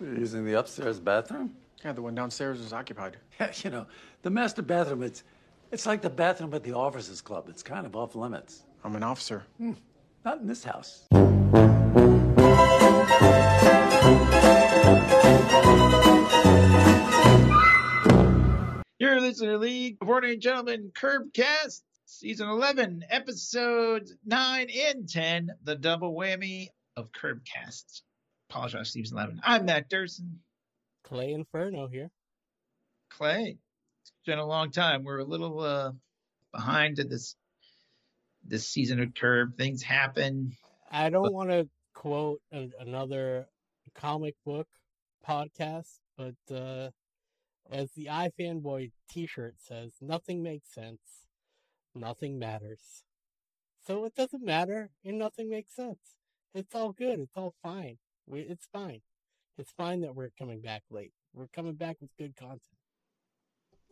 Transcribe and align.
You're 0.00 0.18
using 0.18 0.46
the 0.46 0.58
upstairs 0.58 0.98
bathroom? 0.98 1.54
Yeah, 1.84 1.92
the 1.92 2.00
one 2.00 2.14
downstairs 2.14 2.58
is 2.60 2.72
occupied. 2.72 3.18
Yeah, 3.38 3.52
you 3.62 3.70
know, 3.70 3.86
the 4.22 4.30
master 4.30 4.62
bathroom, 4.62 5.02
it's, 5.02 5.24
it's 5.70 5.84
like 5.84 6.00
the 6.00 6.10
bathroom 6.10 6.54
at 6.54 6.64
the 6.64 6.72
officers 6.72 7.20
club. 7.20 7.48
It's 7.48 7.62
kind 7.62 7.84
of 7.84 7.94
off 7.94 8.14
limits. 8.14 8.62
I'm 8.82 8.96
an 8.96 9.02
officer. 9.02 9.44
Hmm. 9.58 9.72
Not 10.24 10.40
in 10.40 10.46
this 10.46 10.64
house. 10.64 11.06
You're 18.98 19.20
listening 19.20 19.50
to 19.50 19.58
League 19.58 19.98
of 20.00 20.08
Ordinary 20.08 20.38
Gentlemen 20.38 20.92
Curbcast, 20.94 21.82
Season 22.06 22.48
11, 22.48 23.04
Episodes 23.10 24.14
9 24.24 24.68
and 24.88 25.08
10, 25.08 25.50
the 25.64 25.76
double 25.76 26.14
whammy 26.14 26.68
of 26.96 27.10
Curbcasts. 27.12 28.02
Apologize, 28.50 28.90
Season 28.90 29.16
11. 29.16 29.40
I'm 29.44 29.66
Matt 29.66 29.88
Durson. 29.88 30.38
Clay 31.04 31.34
Inferno 31.34 31.86
here. 31.86 32.10
Clay, 33.08 33.58
it's 34.02 34.12
been 34.26 34.40
a 34.40 34.44
long 34.44 34.72
time. 34.72 35.04
We're 35.04 35.20
a 35.20 35.24
little 35.24 35.60
uh, 35.60 35.92
behind 36.52 36.96
to 36.96 37.04
this 37.04 37.36
this 38.44 38.66
season 38.66 39.00
of 39.00 39.14
Curb. 39.14 39.56
Things 39.56 39.84
happen. 39.84 40.56
I 40.90 41.10
don't 41.10 41.32
want 41.32 41.50
to 41.50 41.68
quote 41.94 42.40
a, 42.52 42.70
another 42.80 43.46
comic 43.94 44.34
book 44.44 44.66
podcast, 45.24 46.00
but 46.18 46.34
uh, 46.52 46.90
as 47.70 47.92
the 47.92 48.06
iFanboy 48.06 48.90
T-shirt 49.08 49.54
says, 49.58 49.92
nothing 50.00 50.42
makes 50.42 50.74
sense, 50.74 51.28
nothing 51.94 52.36
matters. 52.36 53.04
So 53.86 54.04
it 54.06 54.16
doesn't 54.16 54.44
matter, 54.44 54.90
and 55.04 55.20
nothing 55.20 55.48
makes 55.48 55.72
sense. 55.72 56.16
It's 56.52 56.74
all 56.74 56.90
good. 56.90 57.20
It's 57.20 57.36
all 57.36 57.54
fine. 57.62 57.98
We, 58.30 58.40
it's 58.40 58.68
fine. 58.72 59.00
It's 59.58 59.72
fine 59.72 60.02
that 60.02 60.14
we're 60.14 60.30
coming 60.38 60.60
back 60.60 60.82
late. 60.90 61.12
We're 61.34 61.48
coming 61.48 61.74
back 61.74 61.96
with 62.00 62.10
good 62.18 62.36
content. 62.36 62.62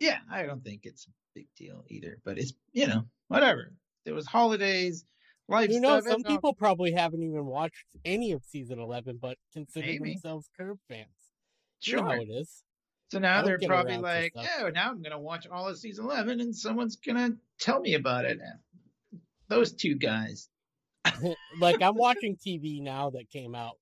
Yeah, 0.00 0.18
I 0.30 0.44
don't 0.44 0.62
think 0.62 0.82
it's 0.84 1.06
a 1.06 1.10
big 1.34 1.46
deal 1.56 1.84
either, 1.88 2.18
but 2.24 2.38
it's, 2.38 2.52
you 2.72 2.86
know, 2.86 3.02
whatever. 3.26 3.72
There 4.04 4.14
was 4.14 4.26
holidays, 4.26 5.04
life 5.48 5.70
You 5.70 5.80
know, 5.80 6.00
stuff. 6.00 6.12
some 6.12 6.22
people 6.22 6.54
probably 6.54 6.92
haven't 6.92 7.22
even 7.22 7.46
watched 7.46 7.84
any 8.04 8.32
of 8.32 8.44
season 8.44 8.78
11, 8.78 9.18
but 9.20 9.36
consider 9.52 9.86
Maybe. 9.86 10.12
themselves 10.12 10.48
Curb 10.56 10.78
fans. 10.88 11.08
Sure. 11.80 11.98
You 11.98 12.04
know 12.04 12.22
it 12.22 12.28
is. 12.30 12.62
So 13.10 13.18
now 13.18 13.42
they're 13.42 13.58
probably 13.58 13.96
like, 13.96 14.34
oh, 14.36 14.70
now 14.72 14.90
I'm 14.90 15.02
going 15.02 15.12
to 15.12 15.18
watch 15.18 15.46
all 15.48 15.66
of 15.66 15.78
season 15.78 16.04
11 16.04 16.40
and 16.40 16.54
someone's 16.54 16.96
going 16.96 17.16
to 17.16 17.36
tell 17.58 17.80
me 17.80 17.94
about 17.94 18.24
it. 18.24 18.38
Uh, 18.40 19.16
those 19.48 19.72
two 19.72 19.94
guys. 19.94 20.48
like 21.60 21.82
I'm 21.82 21.96
watching 21.96 22.36
TV 22.36 22.82
now 22.82 23.10
that 23.10 23.30
came 23.30 23.54
out 23.54 23.76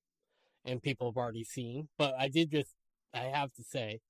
and 0.67 0.83
people 0.83 1.11
have 1.11 1.17
already 1.17 1.45
seen, 1.45 1.89
but 1.99 2.15
I 2.19 2.29
did 2.29 2.51
just 2.51 2.75
I 3.15 3.25
have 3.25 3.53
to 3.55 3.63
say 3.65 4.01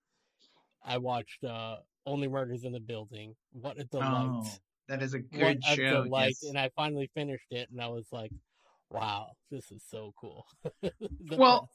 I 0.84 0.98
watched 0.98 1.44
uh 1.44 1.76
Only 2.06 2.28
Murders 2.28 2.64
in 2.64 2.72
the 2.72 2.80
Building. 2.80 3.34
What 3.52 3.78
a 3.78 3.84
delight. 3.84 4.28
Oh, 4.30 4.48
that 4.88 5.02
is 5.02 5.14
a 5.14 5.18
what 5.18 5.30
good 5.30 5.58
a 5.66 5.74
show. 5.74 6.04
delight. 6.04 6.36
yes. 6.40 6.48
And 6.48 6.58
I 6.58 6.70
finally 6.76 7.10
finished 7.14 7.50
it 7.50 7.68
and 7.70 7.80
I 7.80 7.88
was 7.88 8.06
like, 8.12 8.30
wow, 8.90 9.28
this 9.50 9.70
is 9.70 9.82
so 9.90 10.12
cool. 10.20 10.46
Well, 11.36 11.62
best. 11.62 11.72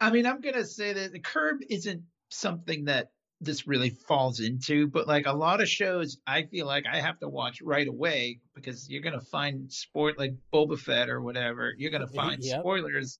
I 0.00 0.10
mean, 0.10 0.26
I'm 0.26 0.40
going 0.40 0.54
to 0.56 0.64
say 0.66 0.92
that 0.92 1.12
the 1.12 1.20
curb 1.20 1.58
isn't 1.70 2.02
something 2.30 2.84
that 2.84 3.08
this 3.40 3.66
really 3.66 3.90
falls 3.90 4.40
into, 4.40 4.86
but 4.88 5.06
like 5.08 5.26
a 5.26 5.32
lot 5.32 5.60
of 5.62 5.68
shows, 5.68 6.18
I 6.26 6.42
feel 6.44 6.66
like 6.66 6.84
I 6.90 7.00
have 7.00 7.18
to 7.20 7.28
watch 7.28 7.60
right 7.62 7.86
away 7.88 8.40
because 8.54 8.88
you're 8.90 9.02
going 9.02 9.18
to 9.18 9.24
find 9.26 9.72
sport 9.72 10.18
like 10.18 10.34
Boba 10.52 10.78
Fett 10.78 11.08
or 11.08 11.20
whatever. 11.22 11.72
You're 11.78 11.90
going 11.90 12.06
to 12.06 12.12
find 12.14 12.42
Yep. 12.42 12.60
spoilers 12.60 13.18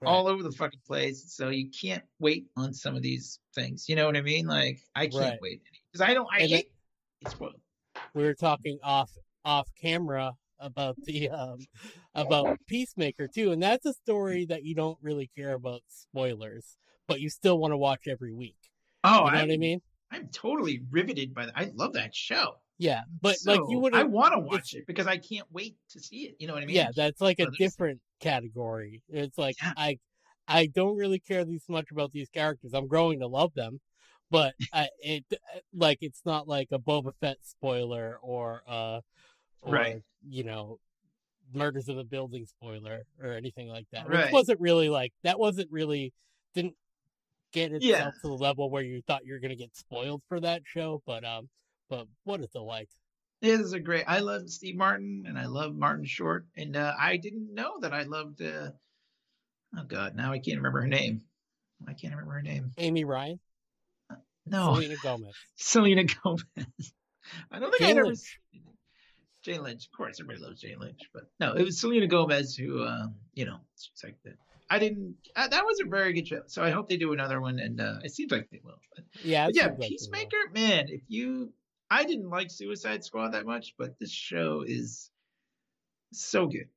Right. 0.00 0.10
all 0.10 0.28
over 0.28 0.42
the 0.44 0.52
fucking 0.52 0.80
place. 0.86 1.32
So 1.32 1.48
you 1.48 1.70
can't 1.70 2.04
wait 2.20 2.46
on 2.56 2.72
some 2.72 2.94
of 2.94 3.02
these 3.02 3.40
things. 3.54 3.88
You 3.88 3.96
know 3.96 4.06
what 4.06 4.16
I 4.16 4.22
mean? 4.22 4.46
Like 4.46 4.80
I 4.94 5.06
can't 5.08 5.20
Right. 5.20 5.38
wait 5.40 5.62
because 5.90 6.08
I 6.08 6.14
don't. 6.14 6.28
I 6.32 6.40
And 6.42 6.50
hate 6.50 6.72
it's 7.20 7.32
spoiled. 7.32 7.60
we 8.14 8.22
were 8.22 8.34
talking 8.34 8.78
off 8.82 9.10
off 9.44 9.68
camera 9.80 10.34
about 10.60 10.96
the 11.04 11.30
um 11.30 11.58
about 12.14 12.58
Peacemaker 12.68 13.26
too, 13.28 13.50
and 13.50 13.62
that's 13.62 13.86
a 13.86 13.92
story 13.92 14.44
that 14.46 14.64
you 14.64 14.74
don't 14.74 14.98
really 15.02 15.30
care 15.36 15.54
about 15.54 15.82
spoilers, 15.88 16.76
but 17.08 17.20
you 17.20 17.28
still 17.28 17.58
want 17.58 17.72
to 17.72 17.76
watch 17.76 18.06
every 18.06 18.32
week. 18.32 18.56
Oh, 19.02 19.10
You 19.10 19.32
know 19.32 19.38
I'm, 19.38 19.48
what 19.48 19.54
I 19.54 19.56
mean? 19.56 19.80
I'm 20.12 20.28
totally 20.28 20.82
riveted 20.90 21.34
by 21.34 21.46
that. 21.46 21.54
I 21.56 21.70
love 21.74 21.94
that 21.94 22.14
show. 22.14 22.54
Yeah, 22.78 23.00
but 23.20 23.36
like 23.44 23.60
you 23.68 23.78
would 23.80 23.94
I 23.94 24.04
want 24.04 24.34
to 24.34 24.38
watch 24.38 24.74
it 24.74 24.86
because 24.86 25.06
I 25.08 25.16
can't 25.16 25.46
wait 25.50 25.76
to 25.90 26.00
see 26.00 26.26
it. 26.28 26.36
You 26.38 26.46
know 26.46 26.54
what 26.54 26.62
I 26.62 26.66
mean? 26.66 26.76
yeah, 26.76 26.90
that's 26.94 27.20
like 27.20 27.40
a 27.40 27.50
different 27.58 28.00
category. 28.20 29.02
It's 29.08 29.36
like 29.36 29.56
Yeah. 29.62 29.72
I 29.76 29.98
I 30.46 30.66
don't 30.66 30.96
really 30.96 31.18
care 31.18 31.44
this 31.44 31.68
much 31.68 31.90
about 31.90 32.12
these 32.12 32.28
characters. 32.28 32.72
I'm 32.74 32.86
growing 32.86 33.18
to 33.20 33.26
love 33.26 33.52
them, 33.54 33.80
but 34.30 34.54
I, 34.72 34.88
it 35.00 35.24
like 35.74 35.98
it's 36.02 36.22
not 36.24 36.46
like 36.46 36.68
a 36.70 36.78
Boba 36.78 37.12
Fett 37.20 37.38
spoiler 37.42 38.16
or 38.22 38.62
uh 38.68 39.00
or, 39.62 39.72
Right. 39.74 40.02
you 40.28 40.44
know 40.44 40.78
murders 41.52 41.88
of 41.88 41.96
the 41.96 42.04
building 42.04 42.46
spoiler 42.46 43.02
or 43.20 43.32
anything 43.32 43.68
like 43.68 43.86
that. 43.90 44.08
Right. 44.08 44.24
Which 44.26 44.32
wasn't 44.32 44.60
really 44.60 44.88
like 44.88 45.12
that 45.24 45.38
wasn't 45.40 45.70
really 45.72 46.12
didn't 46.54 46.74
get 47.52 47.72
itself 47.72 47.82
Yeah. 47.82 48.04
to 48.22 48.28
the 48.28 48.34
level 48.34 48.70
where 48.70 48.82
you 48.82 49.02
thought 49.06 49.24
you 49.24 49.32
were 49.32 49.40
gonna 49.40 49.56
get 49.56 49.74
spoiled 49.74 50.22
for 50.28 50.38
that 50.40 50.62
show, 50.64 51.02
but 51.06 51.24
um 51.24 51.48
but 51.88 52.06
what 52.24 52.40
a 52.54 52.58
like? 52.60 52.88
It 53.40 53.60
is 53.60 53.72
a 53.72 53.80
great. 53.80 54.04
I 54.06 54.18
love 54.18 54.48
Steve 54.50 54.76
Martin 54.76 55.24
and 55.28 55.38
I 55.38 55.46
love 55.46 55.74
Martin 55.74 56.04
Short, 56.04 56.46
and 56.56 56.76
uh, 56.76 56.92
I 56.98 57.16
didn't 57.16 57.54
know 57.54 57.80
that 57.80 57.92
I 57.92 58.02
loved. 58.02 58.42
Uh, 58.42 58.70
oh 59.76 59.84
God, 59.86 60.16
now 60.16 60.32
I 60.32 60.38
can't 60.38 60.58
remember 60.58 60.80
her 60.80 60.88
name. 60.88 61.22
I 61.86 61.92
can't 61.92 62.14
remember 62.14 62.34
her 62.34 62.42
name. 62.42 62.72
Amy 62.78 63.04
Ryan, 63.04 63.38
No, 64.46 64.74
Selena 64.74 64.96
Gomez. 65.02 65.34
Selena 65.56 66.04
Gomez. 66.04 66.92
I 67.52 67.58
don't 67.58 67.70
think 67.70 67.82
Jane 67.82 67.98
I'd 67.98 68.06
ever. 68.06 68.14
Jane 69.42 69.62
Lynch, 69.62 69.86
of 69.86 69.96
course, 69.96 70.20
everybody 70.20 70.44
loves 70.44 70.60
Jane 70.60 70.78
Lynch, 70.80 71.00
but 71.14 71.24
no, 71.38 71.54
it 71.54 71.62
was 71.62 71.80
Selena 71.80 72.06
Gomez 72.06 72.56
who, 72.56 72.84
um, 72.84 73.14
you 73.34 73.46
know, 73.46 73.58
she's 73.76 74.04
like 74.04 74.16
the. 74.24 74.32
I 74.70 74.78
didn't. 74.78 75.14
Uh, 75.34 75.48
that 75.48 75.64
was 75.64 75.80
a 75.80 75.88
very 75.88 76.12
good 76.12 76.26
show, 76.26 76.42
so 76.46 76.62
I 76.62 76.70
hope 76.70 76.88
they 76.88 76.98
do 76.98 77.12
another 77.12 77.40
one, 77.40 77.58
and 77.58 77.80
uh, 77.80 78.00
it 78.02 78.12
seems 78.12 78.30
like 78.30 78.48
they 78.50 78.60
will. 78.62 78.80
But, 78.94 79.04
Yeah, 79.22 79.46
but 79.46 79.54
yeah. 79.54 79.68
Peacemaker, 79.80 80.36
man, 80.52 80.86
if 80.88 81.02
you, 81.08 81.52
I 81.90 82.04
didn't 82.04 82.28
like 82.28 82.50
Suicide 82.50 83.04
Squad 83.04 83.30
that 83.30 83.46
much, 83.46 83.74
but 83.78 83.98
this 83.98 84.12
show 84.12 84.62
is 84.66 85.10
so 86.12 86.46
good. 86.46 86.68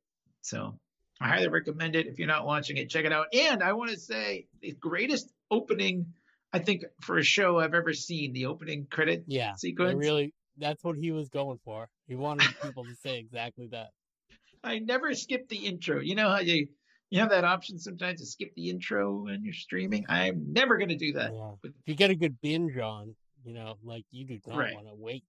So 0.42 0.80
I 1.20 1.28
highly 1.28 1.50
recommend 1.50 1.96
it. 1.96 2.08
If 2.08 2.18
you're 2.18 2.28
not 2.28 2.46
watching 2.46 2.78
it, 2.78 2.90
check 2.90 3.06
it 3.06 3.12
out. 3.12 3.28
And 3.34 3.62
I 3.62 3.74
want 3.74 3.92
to 3.92 4.00
say 4.00 4.48
the 4.62 4.72
greatest 4.72 5.32
opening, 5.50 6.08
I 6.54 6.60
think, 6.60 6.84
for 7.02 7.18
a 7.18 7.24
show 7.24 7.60
I've 7.60 7.74
ever 7.74 7.94
seen. 7.94 8.34
The 8.34 8.46
opening 8.48 8.88
credit 8.90 9.26
Yeah, 9.28 9.56
sequence. 9.56 10.00
Really, 10.00 10.34
that's 10.58 10.84
what 10.84 10.98
he 10.98 11.12
was 11.12 11.30
going 11.30 11.60
for. 11.64 11.90
He 12.08 12.16
wanted 12.16 12.48
people 12.62 12.86
to 12.86 12.96
say 13.04 13.20
exactly 13.20 13.68
that. 13.72 13.90
I 14.64 14.80
never 14.80 15.14
skip 15.14 15.50
the 15.50 15.58
intro. 15.58 16.00
You 16.00 16.16
know 16.16 16.30
how 16.30 16.40
you 16.40 16.68
you 17.10 17.20
have 17.20 17.30
that 17.32 17.44
option 17.44 17.78
sometimes 17.78 18.22
to 18.22 18.26
skip 18.26 18.56
the 18.56 18.70
intro 18.70 19.24
when 19.24 19.44
you're 19.44 19.54
streaming. 19.54 20.06
I'm 20.08 20.54
never 20.54 20.78
gonna 20.78 20.96
do 20.96 21.14
that. 21.14 21.34
Yeah. 21.34 21.52
If 21.64 21.74
you 21.86 21.96
get 21.96 22.10
a 22.10 22.16
good 22.16 22.40
binge 22.42 22.78
on, 22.78 23.16
you 23.44 23.54
know, 23.54 23.76
like 23.84 24.06
you 24.12 24.26
do 24.26 24.40
not 24.48 24.58
Right. 24.58 24.76
want 24.76 24.88
to 24.88 24.96
wait. 24.96 25.24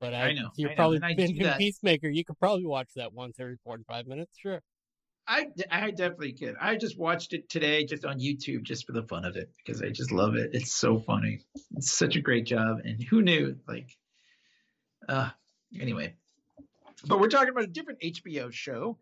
But 0.00 0.14
I 0.14 0.28
I, 0.28 0.32
know, 0.32 0.50
you're 0.56 0.70
I 0.70 0.74
probably 0.76 0.98
do 1.00 1.04
binging 1.06 1.42
that. 1.42 1.58
Peacemaker. 1.58 2.08
You 2.08 2.24
could 2.24 2.38
probably 2.38 2.64
watch 2.66 2.88
that 2.96 3.12
once 3.12 3.40
every 3.40 3.56
45 3.64 4.06
minutes. 4.06 4.38
Sure. 4.38 4.62
I, 5.26 5.48
I 5.70 5.90
definitely 5.90 6.32
could. 6.32 6.54
I 6.58 6.76
just 6.76 6.98
watched 6.98 7.34
it 7.34 7.50
today 7.50 7.84
just 7.84 8.04
on 8.06 8.18
YouTube 8.18 8.62
just 8.62 8.86
for 8.86 8.92
the 8.92 9.02
fun 9.02 9.24
of 9.26 9.36
it 9.36 9.50
because 9.58 9.82
I 9.82 9.90
just 9.90 10.10
love 10.10 10.36
it. 10.36 10.50
It's 10.54 10.72
so 10.72 10.98
funny. 11.00 11.40
It's 11.76 11.90
such 11.90 12.16
a 12.16 12.20
great 12.20 12.46
job. 12.46 12.78
And 12.84 13.02
who 13.02 13.20
knew? 13.20 13.56
Like, 13.66 13.90
uh, 15.08 15.30
anyway. 15.78 16.14
But 17.06 17.20
we're 17.20 17.28
talking 17.28 17.50
about 17.50 17.64
a 17.64 17.68
different 17.68 18.00
HBO 18.00 18.50
show. 18.52 18.96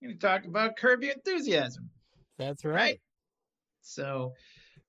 We're 0.00 0.08
going 0.08 0.18
to 0.18 0.26
talk 0.26 0.44
about 0.44 0.76
Curb 0.76 1.02
Your 1.02 1.12
Enthusiasm. 1.14 1.90
That's 2.38 2.64
right. 2.64 2.74
Right. 2.74 3.00
So 3.82 4.34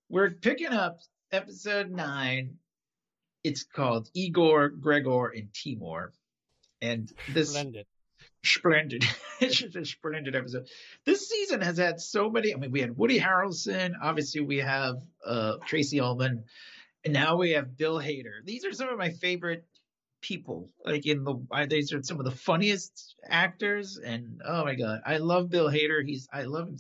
we're 0.08 0.30
picking 0.32 0.68
up 0.68 1.00
episode 1.32 1.90
nine. 1.90 2.58
It's 3.44 3.64
called 3.64 4.10
Igor, 4.14 4.70
Gregor, 4.70 5.28
and 5.30 5.50
Timor. 5.54 6.14
And 6.82 7.12
this 7.34 7.50
Splendid. 7.50 7.86
splendid. 8.44 9.06
it's 9.40 9.58
just 9.58 9.76
a 9.76 9.86
splendid 9.86 10.36
episode. 10.36 10.68
This 11.06 11.28
season 11.30 11.62
has 11.62 11.78
had 11.78 12.00
so 12.00 12.30
many. 12.30 12.54
I 12.54 12.58
mean, 12.58 12.72
we 12.72 12.82
had 12.82 12.98
Woody 12.98 13.20
Harrelson. 13.20 13.94
Obviously, 14.02 14.42
we 14.42 14.58
have 14.58 14.96
uh, 15.26 15.58
Tracey 15.66 16.00
Ullman, 16.00 16.46
and 17.04 17.14
now 17.14 17.38
we 17.38 17.52
have 17.52 17.78
Bill 17.78 17.98
Hader. 17.98 18.44
These 18.46 18.66
are 18.66 18.74
some 18.74 18.90
of 18.90 18.98
my 18.98 19.12
favorite 19.12 19.66
people. 20.22 20.70
Like 20.86 21.06
in 21.06 21.24
the, 21.24 21.68
these 21.70 21.94
are 21.94 22.04
some 22.04 22.20
of 22.20 22.26
the 22.26 22.32
funniest 22.32 23.16
actors. 23.28 23.98
And 23.98 24.42
oh 24.46 24.64
my 24.66 24.76
god, 24.76 25.02
I 25.06 25.18
love 25.18 25.50
Bill 25.50 25.70
Hader. 25.70 26.06
He's, 26.06 26.28
I 26.32 26.44
love 26.44 26.68
him. 26.68 26.78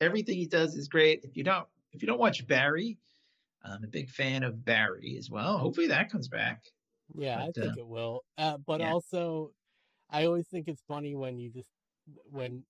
Everything 0.00 0.36
he 0.36 0.46
does 0.46 0.74
is 0.76 0.88
great. 0.88 1.22
If 1.24 1.36
you 1.36 1.44
don't, 1.44 1.66
if 1.92 2.02
you 2.02 2.08
don't 2.08 2.20
watch 2.20 2.46
Barry, 2.46 2.98
I'm 3.72 3.84
a 3.84 3.88
big 3.88 4.10
fan 4.10 4.42
of 4.42 4.64
Barry 4.64 5.16
as 5.18 5.30
well. 5.30 5.58
Hopefully 5.58 5.88
that 5.88 6.10
comes 6.10 6.28
back. 6.28 6.62
Yeah, 7.14 7.38
I 7.38 7.50
think 7.52 7.76
uh, 7.78 7.80
it 7.80 7.86
will. 7.86 8.24
Uh, 8.36 8.58
but 8.66 8.80
yeah. 8.80 8.92
also, 8.92 9.52
I 10.10 10.26
always 10.26 10.48
think 10.48 10.68
it's 10.68 10.82
funny 10.88 11.14
when 11.14 11.38
you 11.38 11.50
just 11.50 11.68
when 12.30 12.64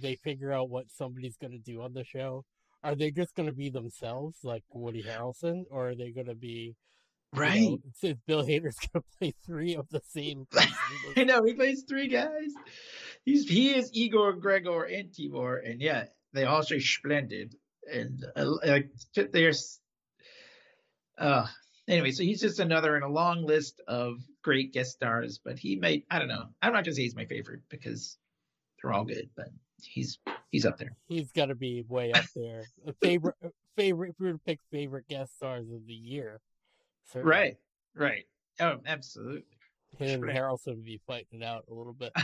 they 0.00 0.16
figure 0.16 0.52
out 0.52 0.70
what 0.70 0.90
somebody's 0.90 1.36
going 1.36 1.52
to 1.52 1.58
do 1.58 1.82
on 1.82 1.94
the 1.94 2.04
show, 2.04 2.44
are 2.82 2.94
they 2.94 3.10
just 3.10 3.34
going 3.34 3.48
to 3.48 3.54
be 3.54 3.70
themselves 3.70 4.38
like 4.42 4.62
Woody 4.72 5.02
Harrelson, 5.02 5.64
or 5.70 5.90
are 5.90 5.94
they 5.94 6.10
going 6.10 6.26
to 6.26 6.34
be 6.34 6.76
you 7.34 7.40
Right. 7.40 7.60
know, 7.60 7.78
since 7.94 8.18
Bill 8.26 8.42
Hader's 8.44 8.76
going 8.92 9.02
to 9.02 9.18
play 9.18 9.34
three 9.44 9.76
of 9.76 9.88
the 9.90 10.00
same. 10.08 10.46
I 11.16 11.24
know 11.24 11.44
he 11.44 11.54
plays 11.54 11.84
three 11.88 12.08
guys. 12.08 12.52
He's 13.24 13.48
he 13.48 13.74
is 13.74 13.90
Igor, 13.92 14.34
Gregor, 14.34 14.84
and 14.84 15.12
Timor, 15.14 15.56
and 15.58 15.80
yeah, 15.80 16.04
they 16.32 16.44
all 16.44 16.62
say 16.62 16.78
splendid. 16.80 17.54
And 17.92 18.24
uh, 18.36 18.46
like 18.66 18.90
there's, 19.32 19.80
uh, 21.18 21.46
anyway, 21.88 22.10
so 22.10 22.22
he's 22.22 22.40
just 22.40 22.60
another 22.60 22.96
in 22.96 23.02
a 23.02 23.08
long 23.08 23.44
list 23.44 23.80
of 23.88 24.18
great 24.42 24.72
guest 24.72 24.92
stars. 24.92 25.40
But 25.44 25.58
he 25.58 25.76
may, 25.76 26.04
I 26.10 26.18
don't 26.18 26.28
know, 26.28 26.46
I'm 26.62 26.72
not 26.72 26.84
gonna 26.84 26.94
say 26.94 27.02
he's 27.02 27.16
my 27.16 27.26
favorite 27.26 27.62
because 27.68 28.16
they're 28.82 28.92
all 28.92 29.04
good, 29.04 29.28
but 29.36 29.48
he's 29.82 30.18
he's 30.50 30.66
up 30.66 30.78
there. 30.78 30.96
He's 31.06 31.32
got 31.32 31.46
to 31.46 31.54
be 31.54 31.84
way 31.88 32.12
up 32.12 32.24
there. 32.34 32.64
A 32.86 32.92
favorite, 32.92 33.36
favorite. 33.76 34.10
If 34.10 34.20
we 34.20 34.26
were 34.26 34.32
to 34.32 34.38
pick 34.38 34.60
favorite 34.70 35.08
guest 35.08 35.36
stars 35.36 35.70
of 35.70 35.86
the 35.86 35.94
year, 35.94 36.40
certainly 37.12 37.30
Right, 37.36 37.56
right. 37.94 38.24
Oh, 38.60 38.78
absolutely. 38.86 39.44
him 39.98 40.22
and. 40.24 40.32
Harrelson 40.32 40.68
would 40.68 40.84
be 40.84 41.00
fighting 41.06 41.42
it 41.42 41.44
out 41.44 41.64
a 41.70 41.74
little 41.74 41.92
bit. 41.92 42.12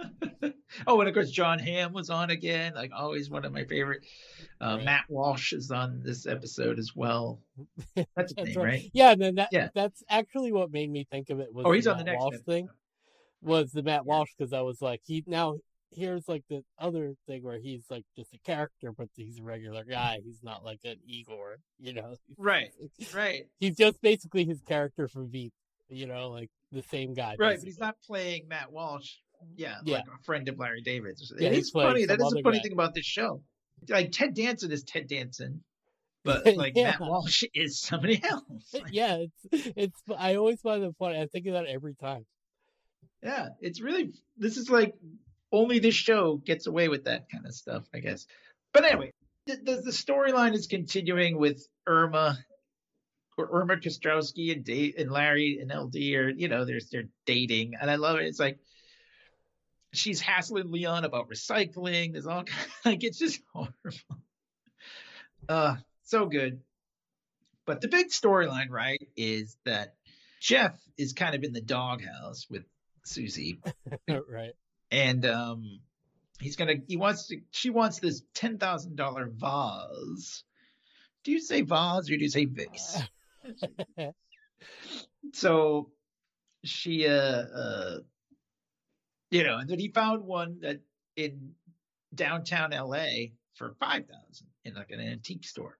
oh, 0.86 1.00
and 1.00 1.08
of 1.08 1.14
course, 1.14 1.30
John 1.30 1.58
Hamm 1.58 1.92
was 1.92 2.10
on 2.10 2.30
again, 2.30 2.74
like 2.74 2.90
always 2.94 3.30
one 3.30 3.44
of 3.44 3.52
my 3.52 3.64
favorite. 3.64 4.04
Uh, 4.60 4.76
Right. 4.76 4.84
Matt 4.84 5.04
Walsh 5.08 5.52
is 5.52 5.70
on 5.70 6.00
this 6.04 6.26
episode 6.26 6.78
as 6.78 6.92
well. 6.94 7.40
That's 7.96 8.06
That's 8.16 8.34
name, 8.36 8.56
right. 8.56 8.64
right? 8.64 8.90
Yeah, 8.92 9.12
and 9.12 9.20
then 9.22 9.34
that 9.36 9.48
Yeah. 9.52 9.68
that's 9.74 10.02
actually 10.08 10.52
what 10.52 10.70
made 10.70 10.90
me 10.90 11.06
think 11.10 11.30
of 11.30 11.40
it 11.40 11.52
was 11.52 11.64
Oh, 11.66 11.72
he's 11.72 11.84
the 11.84 11.92
on 11.92 11.98
the 11.98 12.04
next 12.04 12.20
Walsh 12.20 12.34
episode. 12.34 12.44
thing. 12.52 12.68
Was 13.42 13.72
the 13.72 13.82
Matt 13.82 14.04
Walsh 14.04 14.30
because 14.36 14.52
I 14.52 14.60
was 14.60 14.82
like 14.82 15.00
he 15.06 15.24
now 15.26 15.56
here's 15.92 16.28
like 16.28 16.44
the 16.50 16.62
other 16.78 17.14
thing 17.26 17.42
where 17.42 17.58
he's 17.58 17.84
like 17.90 18.04
just 18.16 18.32
a 18.34 18.38
character, 18.44 18.92
but 18.92 19.08
he's 19.16 19.38
a 19.40 19.42
regular 19.42 19.82
guy. 19.82 20.18
He's 20.22 20.42
not 20.42 20.62
like 20.64 20.80
an 20.84 20.96
Igor, 21.06 21.56
you 21.78 21.94
know. 21.94 22.16
Right, 22.38 22.70
right, 23.14 23.44
He's 23.58 23.76
just 23.76 24.00
basically 24.02 24.44
his 24.44 24.60
character 24.60 25.08
from 25.08 25.30
Veep, 25.30 25.52
you 25.88 26.06
know, 26.06 26.28
like 26.28 26.50
the 26.70 26.82
same 26.82 27.14
guy. 27.14 27.34
right. 27.38 27.58
But 27.58 27.64
he's 27.66 27.78
not 27.80 27.96
playing 28.06 28.46
Matt 28.46 28.70
Walsh. 28.70 29.14
Yeah, 29.56 29.76
Yeah. 29.84 29.98
like 29.98 30.06
a 30.06 30.22
friend 30.24 30.48
of 30.48 30.58
Larry 30.58 30.82
David's. 30.82 31.32
Yeah, 31.38 31.48
it 31.48 31.54
he's 31.54 31.64
is 31.66 31.70
funny. 31.70 32.04
That 32.06 32.20
is 32.20 32.32
a 32.32 32.42
funny 32.42 32.58
guy. 32.58 32.62
thing 32.62 32.72
about 32.72 32.94
this 32.94 33.06
show. 33.06 33.42
Like 33.88 34.12
Ted 34.12 34.34
Danson 34.34 34.70
is 34.72 34.82
Ted 34.82 35.08
Danson, 35.08 35.62
but 36.24 36.44
like 36.56 36.74
Yeah. 36.76 36.90
Matt 36.92 37.00
Walsh 37.00 37.44
is 37.54 37.80
somebody 37.80 38.22
else. 38.22 38.74
Yeah, 38.92 39.24
it's 39.52 39.72
it's. 39.76 40.02
I 40.16 40.36
always 40.36 40.60
find 40.60 40.82
it 40.84 40.94
funny. 40.98 41.18
I 41.20 41.26
think 41.26 41.46
of 41.46 41.54
that 41.54 41.66
every 41.66 41.94
time. 41.94 42.26
yeah, 43.22 43.48
it's 43.60 43.80
really. 43.80 44.12
This 44.36 44.56
is 44.56 44.70
like 44.70 44.94
only 45.52 45.78
this 45.78 45.94
show 45.94 46.36
gets 46.36 46.66
away 46.66 46.88
with 46.88 47.04
that 47.04 47.26
kind 47.32 47.46
of 47.46 47.54
stuff, 47.54 47.84
I 47.94 47.98
guess. 47.98 48.26
But 48.72 48.84
anyway, 48.84 49.10
the, 49.46 49.56
the, 49.56 49.76
the 49.86 49.90
storyline 49.90 50.54
is 50.54 50.66
continuing 50.68 51.36
with 51.38 51.66
Irma, 51.86 52.38
or 53.36 53.48
Irma 53.62 53.76
Kostrowski 53.78 54.52
and 54.52 54.64
Dave 54.64 54.94
and 54.98 55.10
Larry 55.10 55.58
and 55.60 55.72
LD 55.76 55.96
are, 56.14 56.30
you 56.30 56.48
know, 56.48 56.64
they're 56.64 56.80
they're 56.92 57.08
dating, 57.26 57.72
and 57.80 57.90
I 57.90 57.96
love 57.96 58.18
it. 58.18 58.26
It's 58.26 58.38
like 58.38 58.58
she's 59.92 60.20
hassling 60.20 60.70
Leon 60.70 61.04
about 61.04 61.28
recycling. 61.28 62.12
There's 62.12 62.26
all 62.26 62.44
kind 62.44 62.70
like 62.84 63.04
it's 63.04 63.18
just 63.18 63.40
horrible. 63.52 64.22
Uh, 65.48 65.76
so 66.04 66.26
good. 66.26 66.60
But 67.66 67.80
the 67.80 67.88
big 67.88 68.08
storyline, 68.08 68.70
right, 68.70 69.00
is 69.16 69.56
that 69.64 69.94
Jeff 70.40 70.80
is 70.96 71.12
kind 71.12 71.34
of 71.34 71.44
in 71.44 71.52
the 71.52 71.60
doghouse 71.60 72.46
with 72.50 72.64
Susie 73.04 73.60
right. 74.08 74.52
and 74.90 75.24
um 75.26 75.80
he's 76.40 76.56
gonna 76.56 76.74
he 76.86 76.96
wants 76.96 77.28
to 77.28 77.40
she 77.50 77.70
wants 77.70 77.98
this 77.98 78.22
ten 78.34 78.58
thousand 78.58 78.96
dollar 78.96 79.30
vase 79.32 80.44
do 81.24 81.32
you 81.32 81.40
say 81.40 81.62
vase 81.62 82.10
or 82.10 82.16
do 82.16 82.22
you 82.22 82.28
say 82.28 82.46
vase 82.46 83.02
so 85.32 85.90
she 86.64 87.06
uh 87.06 87.10
uh 87.10 87.98
you 89.30 89.44
know 89.44 89.58
and 89.58 89.68
then 89.68 89.78
he 89.78 89.88
found 89.88 90.24
one 90.24 90.58
that 90.60 90.80
in 91.16 91.52
downtown 92.14 92.70
la 92.70 93.04
for 93.54 93.74
five 93.80 94.04
thousand 94.06 94.46
in 94.64 94.74
like 94.74 94.90
an 94.90 95.00
antique 95.00 95.44
store 95.44 95.78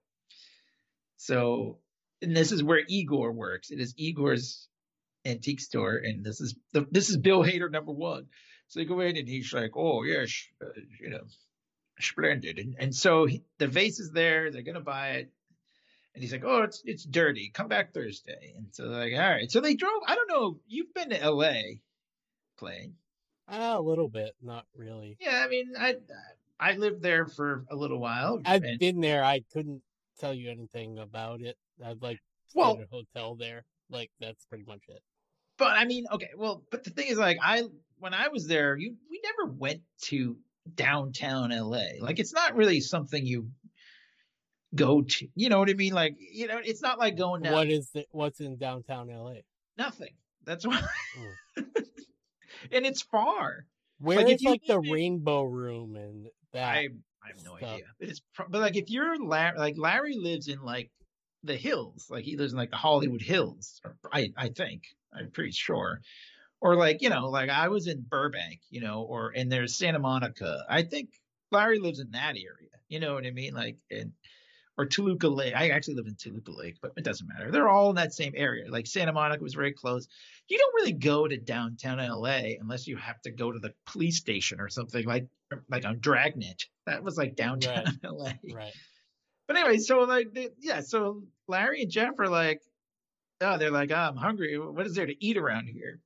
so 1.17 1.77
and 2.21 2.35
this 2.35 2.51
is 2.51 2.63
where 2.63 2.81
igor 2.87 3.31
works 3.31 3.71
it 3.71 3.79
is 3.79 3.93
igor's 3.97 4.67
antique 5.25 5.61
store 5.61 5.95
and 5.95 6.23
this 6.23 6.41
is 6.41 6.55
the 6.73 6.87
this 6.91 7.09
is 7.09 7.17
bill 7.17 7.43
hader 7.43 7.69
number 7.71 7.91
one 7.91 8.27
so 8.71 8.79
they 8.79 8.85
go 8.85 9.01
in 9.01 9.17
and 9.17 9.27
he's 9.27 9.51
like, 9.51 9.75
oh, 9.75 10.03
yes, 10.03 10.47
uh, 10.61 10.67
you 11.01 11.09
know, 11.09 11.23
splendid. 11.99 12.57
And, 12.57 12.73
and 12.79 12.95
so 12.95 13.25
he, 13.25 13.43
the 13.57 13.67
vase 13.67 13.99
is 13.99 14.11
there. 14.11 14.49
They're 14.49 14.61
going 14.61 14.75
to 14.75 14.79
buy 14.79 15.09
it. 15.09 15.29
And 16.15 16.23
he's 16.23 16.31
like, 16.31 16.45
oh, 16.45 16.61
it's 16.61 16.81
it's 16.85 17.03
dirty. 17.03 17.51
Come 17.53 17.67
back 17.67 17.93
Thursday. 17.93 18.53
And 18.55 18.67
so 18.71 18.87
they're 18.87 19.09
like, 19.09 19.13
all 19.13 19.29
right. 19.29 19.51
So 19.51 19.59
they 19.59 19.75
drove. 19.75 20.01
I 20.07 20.15
don't 20.15 20.29
know. 20.29 20.59
You've 20.67 20.93
been 20.93 21.09
to 21.09 21.21
L.A. 21.21 21.81
playing. 22.57 22.93
A 23.53 23.79
little 23.81 24.07
bit, 24.07 24.31
not 24.41 24.65
really. 24.75 25.17
Yeah, 25.19 25.43
I 25.45 25.49
mean, 25.49 25.73
I 25.77 25.95
I 26.59 26.73
lived 26.77 27.01
there 27.01 27.25
for 27.25 27.65
a 27.69 27.75
little 27.75 27.99
while. 27.99 28.41
I've 28.45 28.63
and- 28.63 28.79
been 28.79 29.01
there. 29.01 29.23
I 29.23 29.41
couldn't 29.51 29.81
tell 30.19 30.33
you 30.33 30.49
anything 30.49 30.97
about 30.99 31.41
it. 31.41 31.57
I'd 31.83 32.01
like 32.01 32.19
Well- 32.55 32.79
a 32.81 32.85
hotel 32.89 33.35
there. 33.35 33.65
Like 33.89 34.09
that's 34.21 34.45
pretty 34.45 34.63
much 34.65 34.83
it. 34.87 35.01
but 35.57 35.77
I 35.77 35.83
mean, 35.85 36.05
okay, 36.11 36.29
well, 36.37 36.63
but 36.71 36.83
the 36.85 36.91
thing 36.91 37.07
is, 37.07 37.17
like, 37.17 37.37
I 37.41 37.63
when 37.99 38.13
I 38.13 38.29
was 38.29 38.47
there, 38.47 38.77
you 38.77 38.95
we 39.09 39.19
never 39.23 39.51
went 39.51 39.81
to 40.03 40.37
downtown 40.75 41.51
LA. 41.51 41.99
Like, 41.99 42.19
it's 42.19 42.33
not 42.33 42.55
really 42.55 42.79
something 42.79 43.25
you 43.25 43.49
go 44.73 45.01
to. 45.01 45.27
You 45.35 45.49
know 45.49 45.59
what 45.59 45.69
I 45.69 45.73
mean? 45.73 45.93
Like, 45.93 46.15
you 46.19 46.47
know, 46.47 46.59
it's 46.63 46.81
not 46.81 46.99
like 46.99 47.17
going 47.17 47.41
down 47.43 47.53
What 47.53 47.67
is 47.69 47.89
the, 47.91 48.05
what's 48.11 48.39
in 48.39 48.57
downtown 48.57 49.09
LA? 49.09 49.41
nothing. 49.77 50.13
That's 50.45 50.65
why, 50.65 50.81
hmm. 51.17 51.61
and 52.71 52.85
it's 52.85 53.01
far. 53.01 53.65
Where 53.99 54.17
Like, 54.23 54.35
is 54.35 54.43
like 54.43 54.61
the 54.67 54.79
in- 54.79 54.91
Rainbow 54.91 55.43
Room 55.43 55.95
and 55.95 56.27
that? 56.53 56.63
I 56.67 56.89
I 57.23 57.27
have 57.27 57.43
no 57.45 57.57
stuff. 57.57 57.73
idea, 57.73 57.85
but 57.99 58.09
it's 58.09 58.21
but 58.49 58.61
like 58.61 58.75
if 58.75 58.89
you're 58.89 59.17
Larry, 59.23 59.57
like 59.57 59.75
Larry 59.77 60.15
lives 60.17 60.47
in 60.47 60.61
like 60.63 60.89
the 61.43 61.55
hills, 61.55 62.07
like 62.09 62.23
he 62.23 62.35
lives 62.37 62.51
in 62.53 62.57
like 62.57 62.71
the 62.71 62.77
Hollywood 62.77 63.21
Hills. 63.21 63.79
Or 63.85 63.95
I 64.11 64.31
I 64.35 64.49
think 64.49 64.83
I'm 65.13 65.29
pretty 65.31 65.51
sure, 65.51 66.01
or 66.61 66.75
like 66.75 67.01
you 67.03 67.09
know, 67.09 67.29
like 67.29 67.49
I 67.49 67.67
was 67.69 67.87
in 67.87 68.01
Burbank, 68.09 68.61
you 68.69 68.81
know, 68.81 69.03
or 69.03 69.31
and 69.35 69.51
there's 69.51 69.77
Santa 69.77 69.99
Monica. 69.99 70.65
I 70.69 70.81
think 70.83 71.09
Larry 71.51 71.79
lives 71.79 71.99
in 71.99 72.09
that 72.11 72.35
area. 72.35 72.69
You 72.89 72.99
know 72.99 73.13
what 73.13 73.25
I 73.25 73.31
mean? 73.31 73.53
Like 73.53 73.77
and 73.91 74.13
or 74.81 74.85
Toluca 74.85 75.27
Lake. 75.27 75.53
I 75.55 75.69
actually 75.69 75.93
live 75.93 76.07
in 76.07 76.15
Toluca 76.15 76.51
Lake, 76.51 76.77
but 76.81 76.91
it 76.97 77.03
doesn't 77.03 77.27
matter. 77.27 77.51
They're 77.51 77.69
all 77.69 77.91
in 77.91 77.95
that 77.97 78.13
same 78.13 78.33
area. 78.35 78.65
Like 78.67 78.87
Santa 78.87 79.13
Monica 79.13 79.43
was 79.43 79.53
very 79.53 79.71
close. 79.71 80.07
You 80.47 80.57
don't 80.57 80.73
really 80.73 80.93
go 80.93 81.27
to 81.27 81.37
downtown 81.37 81.99
LA 81.99 82.55
unless 82.59 82.87
you 82.87 82.97
have 82.97 83.21
to 83.21 83.31
go 83.31 83.51
to 83.51 83.59
the 83.59 83.73
police 83.85 84.17
station 84.17 84.59
or 84.59 84.69
something 84.69 85.05
like 85.05 85.27
like 85.69 85.85
on 85.85 85.99
Dragnet. 85.99 86.65
That 86.87 87.03
was 87.03 87.15
like 87.15 87.35
downtown 87.35 87.99
LA. 88.03 88.31
right. 88.51 88.73
But 89.47 89.57
anyway, 89.57 89.77
so 89.77 89.99
like 89.99 90.33
they, 90.33 90.49
yeah, 90.59 90.81
so 90.81 91.21
Larry 91.47 91.83
and 91.83 91.91
Jeff 91.91 92.17
are 92.17 92.27
like, 92.27 92.63
oh, 93.41 93.59
they're 93.59 93.69
like, 93.69 93.91
oh, 93.91 93.95
I'm 93.95 94.15
hungry. 94.15 94.57
What 94.57 94.87
is 94.87 94.95
there 94.95 95.05
to 95.05 95.23
eat 95.23 95.37
around 95.37 95.67
here? 95.67 95.99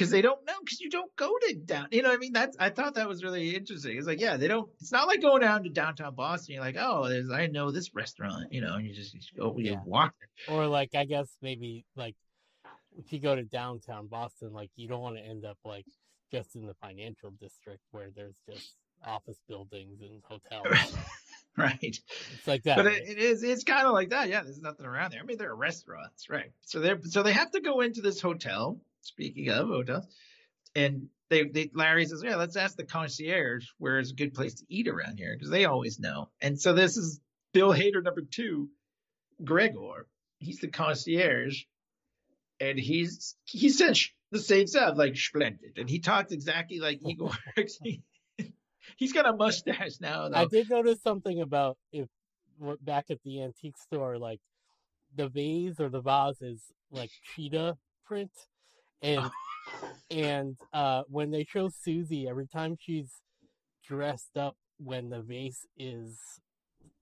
Because 0.00 0.10
they 0.10 0.22
don't 0.22 0.46
know, 0.46 0.54
because 0.64 0.80
you 0.80 0.88
don't 0.88 1.14
go 1.16 1.30
to 1.46 1.54
down. 1.54 1.88
You 1.90 2.00
know, 2.00 2.08
what 2.08 2.14
I 2.14 2.18
mean, 2.18 2.32
that's 2.32 2.56
I 2.58 2.70
thought 2.70 2.94
that 2.94 3.06
was 3.06 3.22
really 3.22 3.54
interesting. 3.54 3.98
It's 3.98 4.06
like, 4.06 4.18
yeah, 4.18 4.38
they 4.38 4.48
don't. 4.48 4.66
It's 4.80 4.92
not 4.92 5.06
like 5.06 5.20
going 5.20 5.42
down 5.42 5.64
to 5.64 5.68
downtown 5.68 6.14
Boston. 6.14 6.54
You're 6.54 6.64
like, 6.64 6.76
oh, 6.78 7.06
there's 7.06 7.30
I 7.30 7.48
know 7.48 7.70
this 7.70 7.94
restaurant. 7.94 8.50
You 8.50 8.62
know, 8.62 8.76
and 8.76 8.86
you 8.86 8.94
just, 8.94 9.12
you 9.12 9.20
just 9.20 9.36
go, 9.36 9.54
you 9.58 9.72
Yeah. 9.72 9.80
walk. 9.84 10.14
Or 10.48 10.66
like 10.66 10.94
I 10.94 11.04
guess 11.04 11.28
maybe 11.42 11.84
like 11.96 12.16
if 12.98 13.12
you 13.12 13.20
go 13.20 13.36
to 13.36 13.42
downtown 13.42 14.06
Boston, 14.06 14.54
like 14.54 14.70
you 14.74 14.88
don't 14.88 15.02
want 15.02 15.16
to 15.16 15.22
end 15.22 15.44
up 15.44 15.58
like 15.66 15.84
just 16.32 16.56
in 16.56 16.66
the 16.66 16.74
financial 16.74 17.30
district 17.38 17.82
where 17.90 18.08
there's 18.16 18.36
just 18.50 18.74
office 19.04 19.38
buildings 19.48 20.00
and 20.00 20.22
hotels. 20.24 20.96
right. 21.58 21.78
It's 21.82 22.46
like 22.46 22.62
that. 22.62 22.76
but 22.76 22.86
right? 22.86 23.02
it, 23.02 23.08
it 23.10 23.18
is 23.18 23.42
it's 23.42 23.64
kind 23.64 23.86
of 23.86 23.92
like 23.92 24.10
that 24.10 24.28
yeah 24.28 24.42
there's 24.42 24.62
nothing 24.62 24.86
around 24.86 25.10
there 25.10 25.20
i 25.20 25.24
mean 25.24 25.36
there 25.36 25.50
are 25.50 25.56
restaurants 25.56 26.30
right 26.30 26.52
so 26.62 26.78
they're 26.78 27.00
so 27.02 27.22
they 27.24 27.32
have 27.32 27.50
to 27.50 27.60
go 27.60 27.80
into 27.80 28.00
this 28.00 28.20
hotel 28.20 28.78
speaking 29.00 29.48
of 29.48 29.68
hotels 29.68 30.06
and 30.74 31.08
they, 31.28 31.44
they 31.44 31.70
larry 31.74 32.04
says 32.04 32.22
yeah 32.24 32.36
let's 32.36 32.56
ask 32.56 32.76
the 32.76 32.84
concierge 32.84 33.66
where 33.78 33.98
is 33.98 34.10
a 34.10 34.14
good 34.14 34.34
place 34.34 34.54
to 34.54 34.64
eat 34.68 34.88
around 34.88 35.16
here 35.16 35.34
because 35.34 35.50
they 35.50 35.64
always 35.64 35.98
know. 35.98 36.28
And 36.40 36.60
so 36.60 36.72
this 36.72 36.96
is 36.96 37.20
bill 37.52 37.72
hader 37.72 38.02
number 38.02 38.22
two 38.22 38.68
gregor. 39.42 40.06
He's 40.38 40.58
the 40.58 40.68
concierge 40.68 41.64
and 42.60 42.78
he's 42.78 43.36
he 43.44 43.68
said 43.68 43.96
sh- 43.96 44.10
the 44.30 44.38
same 44.38 44.66
stuff 44.66 44.96
like 44.96 45.16
splendid. 45.16 45.78
And 45.78 45.88
he 45.88 45.98
talks 45.98 46.32
exactly 46.32 46.78
like 46.78 47.00
igor 47.06 47.32
he's 48.96 49.12
got 49.12 49.26
a 49.26 49.32
mustache 49.32 50.00
now 50.00 50.28
though. 50.28 50.36
I 50.36 50.46
did 50.46 50.70
notice 50.70 51.02
something 51.02 51.40
about 51.40 51.76
if 51.92 52.08
back 52.82 53.06
at 53.10 53.18
the 53.24 53.42
antique 53.42 53.78
store, 53.78 54.18
like 54.18 54.40
the 55.16 55.28
vase 55.28 55.80
or 55.80 55.88
the 55.88 56.00
vase 56.00 56.40
is 56.42 56.60
like 56.90 57.10
cheetah 57.34 57.76
print, 58.04 58.30
and 59.02 59.30
and 60.10 60.56
uh, 60.72 61.02
when 61.08 61.30
they 61.30 61.44
show 61.44 61.68
Susie, 61.68 62.28
every 62.28 62.46
time 62.46 62.76
she's 62.78 63.20
dressed 63.86 64.36
up, 64.36 64.56
when 64.78 65.10
the 65.10 65.20
vase 65.22 65.66
is 65.78 66.18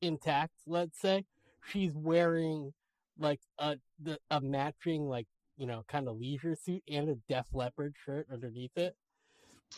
intact, 0.01 0.53
let's 0.67 1.01
say, 1.01 1.25
she's 1.73 1.95
wearing 1.95 2.73
like 3.19 3.41
a 3.59 3.77
the, 4.03 4.19
a 4.31 4.41
matching 4.41 5.09
like 5.09 5.27
you 5.57 5.67
know 5.67 5.85
kind 5.89 6.09
of 6.09 6.19
leisure 6.19 6.57
suit 6.57 6.83
and 6.89 7.09
a 7.11 7.17
Def 7.29 7.47
Leppard 7.53 7.95
shirt 8.05 8.27
underneath 8.33 8.77
it. 8.77 8.97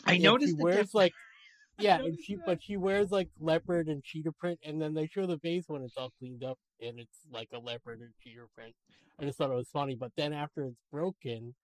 I 0.05 0.17
And 0.17 0.21
noticed 0.23 0.57
she 0.57 0.63
wears 0.63 0.87
diff- 0.87 0.93
like 0.93 1.13
yeah, 1.79 1.99
and 1.99 2.19
she 2.19 2.35
that. 2.35 2.45
but 2.45 2.61
she 2.63 2.77
wears 2.77 3.11
like 3.11 3.29
leopard 3.39 3.87
and 3.87 4.03
cheetah 4.03 4.33
print, 4.33 4.59
and 4.65 4.81
then 4.81 4.93
they 4.93 5.07
show 5.07 5.25
the 5.25 5.37
vase 5.37 5.65
when 5.67 5.83
it's 5.83 5.97
all 5.97 6.11
cleaned 6.19 6.43
up 6.43 6.59
and 6.81 6.99
it's 6.99 7.19
like 7.31 7.49
a 7.53 7.59
leopard 7.59 7.99
and 8.01 8.11
cheetah 8.23 8.47
print. 8.55 8.73
I 9.19 9.25
just 9.25 9.37
thought 9.37 9.51
it 9.51 9.55
was 9.55 9.69
funny, 9.69 9.95
but 9.95 10.11
then 10.17 10.33
after 10.33 10.63
it's 10.65 10.79
broken, 10.91 11.55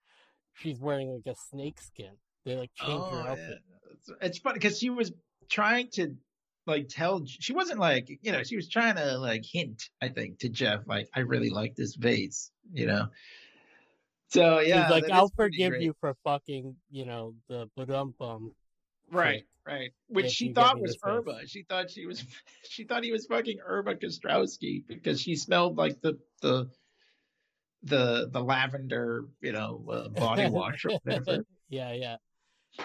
she's 0.58 0.80
wearing 0.80 1.10
like 1.14 1.34
a 1.34 1.38
snake 1.50 1.80
skin. 1.82 2.12
They 2.46 2.56
like 2.56 2.72
change 2.76 3.02
Oh, 3.04 3.10
her 3.10 3.24
yeah. 3.24 3.32
outfit. 3.32 3.60
It's, 3.92 4.12
it's 4.22 4.38
funny 4.40 4.56
because 4.56 4.80
she 4.80 4.90
was 4.90 5.12
trying 5.50 5.90
to 5.94 6.16
like 6.66 6.88
tell 6.90 7.24
she 7.26 7.54
wasn't 7.54 7.80
like 7.80 8.10
you 8.22 8.32
know 8.32 8.44
she 8.44 8.56
was 8.58 8.68
trying 8.68 8.96
to 8.96 9.18
like 9.18 9.44
hint 9.46 9.90
I 10.02 10.10
think 10.10 10.40
to 10.40 10.50
Jeff 10.50 10.82
like 10.86 11.08
I 11.16 11.22
really 11.22 11.50
like 11.50 11.76
this 11.76 11.96
vase 11.96 12.52
you 12.74 12.86
know. 12.86 13.08
So 14.30 14.60
yeah, 14.60 14.84
she's 14.84 14.92
like, 14.92 15.10
"I'll 15.12 15.32
forgive 15.36 15.72
great. 15.72 15.84
you 15.84 15.96
for 16.02 16.14
fucking, 16.26 16.76
you 16.90 17.06
know, 17.06 17.34
the 17.48 17.70
badum 17.78 18.14
bum." 18.18 18.52
Right, 19.10 19.44
right. 19.66 19.92
Which 20.10 20.32
she 20.32 20.52
thought 20.52 20.82
was. 20.82 20.98
Irma. 21.06 21.48
She 21.48 21.64
thought 21.64 21.90
she 21.90 22.06
was 22.06 22.26
she 22.70 22.84
thought 22.84 23.06
he 23.06 23.12
was 23.14 23.26
fucking 23.26 23.60
Irma 23.66 23.96
Kostrowski 23.96 24.86
because 24.86 25.22
she 25.22 25.36
smelled 25.38 25.78
like 25.78 26.02
the 26.02 26.18
the 26.42 26.70
the 27.84 28.30
the 28.32 28.42
lavender, 28.42 29.26
you 29.42 29.52
know, 29.52 29.84
uh, 29.90 30.08
body 30.10 30.48
wash 30.50 30.86
or 30.86 31.00
whatever. 31.04 31.44
yeah, 31.70 31.94
yeah. 31.94 32.16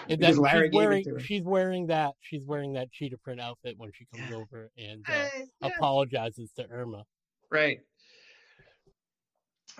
And 0.09 0.19
Because 0.19 0.37
that, 0.37 0.41
Larry 0.41 0.67
she's 0.69 0.75
wearing 0.75 1.19
she's 1.19 1.43
wearing 1.43 1.87
that 1.87 2.13
she's 2.21 2.41
wearing 2.45 2.73
that 2.73 2.91
cheetah 2.91 3.17
print 3.19 3.39
outfit 3.39 3.75
when 3.77 3.91
she 3.93 4.05
comes 4.05 4.31
over 4.33 4.71
and 4.77 5.03
uh, 5.07 5.11
Eh, 5.13 5.29
yeah, 5.61 5.67
apologizes 5.77 6.51
to 6.57 6.65
Irma. 6.69 7.03
right. 7.51 7.79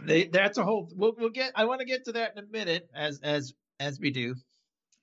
They 0.01 0.25
that's 0.25 0.57
a 0.57 0.63
whole 0.63 0.89
we'll 0.95 1.13
we'll 1.17 1.29
get 1.29 1.51
I 1.55 1.65
want 1.65 1.79
to 1.81 1.85
get 1.85 2.05
to 2.05 2.13
that 2.13 2.33
in 2.35 2.43
a 2.43 2.47
minute 2.47 2.89
as 2.95 3.19
as 3.21 3.53
as 3.79 3.99
we 3.99 4.11
do. 4.11 4.35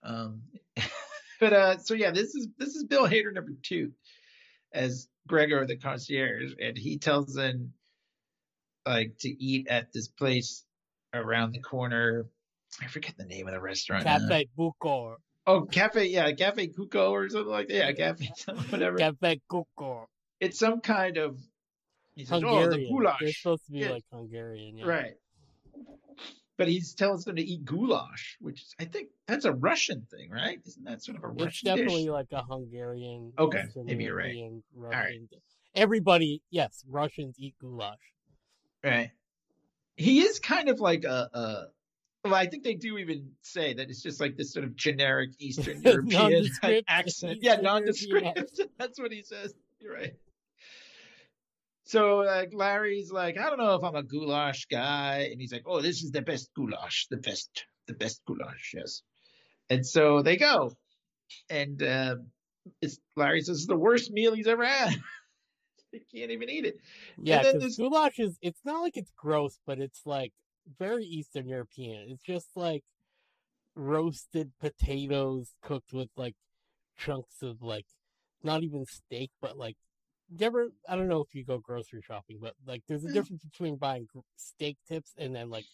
Um 0.03 0.43
but 1.41 1.53
uh 1.53 1.79
so 1.79 1.95
yeah, 1.95 2.11
this 2.11 2.35
is 2.35 2.49
this 2.59 2.75
is 2.75 2.85
Bill 2.85 3.07
Hader 3.07 3.33
number 3.33 3.53
2 3.63 3.91
as 4.73 5.09
Gregor 5.29 5.65
the 5.67 5.77
concierge 5.77 6.53
and 6.61 6.77
he 6.77 6.99
tells 6.99 7.35
them 7.35 7.73
like 8.87 9.17
to 9.21 9.29
eat 9.29 9.69
at 9.69 9.93
this 9.93 10.09
place 10.09 10.65
around 11.15 11.53
the 11.53 11.61
corner. 11.61 12.27
I 12.81 12.87
forget 12.87 13.15
the 13.17 13.25
name 13.25 13.47
of 13.49 13.55
the 13.55 13.61
restaurant. 13.61 14.05
now. 14.05 14.19
Cafe 14.19 14.47
Bucor. 14.59 15.17
Oh, 15.47 15.63
cafe, 15.63 16.07
yeah, 16.07 16.31
cafe 16.33 16.69
Cuco 16.69 17.11
or 17.11 17.29
something 17.29 17.51
like 17.51 17.69
that. 17.69 17.75
Yeah, 17.75 17.93
cafe, 17.93 18.31
whatever. 18.71 18.97
Cafe 18.97 19.41
Cucor. 19.51 20.05
It's 20.39 20.59
some 20.59 20.81
kind 20.81 21.17
of. 21.17 21.39
He 22.15 22.25
says, 22.25 22.43
Hungarian. 22.43 22.89
"Oh, 22.93 23.01
the 23.03 23.15
They're 23.21 23.33
supposed 23.33 23.67
to 23.67 23.73
be 23.73 23.79
Yeah. 23.81 23.91
like 23.91 24.05
Hungarian, 24.13 24.77
yeah. 24.79 24.87
Right. 24.87 25.15
But 26.59 26.69
he 26.69 26.83
tells 26.97 27.25
them 27.25 27.37
to 27.37 27.43
eat 27.43 27.65
goulash, 27.65 28.37
which 28.41 28.61
is, 28.61 28.75
I 28.79 28.85
think 28.85 29.09
that's 29.27 29.47
a 29.47 29.53
Russian 29.53 30.07
thing, 30.11 30.29
right? 30.31 30.59
Isn't 30.67 30.85
that 30.85 31.03
sort 31.03 31.17
of 31.17 31.25
a 31.25 31.29
Russian 31.29 31.47
It's 31.49 31.63
definitely 31.63 32.03
dish? 32.05 32.11
like 32.11 32.27
a 32.33 32.43
Hungarian. 32.43 33.33
Okay, 33.39 33.63
Eastern 33.67 33.87
maybe 33.87 34.05
you're 34.05 34.15
right. 34.15 34.27
European, 34.35 34.63
right. 34.75 34.95
Russian. 35.05 35.29
Everybody, 35.75 36.43
yes, 36.51 36.85
Russians 36.87 37.37
eat 37.39 37.55
goulash. 37.61 37.97
Right. 38.85 39.11
He 39.97 40.21
is 40.21 40.39
kind 40.39 40.69
of 40.69 40.81
like 40.81 41.05
a, 41.05 41.29
a. 41.33 41.65
Well, 42.25 42.35
I 42.35 42.47
think 42.47 42.65
they 42.65 42.75
do 42.75 42.99
even 42.99 43.33
say 43.43 43.75
that 43.75 43.89
it's 43.89 44.03
just 44.03 44.21
like 44.21 44.37
this 44.37 44.53
sort 44.53 44.65
of 44.65 44.77
generic 44.77 45.31
Eastern 45.39 45.83
European 45.85 46.49
accent. 46.89 47.07
Eastern 47.07 47.39
Yeah, 47.41 47.57
nondescript. 47.57 48.61
That's 48.79 49.01
what 49.01 49.13
he 49.13 49.23
says. 49.23 49.55
You're 49.81 49.95
right. 49.95 50.15
So 51.85 52.19
like 52.19 52.51
Larry's 52.55 53.11
like, 53.11 53.39
I 53.39 53.49
don't 53.49 53.59
know 53.59 53.75
if 53.75 53.83
I'm 53.83 53.97
a 53.97 54.03
goulash 54.03 54.67
guy, 54.71 55.29
and 55.33 55.41
he's 55.41 55.53
like, 55.53 55.65
Oh, 55.67 55.81
this 55.81 56.03
is 56.03 56.13
the 56.13 56.23
best 56.23 56.51
goulash, 56.55 57.07
the 57.11 57.17
best, 57.17 57.65
the 57.87 57.95
best 57.95 58.23
goulash, 58.27 58.73
yes. 58.75 59.03
And 59.69 59.85
so 59.85 60.23
they 60.23 60.37
go, 60.37 60.73
and 61.49 61.83
uh, 61.83 62.17
it's 62.81 62.99
Larry 63.17 63.41
says 63.41 63.59
it's 63.59 63.67
the 63.67 63.77
worst 63.77 64.11
meal 64.13 64.35
he's 64.35 64.47
ever 64.47 64.65
had. 64.65 64.95
he 66.11 66.19
can't 66.19 66.31
even 66.31 66.49
eat 66.49 66.65
it. 66.65 66.81
Yeah, 67.23 67.43
because 67.43 67.77
goulash 67.77 68.19
is, 68.19 68.39
it's 68.43 68.61
not 68.65 68.81
like 68.83 68.97
it's 68.97 69.13
gross, 69.17 69.59
but 69.67 69.79
it's 69.79 70.03
like 70.07 70.33
very 70.79 71.05
Eastern 71.05 71.49
European. 71.49 72.09
It's 72.09 72.23
just 72.23 72.51
like 72.57 72.83
roasted 73.75 74.53
potatoes 74.61 75.55
cooked 75.63 75.93
with 75.93 76.09
like 76.17 76.35
chunks 76.99 77.43
of 77.43 77.63
like, 77.63 77.87
not 78.43 78.63
even 78.63 78.85
steak, 78.87 79.31
but 79.41 79.57
like, 79.59 79.77
you 80.31 80.47
ever, 80.47 80.69
I 80.89 80.97
don't 80.97 81.09
know 81.09 81.21
if 81.21 81.35
you 81.35 81.45
go 81.45 81.59
grocery 81.59 82.03
shopping, 82.03 82.39
but 82.41 82.55
like 82.67 82.83
there's 82.89 83.05
a 83.05 83.09
Mm. 83.09 83.15
difference 83.15 83.45
between 83.45 83.77
buying 83.77 84.07
steak 84.37 84.77
tips 84.89 85.13
and 85.19 85.35
then 85.35 85.51
like 85.51 85.67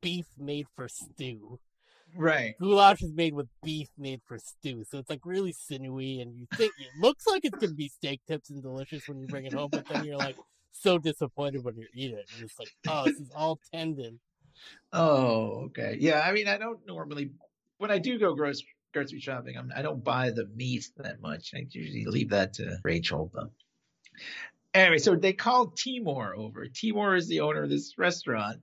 beef 0.00 0.26
made 0.38 0.66
for 0.74 0.88
stew. 0.88 1.58
Right. 2.16 2.54
Goulash 2.58 3.02
is 3.02 3.12
made 3.12 3.34
with 3.34 3.48
beef 3.62 3.88
made 3.98 4.20
for 4.26 4.38
stew, 4.38 4.84
so 4.88 4.98
it's 4.98 5.10
like 5.10 5.24
really 5.24 5.52
sinewy, 5.52 6.20
and 6.20 6.34
you 6.34 6.46
think 6.54 6.72
it 6.78 6.88
looks 7.00 7.26
like 7.26 7.44
it's 7.44 7.58
gonna 7.58 7.74
be 7.74 7.88
steak 7.88 8.20
tips 8.26 8.50
and 8.50 8.62
delicious 8.62 9.06
when 9.08 9.20
you 9.20 9.26
bring 9.26 9.44
it 9.44 9.52
home, 9.52 9.68
but 9.70 9.86
then 9.86 10.04
you're 10.04 10.16
like 10.16 10.36
so 10.72 10.98
disappointed 10.98 11.64
when 11.64 11.76
you 11.76 11.86
eat 11.94 12.12
it. 12.12 12.26
And 12.34 12.44
it's 12.44 12.58
like, 12.58 12.74
oh, 12.88 13.04
this 13.04 13.18
is 13.18 13.30
all 13.34 13.58
tendon. 13.72 14.20
Oh, 14.92 15.66
okay. 15.66 15.96
Yeah, 16.00 16.20
I 16.20 16.32
mean, 16.32 16.48
I 16.48 16.58
don't 16.58 16.78
normally 16.86 17.30
when 17.78 17.90
I 17.90 17.98
do 17.98 18.18
go 18.18 18.34
grocery 18.34 18.68
grocery 18.92 19.20
shopping, 19.20 19.56
I'm, 19.58 19.70
I 19.76 19.82
don't 19.82 20.02
buy 20.02 20.30
the 20.30 20.46
meat 20.54 20.88
that 20.96 21.20
much. 21.20 21.52
I 21.54 21.66
usually 21.70 22.06
leave 22.06 22.30
that 22.30 22.54
to 22.54 22.78
Rachel. 22.82 23.30
But 23.32 23.50
anyway, 24.72 24.98
so 24.98 25.16
they 25.16 25.34
called 25.34 25.76
Timor 25.76 26.34
over. 26.34 26.66
Timor 26.66 27.14
is 27.14 27.28
the 27.28 27.40
owner 27.40 27.62
of 27.62 27.70
this 27.70 27.98
restaurant, 27.98 28.60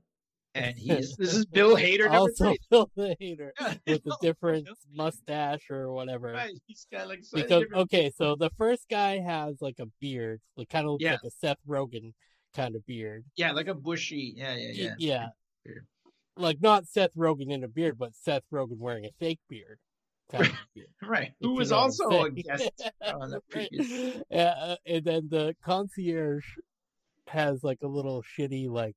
and 0.55 0.75
he's 0.77 1.15
this 1.17 1.33
is 1.33 1.45
Bill 1.45 1.75
Hader 1.75 2.09
Also, 2.11 2.45
three. 2.49 2.57
Bill 2.69 2.89
Yeah, 3.19 3.73
with 3.87 4.05
a 4.05 4.15
different 4.21 4.67
mustache 4.93 5.69
or 5.69 5.91
whatever. 5.91 6.31
Right, 6.33 6.53
he's 6.67 6.85
got 6.91 7.07
like 7.07 7.23
slightly 7.23 7.43
Because 7.43 7.63
different- 7.63 7.81
okay, 7.83 8.11
so 8.15 8.35
the 8.35 8.49
first 8.57 8.87
guy 8.89 9.19
has 9.19 9.61
like 9.61 9.79
a 9.79 9.87
beard, 9.99 10.41
like 10.57 10.69
kind 10.69 10.85
of 10.85 10.91
looks 10.93 11.03
Yeah. 11.03 11.11
like 11.13 11.23
a 11.25 11.31
Seth 11.31 11.57
Rogen 11.67 12.13
kind 12.55 12.75
of 12.75 12.85
beard. 12.85 13.25
yeah, 13.35 13.51
like 13.51 13.67
a 13.67 13.73
bushy. 13.73 14.33
Yeah, 14.35 14.55
yeah, 14.55 14.71
yeah. 14.73 14.95
yeah. 14.99 15.27
Beard. 15.65 15.85
Like 16.35 16.61
not 16.61 16.87
Seth 16.87 17.13
Rogen 17.15 17.51
in 17.51 17.63
a 17.63 17.67
beard, 17.67 17.97
but 17.97 18.15
Seth 18.15 18.43
Rogen 18.51 18.77
wearing 18.79 19.05
a 19.05 19.11
fake 19.19 19.39
beard. 19.49 19.77
Kind 20.31 20.45
of 20.47 20.51
beard. 20.73 20.87
Right. 21.03 21.33
Who 21.41 21.53
was 21.55 21.69
know 21.71 21.77
what 21.77 21.83
I'm 21.83 22.09
also 22.09 22.25
a 22.25 22.29
guest 22.31 22.89
on 23.13 23.29
the 23.31 23.41
previous. 23.49 24.21
Yeah, 24.31 24.53
uh, 24.57 24.75
and 24.85 25.03
then 25.05 25.27
the 25.29 25.55
concierge 25.63 26.45
has 27.27 27.63
like 27.63 27.79
a 27.83 27.87
little 27.87 28.23
shitty, 28.23 28.69
like 28.69 28.95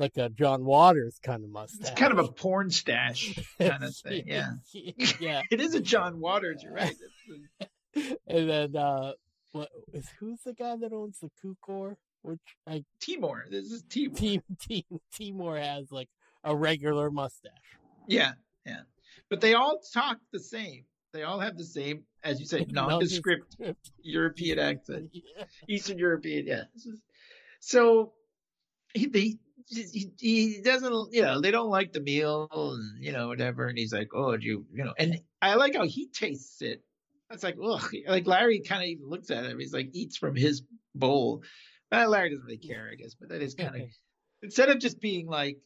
like 0.00 0.16
a 0.16 0.28
John 0.30 0.64
Waters 0.64 1.20
kind 1.22 1.44
of 1.44 1.50
mustache. 1.50 1.90
It's 1.90 1.98
kind 1.98 2.12
of 2.12 2.18
a 2.18 2.32
porn 2.32 2.70
stash 2.70 3.38
kind 3.58 3.84
of 3.84 3.94
thing. 4.04 4.24
Yeah. 4.26 4.52
yeah. 5.20 5.42
It 5.50 5.60
is 5.60 5.74
a 5.74 5.80
John 5.80 6.18
Waters. 6.18 6.62
You're 6.62 6.72
right. 6.72 6.96
And 8.26 8.48
then 8.50 8.76
uh, 8.76 9.12
what 9.52 9.68
is 9.92 10.08
who's 10.18 10.40
the 10.44 10.54
guy 10.54 10.76
that 10.76 10.92
owns 10.92 11.18
the 11.20 11.30
Kukor? 11.44 11.96
Which 12.22 12.40
I 12.66 12.84
Timor. 13.00 13.44
This 13.50 13.66
is 13.66 13.82
Timor. 13.88 14.16
Team 14.16 14.42
Team 14.60 14.84
Timor 15.16 15.58
has 15.58 15.92
like 15.92 16.08
a 16.44 16.56
regular 16.56 17.10
mustache. 17.10 17.52
Yeah, 18.08 18.32
yeah. 18.66 18.80
But 19.28 19.40
they 19.40 19.54
all 19.54 19.80
talk 19.92 20.18
the 20.32 20.40
same. 20.40 20.84
They 21.12 21.24
all 21.24 21.40
have 21.40 21.56
the 21.56 21.64
same, 21.64 22.04
as 22.22 22.38
you 22.38 22.46
say, 22.46 22.64
nondescript 22.68 23.56
European 24.02 24.58
accent, 24.58 25.10
Yeah. 25.12 25.44
Eastern 25.68 25.98
European. 25.98 26.46
Yeah. 26.46 26.64
So 27.58 28.12
he, 28.94 29.06
they, 29.06 29.38
he 29.70 30.10
he 30.18 30.60
doesn't, 30.62 31.12
you 31.14 31.22
know, 31.22 31.40
they 31.40 31.50
don't 31.50 31.70
like 31.70 31.92
the 31.92 32.00
meal 32.00 32.48
and 32.50 33.02
you 33.04 33.12
know 33.12 33.28
whatever, 33.28 33.66
and 33.66 33.78
he's 33.78 33.92
like, 33.92 34.08
oh, 34.14 34.36
do 34.36 34.44
you, 34.46 34.66
you 34.72 34.84
know, 34.84 34.94
and 34.98 35.20
I 35.40 35.54
like 35.54 35.76
how 35.76 35.84
he 35.86 36.08
tastes 36.08 36.60
it. 36.62 36.82
It's 37.30 37.44
like, 37.44 37.56
ugh, 37.64 37.92
like 38.08 38.26
Larry 38.26 38.60
kind 38.60 38.82
of 38.82 38.88
even 38.88 39.08
looks 39.08 39.30
at 39.30 39.44
him. 39.44 39.58
He's 39.60 39.72
like 39.72 39.90
eats 39.92 40.16
from 40.16 40.34
his 40.34 40.62
bowl. 40.94 41.42
Uh, 41.92 42.08
Larry 42.08 42.30
doesn't 42.30 42.44
really 42.44 42.58
care, 42.58 42.88
I 42.92 42.96
guess, 42.96 43.14
but 43.14 43.28
that 43.28 43.42
is 43.42 43.54
kind 43.54 43.76
of 43.76 43.82
instead 44.42 44.68
of 44.68 44.80
just 44.80 45.00
being 45.00 45.26
like, 45.28 45.58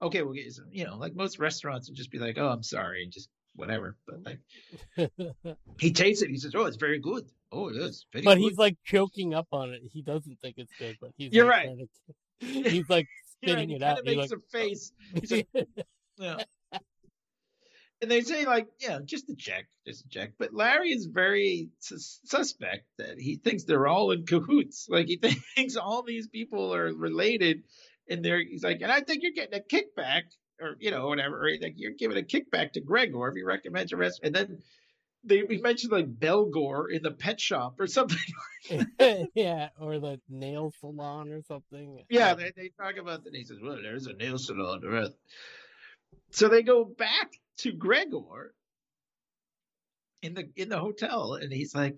okay, 0.00 0.22
we'll 0.22 0.34
get 0.34 0.44
you 0.44 0.50
some, 0.52 0.66
you 0.70 0.84
know, 0.84 0.96
like 0.96 1.14
most 1.16 1.38
restaurants 1.40 1.88
would 1.88 1.96
just 1.96 2.10
be 2.12 2.18
like, 2.18 2.38
oh, 2.38 2.48
I'm 2.48 2.62
sorry, 2.62 3.02
and 3.02 3.12
just 3.12 3.28
whatever. 3.56 3.96
But 4.06 4.24
like 4.24 5.10
he 5.80 5.92
tastes 5.92 6.22
it, 6.22 6.30
he 6.30 6.36
says, 6.36 6.54
oh, 6.54 6.66
it's 6.66 6.76
very 6.76 7.00
good. 7.00 7.26
Oh, 7.50 7.68
it 7.68 7.76
is 7.76 8.06
but 8.12 8.22
good. 8.22 8.38
he's 8.38 8.58
like 8.58 8.76
choking 8.84 9.34
up 9.34 9.48
on 9.52 9.70
it. 9.70 9.80
He 9.92 10.02
doesn't 10.02 10.38
think 10.40 10.54
it's 10.58 10.72
good, 10.78 10.96
but 11.00 11.10
he's 11.16 11.32
You're 11.32 11.46
like, 11.46 11.66
right. 11.66 11.78
to- 11.78 12.14
he's 12.40 12.88
like 12.88 13.08
spitting 13.42 13.70
he 13.70 13.76
it 13.76 13.82
out. 13.82 14.00
of 14.00 14.04
makes 14.04 14.30
like, 14.30 14.38
a 14.38 14.58
face. 14.58 14.92
He's 15.14 15.32
like, 15.32 15.48
yeah. 16.18 16.36
And 18.00 18.10
they 18.10 18.20
say 18.20 18.46
like, 18.46 18.68
yeah, 18.78 19.00
just 19.04 19.28
a 19.28 19.34
check, 19.34 19.66
just 19.84 20.06
a 20.06 20.08
check. 20.08 20.32
But 20.38 20.54
Larry 20.54 20.90
is 20.90 21.06
very 21.06 21.70
sus- 21.80 22.20
suspect 22.24 22.84
that 22.98 23.18
he 23.18 23.36
thinks 23.36 23.64
they're 23.64 23.88
all 23.88 24.12
in 24.12 24.24
cahoots. 24.24 24.86
Like 24.88 25.08
he 25.08 25.16
thinks 25.56 25.76
all 25.76 26.02
these 26.02 26.28
people 26.28 26.74
are 26.74 26.92
related, 26.94 27.62
and 28.08 28.24
they're 28.24 28.42
he's 28.42 28.62
like, 28.62 28.82
and 28.82 28.92
I 28.92 29.00
think 29.00 29.22
you're 29.22 29.32
getting 29.32 29.58
a 29.58 29.62
kickback, 29.62 30.22
or 30.60 30.76
you 30.78 30.92
know, 30.92 31.08
whatever. 31.08 31.44
Or 31.44 31.50
like 31.60 31.74
you're 31.76 31.92
giving 31.98 32.18
a 32.18 32.22
kickback 32.22 32.72
to 32.74 32.80
Gregor 32.80 33.28
if 33.28 33.34
he 33.34 33.42
recommends 33.42 33.92
a 33.92 33.96
rest. 33.96 34.20
And 34.22 34.32
then 34.32 34.62
they 35.28 35.42
we 35.42 35.58
mentioned 35.58 35.92
like 35.92 36.18
Belgore 36.18 36.90
in 36.90 37.02
the 37.02 37.10
pet 37.10 37.40
shop 37.40 37.80
or 37.80 37.86
something. 37.86 38.18
yeah, 39.34 39.68
or 39.80 39.98
the 39.98 40.20
nail 40.28 40.72
salon 40.80 41.30
or 41.30 41.42
something. 41.42 42.04
yeah, 42.08 42.34
they, 42.34 42.52
they 42.56 42.70
talk 42.80 42.96
about 42.96 43.24
that. 43.24 43.34
He 43.34 43.44
says, 43.44 43.58
"Well, 43.62 43.78
there's 43.80 44.06
a 44.06 44.14
nail 44.14 44.38
salon." 44.38 44.82
right?" 44.84 45.10
So 46.30 46.48
they 46.48 46.62
go 46.62 46.84
back 46.84 47.32
to 47.58 47.72
Gregor 47.72 48.54
in 50.22 50.34
the 50.34 50.48
in 50.56 50.68
the 50.68 50.78
hotel, 50.78 51.34
and 51.34 51.52
he's 51.52 51.74
like, 51.74 51.96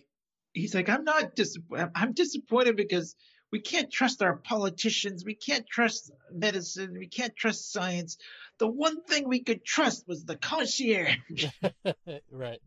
he's 0.53 0.75
like, 0.75 0.89
"I'm 0.89 1.05
not 1.05 1.35
disappointed. 1.35 1.91
I'm 1.95 2.13
disappointed 2.13 2.77
because." 2.77 3.15
We 3.53 3.59
can't 3.59 3.91
trust 3.91 4.23
our 4.23 4.37
politicians. 4.37 5.25
We 5.25 5.35
can't 5.35 5.67
trust 5.69 6.13
medicine. 6.33 6.95
We 6.97 7.09
can't 7.09 7.35
trust 7.35 7.73
science. 7.73 8.17
The 8.59 8.69
one 8.69 9.03
thing 9.03 9.29
we 9.29 9.43
could 9.43 9.65
trust 9.65 10.07
was 10.07 10.25
the 10.25 10.37
concierge. 10.37 11.47
right. 12.31 12.61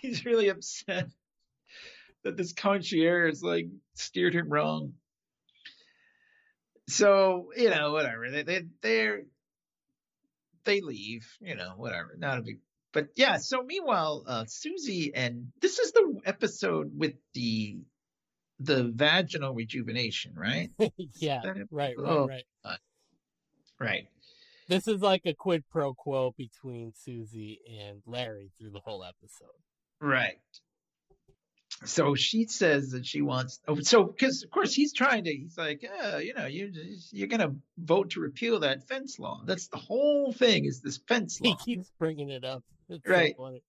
He's 0.02 0.24
really 0.24 0.48
upset 0.48 1.08
that 2.22 2.36
this 2.36 2.52
concierge 2.52 3.42
like 3.42 3.66
steered 3.94 4.34
him 4.34 4.48
wrong. 4.48 4.94
So 6.88 7.50
you 7.56 7.70
know, 7.70 7.92
whatever. 7.92 8.30
They 8.30 8.42
they 8.42 8.62
they 8.82 9.10
they 10.64 10.80
leave. 10.80 11.26
You 11.40 11.56
know, 11.56 11.74
whatever. 11.76 12.14
Not 12.18 12.38
a 12.38 12.42
big. 12.42 12.58
But 12.92 13.08
yeah. 13.14 13.36
So 13.36 13.62
meanwhile, 13.62 14.24
uh, 14.26 14.44
Susie 14.46 15.12
and 15.14 15.52
this 15.60 15.78
is 15.78 15.92
the 15.92 16.20
episode 16.24 16.90
with 16.96 17.14
the 17.34 17.78
the 18.58 18.90
vaginal 18.94 19.54
rejuvenation, 19.54 20.34
right? 20.34 20.70
yeah. 21.14 21.42
Right. 21.44 21.66
Right. 21.70 21.94
oh. 21.98 22.26
Right. 22.26 22.44
Right. 23.78 24.08
This 24.68 24.86
is 24.86 25.00
like 25.00 25.22
a 25.24 25.34
quid 25.34 25.64
pro 25.70 25.94
quo 25.94 26.34
between 26.36 26.92
Susie 26.94 27.60
and 27.80 28.02
Larry 28.06 28.50
through 28.58 28.70
the 28.70 28.80
whole 28.80 29.02
episode. 29.02 29.48
Right. 30.00 30.38
So 31.84 32.14
she 32.14 32.44
says 32.46 32.90
that 32.90 33.06
she 33.06 33.22
wants. 33.22 33.60
Oh, 33.66 33.80
so 33.80 34.04
because 34.04 34.42
of 34.42 34.50
course 34.50 34.74
he's 34.74 34.92
trying 34.92 35.24
to. 35.24 35.30
He's 35.34 35.56
like, 35.56 35.82
uh, 36.04 36.18
you 36.18 36.34
know, 36.34 36.44
you 36.46 36.70
you're 37.10 37.28
gonna 37.28 37.54
vote 37.78 38.10
to 38.10 38.20
repeal 38.20 38.60
that 38.60 38.86
fence 38.86 39.18
law. 39.18 39.40
That's 39.46 39.68
the 39.68 39.78
whole 39.78 40.32
thing. 40.32 40.66
Is 40.66 40.82
this 40.82 40.98
fence 41.08 41.40
law? 41.40 41.56
He 41.64 41.76
keeps 41.76 41.90
bringing 41.98 42.28
it 42.28 42.44
up. 42.44 42.62
It's 42.90 43.06
Right. 43.08 43.34
funny. 43.36 43.62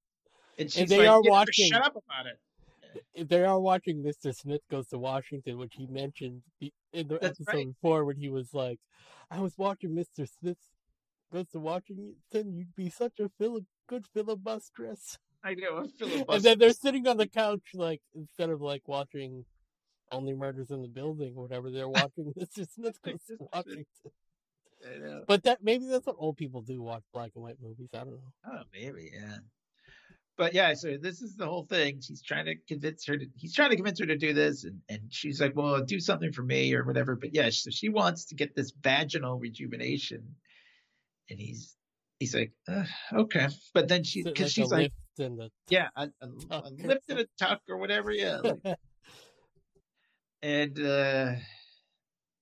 And 0.58 0.70
she's 0.70 0.90
they 0.90 0.98
like, 1.00 1.08
are 1.10 1.22
watching- 1.22 1.70
Shut 1.72 1.86
up 1.86 1.96
about 1.96 2.26
it. 2.28 3.30
They 3.30 3.46
are 3.46 3.60
watching 3.60 4.04
Mr. 4.04 4.36
Smith 4.36 4.62
Goes 4.70 4.88
to 4.90 4.98
Washington, 5.00 5.58
which 5.58 5.76
he 5.76 5.88
mentioned 5.88 6.42
in 6.60 7.08
the 7.08 7.18
That's 7.22 7.40
episode 7.40 7.56
right. 7.56 7.68
before 7.68 8.04
when 8.04 8.18
he 8.18 8.28
was 8.28 8.54
like, 8.54 8.80
I 9.30 9.40
was 9.40 9.58
watching 9.58 9.92
Mr. 9.92 10.28
Smith 10.28 10.58
Goes 11.32 11.48
to 11.54 11.60
Washington, 11.60 12.16
you'd 12.34 12.76
be 12.76 12.90
such 12.90 13.22
a 13.22 13.30
fili- 13.38 13.66
good 13.88 14.06
filibustress. 14.14 15.18
I 15.44 15.56
know. 15.56 15.86
I'm 16.02 16.26
And 16.30 16.44
then 16.44 16.60
they're 16.60 16.74
sitting 16.74 17.08
on 17.08 17.18
the 17.18 17.28
couch, 17.28 17.62
like, 17.74 18.02
instead 18.16 18.50
of 18.50 18.62
like 18.62 18.88
watching 18.88 19.46
Only 20.12 20.34
Murders 20.34 20.72
in 20.72 20.82
the 20.82 20.88
Building 20.88 21.34
or 21.36 21.44
whatever, 21.44 21.72
they're 21.72 21.90
watching. 21.90 22.34
Smith 22.52 23.02
Goes 23.02 23.24
to 23.28 23.38
Washington. 23.54 23.86
I 24.84 25.00
know. 25.00 25.24
But 25.28 25.44
that 25.44 25.64
maybe 25.64 25.86
that's 25.86 26.06
what 26.06 26.16
old 26.18 26.38
people 26.38 26.62
do 26.62 26.82
watch 26.82 27.04
black 27.14 27.32
and 27.36 27.44
white 27.44 27.58
movies. 27.62 27.90
I 27.94 28.00
don't 28.00 28.12
know. 28.12 28.34
Oh, 28.52 28.62
maybe, 28.74 29.12
yeah. 29.14 29.38
But 30.38 30.54
yeah, 30.56 30.74
so 30.74 30.98
this 31.00 31.22
is 31.22 31.36
the 31.36 31.46
whole 31.46 31.66
thing. 31.66 32.02
She's 32.02 32.24
trying 32.24 32.46
to 32.46 32.56
convince 32.68 33.06
her 33.06 33.18
to. 33.18 33.26
He's 33.36 33.54
trying 33.54 33.70
to 33.72 33.76
convince 33.76 34.00
her 34.00 34.08
to 34.08 34.18
do 34.18 34.34
this, 34.34 34.64
and 34.64 34.80
and 34.90 35.02
she's 35.10 35.40
like, 35.40 35.56
"Well, 35.56 35.84
do 35.84 36.00
something 36.00 36.32
for 36.32 36.42
me 36.42 36.74
or 36.74 36.84
whatever." 36.84 37.16
But 37.16 37.36
yeah, 37.36 37.50
so 37.52 37.70
she 37.70 37.90
wants 37.90 38.26
to 38.26 38.36
get 38.36 38.56
this 38.56 38.72
vaginal 38.72 39.38
rejuvenation, 39.38 40.36
and 41.30 41.40
he's 41.40 41.76
he's 42.20 42.34
like, 42.34 42.54
uh, 42.68 42.86
"Okay," 43.14 43.50
but 43.74 43.88
then 43.88 44.04
she 44.04 44.22
Is 44.22 44.26
because 44.26 44.46
like 44.46 44.52
she's 44.52 44.72
like, 44.72 44.92
and 45.20 45.40
a 45.40 45.50
"Yeah, 45.70 45.90
a, 45.96 46.10
a, 46.22 46.28
a 46.28 46.48
tuck 46.50 46.66
or 46.66 46.88
lift 46.88 47.10
and 47.10 47.20
a 47.20 47.26
tuck 47.40 47.62
or 47.70 47.78
whatever, 47.78 48.12
yeah," 48.12 48.38
like, 48.38 48.60
and 50.42 50.80
uh 50.80 51.34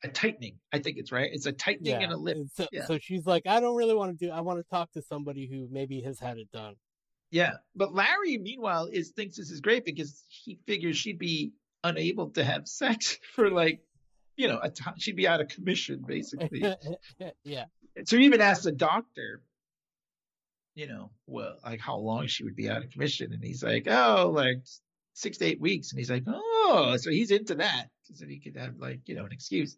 a 0.04 0.08
tightening. 0.08 0.58
I 0.72 0.80
think 0.80 0.98
it's 0.98 1.12
right. 1.12 1.30
It's 1.32 1.46
a 1.46 1.52
tightening 1.52 2.02
and 2.04 2.12
a 2.12 2.18
lift. 2.18 2.40
and 2.40 2.52
So, 2.52 2.68
yeah. 2.72 2.86
so 2.86 2.98
she's 3.00 3.26
like, 3.26 3.44
I 3.48 3.60
don't 3.60 3.76
really 3.76 3.96
want 3.96 4.18
to 4.18 4.26
do. 4.26 4.32
I 4.32 4.42
want 4.42 4.60
to 4.60 4.70
talk 4.70 4.92
to 4.94 5.02
somebody 5.02 5.48
who 5.48 5.68
maybe 5.72 6.02
has 6.02 6.20
had 6.20 6.38
it 6.38 6.50
done. 6.52 6.76
Yeah, 7.32 7.54
but 7.76 7.94
Larry, 7.94 8.38
meanwhile, 8.38 8.88
is 8.92 9.12
thinks 9.12 9.38
this 9.38 9.52
is 9.52 9.62
great 9.62 9.86
because 9.86 10.24
he 10.30 10.58
figures 10.66 10.98
she'd 10.98 11.20
be 11.20 11.52
unable 11.84 12.32
to 12.32 12.44
have 12.44 12.68
sex 12.68 13.20
for 13.36 13.52
like, 13.52 13.82
you 14.36 14.48
know, 14.48 14.60
a 14.62 14.70
time. 14.70 14.96
She'd 14.98 15.16
be 15.16 15.28
out 15.28 15.42
of 15.42 15.50
commission 15.50 16.04
basically. 16.08 16.64
yeah, 17.44 17.66
so 18.06 18.18
he 18.18 18.26
even 18.26 18.42
asked 18.42 18.64
the 18.64 18.72
doctor, 18.72 19.42
you 20.76 20.88
know, 20.88 21.12
well, 21.28 21.56
like 21.66 21.80
how 21.80 21.98
long 21.98 22.28
she 22.28 22.44
would 22.44 22.56
be 22.56 22.70
out 22.70 22.84
of 22.84 22.90
commission, 22.92 23.34
and 23.34 23.44
he's 23.44 23.64
like, 23.64 23.88
oh, 23.90 24.32
like 24.34 24.58
six 25.14 25.38
to 25.40 25.46
eight 25.46 25.60
weeks, 25.60 25.92
and 25.92 26.00
he's 26.00 26.10
like, 26.12 26.24
oh, 26.28 26.96
so 27.00 27.10
he's 27.12 27.32
into 27.32 27.56
that 27.56 27.88
so 28.04 28.14
that 28.20 28.30
he 28.30 28.40
could 28.40 28.56
have 28.58 28.76
like, 28.78 29.02
you 29.06 29.16
know, 29.16 29.26
an 29.26 29.32
excuse. 29.32 29.78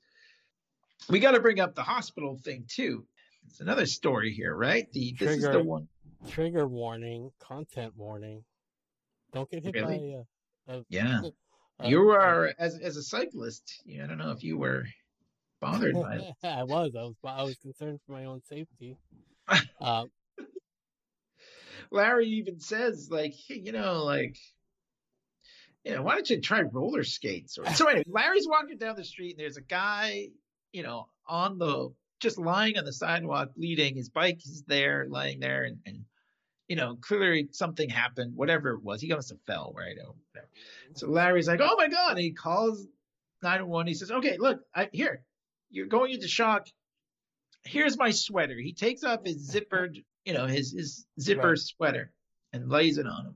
We 1.10 1.20
got 1.20 1.32
to 1.32 1.40
bring 1.40 1.60
up 1.60 1.74
the 1.76 1.82
hospital 1.84 2.38
thing 2.44 2.66
too. 2.68 3.06
It's 3.48 3.60
another 3.60 3.86
story 3.88 4.32
here, 4.34 4.56
right? 4.56 4.86
The 4.94 5.16
this 5.20 5.38
is 5.38 5.42
the 5.42 5.48
Trigger. 5.52 5.64
one. 5.64 5.88
trigger 6.30 6.68
warning, 6.68 7.32
content 7.40 7.94
warning. 7.98 8.44
Don't 9.34 9.50
get 9.50 9.64
hit 9.64 9.74
Really? 9.74 10.16
by 10.68 10.74
a. 10.74 10.78
a, 10.80 10.84
Yeah. 10.90 11.22
a- 11.80 11.90
you 11.90 12.10
are 12.12 12.54
as 12.60 12.78
as 12.78 12.98
a 12.98 13.02
cyclist. 13.02 13.82
You, 13.86 14.04
I 14.04 14.08
don't 14.08 14.20
know 14.20 14.30
if 14.30 14.44
you 14.44 14.56
were 14.60 14.86
bothered 15.60 15.96
by 15.96 16.18
it. 16.18 16.34
I 16.44 16.62
was. 16.64 16.92
I 16.96 17.02
was. 17.02 17.16
I 17.26 17.42
was 17.44 17.56
concerned 17.56 18.00
for 18.06 18.12
my 18.12 18.26
own 18.26 18.42
safety. 18.48 18.98
Uh, 19.82 20.06
Larry 21.92 22.28
even 22.28 22.60
says 22.60 23.10
like, 23.12 23.34
hey, 23.48 23.62
you 23.64 23.72
know, 23.72 24.04
like, 24.04 24.38
you 25.84 25.96
know, 25.96 26.04
why 26.04 26.16
don't 26.16 26.30
you 26.30 26.40
try 26.40 26.62
roller 26.62 27.04
skates? 27.04 27.58
Or 27.58 27.66
so 27.74 27.88
anyway, 27.88 28.04
Larry's 28.08 28.48
walking 28.48 28.78
down 28.78 28.96
the 28.96 29.04
street 29.04 29.32
and 29.32 29.40
there's 29.40 29.58
a 29.58 29.62
guy, 29.62 30.30
you 30.72 30.84
know, 30.84 31.08
on 31.28 31.58
the 31.58 31.94
just 32.20 32.38
lying 32.38 32.78
on 32.78 32.86
the 32.86 32.94
sidewalk 32.94 33.50
bleeding. 33.56 33.96
His 33.96 34.10
bike 34.10 34.46
is 34.46 34.64
there, 34.68 35.08
lying 35.10 35.40
there, 35.40 35.64
and 35.64 35.80
and 35.86 36.06
you 36.68 36.78
know, 36.78 36.96
clearly 37.02 37.50
something 37.52 37.90
happened, 37.90 38.34
whatever 38.36 38.70
it 38.72 38.84
was. 38.84 39.02
He 39.02 39.10
must 39.10 39.30
have 39.30 39.42
fell, 39.46 39.74
right? 39.76 39.98
Or 39.98 40.14
whatever. 40.32 40.48
Mm-hmm. 40.48 40.96
So 40.96 41.10
Larry's 41.10 41.48
like, 41.48 41.60
oh 41.62 41.76
my 41.78 41.90
god! 41.90 42.12
And 42.12 42.20
he 42.20 42.32
calls 42.32 42.88
911. 43.44 43.88
He 43.88 43.94
says, 43.94 44.12
okay, 44.12 44.38
look, 44.40 44.62
I, 44.74 44.90
here, 44.94 45.24
you're 45.70 45.88
going 45.88 46.14
into 46.14 46.28
shock. 46.28 46.68
Here's 47.64 47.98
my 47.98 48.12
sweater. 48.12 48.56
He 48.56 48.74
takes 48.74 49.04
off 49.04 49.26
his 49.26 49.52
zippered, 49.52 50.04
you 50.26 50.34
know, 50.34 50.46
his 50.48 50.72
his 50.74 51.06
zipper 51.20 51.50
Right. 51.50 51.58
sweater 51.58 52.12
and 52.54 52.70
lays 52.70 52.98
it 52.98 53.08
on 53.08 53.26
him. 53.28 53.36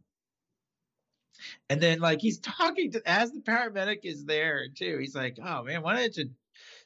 And 1.69 1.81
then 1.81 1.99
like 1.99 2.21
he's 2.21 2.39
talking 2.39 2.91
to 2.91 3.01
as 3.09 3.31
the 3.31 3.41
paramedic 3.41 3.99
is 4.03 4.25
there 4.25 4.67
too. 4.69 4.97
He's 4.99 5.15
like, 5.15 5.37
"Oh 5.43 5.63
man, 5.63 5.81
why 5.81 5.95
don't 5.95 6.17
you 6.17 6.29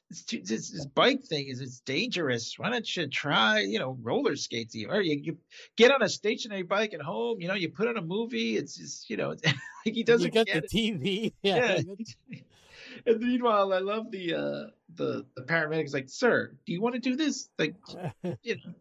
this, 0.10 0.24
this, 0.24 0.72
this 0.72 0.86
bike 0.88 1.24
thing 1.24 1.48
is 1.48 1.62
it's 1.62 1.82
dangerous. 1.82 2.58
Why 2.58 2.70
don't 2.72 2.96
you 2.98 3.08
try, 3.08 3.60
you 3.60 3.78
know, 3.80 3.98
roller 4.02 4.36
skates? 4.36 4.76
Or 4.88 5.02
you, 5.02 5.20
you 5.24 5.38
get 5.76 5.92
on 5.92 6.02
a 6.02 6.10
stationary 6.10 6.64
bike 6.64 6.94
at 6.96 7.02
home. 7.02 7.40
You 7.42 7.48
know, 7.48 7.54
you 7.54 7.70
put 7.70 7.88
on 7.88 7.98
a 7.98 8.02
movie. 8.02 8.58
It's 8.58 8.76
just, 8.76 9.10
you 9.10 9.18
know, 9.18 9.32
it's, 9.32 9.44
like 9.46 9.56
he 9.84 9.92
you 9.92 10.04
doesn't 10.04 10.34
got 10.34 10.48
get 10.48 10.68
the 10.70 10.78
it. 10.78 10.94
TV. 11.00 11.34
Yeah. 11.44 11.82
Yeah. 12.28 12.40
and 13.06 13.20
meanwhile, 13.20 13.72
I 13.74 13.80
love 13.80 14.12
the 14.12 14.34
uh 14.34 14.64
the 14.96 15.26
the 15.36 15.44
paramedic 15.44 15.86
is 15.86 15.94
like, 15.94 16.10
"Sir, 16.10 16.56
do 16.66 16.74
you 16.74 16.82
want 16.82 16.96
to 16.96 17.02
do 17.02 17.16
this?" 17.16 17.50
Like, 17.60 17.76
you 18.44 18.56
know, 18.56 18.74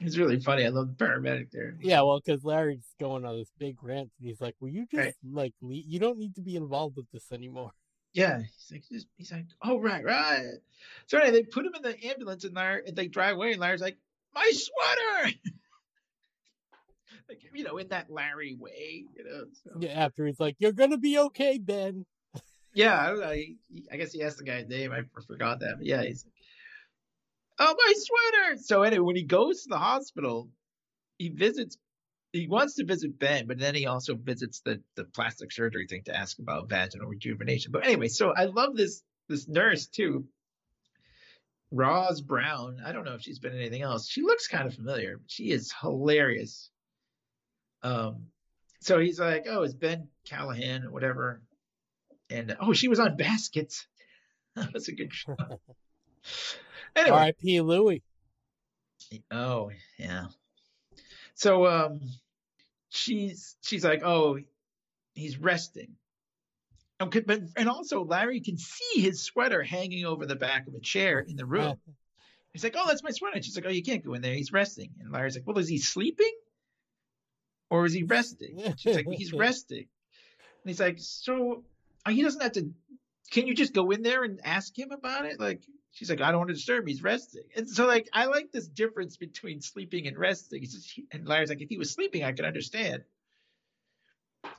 it's 0.00 0.16
really 0.16 0.38
funny. 0.40 0.64
I 0.64 0.68
love 0.68 0.96
the 0.96 1.04
paramedic 1.04 1.50
there. 1.50 1.76
Yeah, 1.80 2.02
well, 2.02 2.20
because 2.24 2.44
Larry's 2.44 2.86
going 3.00 3.24
on 3.24 3.36
this 3.36 3.50
big 3.58 3.82
rant, 3.82 4.10
and 4.18 4.28
he's 4.28 4.40
like, 4.40 4.54
"Will 4.60 4.68
you 4.70 4.86
just 4.90 4.96
Right. 5.04 5.14
like 5.30 5.54
leave? 5.62 5.84
you 5.86 5.98
don't 5.98 6.18
need 6.18 6.34
to 6.36 6.40
be 6.42 6.56
involved 6.56 6.96
with 6.96 7.10
this 7.12 7.32
anymore." 7.32 7.70
Yeah, 8.12 8.38
he's 8.40 8.72
like, 8.72 8.82
just, 8.90 9.06
he's 9.18 9.30
like, 9.30 9.44
oh 9.62 9.78
right, 9.78 10.02
right. 10.02 10.46
So 11.06 11.18
anyway, 11.18 11.32
they 11.32 11.42
put 11.42 11.66
him 11.66 11.74
in 11.74 11.82
the 11.82 12.02
ambulance, 12.06 12.44
and 12.44 12.54
Larry, 12.56 12.84
and 12.86 12.96
they 12.96 13.08
drive 13.08 13.34
away, 13.36 13.52
and 13.52 13.60
Larry's 13.60 13.82
like, 13.82 13.98
my 14.34 14.50
sweater. 14.54 15.34
like 17.28 17.40
you 17.52 17.64
know, 17.64 17.76
in 17.76 17.88
that 17.88 18.10
Larry 18.10 18.54
way, 18.58 19.04
you 19.14 19.22
know. 19.24 19.44
So. 19.64 19.70
Yeah, 19.80 19.90
after 19.90 20.26
he's 20.26 20.40
like, 20.40 20.56
"You're 20.58 20.72
gonna 20.72 20.96
be 20.98 21.18
okay, 21.18 21.58
Ben." 21.58 22.06
Yeah, 22.74 22.98
I 23.00 23.06
don't 23.08 23.20
know. 23.20 23.32
He, 23.32 23.56
he- 23.68 23.86
I 23.90 23.96
guess 23.96 24.12
he 24.12 24.22
asked 24.22 24.36
the 24.38 24.44
guy's 24.44 24.68
name. 24.68 24.92
I 24.92 25.00
forgot 25.26 25.60
that. 25.60 25.76
But 25.78 25.86
yeah, 25.86 26.02
he's 26.02 26.26
oh 27.58 27.74
my 27.76 27.92
sweater. 27.96 28.62
So 28.62 28.82
anyway, 28.82 29.04
when 29.04 29.16
he 29.16 29.24
goes 29.24 29.62
to 29.62 29.68
the 29.68 29.78
hospital, 29.78 30.48
he 31.18 31.28
visits. 31.30 31.78
He 32.32 32.48
wants 32.48 32.74
to 32.74 32.84
visit 32.84 33.18
Ben, 33.18 33.46
but 33.46 33.58
then 33.58 33.74
he 33.74 33.86
also 33.86 34.14
visits 34.14 34.60
the 34.60 34.82
the 34.94 35.04
plastic 35.04 35.52
surgery 35.52 35.86
thing 35.86 36.02
to 36.04 36.16
ask 36.16 36.38
about 36.38 36.68
vaginal 36.68 37.08
rejuvenation. 37.08 37.72
But 37.72 37.86
anyway, 37.86 38.08
so 38.08 38.32
I 38.36 38.44
love 38.44 38.76
this 38.76 39.02
this 39.28 39.48
nurse 39.48 39.86
too. 39.86 40.26
Roz 41.70 42.20
Brown. 42.20 42.80
I 42.84 42.92
don't 42.92 43.04
know 43.04 43.14
if 43.14 43.22
she's 43.22 43.38
been 43.38 43.52
in 43.52 43.60
anything 43.60 43.82
else. 43.82 44.08
She 44.08 44.22
looks 44.22 44.48
kind 44.48 44.66
of 44.66 44.74
familiar. 44.74 45.20
She 45.26 45.50
is 45.50 45.72
hilarious. 45.80 46.70
Um, 47.82 48.26
so 48.80 48.98
he's 48.98 49.18
like, 49.18 49.46
"Oh, 49.48 49.62
it's 49.62 49.74
Ben 49.74 50.08
Callahan 50.24 50.84
or 50.84 50.90
whatever," 50.90 51.42
and 52.30 52.56
oh, 52.60 52.72
she 52.72 52.88
was 52.88 53.00
on 53.00 53.16
Baskets. 53.16 53.86
That 54.56 54.72
was 54.72 54.88
a 54.88 54.94
good 54.94 55.12
show. 55.12 55.36
Anyway, 56.96 57.16
R.I.P. 57.16 57.60
Louie. 57.60 58.02
Oh, 59.30 59.70
yeah. 59.98 60.26
So 61.34 61.66
um 61.66 62.00
she's 62.88 63.56
she's 63.62 63.84
like, 63.84 64.02
oh, 64.02 64.38
he's 65.14 65.38
resting. 65.38 65.96
Okay, 67.00 67.20
but 67.20 67.40
and 67.56 67.68
also 67.68 68.04
Larry 68.04 68.40
can 68.40 68.56
see 68.56 69.02
his 69.02 69.22
sweater 69.22 69.62
hanging 69.62 70.06
over 70.06 70.24
the 70.24 70.36
back 70.36 70.66
of 70.66 70.74
a 70.74 70.80
chair 70.80 71.20
in 71.20 71.36
the 71.36 71.44
room. 71.44 71.76
He's 72.54 72.64
like, 72.64 72.74
oh, 72.78 72.86
that's 72.88 73.02
my 73.02 73.10
sweater. 73.10 73.42
She's 73.42 73.54
like, 73.54 73.66
oh, 73.66 73.70
you 73.70 73.82
can't 73.82 74.02
go 74.02 74.14
in 74.14 74.22
there. 74.22 74.32
He's 74.32 74.50
resting. 74.50 74.90
And 75.00 75.12
Larry's 75.12 75.36
like, 75.36 75.46
well, 75.46 75.58
is 75.58 75.68
he 75.68 75.76
sleeping? 75.78 76.32
Or 77.68 77.84
is 77.84 77.92
he 77.92 78.04
resting? 78.04 78.62
And 78.64 78.80
she's 78.80 78.96
like, 78.96 79.06
he's 79.10 79.32
resting. 79.34 79.86
And 80.64 80.70
he's 80.70 80.80
like, 80.80 80.96
so 80.98 81.64
uh, 82.06 82.12
he 82.12 82.22
doesn't 82.22 82.40
have 82.40 82.52
to. 82.52 82.70
Can 83.30 83.46
you 83.46 83.54
just 83.54 83.74
go 83.74 83.90
in 83.90 84.00
there 84.00 84.22
and 84.24 84.40
ask 84.42 84.76
him 84.78 84.90
about 84.90 85.26
it? 85.26 85.38
Like, 85.38 85.60
she's 85.96 86.10
like, 86.10 86.20
I 86.20 86.30
don't 86.30 86.38
want 86.38 86.48
to 86.48 86.54
disturb 86.54 86.82
him. 86.82 86.88
He's 86.88 87.02
resting. 87.02 87.44
And 87.56 87.66
so, 87.68 87.86
like, 87.86 88.06
I 88.12 88.26
like 88.26 88.52
this 88.52 88.68
difference 88.68 89.16
between 89.16 89.62
sleeping 89.62 90.06
and 90.06 90.18
resting. 90.18 90.60
He 90.60 90.66
says, 90.66 90.86
and 91.10 91.26
Larry's 91.26 91.48
like, 91.48 91.62
if 91.62 91.70
he 91.70 91.78
was 91.78 91.90
sleeping, 91.90 92.22
I 92.22 92.32
could 92.32 92.44
understand. 92.44 93.02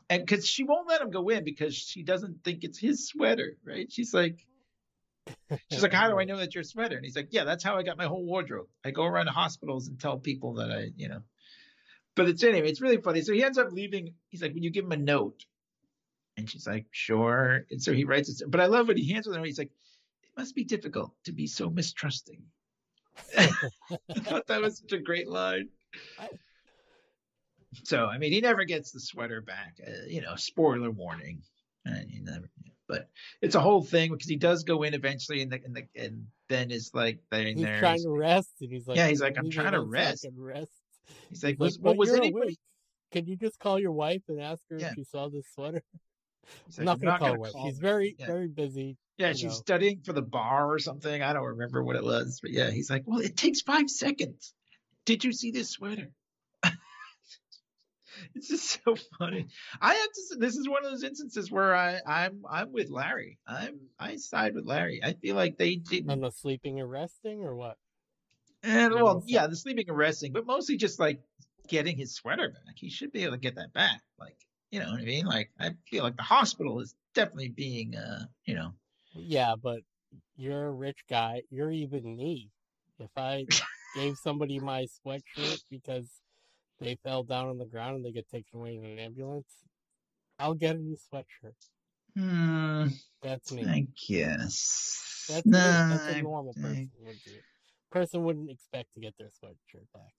And 0.10 0.26
because 0.26 0.48
she 0.48 0.64
won't 0.64 0.90
let 0.90 1.00
him 1.00 1.12
go 1.12 1.30
in 1.30 1.44
because 1.44 1.76
she 1.76 2.02
doesn't 2.02 2.44
think 2.44 2.64
it's 2.64 2.80
his 2.80 3.08
sweater, 3.08 3.56
right? 3.64 3.92
She's 3.92 4.16
like, 4.16 4.48
She's 5.72 5.84
like, 5.84 5.94
How 5.94 6.10
do 6.10 6.20
I 6.20 6.24
know 6.24 6.38
that's 6.38 6.56
your 6.56 6.64
sweater? 6.64 6.96
And 6.96 7.06
he's 7.06 7.16
like, 7.16 7.28
Yeah, 7.32 7.44
that's 7.44 7.64
how 7.64 7.78
I 7.78 7.84
got 7.84 7.98
my 7.98 8.06
whole 8.06 8.26
wardrobe. 8.26 8.68
I 8.84 8.92
go 8.92 9.06
around 9.06 9.28
to 9.28 9.32
hospitals 9.32 9.88
and 9.88 10.00
tell 10.00 10.18
people 10.18 10.56
that 10.56 10.72
I, 10.72 10.88
you 10.96 11.08
know. 11.10 11.22
But 12.16 12.30
it's 12.30 12.44
anyway, 12.44 12.70
it's 12.70 12.82
really 12.82 12.98
funny. 12.98 13.22
So 13.22 13.34
he 13.34 13.44
ends 13.44 13.58
up 13.58 13.72
leaving. 13.72 14.16
He's 14.30 14.42
like, 14.42 14.54
Will 14.54 14.64
you 14.64 14.72
give 14.72 14.86
him 14.86 14.92
a 14.94 14.98
note? 14.98 15.46
And 16.36 16.50
she's 16.50 16.66
like, 16.66 16.86
Sure. 16.92 17.66
And 17.70 17.82
so 17.82 17.94
he 17.94 18.06
writes 18.06 18.42
it. 18.42 18.50
But 18.50 18.62
I 18.62 18.66
love 18.68 18.88
what 18.88 18.98
he 18.98 19.12
hands 19.12 19.28
with 19.28 19.36
her. 19.36 19.44
He's 19.44 19.60
like, 19.60 19.72
must 20.38 20.56
be 20.56 20.64
difficult 20.64 21.14
to 21.26 21.32
be 21.32 21.48
so 21.48 21.70
mistrusting. 21.70 22.42
I 23.38 23.50
thought 24.20 24.48
that 24.48 24.62
was 24.62 24.80
such 24.80 24.92
a 24.94 25.00
great 25.00 25.28
line. 25.28 25.70
So, 27.84 28.06
I 28.06 28.18
mean, 28.18 28.32
he 28.32 28.42
never 28.42 28.64
gets 28.64 28.92
the 28.92 29.00
sweater 29.00 29.42
back. 29.42 29.78
Uh, 29.86 30.06
you 30.08 30.22
know, 30.22 30.36
spoiler 30.36 30.92
warning. 30.92 31.42
And 31.86 32.10
he 32.10 32.20
never, 32.20 32.50
but 32.88 33.10
it's 33.42 33.56
a 33.56 33.62
whole 33.62 33.82
thing 33.82 34.12
because 34.12 34.28
he 34.28 34.36
does 34.36 34.64
go 34.64 34.84
in 34.84 34.94
eventually, 34.94 35.42
and 35.42 35.52
the, 35.52 35.60
and, 35.64 35.76
the, 35.76 35.84
and 35.96 36.28
Ben 36.50 36.70
is 36.70 36.92
like 36.94 37.20
he's 37.32 37.56
there. 37.62 37.80
trying 37.80 38.04
to 38.04 38.10
rest, 38.10 38.52
and 38.60 38.70
he's 38.70 38.88
like, 38.88 38.98
Yeah, 38.98 39.08
he's 39.08 39.22
like, 39.22 39.38
"I'm 39.38 39.50
trying 39.50 39.72
to 39.72 39.80
alone 39.80 39.92
so 39.92 39.98
I 39.98 40.02
rest." 40.02 40.28
rest. 40.36 40.72
He's 41.30 41.44
like, 41.46 41.58
was, 41.60 41.78
like, 41.78 41.86
well, 41.86 41.96
was 41.96 42.10
anybody? 42.10 42.34
awake. 42.34 42.60
Can 43.14 43.26
you 43.26 43.38
just 43.38 43.58
call 43.60 43.80
your 43.80 43.94
wife 43.94 44.24
and 44.28 44.42
ask 44.42 44.62
her 44.70 44.78
Yeah. 44.80 44.90
if 44.90 44.96
she 44.96 45.04
saw 45.06 45.30
this 45.30 45.46
sweater? 45.54 45.82
He's 46.66 46.80
I'm 46.80 46.86
not 46.86 46.98
"I'm 46.98 47.00
gonna 47.04 47.20
call 47.20 47.28
her 47.28 47.32
gonna 47.32 47.40
wife. 47.40 47.52
call 47.54 47.66
She's 47.70 47.80
very, 47.80 48.16
Yeah. 48.20 48.26
very 48.26 48.48
busy. 48.50 48.98
Yeah, 49.18 49.34
she's 49.34 49.44
know. 49.44 49.50
studying 49.50 50.02
for 50.06 50.14
the 50.14 50.22
bar 50.22 50.72
or 50.72 50.80
something. 50.80 51.24
I 51.24 51.34
don't 51.34 51.44
remember 51.44 51.84
what 51.84 51.96
it 51.96 52.04
was, 52.04 52.40
but 52.42 52.52
yeah, 52.52 52.70
he's 52.70 52.90
like, 52.90 53.04
well, 53.06 53.20
it 53.20 53.36
takes 53.36 53.62
five 53.62 53.90
seconds. 53.90 54.54
Did 55.06 55.24
you 55.24 55.32
see 55.32 55.52
this 55.52 55.70
sweater? 55.70 56.12
it's 58.36 58.48
just 58.48 58.80
so 58.86 58.96
funny. 59.18 59.48
I 59.82 59.94
have 59.96 60.12
to. 60.12 60.22
say, 60.22 60.36
This 60.38 60.56
is 60.56 60.70
one 60.70 60.86
of 60.86 60.92
those 60.92 61.04
instances 61.04 61.52
where 61.52 61.76
I, 61.76 62.00
I'm, 62.06 62.44
I'm 62.48 62.72
with 62.72 62.90
Larry. 62.90 63.40
I'm, 63.48 63.80
I 64.00 64.18
side 64.18 64.54
with 64.54 64.66
Larry. 64.66 65.02
I 65.04 65.14
feel 65.14 65.36
like 65.36 65.58
they 65.58 65.76
didn't. 65.76 66.12
On 66.12 66.22
the 66.22 66.32
sleeping 66.32 66.80
and 66.80 66.90
resting, 66.90 67.44
or 67.44 67.56
what? 67.56 67.78
And 68.64 68.94
well, 68.94 69.24
yeah, 69.26 69.48
the 69.48 69.56
sleeping 69.56 69.86
and 69.88 69.98
resting, 69.98 70.34
but 70.34 70.46
mostly 70.46 70.78
just 70.78 71.00
like 71.00 71.22
getting 71.68 71.98
his 71.98 72.14
sweater 72.14 72.50
back. 72.50 72.76
He 72.76 72.90
should 72.90 73.12
be 73.12 73.24
able 73.24 73.34
to 73.34 73.40
get 73.40 73.56
that 73.56 73.74
back. 73.74 74.02
Like, 74.20 74.38
you 74.72 74.80
know 74.80 74.92
what 74.92 75.02
I 75.02 75.06
mean? 75.06 75.26
Like, 75.26 75.52
I 75.60 75.72
feel 75.90 76.04
like 76.04 76.18
the 76.18 76.24
hospital 76.24 76.80
is 76.82 76.96
definitely 77.14 77.50
being, 77.50 77.96
uh, 77.96 78.26
you 78.46 78.56
know, 78.56 78.74
Yeah, 79.18 79.56
but 79.62 79.80
you're 80.36 80.68
a 80.68 80.72
rich 80.72 81.00
guy. 81.10 81.42
You're 81.50 81.72
even 81.72 82.16
me. 82.16 82.50
If 83.00 83.10
I 83.18 83.46
gave 83.96 84.18
somebody 84.24 84.60
my 84.60 84.88
sweatshirt 85.06 85.60
because 85.70 86.10
they 86.80 86.96
fell 87.04 87.24
down 87.24 87.50
on 87.50 87.58
the 87.58 87.66
ground 87.66 87.98
and 87.98 88.06
they 88.06 88.12
get 88.12 88.30
taken 88.30 88.60
away 88.60 88.76
in 88.76 88.86
an 88.86 89.00
ambulance, 89.00 89.48
I'll 90.40 90.54
get 90.54 90.76
a 90.76 90.80
new 90.80 90.96
sweatshirt. 91.12 91.56
hmm, 92.16 92.88
That's 93.22 93.52
me. 93.52 93.66
I 93.66 93.88
guess. 94.08 95.26
That's, 95.30 95.46
me. 95.46 95.52
that's 95.52 96.08
a 96.08 96.22
normal 96.22 96.54
I- 96.58 96.62
person 96.62 96.90
would 97.02 97.24
do. 97.26 97.32
Person 97.92 98.24
wouldn't 98.24 98.50
expect 98.52 98.94
to 98.94 99.00
get 99.00 99.14
their 99.18 99.28
sweatshirt 99.30 99.88
back. 99.94 100.14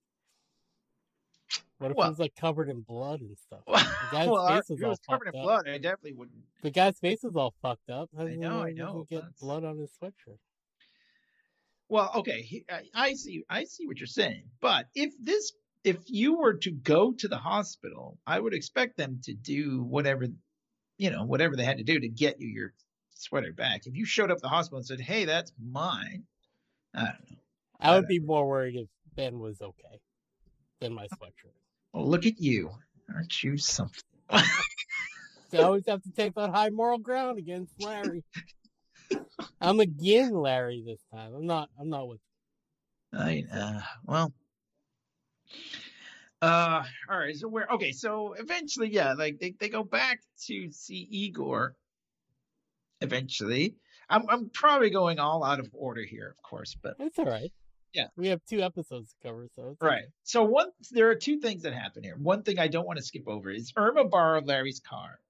What 1.78 1.92
if 1.92 1.96
Well- 1.96 2.08
it 2.08 2.10
was 2.10 2.18
like 2.18 2.34
covered 2.34 2.68
in 2.68 2.80
blood 2.82 3.20
and 3.20 3.36
stuff? 3.38 3.60
Well, 3.66 3.76
guy's 4.12 4.28
well, 4.28 4.48
face 4.48 4.70
if 4.70 4.78
is 4.78 4.82
all 4.82 4.90
was 4.90 4.98
covered 5.08 5.28
in 5.28 5.40
up. 5.40 5.44
blood, 5.44 5.68
I 5.68 5.78
definitely 5.78 6.14
wouldn't. 6.14 6.42
The 6.62 6.70
guy's 6.70 6.98
face 6.98 7.22
is 7.24 7.36
all 7.36 7.54
fucked 7.62 7.88
up. 7.90 8.10
How 8.16 8.26
I 8.26 8.34
know, 8.34 8.62
I 8.62 8.72
know, 8.72 9.06
Get 9.08 9.16
that's- 9.16 9.40
blood 9.40 9.64
on 9.64 9.78
his 9.78 9.90
sweatshirt. 10.02 10.38
Well, 11.88 12.10
okay, 12.16 12.42
he, 12.42 12.64
I, 12.70 12.82
I 12.92 13.12
see, 13.14 13.44
I 13.48 13.64
see 13.64 13.86
what 13.86 13.98
you're 13.98 14.06
saying, 14.06 14.42
but 14.60 14.88
if 14.94 15.14
this, 15.22 15.52
if 15.84 15.96
you 16.06 16.36
were 16.36 16.54
to 16.58 16.70
go 16.70 17.12
to 17.12 17.28
the 17.28 17.38
hospital, 17.38 18.18
I 18.26 18.38
would 18.40 18.52
expect 18.52 18.98
them 18.98 19.20
to 19.24 19.32
do 19.32 19.82
whatever, 19.84 20.26
you 20.98 21.10
know, 21.10 21.24
whatever 21.24 21.56
they 21.56 21.64
had 21.64 21.78
to 21.78 21.84
do 21.84 21.98
to 21.98 22.08
get 22.08 22.40
you 22.40 22.48
your 22.48 22.74
sweater 23.14 23.52
back. 23.54 23.86
If 23.86 23.94
you 23.96 24.04
showed 24.04 24.30
up 24.30 24.36
at 24.36 24.42
the 24.42 24.48
hospital 24.48 24.78
and 24.78 24.86
said, 24.86 25.00
"Hey, 25.00 25.24
that's 25.24 25.50
mine," 25.58 26.24
I 26.94 26.98
don't 27.06 27.30
know. 27.30 27.36
I 27.80 27.94
would 27.96 28.06
be 28.08 28.18
more 28.18 28.46
worried 28.46 28.76
if 28.76 28.88
Ben 29.14 29.38
was 29.38 29.62
okay 29.62 30.00
than 30.80 30.92
my 30.92 31.06
sweatshirt. 31.06 31.54
Well, 31.92 32.08
look 32.08 32.26
at 32.26 32.40
you, 32.40 32.70
aren't 33.12 33.42
you 33.42 33.56
something? 33.56 34.02
So 35.50 35.58
I 35.58 35.62
always 35.62 35.86
have 35.88 36.02
to 36.02 36.10
take 36.10 36.34
that 36.34 36.50
high 36.50 36.68
moral 36.68 36.98
ground 36.98 37.38
against 37.38 37.72
Larry. 37.80 38.22
I'm 39.62 39.80
again 39.80 40.34
Larry 40.34 40.82
this 40.86 41.00
time. 41.10 41.34
I'm 41.34 41.46
not. 41.46 41.70
I'm 41.80 41.88
not 41.88 42.06
with. 42.06 42.20
I 43.14 43.44
uh 43.50 43.80
well 44.04 44.34
uh 46.42 46.82
all 47.10 47.18
right 47.18 47.34
so 47.34 47.48
where 47.48 47.66
okay 47.72 47.90
so 47.92 48.34
eventually 48.34 48.90
yeah 48.90 49.14
like 49.14 49.38
they, 49.40 49.54
they 49.58 49.70
go 49.70 49.82
back 49.82 50.20
to 50.46 50.70
see 50.70 51.08
Igor 51.10 51.74
eventually 53.00 53.76
I'm 54.10 54.28
I'm 54.28 54.50
probably 54.50 54.90
going 54.90 55.18
all 55.18 55.42
out 55.42 55.58
of 55.58 55.70
order 55.72 56.02
here 56.02 56.28
of 56.28 56.42
course 56.42 56.76
but 56.80 56.96
It's 57.00 57.18
all 57.18 57.24
right. 57.24 57.50
Yeah. 57.92 58.06
We 58.16 58.28
have 58.28 58.40
two 58.48 58.60
episodes 58.60 59.10
to 59.12 59.28
cover, 59.28 59.48
so 59.54 59.70
it's 59.70 59.82
right. 59.82 60.04
so 60.22 60.42
one 60.44 60.68
there 60.90 61.08
are 61.10 61.14
two 61.14 61.38
things 61.38 61.62
that 61.62 61.72
happen 61.72 62.02
here. 62.02 62.16
One 62.18 62.42
thing 62.42 62.58
I 62.58 62.68
don't 62.68 62.86
want 62.86 62.98
to 62.98 63.04
skip 63.04 63.26
over 63.26 63.50
is 63.50 63.72
Irma 63.76 64.04
borrowed 64.04 64.46
Larry's 64.46 64.80
car. 64.80 65.20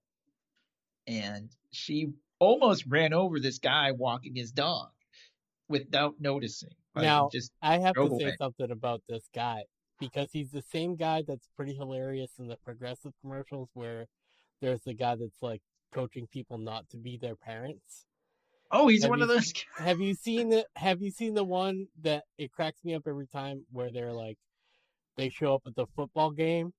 And 1.07 1.51
she 1.71 2.13
almost 2.39 2.85
ran 2.87 3.13
over 3.15 3.41
this 3.41 3.59
guy 3.59 3.93
walking 3.93 4.35
his 4.35 4.53
dog 4.53 4.89
without 5.69 6.15
noticing. 6.21 6.75
Like, 6.95 7.05
Now, 7.05 7.29
just 7.33 7.53
I 7.63 7.79
have 7.79 7.95
to 7.95 8.09
drove 8.09 8.21
say 8.21 8.35
something 8.39 8.71
about 8.71 9.03
this 9.09 9.29
guy 9.35 9.63
because 10.01 10.29
he's 10.33 10.51
the 10.51 10.63
same 10.63 10.97
guy 10.97 11.23
that's 11.27 11.49
pretty 11.57 11.75
hilarious 11.75 12.33
in 12.39 12.49
the 12.49 12.57
progressive 12.57 13.13
commercials 13.21 13.69
where 13.75 14.07
there's 14.61 14.83
the 14.83 14.95
guy 14.95 15.17
that's 15.17 15.43
like 15.43 15.63
coaching 15.93 16.27
people 16.27 16.59
not 16.59 16.89
to 16.91 16.97
be 16.97 17.17
their 17.17 17.37
parents. 17.37 18.05
Oh 18.71 18.89
he's 18.89 19.03
Have 19.03 19.11
one 19.11 19.23
of 19.23 19.29
those 19.29 19.53
Have 19.79 20.01
you 20.01 20.15
seen 20.15 20.51
the 20.51 20.67
Have 20.77 21.03
you 21.03 21.11
seen 21.11 21.35
the 21.35 21.45
one 21.45 21.87
that 22.03 22.25
it 22.37 22.53
cracks 22.53 22.85
me 22.85 22.95
up 22.95 23.03
every 23.07 23.27
time 23.27 23.65
where 23.73 23.91
they're 23.91 24.13
like 24.13 24.39
they 25.17 25.29
show 25.29 25.55
up 25.55 25.63
at 25.67 25.75
the 25.75 25.87
football 25.97 26.31
game 26.31 26.73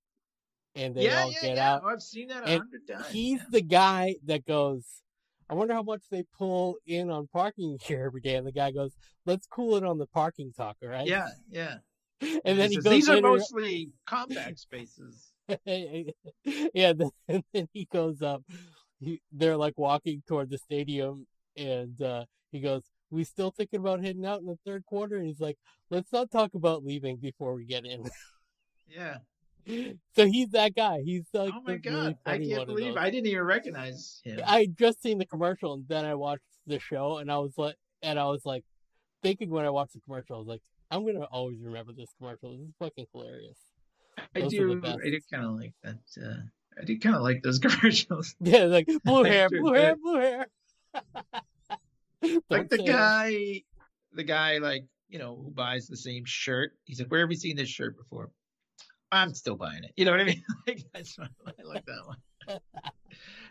and 0.75 0.95
they 0.95 1.05
yeah, 1.05 1.23
all 1.23 1.31
yeah, 1.31 1.41
get 1.41 1.55
yeah. 1.55 1.73
out. 1.73 1.81
Oh, 1.83 1.89
I've 1.89 2.01
seen 2.01 2.27
that 2.29 2.47
a 2.47 2.57
hundred 2.57 2.87
times. 2.87 3.07
He's 3.09 3.41
the 3.51 3.61
guy 3.61 4.15
that 4.25 4.45
goes. 4.45 4.85
I 5.49 5.55
wonder 5.55 5.73
how 5.73 5.83
much 5.83 6.03
they 6.11 6.23
pull 6.37 6.77
in 6.85 7.09
on 7.09 7.27
parking 7.27 7.77
here 7.83 8.03
every 8.05 8.21
day. 8.21 8.35
And 8.35 8.47
the 8.47 8.51
guy 8.51 8.71
goes, 8.71 8.95
"Let's 9.25 9.47
cool 9.47 9.75
it 9.75 9.83
on 9.83 9.97
the 9.97 10.07
parking 10.07 10.53
talk, 10.55 10.77
all 10.81 10.89
right?" 10.89 11.07
yeah, 11.07 11.29
yeah. 11.49 11.77
And 12.43 12.59
then 12.59 12.69
He 12.69 12.75
says, 12.75 12.83
goes. 12.83 12.93
These 12.93 13.09
are 13.09 13.21
mostly 13.21 13.91
compact 14.05 14.59
spaces. 14.59 15.31
yeah, 15.65 16.93
then, 16.93 17.09
and 17.27 17.43
then 17.53 17.67
he 17.73 17.87
goes 17.91 18.21
up. 18.21 18.43
He, 18.99 19.21
they're 19.31 19.55
like 19.55 19.77
walking 19.77 20.21
toward 20.27 20.49
the 20.49 20.57
stadium, 20.57 21.27
and 21.59 22.01
uh, 22.01 22.25
he 22.51 22.59
goes, 22.59 22.83
"We 23.11 23.23
still 23.23 23.51
thinking 23.51 23.79
about 23.79 24.03
heading 24.03 24.25
out 24.25 24.39
in 24.39 24.47
the 24.47 24.57
third 24.65 24.85
quarter?" 24.85 25.17
And 25.17 25.27
he's 25.27 25.39
like, 25.39 25.57
"Let's 25.89 26.11
not 26.11 26.31
talk 26.31 26.53
about 26.53 26.83
leaving 26.83 27.17
before 27.17 27.53
we 27.53 27.65
get 27.65 27.85
in." 27.85 28.03
Yeah. 28.91 29.17
so 30.15 30.25
he's 30.25 30.49
that 30.49 30.73
guy. 30.75 31.01
He's 31.05 31.27
like, 31.31 31.53
oh 31.55 31.61
my 31.61 31.77
the 31.77 31.89
really 31.91 32.13
god, 32.13 32.17
I 32.25 32.39
can't 32.39 32.65
believe. 32.65 32.97
I 32.97 33.11
didn't 33.11 33.27
even 33.27 33.43
recognize 33.43 34.19
him. 34.23 34.39
I 34.43 34.61
had 34.61 34.75
just 34.75 34.99
seen 35.03 35.19
the 35.19 35.27
commercial, 35.27 35.73
and 35.73 35.87
then 35.87 36.05
I 36.05 36.15
watched 36.15 36.41
the 36.65 36.79
show, 36.79 37.19
and 37.19 37.31
I 37.31 37.37
was 37.37 37.53
like, 37.55 37.75
and 38.01 38.17
I 38.17 38.25
was 38.25 38.45
like, 38.45 38.63
thinking 39.21 39.51
when 39.51 39.65
I 39.65 39.69
watched 39.69 39.93
the 39.93 39.99
commercial, 39.99 40.37
I 40.37 40.39
was 40.39 40.47
like, 40.47 40.61
I'm 40.91 41.05
gonna 41.05 41.25
always 41.25 41.59
remember 41.61 41.93
this 41.93 42.09
commercial. 42.17 42.51
This 42.51 42.61
is 42.61 42.73
fucking 42.79 43.05
hilarious. 43.13 43.57
I 44.35 44.41
those 44.41 44.51
do. 44.51 44.81
I 44.83 45.09
do 45.09 45.19
kind 45.31 45.45
of 45.45 45.51
like 45.51 45.73
that. 45.83 45.99
Uh, 46.19 46.41
I 46.79 46.85
do 46.85 46.97
kind 46.99 47.15
of 47.15 47.21
like 47.21 47.43
those 47.43 47.59
commercials. 47.59 48.35
Yeah, 48.39 48.63
like 48.65 48.87
blue 49.03 49.23
hair, 49.23 49.49
blue 49.51 49.73
hair, 49.73 49.95
blue 49.95 50.19
hair. 50.19 50.47
like 52.49 52.69
the 52.69 52.83
guy, 52.83 53.61
the 54.13 54.23
guy, 54.23 54.57
like 54.57 54.85
you 55.07 55.19
know, 55.19 55.35
who 55.35 55.51
buys 55.51 55.87
the 55.87 55.97
same 55.97 56.23
shirt. 56.25 56.71
He's 56.85 56.99
like, 56.99 57.11
"Where 57.11 57.21
have 57.21 57.31
you 57.31 57.37
seen 57.37 57.55
this 57.55 57.69
shirt 57.69 57.97
before?" 57.97 58.29
I'm 59.11 59.33
still 59.33 59.55
buying 59.55 59.83
it. 59.83 59.91
You 59.97 60.05
know 60.05 60.11
what 60.11 60.21
I 60.21 60.25
mean? 60.25 60.43
like 60.67 60.83
that's 60.93 61.17
I 61.19 61.63
like 61.63 61.85
that 61.85 62.05
one. 62.05 62.59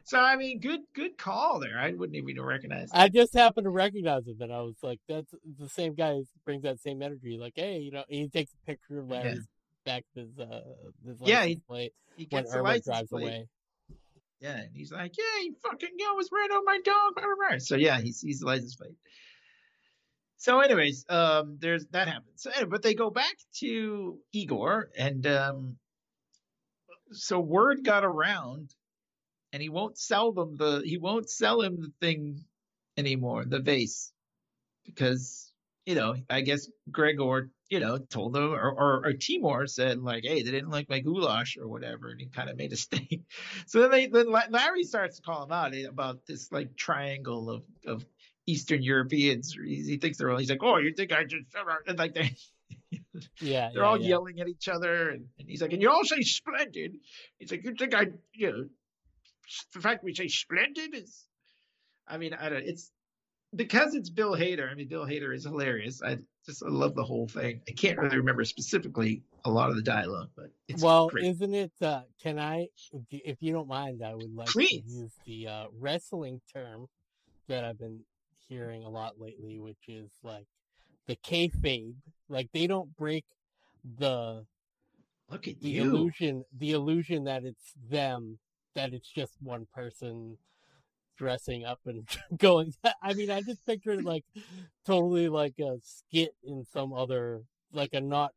so 0.05 0.21
I 0.21 0.37
mean, 0.37 0.61
good, 0.61 0.81
good 0.95 1.19
call 1.19 1.59
there. 1.61 1.79
I 1.79 1.93
wouldn't 1.93 2.17
even 2.17 2.41
recognize. 2.41 2.91
I 2.93 3.09
just 3.09 3.35
happened 3.35 3.65
to 3.65 3.71
recognize 3.71 4.27
it. 4.27 4.37
and 4.41 4.53
I 4.53 4.61
was 4.61 4.77
like, 4.83 5.01
"That's 5.09 5.35
the 5.59 5.69
same 5.69 5.95
guy 5.95 6.15
who 6.15 6.25
brings 6.45 6.63
that 6.63 6.81
same 6.81 7.03
energy." 7.03 7.39
Like, 7.41 7.55
hey, 7.57 7.79
you 7.79 7.91
know, 7.91 8.05
he 8.09 8.29
takes 8.29 8.53
a 8.53 8.67
picture 8.67 9.01
of 9.01 9.09
Larry's 9.11 9.47
back 9.85 10.05
of 10.17 10.23
his 10.23 10.39
uh 10.39 10.61
his 11.05 11.19
Yeah, 11.25 11.45
he- 11.45 11.61
He 12.17 12.27
gets 12.27 12.51
the 12.53 12.59
Irma 12.59 12.69
license 12.69 12.85
drives 12.87 13.09
plate. 13.11 13.23
away. 13.23 13.47
Yeah, 14.41 14.57
and 14.57 14.71
he's 14.73 14.93
like, 14.93 15.15
yeah, 15.19 15.43
he 15.43 15.53
fucking 15.63 15.91
was 16.15 16.31
ran 16.33 16.53
over 16.53 16.63
my 16.65 16.81
dog. 16.85 17.15
Blah, 17.17 17.25
blah. 17.49 17.59
So 17.59 17.77
yeah, 17.77 18.01
he 18.01 18.13
sees 18.13 18.41
the 18.41 18.47
license. 18.47 18.77
So, 20.37 20.61
anyways, 20.61 21.05
um, 21.09 21.59
there's 21.61 21.87
that 21.87 22.07
happens. 22.07 22.43
So, 22.43 22.51
anyway, 22.55 22.71
but 22.71 22.83
they 22.83 22.95
go 22.95 23.11
back 23.11 23.37
to 23.59 24.19
Igor, 24.33 24.91
and 24.97 25.27
um, 25.27 25.77
so 27.11 27.41
word 27.41 27.85
got 27.85 28.05
around, 28.05 28.73
and 29.53 29.61
he 29.61 29.69
won't 29.69 29.99
sell 29.99 30.33
them 30.33 30.57
the 30.57 30.83
he 30.85 30.97
won't 30.97 31.29
sell 31.29 31.61
him 31.61 31.81
the 31.81 31.93
thing 32.01 32.45
anymore, 32.97 33.45
the 33.45 33.59
vase, 33.59 34.13
because 34.87 35.53
you 35.85 35.97
know 35.97 36.15
I 36.31 36.43
guess 36.43 36.69
Gregor 36.89 37.51
you 37.69 37.81
know 37.81 37.99
told 37.99 38.33
them, 38.33 38.53
or, 38.53 38.71
or 38.71 39.07
or 39.07 39.13
Timor 39.13 39.67
said 39.67 40.01
like, 40.01 40.25
hey, 40.25 40.43
they 40.43 40.51
didn't 40.51 40.71
like 40.71 40.89
my 40.89 41.01
goulash 41.01 41.57
or 41.57 41.69
whatever, 41.69 42.11
and 42.11 42.21
he 42.21 42.27
kind 42.27 42.49
of 42.49 42.57
made 42.57 42.73
a 42.73 42.77
stink. 42.85 43.23
So 43.67 43.83
then 43.83 43.91
they 43.91 44.07
then 44.07 44.31
Larry 44.31 44.85
starts 44.85 45.17
to 45.17 45.23
call 45.23 45.45
him 45.45 45.53
out 45.53 45.75
eh, 45.75 45.85
about 45.89 46.27
this 46.27 46.51
like 46.51 46.77
triangle 46.77 47.51
of 47.51 47.63
of 47.87 48.07
Eastern 48.47 48.83
Europeans. 48.83 49.53
He, 49.53 49.83
he 49.83 49.97
thinks 49.99 50.19
they're 50.19 50.31
all. 50.31 50.39
He's 50.39 50.51
like, 50.51 50.63
oh, 50.63 50.79
you 50.79 50.95
think 50.95 51.13
I 51.13 51.25
just 51.25 51.45
and 51.87 51.99
like 51.99 52.15
they. 52.15 52.35
Yeah, 53.41 53.71
They're 53.73 53.83
yeah, 53.83 53.89
all 53.89 54.01
yeah. 54.01 54.09
yelling 54.09 54.41
at 54.41 54.49
each 54.49 54.69
other, 54.69 55.11
and, 55.11 55.27
and 55.39 55.49
he's 55.49 55.61
like, 55.61 55.73
and 55.73 55.83
you 55.83 55.91
all 55.91 56.05
say 56.05 56.23
splendid. 56.23 56.95
He's 57.39 57.51
like, 57.51 57.65
you 57.65 57.75
think 57.75 57.95
I, 57.95 58.07
you 58.33 58.51
know, 58.51 58.65
the 59.75 59.81
fact 59.81 60.05
we 60.05 60.15
say 60.15 60.29
splendid 60.29 60.95
is, 60.95 61.25
I 62.07 62.19
mean, 62.19 62.35
I 62.35 62.49
don't. 62.49 62.63
It's 62.65 62.91
because 63.55 63.95
it's 63.95 64.11
Bill 64.11 64.33
Hader. 64.35 64.71
I 64.71 64.75
mean, 64.75 64.89
Bill 64.89 65.07
Hader 65.07 65.35
is 65.35 65.45
hilarious. 65.45 66.03
I 66.03 66.19
just 66.47 66.63
I 66.63 66.69
love 66.69 66.95
the 66.95 67.05
whole 67.05 67.27
thing. 67.29 67.61
I 67.69 67.73
can't 67.73 67.99
really 67.99 68.17
remember 68.17 68.45
specifically 68.45 69.23
a 69.45 69.51
lot 69.51 69.71
of 69.71 69.77
the 69.77 69.83
dialogue, 69.83 70.29
but 70.37 70.51
it's 70.69 70.83
well, 70.83 71.09
great. 71.09 71.25
isn't 71.27 71.55
it? 71.55 71.73
Uh, 71.81 72.03
can 72.23 72.39
I, 72.39 72.69
if- 73.11 73.39
you 73.41 73.53
don't 73.53 73.69
mind, 73.69 74.03
I 74.05 74.15
would 74.15 74.35
like 74.35 74.49
Please. 74.49 74.83
to 74.83 74.91
use 74.91 75.13
the 75.27 75.49
uh, 75.49 75.65
wrestling 75.79 76.41
term 76.53 76.87
that 77.49 77.65
I've 77.65 77.79
been 77.79 78.01
hearing 78.49 78.85
a 78.85 78.89
lot 78.89 79.15
lately, 79.19 79.59
which 79.59 79.89
is 79.89 80.11
like 80.23 80.47
the 81.07 81.17
kayfabe. 81.17 81.95
Like 82.29 82.49
they 82.53 82.67
don't 82.67 82.95
break 82.97 83.25
the 83.99 84.45
Look 85.31 85.47
at 85.49 85.61
the 85.61 85.69
you. 85.71 85.83
illusion, 85.85 86.45
the 86.57 86.73
illusion 86.73 87.25
that 87.25 87.45
it's 87.45 87.73
them, 87.91 88.39
that 88.75 88.93
it's 88.95 89.09
just 89.11 89.35
one 89.43 89.67
person 89.75 90.39
dressing 91.19 91.65
up 91.65 91.81
and 91.87 92.09
going. 92.39 92.75
I 93.03 93.15
mean, 93.15 93.31
I 93.31 93.43
just 93.43 93.65
picture 93.67 93.93
it 93.93 94.05
like 94.05 94.25
totally 94.87 95.29
like 95.29 95.55
a 95.61 95.79
skit 95.83 96.31
in 96.45 96.65
some 96.73 96.93
other, 96.93 97.43
like 97.73 97.91
a 97.95 98.01
not 98.01 98.33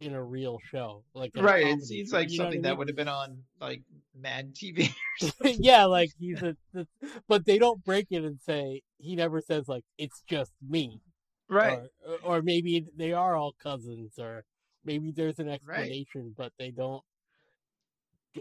in 0.00 0.14
a 0.14 0.22
real 0.22 0.58
show, 0.70 1.04
like 1.14 1.32
Right, 1.36 1.66
it 1.66 1.82
seems 1.84 2.12
like 2.12 2.30
you 2.30 2.38
know 2.38 2.44
what 2.44 2.48
I 2.48 2.50
something 2.50 2.62
that 2.62 2.70
mean? 2.70 2.78
would 2.78 2.88
have 2.88 2.96
been 2.96 3.08
on 3.08 3.42
like 3.60 3.82
Mad 4.14 4.54
TV. 4.54 4.94
yeah, 5.44 5.84
like 5.84 6.10
he's 6.18 6.42
a, 6.42 6.56
the, 6.72 6.86
but 7.28 7.44
they 7.46 7.58
don't 7.58 7.84
break 7.84 8.06
it 8.10 8.24
and 8.24 8.40
say 8.40 8.82
he 8.98 9.16
never 9.16 9.40
says 9.40 9.68
like 9.68 9.84
it's 9.98 10.22
just 10.28 10.52
me, 10.68 11.00
right. 11.48 11.78
Or, 12.24 12.38
or 12.38 12.42
maybe 12.42 12.86
they 12.96 13.12
are 13.12 13.36
all 13.36 13.54
cousins, 13.62 14.18
or 14.18 14.44
maybe 14.84 15.12
there's 15.12 15.38
an 15.38 15.48
explanation, 15.48 16.34
but 16.36 16.52
they 16.58 16.70
don't. 16.70 17.02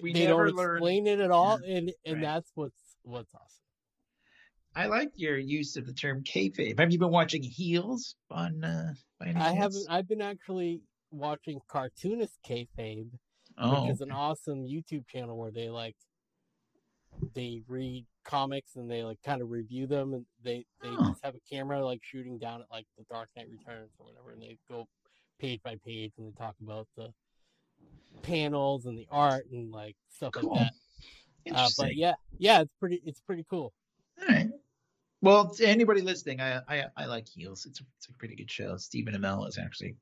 We 0.02 0.14
they 0.14 0.26
never 0.26 0.48
don't 0.48 0.50
explain 0.50 1.08
it 1.08 1.20
at 1.20 1.32
all, 1.32 1.60
and 1.68 1.92
and 2.06 2.16
Right. 2.16 2.24
that's 2.24 2.52
what's 2.56 2.74
what's 3.04 3.34
awesome. 3.34 3.48
I 4.76 4.88
like 4.88 5.10
your 5.16 5.38
use 5.38 5.78
of 5.78 5.86
the 5.86 5.94
term 5.94 6.24
kayfabe. 6.24 6.80
Have 6.80 6.92
you 6.92 6.98
been 7.00 7.12
watching 7.12 7.44
Heels 7.44 8.16
on? 8.32 8.64
Uh, 8.64 8.94
by 9.20 9.28
any 9.28 9.40
I 9.40 9.44
chance? 9.52 9.58
haven't. 9.58 9.86
I've 9.90 10.08
been 10.08 10.22
actually 10.22 10.82
watching 11.12 11.60
cartoonist 11.68 12.40
kayfabe, 12.48 13.10
Oh, 13.60 13.82
which 13.84 13.92
is 13.92 14.02
an 14.02 14.12
awesome 14.12 14.64
YouTube 14.64 15.08
channel 15.08 15.38
where 15.38 15.52
they 15.52 15.70
like 15.70 15.96
they 17.36 17.62
read 17.68 18.06
comics 18.26 18.76
and 18.76 18.90
they 18.90 19.04
like 19.04 19.20
kind 19.24 19.42
of 19.44 19.52
review 19.52 19.86
them 19.86 20.14
and 20.14 20.26
they 20.44 20.66
they 20.82 20.90
Oh. 20.90 21.10
just 21.10 21.24
have 21.24 21.36
a 21.36 21.40
camera 21.56 21.84
like 21.86 22.00
shooting 22.02 22.40
down 22.40 22.62
at 22.62 22.72
like 22.72 22.88
the 22.98 23.04
Dark 23.12 23.30
Knight 23.38 23.48
Returns 23.52 23.92
or 24.00 24.08
whatever 24.08 24.32
and 24.32 24.42
they 24.42 24.58
go 24.68 24.88
page 25.40 25.62
by 25.64 25.76
page 25.86 26.14
and 26.18 26.26
they 26.28 26.32
talk 26.32 26.56
about 26.62 26.88
the 26.98 27.10
panels 28.24 28.86
and 28.88 28.98
the 28.98 29.08
art 29.12 29.46
and 29.52 29.72
like 29.72 29.96
stuff 30.10 30.32
Cool. 30.34 30.50
like 30.56 30.60
that. 30.68 30.74
Uh, 31.52 31.70
but 31.78 31.96
yeah, 31.96 32.14
yeah, 32.38 32.62
it's 32.62 32.74
pretty 32.80 33.02
it's 33.06 33.22
pretty 33.22 33.46
cool. 33.50 33.74
All 34.22 34.28
right. 34.28 34.50
Well, 35.22 35.50
to 35.56 35.66
anybody 35.66 36.02
listening, 36.02 36.42
I 36.42 36.62
I, 36.68 36.86
I 36.98 37.06
like 37.06 37.28
Heels. 37.28 37.66
It's 37.66 37.80
a, 37.80 37.84
it's 37.98 38.08
a 38.08 38.14
pretty 38.14 38.36
good 38.36 38.52
show. 38.52 38.78
Stephen 38.78 39.14
Amell 39.14 39.48
is 39.48 39.58
actually 39.58 39.96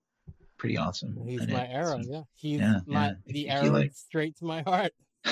pretty 0.58 0.77
awesome. 0.77 1.17
He's 1.25 1.47
my 1.47 1.63
it, 1.63 1.69
arrow, 1.71 2.01
so- 2.01 2.10
yeah. 2.12 2.21
He's 2.36 2.60
Yeah, 2.60 2.80
my 2.86 3.08
yeah. 3.08 3.13
The 3.27 3.49
arrow 3.49 3.71
like- 3.71 3.93
straight 3.93 4.36
to 4.38 4.45
my 4.45 4.62
heart. 4.63 4.93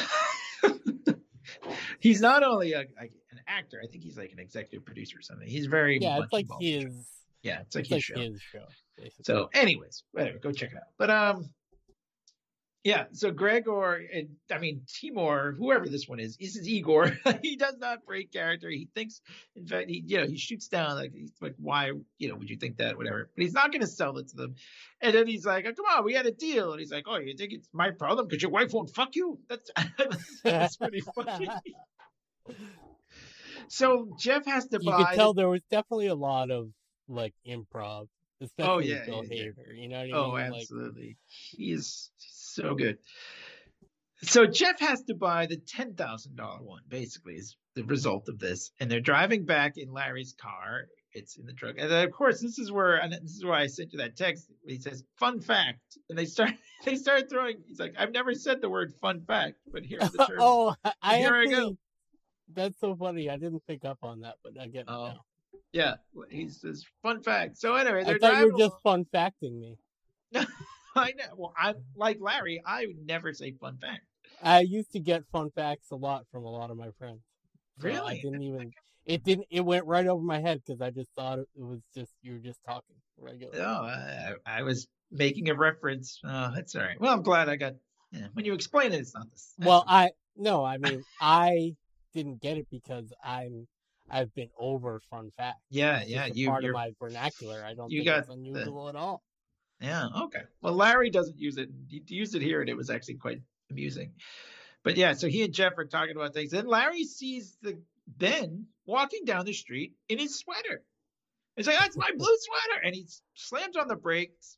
he's 2.00 2.22
not 2.22 2.43
only 2.43 2.74
a, 2.74 2.80
like 3.00 3.12
an 3.32 3.39
actor. 3.48 3.82
I 3.84 3.88
think 3.88 4.04
he's 4.04 4.17
like 4.17 4.32
an 4.32 4.39
executive 4.39 4.86
producer 4.86 5.17
or 5.19 5.22
something. 5.22 5.48
He's 5.48 5.65
very 5.65 6.00
Yeah, 6.00 6.19
it's 6.24 6.32
like 6.34 6.43
involved 6.43 6.63
in 6.63 6.80
the 6.80 6.82
show. 6.82 6.88
his 6.95 7.08
Yeah, 7.43 7.60
it's 7.62 7.76
like 7.76 7.82
it's 7.86 7.89
his 7.89 7.95
like 7.95 8.04
show. 8.04 8.32
his 8.32 8.41
show. 8.41 8.65
Basically. 8.98 9.24
So, 9.24 9.50
anyways, 9.54 10.04
whatever, 10.12 10.38
go 10.39 10.52
check 10.52 10.72
it 10.72 10.78
out. 10.78 10.84
But 10.98 11.10
um, 11.10 11.50
yeah. 12.84 13.06
So 13.12 13.32
Gregor, 13.32 14.02
and 14.13 14.30
I 14.52 14.58
mean 14.60 14.82
Timor, 14.88 15.54
whoever 15.58 15.88
this 15.88 16.08
one 16.08 16.20
is, 16.20 16.38
this 16.38 16.56
is 16.56 16.68
Igor. 16.68 17.12
he 17.42 17.56
does 17.58 17.76
not 17.78 18.06
break 18.06 18.32
character. 18.32 18.70
He 18.70 18.88
thinks, 18.96 19.22
in 19.56 19.68
fact, 19.68 19.89
he 19.89 20.04
you 20.06 20.18
know 20.20 20.28
he 20.28 20.38
shoots 20.38 20.68
down 20.68 20.96
like 20.96 21.12
he's 21.13 21.32
like, 21.42 21.56
why 21.58 21.92
you 22.18 22.30
know 22.30 22.36
would 22.36 22.50
you 22.50 22.58
think 22.58 22.78
that 22.78 22.98
whatever? 22.98 23.30
But 23.36 23.44
he's 23.44 23.54
not 23.54 23.72
going 23.72 23.82
to 23.82 23.88
sell 23.88 24.18
it 24.18 24.30
to 24.30 24.36
them. 24.36 24.56
And 25.02 25.13
then 25.13 25.28
he's 25.28 25.46
like, 25.46 25.65
oh, 25.68 25.74
come 25.74 25.86
on, 25.98 26.06
we 26.06 26.13
had 26.13 26.26
a 26.26 26.32
deal. 26.32 26.72
And 26.72 26.80
he's 26.80 26.92
like, 26.92 27.06
oh, 27.08 27.18
you 27.18 27.36
think 27.38 27.54
it's 27.54 27.68
my 27.74 27.92
problem 27.92 28.28
because 28.28 28.42
your 28.42 28.52
wife 28.52 28.74
won't 28.74 28.94
fuck 28.96 29.15
you? 29.15 29.39
That's 29.50 29.70
that's 30.44 30.78
pretty 30.78 31.02
funny. 31.02 31.50
so 33.68 34.08
Jeff 34.18 34.46
has 34.46 34.68
to 34.68 34.80
you 34.82 34.89
buy. 34.89 35.12
could 35.12 35.15
tell 35.15 35.34
there 35.34 35.50
was 35.50 35.62
definitely 35.70 36.08
a 36.08 36.15
lot 36.15 36.52
of 36.52 36.70
like 37.08 37.34
improv, 37.48 38.08
especially 38.42 38.72
Oh, 38.72 38.80
yeah, 38.80 39.06
Bill 39.06 39.24
yeah, 39.26 39.44
yeah. 39.44 39.50
Hader. 39.52 39.78
You 39.78 39.89
know 39.89 39.98
what 40.00 40.06
I 40.06 40.12
Oh, 40.13 40.32
mean? 40.44 40.52
Like, 40.52 40.62
absolutely. 40.62 41.18
He 41.28 41.72
is 41.72 42.10
so 42.54 42.76
good. 42.76 42.98
So 44.22 44.46
Jeff 44.46 44.80
has 44.82 45.02
to 45.04 45.16
buy 45.16 45.46
the 45.46 45.58
ten 45.58 45.96
thousand 45.96 46.36
dollar 46.36 46.62
one. 46.62 46.82
Basically, 46.88 47.36
is 47.36 47.56
the 47.76 47.84
result 47.84 48.28
of 48.28 48.38
this, 48.40 48.72
and 48.80 48.92
they're 48.92 49.00
driving 49.00 49.46
back 49.46 49.78
in 49.78 49.92
Larry's 49.94 50.36
car. 50.40 50.88
It's 51.14 51.38
in 51.38 51.46
the 51.46 51.54
truck, 51.54 51.76
and 51.80 51.90
then, 51.90 52.06
of 52.06 52.12
course, 52.12 52.40
this 52.40 52.60
is 52.60 52.72
where, 52.72 52.98
and 52.98 53.12
this 53.12 53.32
is 53.36 53.44
why 53.44 53.62
I 53.62 53.68
sent 53.68 53.94
you 53.94 54.00
that 54.00 54.16
text. 54.16 54.46
He 54.68 54.78
says, 54.78 55.04
"Fun 55.18 55.40
fact," 55.40 55.98
and 56.10 56.20
they 56.20 56.26
start, 56.26 56.52
they 56.86 56.96
start 56.98 57.30
throwing. 57.30 57.64
He's 57.68 57.80
like, 57.80 57.96
"I've 57.98 58.12
never 58.12 58.34
said 58.36 58.62
the 58.62 58.70
word 58.70 58.94
fun 59.02 59.22
fact, 59.22 59.56
but 59.72 59.84
here's 59.86 60.12
the 60.12 60.18
term." 60.28 60.38
oh, 60.40 60.76
I- 61.02 61.18
Here 61.18 61.36
I 61.36 61.46
go. 61.46 61.78
That's 62.54 62.80
so 62.80 62.96
funny. 62.96 63.30
I 63.30 63.38
didn't 63.38 63.66
pick 63.68 63.86
up 63.86 64.00
on 64.04 64.22
that, 64.22 64.36
but 64.44 64.54
I 64.60 64.68
get 64.68 64.82
it 64.82 64.86
Oh, 64.90 65.08
now. 65.08 65.22
Yeah, 65.72 65.96
he 66.30 66.50
says, 66.50 66.86
"Fun 67.02 67.24
fact." 67.24 67.58
So 67.58 67.76
anyway, 67.76 68.02
I 68.02 68.04
they're 68.04 68.20
thought 68.20 68.38
you 68.38 68.52
were 68.52 68.58
just 68.60 68.76
fun 68.84 69.06
facting 69.12 69.60
me. 69.60 69.78
I 71.00 71.14
know. 71.18 71.26
Well, 71.36 71.54
I'm 71.58 71.76
like 71.96 72.18
Larry. 72.20 72.62
I 72.66 72.86
would 72.88 73.06
never 73.06 73.34
say 73.34 73.54
fun 73.60 73.78
fact. 73.78 74.02
I 74.42 74.62
used 74.62 74.92
to 74.94 75.00
get 75.00 75.24
fun 75.32 75.50
facts 75.56 75.92
a 75.92 75.96
lot 75.96 76.26
from 76.32 76.46
a 76.46 76.50
lot 76.50 76.72
of 76.72 76.78
my 76.78 76.90
friends. 76.98 77.22
So 77.82 77.88
I 77.88 77.92
Really? 77.92 78.22
didn't 78.22 78.44
even. 78.44 78.72
It 79.06 79.24
didn't. 79.24 79.48
It 79.50 79.62
went 79.62 79.86
right 79.86 80.06
over 80.06 80.22
my 80.24 80.40
head 80.40 80.62
because 80.66 80.82
I 80.82 80.92
just 80.92 81.10
thought 81.16 81.40
it 81.40 81.48
was 81.56 81.80
just 81.96 82.12
you 82.22 82.34
were 82.34 82.40
just 82.40 82.60
talking 82.66 82.96
regular. 83.18 83.58
No, 83.58 83.64
oh, 83.64 83.86
I, 83.86 84.34
I 84.46 84.62
was 84.64 84.88
making 85.12 85.50
a 85.50 85.56
reference. 85.56 86.20
Oh, 86.24 86.52
that's 86.54 86.76
all 86.76 86.84
right. 86.84 87.00
Well, 87.00 87.14
I'm 87.14 87.24
glad 87.24 87.50
I 87.50 87.56
got. 87.56 87.74
Yeah, 88.12 88.28
when 88.34 88.46
you 88.46 88.54
explain 88.54 88.92
it, 88.94 89.00
it's 89.00 89.14
not 89.16 89.30
this. 89.32 89.54
Well, 89.60 89.84
I 89.88 90.12
no, 90.36 90.64
I 90.64 90.78
mean 90.80 91.04
I 91.20 91.74
didn't 92.14 92.42
get 92.42 92.58
it 92.58 92.68
because 92.70 93.12
I'm 93.24 93.68
I've 94.12 94.34
been 94.36 94.50
over 94.58 95.02
fun 95.10 95.32
facts. 95.38 95.60
yeah, 95.70 96.04
yeah, 96.06 96.26
you, 96.26 96.48
part 96.50 96.64
you're, 96.64 96.72
of 96.72 96.76
my 96.76 96.92
vernacular. 97.00 97.64
I 97.66 97.74
don't 97.74 97.92
you 97.92 98.00
think 98.00 98.08
got 98.10 98.18
it's 98.20 98.28
the- 98.28 98.34
unusual 98.34 98.90
at 98.90 98.96
all. 98.96 99.22
Yeah, 99.80 100.08
okay. 100.24 100.42
Well, 100.62 100.74
Larry 100.74 101.10
doesn't 101.10 101.38
use 101.38 101.58
it. 101.58 101.70
He 101.88 102.04
used 102.08 102.36
it 102.36 102.42
here, 102.42 102.62
and 102.62 102.70
it 102.70 102.78
was 102.78 102.89
actually 102.89 103.15
quite 103.15 103.42
amusing. 103.72 104.13
But 104.84 104.98
yeah, 104.98 105.13
so 105.13 105.28
he 105.28 105.44
and 105.44 105.54
Jeff 105.54 105.78
are 105.78 105.86
talking 105.86 106.15
about 106.15 106.34
things, 106.34 106.54
and 106.54 106.68
Larry 106.68 107.04
sees 107.04 107.58
the 107.62 107.80
Ben 108.08 108.68
walking 108.86 109.26
down 109.26 109.46
the 109.46 109.54
street 109.54 109.94
in 110.08 110.20
his 110.20 110.38
sweater. 110.38 110.84
He's 111.56 111.68
like, 111.68 111.78
"That's 111.80 111.98
my 111.98 112.12
blue 112.15 112.38
sweater," 112.39 112.82
and 112.84 112.96
he 112.96 113.08
slams 113.36 113.76
on 113.76 113.88
the 113.88 113.96
brakes, 113.96 114.58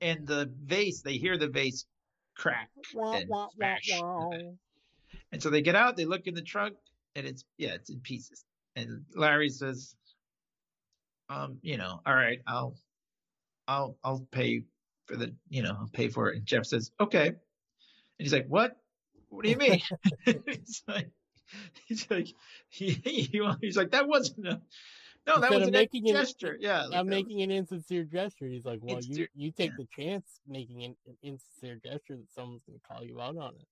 and 0.00 0.26
the 0.26 0.50
vase. 0.62 1.02
They 1.02 1.16
hear 1.16 1.38
the 1.38 1.48
vase 1.48 1.86
crack 2.36 2.70
Wah, 2.94 3.12
and 3.12 3.28
wah, 3.28 3.48
smash. 3.54 3.90
wah. 4.00 4.30
And 5.30 5.42
so 5.42 5.50
they 5.50 5.62
get 5.62 5.74
out, 5.74 5.96
they 5.96 6.04
look 6.04 6.26
in 6.26 6.34
the 6.34 6.42
trunk, 6.42 6.76
and 7.14 7.26
it's 7.26 7.44
yeah, 7.56 7.74
it's 7.74 7.90
in 7.90 8.00
pieces. 8.00 8.44
And 8.76 9.04
Larry 9.14 9.48
says, 9.48 9.94
um, 11.28 11.58
you 11.62 11.76
know, 11.76 12.00
all 12.04 12.14
right, 12.14 12.40
I'll 12.46 12.74
I'll 13.72 13.98
I'll 14.04 14.26
pay 14.30 14.62
for 15.06 15.16
the, 15.16 15.34
you 15.48 15.62
know, 15.62 15.76
I'll 15.80 15.90
pay 15.92 16.08
for 16.08 16.30
it. 16.30 16.36
And 16.36 16.46
Jeff 16.46 16.66
says, 16.66 16.90
okay. 17.00 17.28
And 17.28 17.36
he's 18.18 18.32
like, 18.32 18.46
what? 18.46 18.76
What 19.28 19.44
do 19.44 19.50
you 19.50 19.56
mean? 19.56 19.80
he's 20.24 20.82
like, 20.86 21.10
he's 21.86 22.10
like, 22.10 22.28
he, 22.68 22.90
he, 23.04 23.42
he's 23.60 23.76
like, 23.76 23.90
that 23.92 24.06
wasn't 24.06 24.46
a, 24.46 24.60
No, 25.26 25.40
that 25.40 25.50
was 25.50 25.68
an 25.68 25.72
making 25.72 26.08
an- 26.08 26.16
gesture. 26.16 26.56
Yeah, 26.60 26.82
like 26.82 26.84
I'm 26.84 26.90
that 26.90 27.16
was- 27.16 27.24
making 27.24 27.42
an 27.42 27.50
insincere 27.50 28.04
gesture. 28.04 28.46
He's 28.46 28.64
like, 28.64 28.80
well, 28.82 29.00
you 29.02 29.26
you 29.34 29.50
take 29.50 29.70
yeah. 29.70 29.76
the 29.78 30.02
chance 30.02 30.40
making 30.46 30.84
an, 30.84 30.96
an 31.06 31.16
insincere 31.22 31.80
gesture 31.82 32.16
that 32.16 32.30
someone's 32.34 32.62
going 32.66 32.78
to 32.78 32.86
call 32.86 33.04
you 33.04 33.20
out 33.20 33.36
on 33.36 33.54
it. 33.54 33.66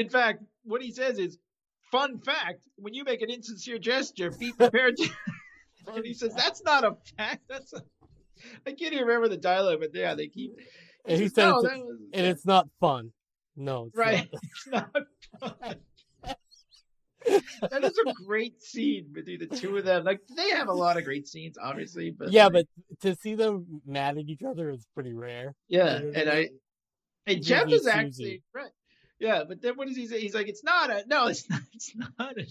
In 0.00 0.10
fact, 0.10 0.42
what 0.64 0.82
he 0.82 0.92
says 0.92 1.18
is, 1.18 1.38
"Fun 1.90 2.18
fact: 2.18 2.60
when 2.76 2.92
you 2.92 3.04
make 3.04 3.22
an 3.22 3.30
insincere 3.30 3.78
gesture, 3.78 4.30
be 4.30 4.52
prepared 4.52 4.96
to." 4.98 5.08
and 5.94 6.04
he 6.04 6.12
says, 6.12 6.34
"That's 6.34 6.62
not 6.62 6.84
a 6.84 6.96
fact. 7.16 7.42
That's 7.48 7.72
a." 7.72 7.82
I 8.66 8.72
can't 8.72 8.92
even 8.92 9.06
remember 9.06 9.28
the 9.28 9.36
dialogue, 9.36 9.78
but 9.80 9.90
yeah, 9.94 10.14
they 10.14 10.28
keep. 10.28 10.58
And 11.04 11.18
he 11.20 11.28
says, 11.28 11.34
said, 11.34 11.44
"No, 11.44 11.58
it's, 11.58 11.64
was 11.64 11.98
and 12.12 12.26
it's 12.26 12.46
not 12.46 12.68
fun. 12.80 13.12
No, 13.56 13.86
it's 13.86 13.96
right. 13.96 14.28
not. 14.32 14.90
It's 15.36 15.42
not 15.42 15.60
fun. 15.60 15.76
that 17.70 17.84
is 17.84 17.98
a 18.06 18.12
great 18.24 18.62
scene 18.62 19.06
between 19.12 19.40
the 19.40 19.46
two 19.46 19.76
of 19.76 19.84
them. 19.84 20.04
Like 20.04 20.20
they 20.36 20.50
have 20.50 20.68
a 20.68 20.72
lot 20.72 20.96
of 20.96 21.04
great 21.04 21.26
scenes, 21.26 21.58
obviously, 21.60 22.10
but 22.10 22.30
yeah, 22.30 22.46
like, 22.46 22.66
but 22.90 23.00
to 23.00 23.16
see 23.16 23.34
them 23.34 23.82
mad 23.84 24.16
at 24.18 24.28
each 24.28 24.42
other 24.42 24.70
is 24.70 24.86
pretty 24.94 25.12
rare. 25.12 25.54
yeah, 25.68 25.98
you 25.98 26.04
know 26.04 26.20
and 26.20 26.30
I 26.30 26.36
I 26.36 26.48
and 27.26 27.42
Jeff 27.42 27.68
is 27.68 27.86
actually 27.86 28.42
right. 28.54 28.70
Yeah, 29.18 29.44
but 29.48 29.60
then 29.62 29.76
what 29.76 29.88
does 29.88 29.96
he 29.96 30.06
say? 30.06 30.20
He's 30.20 30.34
like, 30.34 30.48
it's 30.48 30.62
not 30.62 30.90
a 30.90 31.04
no, 31.08 31.26
it's 31.26 31.48
not. 31.50 31.60
It's 31.72 31.92
not. 31.96 32.38
A, 32.38 32.46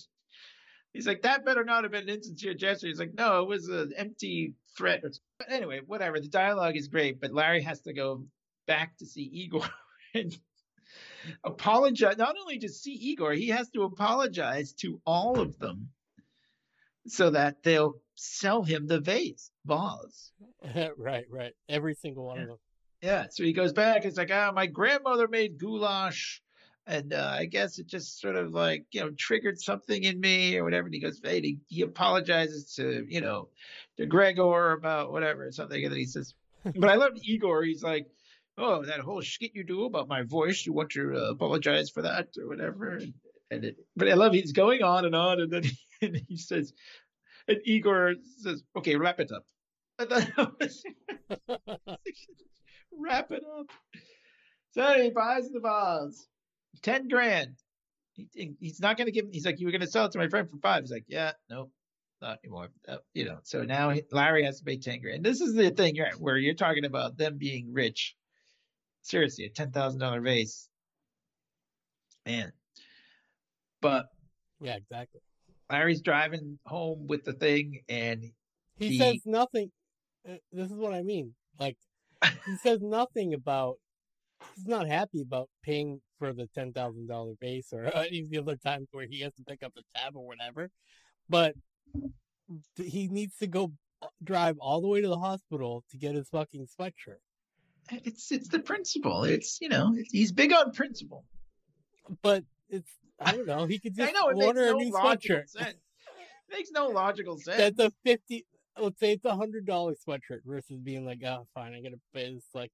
he's 0.95 1.05
like, 1.07 1.21
that 1.23 1.45
better 1.45 1.63
not 1.63 1.83
have 1.83 1.91
been 1.91 2.03
an 2.09 2.15
insincere 2.15 2.53
gesture. 2.53 2.87
He's 2.87 2.99
like, 2.99 3.13
no, 3.13 3.41
it 3.43 3.47
was 3.47 3.67
an 3.69 3.93
empty 3.95 4.53
threat. 4.77 5.03
But 5.37 5.51
anyway, 5.51 5.81
whatever. 5.85 6.19
The 6.19 6.27
dialogue 6.27 6.75
is 6.75 6.87
great, 6.87 7.21
but 7.21 7.33
Larry 7.33 7.61
has 7.61 7.81
to 7.81 7.93
go 7.93 8.25
back 8.65 8.97
to 8.97 9.05
see 9.05 9.23
Igor 9.23 9.65
and 10.15 10.35
apologize. 11.43 12.17
Not 12.17 12.35
only 12.39 12.59
to 12.59 12.69
see 12.69 12.93
Igor, 12.93 13.33
he 13.33 13.49
has 13.49 13.69
to 13.71 13.83
apologize 13.83 14.73
to 14.81 15.01
all 15.05 15.39
of 15.39 15.59
them 15.59 15.89
so 17.07 17.29
that 17.31 17.61
they'll 17.63 17.95
sell 18.15 18.63
him 18.63 18.87
the 18.87 18.99
vase 18.99 19.51
vase. 19.65 20.31
right, 20.97 21.25
right. 21.29 21.53
Every 21.69 21.93
single 21.95 22.25
one 22.25 22.37
Yeah. 22.37 22.41
of 22.43 22.47
them. 22.49 22.57
Yeah, 23.01 23.25
so 23.29 23.43
he 23.43 23.53
goes 23.53 23.73
back. 23.73 24.05
It's 24.05 24.17
like, 24.17 24.31
ah, 24.31 24.51
my 24.55 24.65
grandmother 24.65 25.27
made 25.27 25.59
goulash, 25.59 26.41
and 26.87 27.13
uh, 27.13 27.31
I 27.33 27.45
guess 27.45 27.79
it 27.79 27.87
just 27.87 28.19
sort 28.19 28.35
of 28.35 28.51
like 28.51 28.85
you 28.91 29.01
know 29.01 29.11
triggered 29.17 29.59
something 29.59 30.03
in 30.03 30.19
me 30.19 30.57
or 30.57 30.63
whatever. 30.63 30.87
And 30.87 30.93
he 30.93 31.01
goes, 31.01 31.19
hey, 31.23 31.41
he, 31.41 31.59
he 31.67 31.81
apologizes 31.81 32.73
to 32.75 33.05
you 33.07 33.21
know 33.21 33.49
to 33.97 34.05
Gregor 34.05 34.71
about 34.71 35.11
whatever 35.11 35.45
or 35.47 35.51
something, 35.51 35.83
and 35.83 35.91
then 35.91 35.99
he 35.99 36.05
says, 36.05 36.33
but 36.75 36.89
I 36.89 36.95
love 36.95 37.13
Igor. 37.23 37.63
He's 37.63 37.83
like, 37.83 38.07
oh, 38.57 38.83
that 38.85 38.99
whole 38.99 39.21
shit 39.21 39.51
you 39.53 39.63
do 39.63 39.85
about 39.85 40.07
my 40.07 40.23
voice, 40.23 40.65
you 40.65 40.73
want 40.73 40.91
to 40.91 41.15
uh, 41.15 41.31
apologize 41.31 41.89
for 41.89 42.01
that 42.03 42.29
or 42.39 42.47
whatever. 42.47 42.97
And, 42.97 43.13
and 43.51 43.65
it, 43.65 43.77
but 43.95 44.09
I 44.09 44.13
love 44.13 44.33
he's 44.33 44.51
going 44.51 44.81
on 44.83 45.05
and 45.05 45.15
on, 45.15 45.41
and 45.41 45.51
then 45.51 45.63
he, 45.63 45.77
and 46.01 46.21
he 46.27 46.37
says, 46.37 46.73
and 47.47 47.59
Igor 47.65 48.15
says, 48.41 48.63
okay, 48.75 48.95
wrap 48.95 49.19
it 49.19 49.31
up. 49.31 49.45
I 49.99 50.05
thought 50.05 50.59
was- 50.59 50.83
wrap 52.91 53.31
it 53.31 53.43
up. 53.59 53.67
So 54.71 55.01
he 55.01 55.09
buys 55.09 55.49
the 55.49 55.61
vase, 55.61 56.27
ten 56.81 57.07
grand. 57.07 57.55
He, 58.13 58.53
he's 58.59 58.79
not 58.79 58.97
going 58.97 59.07
to 59.07 59.11
give. 59.11 59.25
He's 59.31 59.45
like, 59.45 59.59
you 59.59 59.65
were 59.67 59.71
going 59.71 59.81
to 59.81 59.87
sell 59.87 60.05
it 60.05 60.11
to 60.13 60.17
my 60.17 60.29
friend 60.29 60.49
for 60.49 60.57
five. 60.57 60.83
He's 60.83 60.91
like, 60.91 61.03
yeah, 61.07 61.33
nope, 61.49 61.71
not 62.21 62.39
anymore. 62.43 62.69
Uh, 62.87 62.97
you 63.13 63.25
know. 63.25 63.39
So 63.43 63.63
now 63.63 63.93
Larry 64.11 64.43
has 64.45 64.59
to 64.59 64.65
pay 64.65 64.77
ten 64.77 65.01
grand. 65.01 65.23
This 65.23 65.41
is 65.41 65.53
the 65.53 65.69
thing 65.71 65.99
right, 65.99 66.13
where 66.19 66.37
you're 66.37 66.53
talking 66.53 66.85
about 66.85 67.17
them 67.17 67.37
being 67.37 67.73
rich. 67.73 68.15
Seriously, 69.01 69.45
a 69.45 69.49
ten 69.49 69.71
thousand 69.71 69.99
dollar 69.99 70.21
vase, 70.21 70.69
man. 72.25 72.51
But 73.81 74.05
Yeah, 74.61 74.75
exactly. 74.77 75.21
Larry's 75.69 76.01
driving 76.01 76.57
home 76.65 77.07
with 77.07 77.23
the 77.25 77.33
thing, 77.33 77.81
and 77.89 78.23
He 78.77 78.89
The- 78.89 78.97
says 78.97 79.21
nothing. 79.25 79.71
uh, 80.27 80.35
This 80.51 80.71
is 80.71 80.77
what 80.77 80.93
I 80.93 81.01
mean. 81.03 81.33
Like, 81.59 81.77
he 82.45 82.55
says 82.57 82.81
nothing 82.81 83.33
about. 83.33 83.77
He's 84.55 84.67
not 84.67 84.87
happy 84.87 85.21
about 85.21 85.49
paying 85.63 86.01
for 86.19 86.33
the 86.33 86.47
ten 86.53 86.73
thousand 86.73 87.07
dollar 87.07 87.33
base 87.39 87.73
or 87.73 87.85
any 87.95 88.21
of 88.21 88.29
the 88.29 88.37
other 88.39 88.55
times 88.55 88.87
where 88.91 89.07
he 89.09 89.21
has 89.21 89.33
to 89.35 89.43
pick 89.43 89.63
up 89.63 89.73
the 89.75 89.83
tab 89.95 90.15
or 90.15 90.25
whatever. 90.25 90.69
But 91.29 91.55
he 92.75 93.07
needs 93.07 93.37
to 93.37 93.47
go 93.47 93.71
uh, 94.01 94.07
drive 94.23 94.57
all 94.59 94.81
the 94.81 94.87
way 94.87 95.01
to 95.01 95.07
the 95.07 95.17
hospital 95.17 95.83
to 95.91 95.97
get 95.97 96.15
his 96.15 96.29
fucking 96.29 96.67
sweatshirt. 96.79 97.19
it's 97.91 98.31
it's 98.31 98.49
the 98.49 98.59
principle. 98.59 99.23
It's 99.23 99.59
you 99.61 99.69
know 99.69 99.95
he's 100.11 100.31
big 100.31 100.53
on 100.53 100.71
principle. 100.71 101.25
But 102.21 102.43
it's 102.69 102.91
I 103.19 103.31
don't 103.31 103.47
know. 103.47 103.65
He 103.65 103.79
could 103.79 103.95
just 103.97 104.09
I 104.09 104.11
know 104.11 104.29
it 104.29 104.37
makes 104.37 104.47
order 104.47 104.65
no 104.65 104.77
a 104.77 104.83
new 104.83 104.91
logical 104.91 105.37
sweatshirt. 105.37 105.49
sense. 105.49 105.75
It 106.49 106.53
makes 106.57 106.71
no 106.71 106.87
logical 106.87 107.37
sense. 107.37 107.57
That's 107.77 107.79
a 107.79 107.91
fifty. 108.03 108.45
Let's 108.77 108.99
say 108.99 109.13
it's 109.13 109.25
a 109.25 109.35
hundred 109.35 109.65
dollar 109.65 109.95
sweatshirt 110.07 110.41
versus 110.45 110.79
being 110.81 111.05
like, 111.05 111.23
oh, 111.25 111.47
fine, 111.53 111.73
I 111.73 111.81
gotta 111.81 111.99
pay 112.13 112.33
this 112.33 112.43
like 112.53 112.71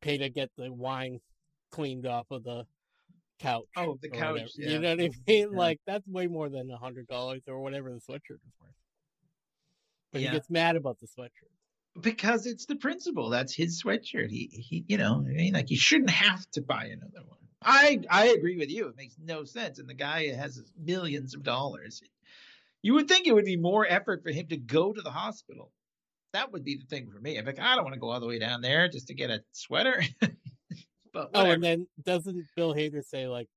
pay 0.00 0.18
to 0.18 0.28
get 0.28 0.50
the 0.56 0.72
wine 0.72 1.20
cleaned 1.72 2.06
off 2.06 2.26
of 2.30 2.44
the 2.44 2.64
couch. 3.38 3.64
Oh, 3.76 3.98
the 4.00 4.08
couch, 4.08 4.50
yeah. 4.56 4.70
You 4.70 4.78
know 4.80 4.90
what 4.90 5.00
I 5.00 5.02
mean? 5.02 5.12
Yeah. 5.26 5.46
Like 5.50 5.80
that's 5.86 6.06
way 6.08 6.26
more 6.26 6.48
than 6.48 6.70
a 6.70 6.76
hundred 6.76 7.06
dollars 7.08 7.42
or 7.46 7.60
whatever 7.60 7.90
the 7.90 7.96
sweatshirt 8.00 8.40
is 8.44 8.52
worth. 8.60 8.72
But 10.12 10.22
Yeah. 10.22 10.28
he 10.30 10.36
gets 10.36 10.50
mad 10.50 10.76
about 10.76 10.98
the 11.00 11.06
sweatshirt. 11.06 12.00
because 12.00 12.46
it's 12.46 12.66
the 12.66 12.76
principle. 12.76 13.28
That's 13.28 13.54
his 13.54 13.82
sweatshirt. 13.82 14.28
He 14.30 14.46
he 14.52 14.84
you 14.88 14.98
know, 14.98 15.24
I 15.26 15.32
mean 15.32 15.54
like 15.54 15.70
you 15.70 15.76
shouldn't 15.76 16.10
have 16.10 16.48
to 16.52 16.62
buy 16.62 16.86
another 16.86 17.24
one. 17.26 17.38
I 17.62 18.00
I 18.08 18.26
agree 18.28 18.56
with 18.56 18.70
you. 18.70 18.88
It 18.88 18.96
makes 18.96 19.16
no 19.18 19.44
sense. 19.44 19.78
And 19.78 19.88
the 19.88 19.94
guy 19.94 20.28
has 20.34 20.62
millions 20.80 21.34
of 21.34 21.42
dollars. 21.42 22.00
You 22.82 22.94
would 22.94 23.08
think 23.08 23.26
it 23.26 23.34
would 23.34 23.44
be 23.44 23.56
more 23.56 23.84
effort 23.86 24.22
for 24.22 24.30
him 24.30 24.46
to 24.48 24.56
go 24.56 24.92
to 24.92 25.02
the 25.02 25.10
hospital. 25.10 25.72
That 26.32 26.52
would 26.52 26.64
be 26.64 26.76
the 26.76 26.84
thing 26.84 27.10
for 27.10 27.20
me. 27.20 27.38
I'm 27.38 27.46
like, 27.46 27.58
I 27.58 27.74
don't 27.74 27.84
want 27.84 27.94
to 27.94 28.00
go 28.00 28.10
all 28.10 28.20
the 28.20 28.26
way 28.26 28.38
down 28.38 28.60
there 28.60 28.88
just 28.88 29.08
to 29.08 29.14
get 29.14 29.30
a 29.30 29.42
sweater. 29.52 30.02
but 31.12 31.30
Oh, 31.34 31.50
and 31.50 31.62
then 31.62 31.86
doesn't 32.04 32.46
Bill 32.54 32.74
Hader 32.74 33.04
say 33.04 33.26
like, 33.26 33.48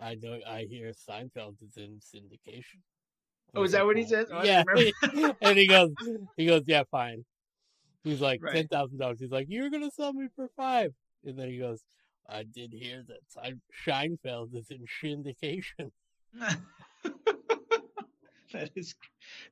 I 0.00 0.16
know 0.16 0.38
I 0.46 0.66
hear 0.68 0.92
Seinfeld 1.08 1.62
is 1.62 1.76
in 1.76 2.00
syndication. 2.00 2.80
Oh, 3.54 3.62
is 3.62 3.72
that 3.72 3.86
what 3.86 3.96
he 3.96 4.04
says? 4.04 4.28
Oh, 4.30 4.42
yeah, 4.42 4.64
and 5.40 5.56
he 5.56 5.66
goes, 5.66 5.90
he 6.36 6.46
goes, 6.46 6.64
yeah, 6.66 6.82
fine. 6.90 7.24
He's 8.04 8.20
like 8.20 8.42
Right. 8.42 8.54
ten 8.54 8.68
thousand 8.68 8.98
dollars. 8.98 9.18
He's 9.20 9.30
like, 9.30 9.46
you're 9.48 9.70
gonna 9.70 9.90
sell 9.90 10.12
me 10.12 10.28
for 10.36 10.48
five, 10.56 10.92
and 11.24 11.38
then 11.38 11.48
he 11.48 11.58
goes, 11.58 11.82
I 12.28 12.42
did 12.42 12.72
hear 12.72 13.02
that 13.08 13.20
Seinfeld 13.34 14.54
is 14.54 14.70
in 14.70 14.84
syndication. 15.02 15.90
that 18.52 18.70
is 18.74 18.94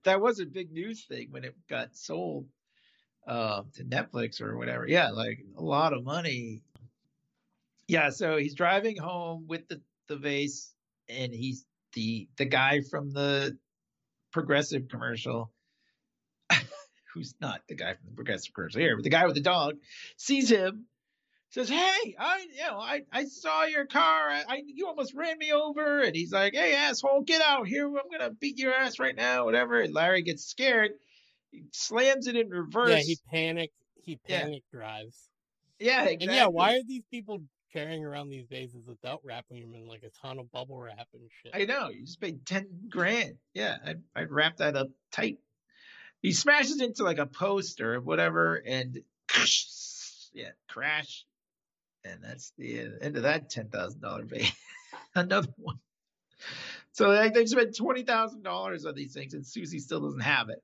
that 0.04 0.20
was 0.20 0.40
a 0.40 0.46
big 0.46 0.70
news 0.72 1.04
thing 1.04 1.28
when 1.30 1.44
it 1.44 1.54
got 1.68 1.96
sold 1.96 2.46
uh, 3.26 3.62
to 3.74 3.84
Netflix 3.84 4.40
or 4.40 4.56
whatever. 4.56 4.86
Yeah, 4.86 5.10
like 5.10 5.44
a 5.56 5.62
lot 5.62 5.92
of 5.92 6.04
money. 6.04 6.62
Yeah, 7.86 8.10
so 8.10 8.36
he's 8.36 8.54
driving 8.54 8.96
home 8.96 9.46
with 9.46 9.68
the 9.68 9.80
the 10.08 10.16
vase, 10.16 10.72
and 11.08 11.32
he's 11.32 11.64
the 11.94 12.28
the 12.36 12.44
guy 12.44 12.80
from 12.90 13.10
the 13.10 13.56
progressive 14.32 14.88
commercial. 14.88 15.52
Who's 17.14 17.34
not 17.40 17.62
the 17.68 17.74
guy 17.74 17.94
from 17.94 18.06
the 18.10 18.16
progressive 18.16 18.52
commercial 18.54 18.80
here, 18.80 18.96
but 18.96 19.04
the 19.04 19.10
guy 19.10 19.26
with 19.26 19.34
the 19.34 19.40
dog 19.40 19.76
sees 20.16 20.50
him, 20.50 20.86
says, 21.50 21.68
"Hey, 21.68 22.16
I, 22.18 22.46
you 22.52 22.66
know, 22.66 22.78
I, 22.78 23.02
I 23.12 23.24
saw 23.26 23.64
your 23.64 23.86
car. 23.86 24.30
I, 24.30 24.44
I, 24.48 24.62
you 24.66 24.86
almost 24.86 25.14
ran 25.14 25.38
me 25.38 25.52
over." 25.52 26.00
And 26.00 26.14
he's 26.14 26.32
like, 26.32 26.54
"Hey, 26.54 26.74
asshole, 26.74 27.22
get 27.22 27.40
out 27.40 27.66
here! 27.68 27.86
I'm 27.86 28.10
gonna 28.10 28.32
beat 28.32 28.58
your 28.58 28.74
ass 28.74 28.98
right 28.98 29.16
now." 29.16 29.44
Whatever. 29.44 29.80
And 29.80 29.94
Larry 29.94 30.22
gets 30.22 30.44
scared. 30.44 30.92
He 31.54 31.62
slams 31.72 32.26
it 32.26 32.34
in 32.36 32.48
reverse. 32.50 32.90
Yeah, 32.90 32.96
he 32.98 33.18
panicked. 33.30 33.74
He 34.02 34.18
Yeah. 34.26 34.42
panic 34.42 34.62
drives. 34.72 35.28
yeah, 35.78 36.02
exactly. 36.04 36.26
And 36.26 36.34
yeah, 36.34 36.46
why 36.46 36.74
are 36.76 36.82
these 36.86 37.04
people 37.10 37.42
carrying 37.72 38.04
around 38.04 38.28
these 38.28 38.46
vases 38.48 38.84
without 38.86 39.20
wrapping 39.24 39.60
them 39.60 39.74
in 39.74 39.86
like 39.86 40.02
a 40.02 40.10
ton 40.20 40.38
of 40.38 40.50
bubble 40.50 40.78
wrap 40.78 41.06
and 41.14 41.30
shit? 41.42 41.52
I 41.54 41.64
know. 41.64 41.90
You 41.90 42.04
just 42.04 42.20
paid 42.20 42.44
ten 42.44 42.66
grand. 42.88 43.36
Yeah, 43.52 43.76
I'd, 43.84 44.02
I'd 44.16 44.30
wrap 44.32 44.56
that 44.56 44.76
up 44.76 44.88
tight. 45.12 45.38
He 46.22 46.32
smashes 46.32 46.80
into 46.80 47.04
like 47.04 47.18
a 47.18 47.26
post 47.26 47.80
or 47.80 48.00
whatever, 48.00 48.56
and 48.56 49.00
yeah, 50.34 50.50
crash. 50.68 51.24
And 52.04 52.22
that's 52.22 52.52
the 52.58 52.80
end 53.00 53.16
of 53.16 53.22
that 53.22 53.48
ten 53.48 53.68
thousand 53.68 54.00
dollar 54.00 54.24
vase. 54.24 54.52
Another 55.14 55.48
one. 55.56 55.78
So 56.92 57.12
they, 57.12 57.30
they've 57.30 57.48
spent 57.48 57.76
twenty 57.76 58.02
thousand 58.02 58.42
dollars 58.42 58.84
on 58.86 58.94
these 58.94 59.14
things, 59.14 59.34
and 59.34 59.46
Susie 59.46 59.78
still 59.78 60.00
doesn't 60.00 60.20
have 60.20 60.48
it. 60.50 60.62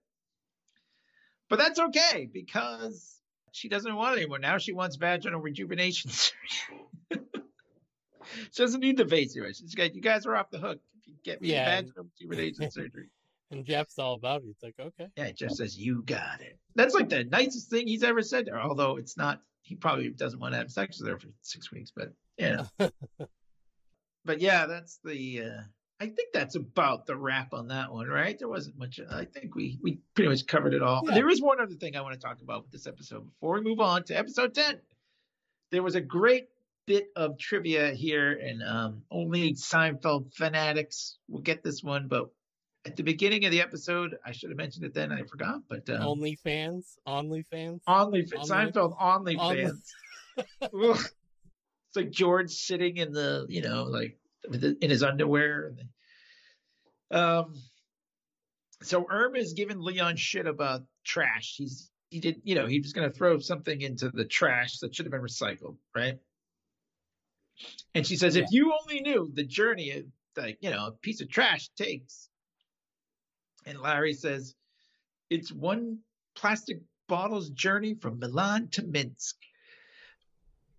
But 1.51 1.59
that's 1.59 1.79
okay 1.79 2.29
because 2.33 3.21
she 3.53 3.69
doesn't 3.69 3.95
want 3.95 4.17
it 4.17 4.21
anymore. 4.23 4.39
Now 4.39 4.57
she 4.59 4.73
wants 4.73 4.97
vaginal 4.97 5.41
rejuvenation 5.41 6.11
surgery. 6.13 6.87
she 8.53 8.63
doesn't 8.63 8.81
need 8.81 8.97
the 8.97 9.05
vase 9.05 9.37
anymore. 9.37 9.53
She's 9.53 9.75
got 9.75 9.95
you 9.95 10.01
guys 10.01 10.25
are 10.27 10.37
off 10.37 10.51
the 10.51 10.59
hook 10.59 10.79
if 10.99 11.09
you 11.09 11.15
get 11.25 11.43
me 11.43 11.49
Yeah. 11.53 11.65
vaginal 11.83 12.07
rejuvenation 12.21 12.71
surgery. 12.71 13.09
And 13.51 13.65
Jeff's 13.67 13.99
all 13.99 14.15
about 14.15 14.43
it. 14.43 14.47
He's 14.47 14.63
like, 14.63 14.77
okay. 14.79 15.09
Yeah, 15.17 15.33
Jeff 15.33 15.51
says 15.51 15.77
you 15.77 16.03
got 16.05 16.41
it. 16.41 16.57
That's 16.77 16.95
like 16.95 17.09
the 17.09 17.25
nicest 17.25 17.69
thing 17.69 17.89
he's 17.89 18.05
ever 18.05 18.23
said 18.23 18.47
to 18.47 18.53
her. 18.53 18.61
Although 18.61 18.97
it's 18.97 19.17
not, 19.17 19.43
he 19.63 19.75
probably 19.75 20.09
doesn't 20.11 20.39
want 20.39 20.53
to 20.55 20.59
have 20.59 20.71
sex 20.71 21.01
with 21.01 21.11
her 21.11 21.19
for 21.19 21.27
six 21.43 21.73
weeks. 21.73 21.91
But 21.95 22.13
yeah, 22.39 22.67
but 24.25 24.41
yeah, 24.41 24.67
that's 24.67 25.01
the 25.03 25.43
uh, 25.43 25.61
I 26.01 26.07
think 26.07 26.33
that's 26.33 26.55
about 26.55 27.05
the 27.07 27.15
wrap 27.15 27.53
on 27.53 27.69
that 27.69 27.93
one, 27.93 28.09
right? 28.09 28.39
There 28.39 28.49
wasn't 28.49 28.79
much. 28.79 28.99
I 29.11 29.27
think 29.27 29.55
we 29.55 29.79
we 29.83 30.01
pretty 30.15 30.31
much 30.31 30.47
covered 30.47 30.73
it 30.73 30.83
all. 30.83 31.03
Yeah. 31.07 31.15
There 31.15 31.29
is 31.29 31.43
one 31.43 31.61
other 31.61 31.75
thing 31.75 31.95
I 31.97 32.01
want 32.01 32.15
to 32.15 32.21
talk 32.21 32.41
about 32.41 32.63
with 32.63 32.73
this 32.73 32.87
episode 32.87 33.27
before 33.27 33.55
we 33.55 33.61
move 33.61 33.81
on 33.81 34.05
to 34.05 34.15
episode 34.15 34.55
ten. 34.55 34.81
There 35.71 35.83
was 35.83 35.95
a 35.97 36.01
great 36.01 36.49
bit 36.87 37.09
of 37.17 37.39
trivia 37.39 37.93
here, 37.93 38.33
and 38.33 38.63
um, 38.63 39.03
only 39.11 39.53
Seinfeld 39.55 40.33
fanatics 40.35 41.19
will 41.29 41.43
get 41.43 41.63
this 41.63 41.83
one. 41.83 42.09
But 42.09 42.31
at 42.87 42.97
the 42.97 43.03
beginning 43.03 43.45
of 43.45 43.51
the 43.51 43.61
episode, 43.61 44.17
I 44.25 44.33
should 44.33 44.49
have 44.51 44.57
mentioned 44.57 44.87
it 44.87 44.95
then. 44.95 45.13
I 45.13 45.23
forgot, 45.25 45.61
but 45.69 45.89
um, 45.91 46.01
Only 46.03 46.37
fans, 46.43 46.99
only 47.07 47.43
fans. 47.43 47.83
only 47.87 48.27
Only- 48.35 48.49
Seinfeld 48.49 48.97
only 48.99 49.37
only- 49.37 49.65
fans. 49.67 49.95
It's 51.91 51.97
like 51.97 52.11
George 52.13 52.53
sitting 52.53 52.99
in 52.99 53.11
the, 53.13 53.47
you 53.49 53.63
know, 53.63 53.83
like 53.83 54.17
in 54.53 54.91
his 54.91 55.03
underwear. 55.03 55.75
Um, 57.11 57.55
so 58.83 59.07
Irma 59.11 59.39
is 59.39 59.53
giving 59.53 59.81
Leon 59.81 60.17
shit 60.17 60.47
about 60.47 60.83
trash. 61.05 61.55
He's 61.57 61.91
he 62.11 62.21
did, 62.21 62.41
you 62.43 62.57
know, 62.57 62.67
he 62.67 62.81
was 62.81 62.93
going 62.93 63.09
to 63.09 63.17
throw 63.17 63.39
something 63.39 63.81
into 63.81 64.09
the 64.09 64.25
trash 64.25 64.79
that 64.79 64.95
should 64.95 65.07
have 65.07 65.13
been 65.13 65.21
recycled, 65.21 65.77
right? 65.95 66.19
And 67.95 68.07
she 68.07 68.17
says, 68.17 68.37
if 68.37 68.47
you 68.51 68.73
only 68.83 69.01
knew 69.01 69.31
the 69.33 69.45
journey, 69.45 69.91
of, 69.93 70.05
like 70.37 70.59
you 70.61 70.71
know, 70.71 70.87
a 70.87 70.93
piece 70.93 71.21
of 71.21 71.31
trash 71.31 71.69
takes. 71.77 72.29
And 73.67 73.81
Larry 73.81 74.15
says, 74.15 74.55
it's 75.29 75.53
one 75.53 75.99
plastic 76.35 76.81
bottle's 77.09 77.51
journey 77.51 77.95
from 77.95 78.19
Milan 78.19 78.69
to 78.73 78.83
Minsk. 78.83 79.37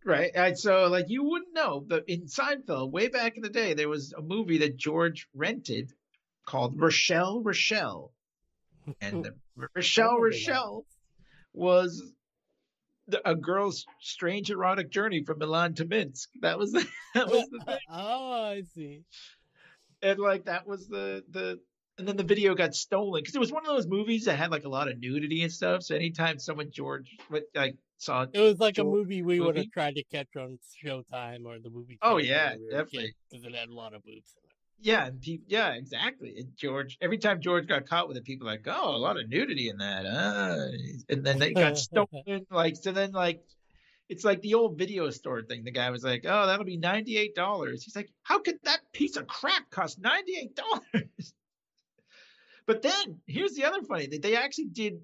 Right. 0.03 0.31
And 0.33 0.57
so, 0.57 0.87
like, 0.87 1.05
you 1.09 1.23
wouldn't 1.23 1.53
know, 1.53 1.79
but 1.79 2.05
in 2.07 2.21
Seinfeld, 2.25 2.91
way 2.91 3.07
back 3.07 3.37
in 3.37 3.43
the 3.43 3.49
day, 3.49 3.73
there 3.73 3.89
was 3.89 4.13
a 4.13 4.21
movie 4.21 4.59
that 4.59 4.77
George 4.77 5.27
rented 5.33 5.91
called 6.45 6.79
Rochelle, 6.79 7.41
Rochelle. 7.43 8.11
And 8.99 9.29
Rochelle. 9.75 10.17
Rochelle 10.19 10.85
was 11.53 12.01
the, 13.07 13.29
a 13.29 13.35
girl's 13.35 13.85
strange 13.99 14.49
erotic 14.49 14.89
journey 14.89 15.23
from 15.23 15.39
Milan 15.39 15.75
to 15.75 15.85
Minsk. 15.85 16.29
That 16.41 16.57
was 16.57 16.71
the, 16.71 16.87
that 17.13 17.27
was 17.27 17.47
the 17.49 17.59
thing 17.65 17.79
oh, 17.91 18.43
I 18.43 18.63
see. 18.73 19.03
and 20.01 20.19
like 20.19 20.45
that 20.45 20.67
was 20.67 20.87
the 20.87 21.23
the 21.29 21.59
and 22.01 22.07
then 22.07 22.17
the 22.17 22.23
video 22.23 22.55
got 22.55 22.73
stolen 22.73 23.21
because 23.21 23.35
it 23.35 23.39
was 23.39 23.51
one 23.51 23.63
of 23.63 23.71
those 23.75 23.85
movies 23.87 24.25
that 24.25 24.35
had 24.35 24.49
like 24.49 24.63
a 24.65 24.69
lot 24.69 24.87
of 24.89 24.99
nudity 24.99 25.43
and 25.43 25.51
stuff 25.51 25.83
so 25.83 25.95
anytime 25.95 26.39
someone 26.39 26.71
george 26.71 27.15
like 27.55 27.75
saw 27.97 28.23
It 28.23 28.29
it 28.33 28.39
was 28.41 28.59
like 28.59 28.79
a 28.79 28.83
movie 28.83 29.21
we 29.21 29.39
would 29.39 29.55
have 29.55 29.71
tried 29.71 29.95
to 29.95 30.03
catch 30.05 30.35
on 30.35 30.57
Showtime 30.83 31.45
or 31.45 31.59
the 31.59 31.69
movie. 31.69 31.99
Oh, 32.01 32.17
yeah, 32.17 32.55
we 32.57 32.71
definitely. 32.71 33.13
because 33.29 33.45
it 33.45 33.53
had 33.53 33.69
a 33.69 33.75
lot 33.75 33.93
of 33.93 34.03
boobs. 34.03 34.33
yeah 34.79 35.05
and 35.05 35.21
pe- 35.21 35.45
yeah 35.47 35.73
exactly 35.73 36.33
and 36.39 36.49
george 36.57 36.97
every 36.99 37.19
time 37.19 37.39
george 37.39 37.67
got 37.67 37.85
caught 37.85 38.07
with 38.07 38.17
it 38.17 38.23
people 38.23 38.45
were 38.47 38.53
like 38.53 38.65
oh 38.67 38.95
a 38.95 38.97
lot 38.97 39.19
of 39.19 39.29
nudity 39.29 39.69
in 39.69 39.77
that 39.77 40.05
uh. 40.07 40.65
and 41.09 41.23
then 41.23 41.37
they 41.37 41.53
got 41.53 41.77
stolen 41.87 42.23
like 42.49 42.75
so 42.75 42.91
then 42.91 43.11
like 43.11 43.43
it's 44.09 44.25
like 44.25 44.41
the 44.41 44.55
old 44.55 44.77
video 44.79 45.11
store 45.11 45.43
thing 45.43 45.63
the 45.63 45.71
guy 45.71 45.91
was 45.91 46.03
like 46.03 46.25
oh 46.27 46.47
that'll 46.47 46.65
be 46.65 46.79
$98 46.79 47.83
he's 47.83 47.95
like 47.95 48.09
how 48.23 48.39
could 48.39 48.57
that 48.63 48.79
piece 48.91 49.15
of 49.17 49.27
crap 49.27 49.69
cost 49.69 50.01
$98 50.01 50.49
but 52.65 52.81
then 52.81 53.19
here's 53.27 53.53
the 53.53 53.65
other 53.65 53.81
funny 53.83 54.07
thing. 54.07 54.21
They 54.21 54.35
actually 54.35 54.69
did 54.71 54.99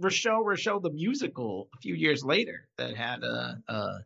Rochelle 0.00 0.42
Rochelle 0.42 0.80
the 0.80 0.90
musical 0.90 1.68
a 1.74 1.78
few 1.80 1.94
years 1.94 2.24
later 2.24 2.68
that 2.78 2.96
had 2.96 3.24
uh 3.24 3.54
uh 3.68 3.98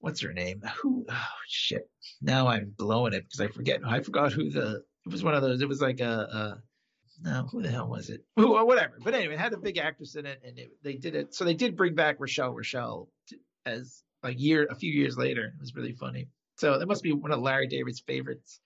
what's 0.00 0.20
her 0.22 0.32
name? 0.32 0.62
Who 0.82 1.06
oh 1.08 1.26
shit. 1.46 1.88
Now 2.20 2.48
I'm 2.48 2.74
blowing 2.76 3.12
it 3.12 3.24
because 3.24 3.40
I 3.40 3.48
forget. 3.48 3.80
I 3.84 4.00
forgot 4.00 4.32
who 4.32 4.50
the 4.50 4.82
it 5.06 5.12
was 5.12 5.22
one 5.22 5.34
of 5.34 5.42
those 5.42 5.60
it 5.60 5.68
was 5.68 5.80
like 5.80 6.00
a, 6.00 6.04
a 6.04 6.62
no 7.22 7.48
who 7.50 7.62
the 7.62 7.70
hell 7.70 7.88
was 7.88 8.10
it? 8.10 8.24
Well, 8.36 8.66
whatever. 8.66 8.94
But 9.02 9.14
anyway 9.14 9.34
it 9.34 9.40
had 9.40 9.52
a 9.52 9.58
big 9.58 9.78
actress 9.78 10.16
in 10.16 10.26
it 10.26 10.40
and 10.44 10.58
it, 10.58 10.70
they 10.82 10.94
did 10.94 11.14
it. 11.14 11.34
So 11.34 11.44
they 11.44 11.54
did 11.54 11.76
bring 11.76 11.94
back 11.94 12.16
Rochelle 12.18 12.54
Rochelle 12.54 13.08
as 13.64 14.02
like 14.22 14.40
year 14.40 14.66
a 14.70 14.74
few 14.74 14.92
years 14.92 15.16
later. 15.16 15.44
It 15.44 15.60
was 15.60 15.74
really 15.74 15.92
funny. 15.92 16.28
So 16.56 16.78
that 16.78 16.88
must 16.88 17.04
be 17.04 17.12
one 17.12 17.30
of 17.30 17.40
Larry 17.40 17.68
David's 17.68 18.00
favorites. 18.00 18.60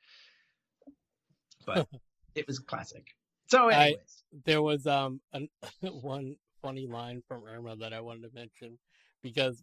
But 1.67 1.87
it 2.35 2.47
was 2.47 2.59
classic 2.59 3.07
so 3.47 3.71
I- 3.71 3.75
anyways 3.85 4.25
There 4.45 4.63
was 4.63 4.87
um 4.87 5.21
an, 5.33 5.49
one 5.83 6.37
funny 6.63 6.87
line 6.87 7.23
from 7.29 7.45
Irma 7.45 7.77
that 7.77 7.93
I 7.93 8.01
wanted 8.01 8.23
to 8.29 8.35
mention 8.35 8.79
because 9.23 9.63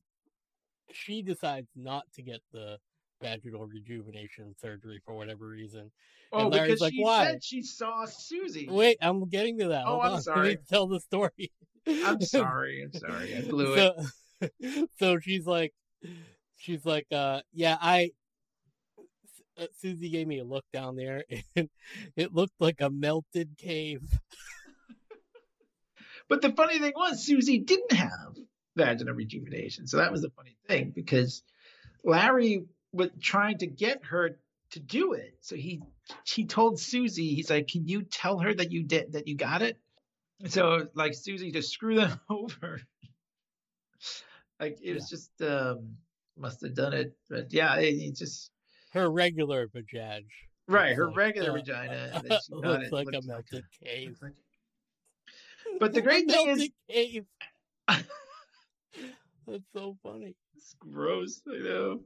she 0.92 1.22
decides 1.22 1.68
not 1.76 2.04
to 2.16 2.22
get 2.22 2.42
the 2.52 2.78
vaginal 3.22 3.68
rejuvenation 3.68 4.56
surgery 4.62 5.00
for 5.06 5.14
whatever 5.16 5.48
reason. 5.48 5.92
Oh, 6.32 6.42
And 6.44 6.52
Larry's 6.52 6.68
because 6.68 6.82
like, 6.82 6.94
she 6.94 7.04
"Why?" 7.04 7.26
said 7.26 7.44
she 7.44 7.62
saw 7.62 8.06
Susie. 8.06 8.68
Wait, 8.70 8.98
I'm 9.02 9.28
getting 9.30 9.60
to 9.60 9.68
that. 9.70 9.84
Oh, 9.86 10.00
Hold 10.00 10.06
I'm 10.06 10.12
on. 10.14 10.22
Sorry. 10.24 10.58
tell 10.70 10.88
the 10.88 11.00
story. 11.00 11.52
I'm 11.88 12.22
sorry. 12.38 12.84
I'm 12.84 12.94
sorry. 13.00 13.36
I 13.38 13.42
blew 13.42 13.74
it. 13.76 13.96
so, 14.42 14.88
so 15.00 15.20
she's 15.20 15.46
like, 15.46 15.74
she's 16.58 16.86
like, 16.86 17.08
uh, 17.12 17.42
yeah, 17.54 17.78
I. 17.82 18.12
uh, 19.60 19.66
Susie 19.78 20.10
gave 20.10 20.28
me 20.28 20.40
a 20.40 20.44
look 20.44 20.66
down 20.72 20.96
there, 20.96 21.24
and 21.56 21.70
it 22.16 22.34
looked 22.34 22.60
like 22.60 22.82
a 22.82 22.90
melted 22.90 23.58
cave. 23.58 24.02
But 26.28 26.44
the 26.44 26.52
funny 26.52 26.78
thing 26.78 26.94
was, 26.96 27.26
Susie 27.26 27.58
didn't 27.58 27.92
have 27.92 28.38
vaginal 28.76 29.16
rejuvenation. 29.16 29.88
So 29.88 29.98
that 29.98 30.12
was 30.12 30.22
the 30.22 30.30
funny 30.30 30.56
thing 30.68 30.92
because 30.96 31.42
Larry 32.04 32.66
was 32.94 33.10
trying 33.20 33.58
to 33.58 33.68
get 33.68 34.06
her 34.06 34.38
to 34.72 34.80
do 34.80 35.14
it. 35.14 35.38
So 35.42 35.56
he 35.56 35.82
he 36.26 36.46
told 36.46 36.80
Susie, 36.80 37.34
he's 37.34 37.50
like, 37.50 37.68
"Can 37.68 37.88
you 37.88 38.04
tell 38.04 38.38
her 38.38 38.54
that 38.54 38.72
you 38.72 38.84
did 38.84 39.14
that 39.14 39.28
you 39.28 39.36
got 39.36 39.64
it?" 39.64 39.78
So 40.46 40.88
like 40.94 41.16
Susie 41.16 41.52
just 41.52 41.72
screw 41.72 41.96
them 41.96 42.20
over. 42.30 42.82
like 44.60 44.78
it 44.84 44.94
was 44.94 45.10
just 45.10 45.32
um 45.42 45.98
must 46.38 46.62
have 46.62 46.76
done 46.76 46.94
it, 46.94 47.18
but 47.30 47.52
yeah, 47.52 47.76
it, 47.78 47.96
it 47.96 48.16
just 48.16 48.52
Her 48.92 49.10
regular 49.12 49.68
vagina. 49.68 50.26
right. 50.68 50.96
Her 50.96 51.08
like, 51.08 51.18
regular 51.18 51.52
uh, 51.52 51.54
vagina 51.54 52.22
got 52.30 52.42
looks 52.50 52.92
like 52.92 53.08
a 53.08 53.12
looks 53.12 53.28
melted 53.28 53.64
cave. 53.84 54.18
like- 54.22 54.34
But 55.80 55.94
the 55.94 56.02
great 56.08 56.28
thing 56.30 56.48
is, 56.50 56.70
cave. 56.90 57.26
That's 57.88 59.64
so 59.74 59.98
funny. 60.04 60.36
It's 60.56 60.76
gross, 60.80 61.42
I 61.48 61.58
know. 61.60 62.02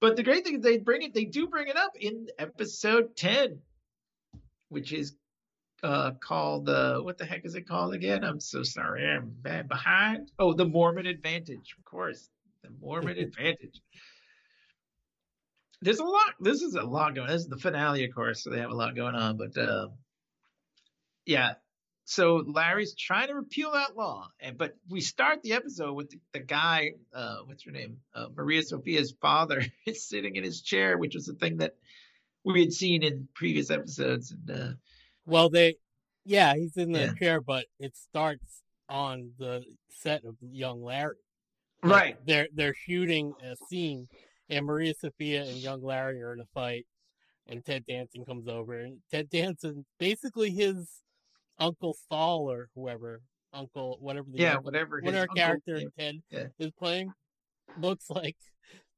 But 0.00 0.16
the 0.16 0.22
great 0.22 0.44
thing 0.44 0.56
is 0.56 0.60
they 0.62 0.78
bring 0.78 1.02
it, 1.02 1.14
they 1.14 1.24
do 1.24 1.46
bring 1.46 1.68
it 1.68 1.76
up 1.76 1.92
in 1.98 2.26
episode 2.38 3.16
10, 3.16 3.58
which 4.68 4.92
is 4.92 5.14
uh 5.82 6.12
called 6.12 6.68
uh 6.70 6.98
what 7.00 7.18
the 7.18 7.24
heck 7.26 7.44
is 7.44 7.54
it 7.54 7.68
called 7.68 7.94
again? 7.94 8.24
I'm 8.24 8.40
so 8.40 8.62
sorry. 8.62 9.06
I'm 9.06 9.32
bad 9.42 9.68
behind. 9.68 10.30
Oh, 10.38 10.52
the 10.54 10.64
Mormon 10.66 11.06
Advantage, 11.06 11.74
of 11.78 11.84
course. 11.84 12.28
The 12.62 12.70
Mormon 12.80 13.18
Advantage. 13.18 13.80
There's 15.84 15.98
a 15.98 16.04
lot. 16.04 16.34
This 16.40 16.62
is 16.62 16.74
a 16.76 16.82
lot 16.82 17.14
going. 17.14 17.28
This 17.28 17.42
is 17.42 17.48
the 17.48 17.58
finale, 17.58 18.04
of 18.06 18.14
course, 18.14 18.42
so 18.42 18.48
they 18.50 18.58
have 18.60 18.70
a 18.70 18.74
lot 18.74 18.96
going 18.96 19.14
on. 19.14 19.36
But 19.36 19.56
uh, 19.58 19.88
yeah, 21.26 21.52
so 22.06 22.42
Larry's 22.46 22.94
trying 22.94 23.28
to 23.28 23.34
repeal 23.34 23.72
that 23.72 23.94
law, 23.96 24.28
and 24.40 24.56
but 24.56 24.76
we 24.88 25.00
start 25.02 25.42
the 25.42 25.52
episode 25.52 25.92
with 25.92 26.08
the, 26.10 26.20
the 26.32 26.40
guy, 26.40 26.92
uh, 27.14 27.36
what's 27.44 27.64
her 27.64 27.70
name, 27.70 27.98
uh, 28.14 28.26
Maria 28.34 28.62
Sophia's 28.62 29.14
father 29.20 29.62
is 29.86 30.08
sitting 30.08 30.36
in 30.36 30.44
his 30.44 30.62
chair, 30.62 30.96
which 30.96 31.14
was 31.14 31.28
a 31.28 31.34
thing 31.34 31.58
that 31.58 31.76
we 32.44 32.60
had 32.60 32.72
seen 32.72 33.02
in 33.02 33.28
previous 33.34 33.70
episodes, 33.70 34.30
and 34.32 34.50
uh, 34.58 34.72
Well, 35.26 35.50
they, 35.50 35.76
yeah, 36.24 36.54
he's 36.54 36.76
in 36.78 36.92
the 36.92 37.00
Yeah. 37.00 37.14
chair, 37.14 37.40
but 37.40 37.66
it 37.78 37.94
starts 37.94 38.62
on 38.88 39.32
the 39.38 39.64
set 39.90 40.24
of 40.24 40.36
Young 40.40 40.82
Larry. 40.82 41.16
Like, 41.82 41.92
right, 41.92 42.26
They're 42.26 42.48
they're 42.54 42.74
shooting 42.74 43.34
a 43.42 43.56
scene, 43.68 44.08
and 44.48 44.66
Maria 44.66 44.94
Sophia 44.98 45.42
and 45.44 45.56
Young 45.56 45.82
Larry 45.82 46.22
are 46.22 46.32
in 46.32 46.40
a 46.40 46.46
fight, 46.54 46.86
and 47.46 47.64
Ted 47.64 47.84
Danson 47.86 48.24
comes 48.24 48.48
over, 48.48 48.78
and 48.78 48.98
Ted 49.10 49.28
Danson, 49.30 49.84
basically 49.98 50.50
his 50.50 50.90
Uncle 51.58 51.96
Saul 52.08 52.50
or 52.50 52.68
whoever, 52.74 53.22
Uncle 53.52 53.96
whatever 54.00 54.26
the 54.30 54.38
yeah, 54.38 54.54
young- 54.54 54.64
whatever. 54.64 55.00
his 55.00 55.06
whatever 55.06 55.26
character 55.28 55.80
Ted 55.98 56.22
yeah. 56.30 56.46
is 56.58 56.70
playing, 56.78 57.12
looks 57.78 58.10
like 58.10 58.36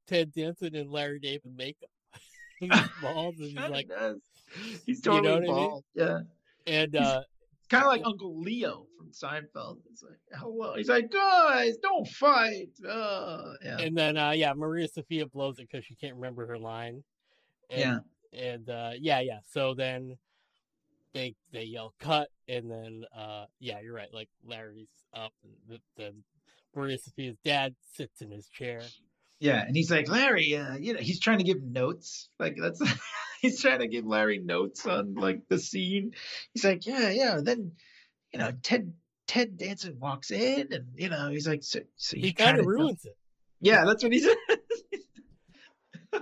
Ted 0.07 0.31
Danson 0.33 0.75
and 0.75 0.89
Larry 0.91 1.19
David 1.19 1.55
makeup. 1.55 1.89
he's 2.59 2.71
bald, 3.01 3.35
and 3.37 3.57
he's 3.57 3.69
like, 3.69 3.87
does. 3.87 4.17
he's 4.85 5.05
You 5.05 5.11
know 5.11 5.21
totally 5.21 5.35
I 5.35 5.39
mean? 5.39 5.47
bald. 5.51 5.83
Yeah. 5.93 6.19
and 6.65 6.95
uh, 6.95 7.21
kind 7.69 7.83
of 7.83 7.87
like 7.89 8.01
Uncle 8.05 8.39
Leo 8.39 8.85
from 8.97 9.11
Seinfeld. 9.11 9.77
It's 9.91 10.03
like, 10.03 10.19
hello. 10.33 10.75
He's 10.75 10.89
like, 10.89 11.11
guys, 11.11 11.77
don't 11.81 12.07
fight. 12.07 12.69
Uh, 12.87 13.53
yeah. 13.63 13.77
and 13.79 13.97
then 13.97 14.17
uh, 14.17 14.31
yeah, 14.31 14.53
Maria 14.53 14.87
Sophia 14.87 15.25
blows 15.25 15.59
it 15.59 15.67
because 15.69 15.85
she 15.85 15.95
can't 15.95 16.15
remember 16.15 16.45
her 16.47 16.57
line. 16.57 17.03
And, 17.69 17.79
Yeah. 18.33 18.41
and 18.53 18.69
uh, 18.69 18.91
yeah, 18.99 19.19
yeah. 19.21 19.39
So 19.51 19.73
then 19.73 20.17
they 21.13 21.35
they 21.51 21.63
yell 21.63 21.93
cut, 21.99 22.29
and 22.47 22.69
then 22.69 23.03
uh, 23.17 23.45
yeah, 23.59 23.79
you're 23.81 23.93
right. 23.95 24.13
Like 24.13 24.29
Larry's 24.45 24.87
up, 25.13 25.33
and 25.43 25.53
the, 25.67 25.79
the 26.01 26.13
Maria 26.75 26.97
Sophia's 26.97 27.37
dad 27.43 27.75
sits 27.93 28.21
in 28.21 28.29
his 28.31 28.47
chair. 28.49 28.81
Yeah, 29.39 29.63
and 29.65 29.75
he's 29.75 29.91
like, 29.91 30.09
Larry, 30.09 30.55
uh, 30.55 30.77
you 30.77 30.93
know, 30.93 30.99
he's 30.99 31.19
trying 31.19 31.37
to 31.37 31.43
give 31.43 31.61
notes. 31.61 32.29
Like 32.39 32.55
that's 32.59 32.81
he's 33.41 33.61
trying 33.61 33.79
to 33.79 33.87
give 33.87 34.05
Larry 34.05 34.39
notes 34.39 34.85
on 34.85 35.13
like 35.17 35.47
the 35.47 35.59
scene. 35.59 36.13
He's 36.53 36.63
like, 36.63 36.85
yeah, 36.85 37.09
yeah. 37.09 37.39
Then, 37.41 37.73
you 38.31 38.39
know, 38.39 38.51
Ted 38.63 38.93
Ted 39.27 39.57
Danson 39.57 39.99
walks 39.99 40.31
in, 40.31 40.71
and 40.71 40.85
you 40.95 41.09
know, 41.09 41.29
he's 41.29 41.47
like, 41.47 41.63
so, 41.63 41.79
so 41.95 42.17
He 42.17 42.33
kind 42.33 42.59
of 42.59 42.65
ruins 42.65 43.05
it. 43.05 43.17
Yeah, 43.59 43.85
that's 43.85 44.03
what 44.03 44.13
he 44.13 44.19
said. 44.19 44.35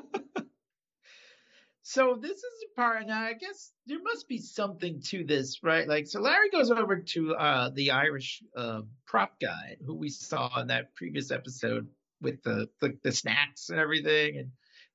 so 1.84 2.18
this 2.20 2.32
is 2.32 2.42
the 2.42 2.68
part 2.76 3.06
now. 3.06 3.22
I 3.22 3.34
guess 3.34 3.72
there 3.86 4.02
must 4.02 4.28
be 4.28 4.40
something 4.40 5.02
to 5.08 5.24
this, 5.24 5.62
right? 5.62 5.88
Like, 5.88 6.08
so 6.08 6.22
Larry 6.22 6.50
goes 6.50 6.72
over 6.72 6.98
to 6.98 7.36
uh, 7.36 7.70
the 7.70 7.92
Irish 7.92 8.42
uh, 8.56 8.82
prop 9.06 9.40
guy 9.40 9.78
who 9.86 9.96
we 9.96 10.10
saw 10.10 10.60
in 10.60 10.68
that 10.68 10.96
previous 10.96 11.30
episode 11.32 11.88
with 12.22 12.42
the 12.44 12.70
the, 12.82 12.98
the 13.04 13.12
snacks 13.12 13.70
and 13.70 13.80
everything, 13.80 14.38
and 14.38 14.52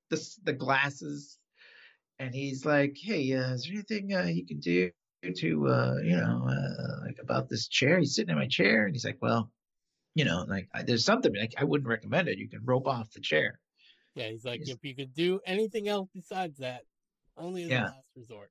the 0.09 0.37
the 0.45 0.53
glasses. 0.53 1.37
And 2.21 2.33
he's 2.35 2.65
like, 2.65 2.97
"Hey, 2.97 3.33
uh, 3.33 3.55
is 3.55 3.65
there 3.65 3.73
anything 3.73 4.15
uh, 4.15 4.25
you 4.27 4.47
can 4.47 4.61
do 4.61 4.91
to, 5.35 5.69
uh, 5.69 5.95
you 6.05 6.17
know, 6.17 6.47
uh, 6.49 7.07
like 7.07 7.17
about 7.21 7.49
this 7.49 7.67
chair? 7.67 7.99
He's 7.99 8.15
sitting 8.15 8.31
in 8.31 8.37
my 8.39 8.47
chair." 8.47 8.85
And 8.87 8.95
he's 8.95 9.05
like, 9.05 9.19
"Well." 9.21 9.51
you 10.17 10.25
know, 10.25 10.45
like 10.49 10.69
I, 10.75 10.83
there's 10.83 11.05
something 11.05 11.33
like 11.37 11.55
I 11.57 11.63
wouldn't 11.63 11.89
recommend 11.89 12.27
it. 12.29 12.37
You 12.37 12.49
can 12.49 12.65
rope 12.65 12.89
off 12.89 13.13
the 13.13 13.21
chair. 13.21 13.61
Yeah, 14.17 14.29
he's 14.29 14.45
like, 14.45 14.59
Yes. 14.65 14.71
if 14.75 14.85
you 14.85 14.97
could 14.97 15.15
do 15.15 15.39
anything 15.47 15.87
else 15.87 16.09
besides 16.13 16.59
that, 16.59 16.83
only 17.37 17.63
as 17.63 17.71
Yeah. 17.71 17.83
a 17.83 17.85
last 17.85 18.09
resort. 18.17 18.51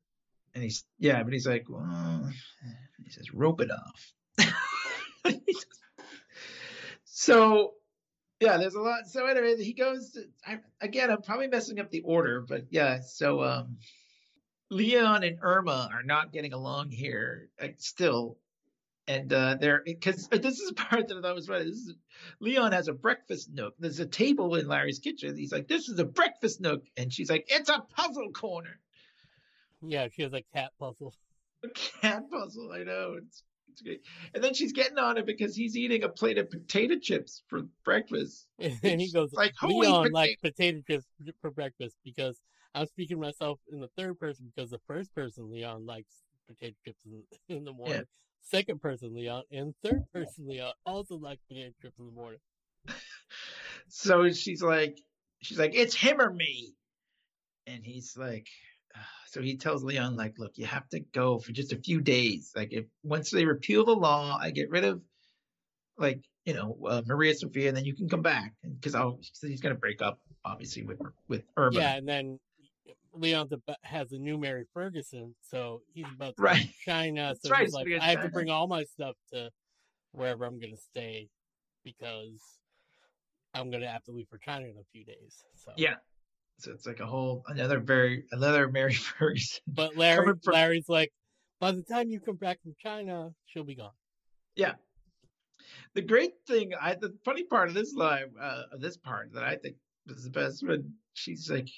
And 0.56 0.64
he's 0.64 0.86
yeah, 1.00 1.22
but 1.22 1.34
he's 1.34 1.46
like, 1.46 1.66
well, 1.70 2.32
he 3.04 3.12
says 3.12 3.34
rope 3.34 3.60
it 3.60 3.70
off. 3.72 4.14
so 7.04 7.74
yeah, 8.40 8.58
there's 8.58 8.76
a 8.76 8.82
lot. 8.82 9.08
So 9.08 9.26
anyway, 9.26 9.62
he 9.62 9.74
goes. 9.74 10.12
To, 10.12 10.24
I, 10.46 10.60
again, 10.82 11.12
I'm 11.12 11.22
probably 11.22 11.48
messing 11.48 11.80
up 11.80 11.92
the 11.92 12.02
order, 12.02 12.42
but 12.42 12.66
yeah. 12.70 13.02
So 13.02 13.44
um, 13.44 13.78
Leon 14.70 15.24
and 15.24 15.40
Irma 15.42 15.90
are 15.92 16.04
not 16.04 16.32
getting 16.32 16.54
along 16.54 16.92
here 16.92 17.50
like, 17.62 17.76
still. 17.80 18.38
And 19.08 19.34
uh, 19.34 19.56
they're 19.60 19.82
because 19.84 20.28
this 20.32 20.60
is 20.60 20.70
the 20.70 20.76
part 20.76 21.08
that 21.08 21.18
I 21.18 21.22
thought 21.22 21.36
was 21.36 21.50
right. 21.50 21.66
This 21.66 21.76
is 21.76 21.96
Leon 22.40 22.72
has 22.74 22.88
a 22.88 22.94
breakfast 22.94 23.50
nook. 23.52 23.74
There's 23.80 24.00
a 24.00 24.06
table 24.06 24.56
in 24.56 24.68
Larry's 24.68 25.00
kitchen. 25.00 25.36
He's 25.36 25.52
like, 25.52 25.68
"This 25.68 25.90
is 25.90 25.98
a 26.00 26.06
breakfast 26.06 26.62
nook," 26.62 26.84
and 26.96 27.12
she's 27.12 27.30
like, 27.30 27.46
"It's 27.50 27.70
a 27.70 27.84
puzzle 27.96 28.32
corner." 28.32 28.80
Yeah, 29.82 30.08
she 30.14 30.22
has 30.22 30.34
a 30.34 30.44
cat 30.54 30.72
puzzle. 30.80 31.14
A 31.62 31.68
cat 31.70 32.30
puzzle. 32.32 32.72
I 32.72 32.84
know 32.84 33.18
it's 33.18 33.44
it's 33.72 33.82
great. 33.82 34.02
And 34.34 34.44
then 34.44 34.54
she's 34.54 34.74
getting 34.74 34.98
on 34.98 35.18
it 35.18 35.26
because 35.26 35.56
he's 35.56 35.78
eating 35.78 36.04
a 36.04 36.10
plate 36.10 36.38
of 36.38 36.50
potato 36.50 36.96
chips 37.02 37.44
for 37.48 37.64
breakfast. 37.84 38.48
And 38.60 39.02
he 39.02 39.12
goes, 39.12 39.34
like, 39.34 39.54
"Who 39.62 39.70
eats 39.70 39.88
Leon 39.88 40.12
likes 40.12 40.42
potato 40.42 40.82
chips 40.88 41.06
for 41.42 41.52
breakfast 41.52 41.96
because 42.04 42.40
I'm 42.76 42.88
speaking 42.88 43.18
to 43.18 43.22
myself 43.22 43.60
in 43.72 43.80
the 43.80 43.90
third 43.98 44.20
person 44.20 44.52
because 44.54 44.70
the 44.70 44.82
first 44.88 45.14
person, 45.16 45.50
Leon, 45.52 45.86
likes 45.86 46.14
potato 46.48 46.76
chips 46.86 47.00
in, 47.06 47.24
in 47.58 47.64
the 47.64 47.74
morning. 47.74 48.04
Second 48.42 48.82
person, 48.82 49.14
Leon, 49.14 49.44
and 49.52 49.76
third 49.84 50.06
person, 50.14 50.48
Leon, 50.48 50.74
also 50.86 51.16
likes 51.18 51.42
potato 51.48 51.72
chips 51.82 52.00
in 52.00 52.06
the 52.06 52.12
morning. 52.12 52.40
So 53.90 54.30
she's 54.30 54.62
like, 54.62 55.00
she's 55.42 55.58
like, 55.58 55.72
it's 55.74 55.96
him 55.96 56.22
or 56.22 56.32
me. 56.32 56.76
And 57.66 57.84
he's 57.84 58.16
like, 58.16 58.48
so 59.28 59.42
he 59.42 59.58
tells 59.58 59.84
Leon, 59.84 60.16
like, 60.16 60.36
look, 60.38 60.54
you 60.56 60.66
have 60.66 60.88
to 60.90 61.00
go 61.00 61.40
for 61.40 61.52
just 61.52 61.74
a 61.74 61.80
few 61.80 62.02
days. 62.02 62.52
Like, 62.56 62.74
if 62.74 62.86
once 63.04 63.32
they 63.32 63.46
repeal 63.46 63.86
the 63.86 63.96
law, 63.96 64.38
I 64.40 64.52
get 64.52 64.70
rid 64.70 64.84
of, 64.84 65.02
like, 65.98 66.24
you 66.46 66.54
know, 66.54 66.78
uh, 66.88 67.02
Maria 67.06 67.34
Sophia, 67.34 67.68
and 67.68 67.78
then 67.78 67.86
you 67.86 67.96
can 67.96 68.10
come 68.10 68.22
back. 68.22 68.54
Because 68.64 68.96
I'll, 68.96 69.20
he's 69.42 69.62
gonna 69.62 69.76
break 69.76 70.02
up, 70.02 70.20
obviously, 70.46 70.84
with 70.84 71.00
with 71.28 71.44
Irma. 71.58 71.80
Yeah, 71.80 71.96
and 71.96 72.08
then 72.08 72.40
Leon 73.14 73.50
has 73.84 74.12
a 74.12 74.18
new 74.18 74.38
Mary 74.38 74.66
Ferguson, 74.74 75.36
so 75.42 75.82
he's 75.94 76.08
about 76.16 76.36
to 76.38 76.42
Right. 76.42 76.70
China. 76.86 77.36
So 77.42 77.50
right, 77.50 77.64
he's 77.64 77.74
like, 77.74 77.88
I 78.00 78.12
have 78.12 78.22
to 78.22 78.30
bring 78.30 78.50
all 78.50 78.68
my 78.68 78.84
stuff 78.84 79.16
to 79.34 79.50
wherever 80.12 80.46
I'm 80.46 80.60
going 80.60 80.74
to 80.74 80.82
stay 80.82 81.30
because 81.84 82.60
I'm 83.54 83.70
going 83.70 83.82
to 83.82 83.90
have 83.90 84.04
to 84.06 84.12
leave 84.12 84.28
for 84.30 84.38
China 84.38 84.66
in 84.66 84.78
a 84.78 84.86
few 84.92 85.04
days. 85.04 85.44
So 85.56 85.72
Yeah. 85.76 85.96
So 86.60 86.72
it's 86.72 86.86
like 86.86 87.00
a 87.00 87.06
whole 87.06 87.44
another 87.48 87.80
very 87.80 88.26
another 88.32 88.70
Mary 88.70 88.94
Ferguson. 89.18 89.62
But 89.68 89.96
Larry, 89.96 90.26
from- 90.26 90.54
Larry's 90.54 90.90
like, 90.90 91.12
by 91.60 91.72
the 91.72 91.84
time 91.84 92.10
you 92.10 92.20
come 92.20 92.36
back 92.36 92.62
from 92.62 92.76
China, 92.82 93.32
she'll 93.46 93.64
be 93.64 93.76
gone. 93.76 93.92
Yeah. 94.56 94.74
The 95.94 96.02
great 96.02 96.34
thing, 96.48 96.72
I 96.80 96.96
the 96.96 97.16
funny 97.26 97.44
part 97.44 97.70
of 97.70 97.74
this 97.74 97.94
live, 97.94 98.30
uh, 98.40 98.64
of 98.72 98.82
this 98.82 98.98
part 98.98 99.34
that 99.34 99.44
I 99.44 99.56
think 99.56 99.76
was 100.08 100.24
the 100.24 100.30
best 100.30 100.66
when 100.66 100.94
she's 101.14 101.50
like, 101.50 101.70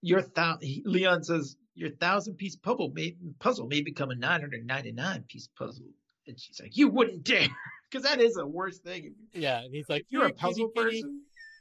"Your 0.00 0.22
thou," 0.22 0.58
Leon 0.84 1.24
says, 1.24 1.56
"Your 1.74 1.90
thousand 1.90 2.36
piece 2.36 2.56
puzzle 2.56 2.90
may 2.94 3.16
puzzle 3.38 3.66
may 3.66 3.82
become 3.82 4.10
a 4.10 4.14
nine 4.14 4.40
hundred 4.40 4.66
ninety 4.66 4.92
nine 4.92 5.24
piece 5.28 5.48
puzzle," 5.58 5.86
and 6.26 6.38
she's 6.38 6.60
like, 6.60 6.76
"You 6.76 6.88
wouldn't 6.88 7.24
dare," 7.24 7.48
because 7.90 8.04
that 8.04 8.20
is 8.20 8.36
a 8.36 8.46
worst 8.46 8.82
thing. 8.82 9.14
Yeah, 9.32 9.60
and 9.62 9.74
he's 9.74 9.88
like, 9.88 10.02
If 10.02 10.06
you're 10.10 10.26
a 10.26 10.32
puzzle 10.32 10.68
kitty, 10.70 11.02
kitty." 11.02 11.04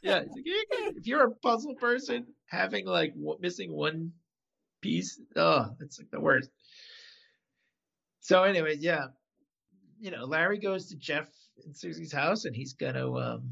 Yeah, 0.01 0.21
he's 0.21 0.31
like, 0.31 0.45
"You're 0.45 0.97
if 0.97 1.07
you're 1.07 1.27
a 1.27 1.31
puzzle 1.31 1.75
person 1.75 2.27
having 2.47 2.85
like 2.85 3.13
w- 3.13 3.37
missing 3.39 3.71
one 3.71 4.13
piece, 4.81 5.19
oh, 5.35 5.75
it's 5.79 5.99
like 5.99 6.11
the 6.11 6.19
worst. 6.19 6.49
So, 8.21 8.43
anyways, 8.43 8.79
yeah, 8.79 9.07
you 9.99 10.11
know, 10.11 10.25
Larry 10.25 10.57
goes 10.57 10.89
to 10.89 10.95
Jeff 10.95 11.29
and 11.65 11.75
Susie's 11.75 12.11
house, 12.13 12.45
and 12.45 12.55
he's 12.55 12.73
gonna, 12.73 13.11
um, 13.13 13.51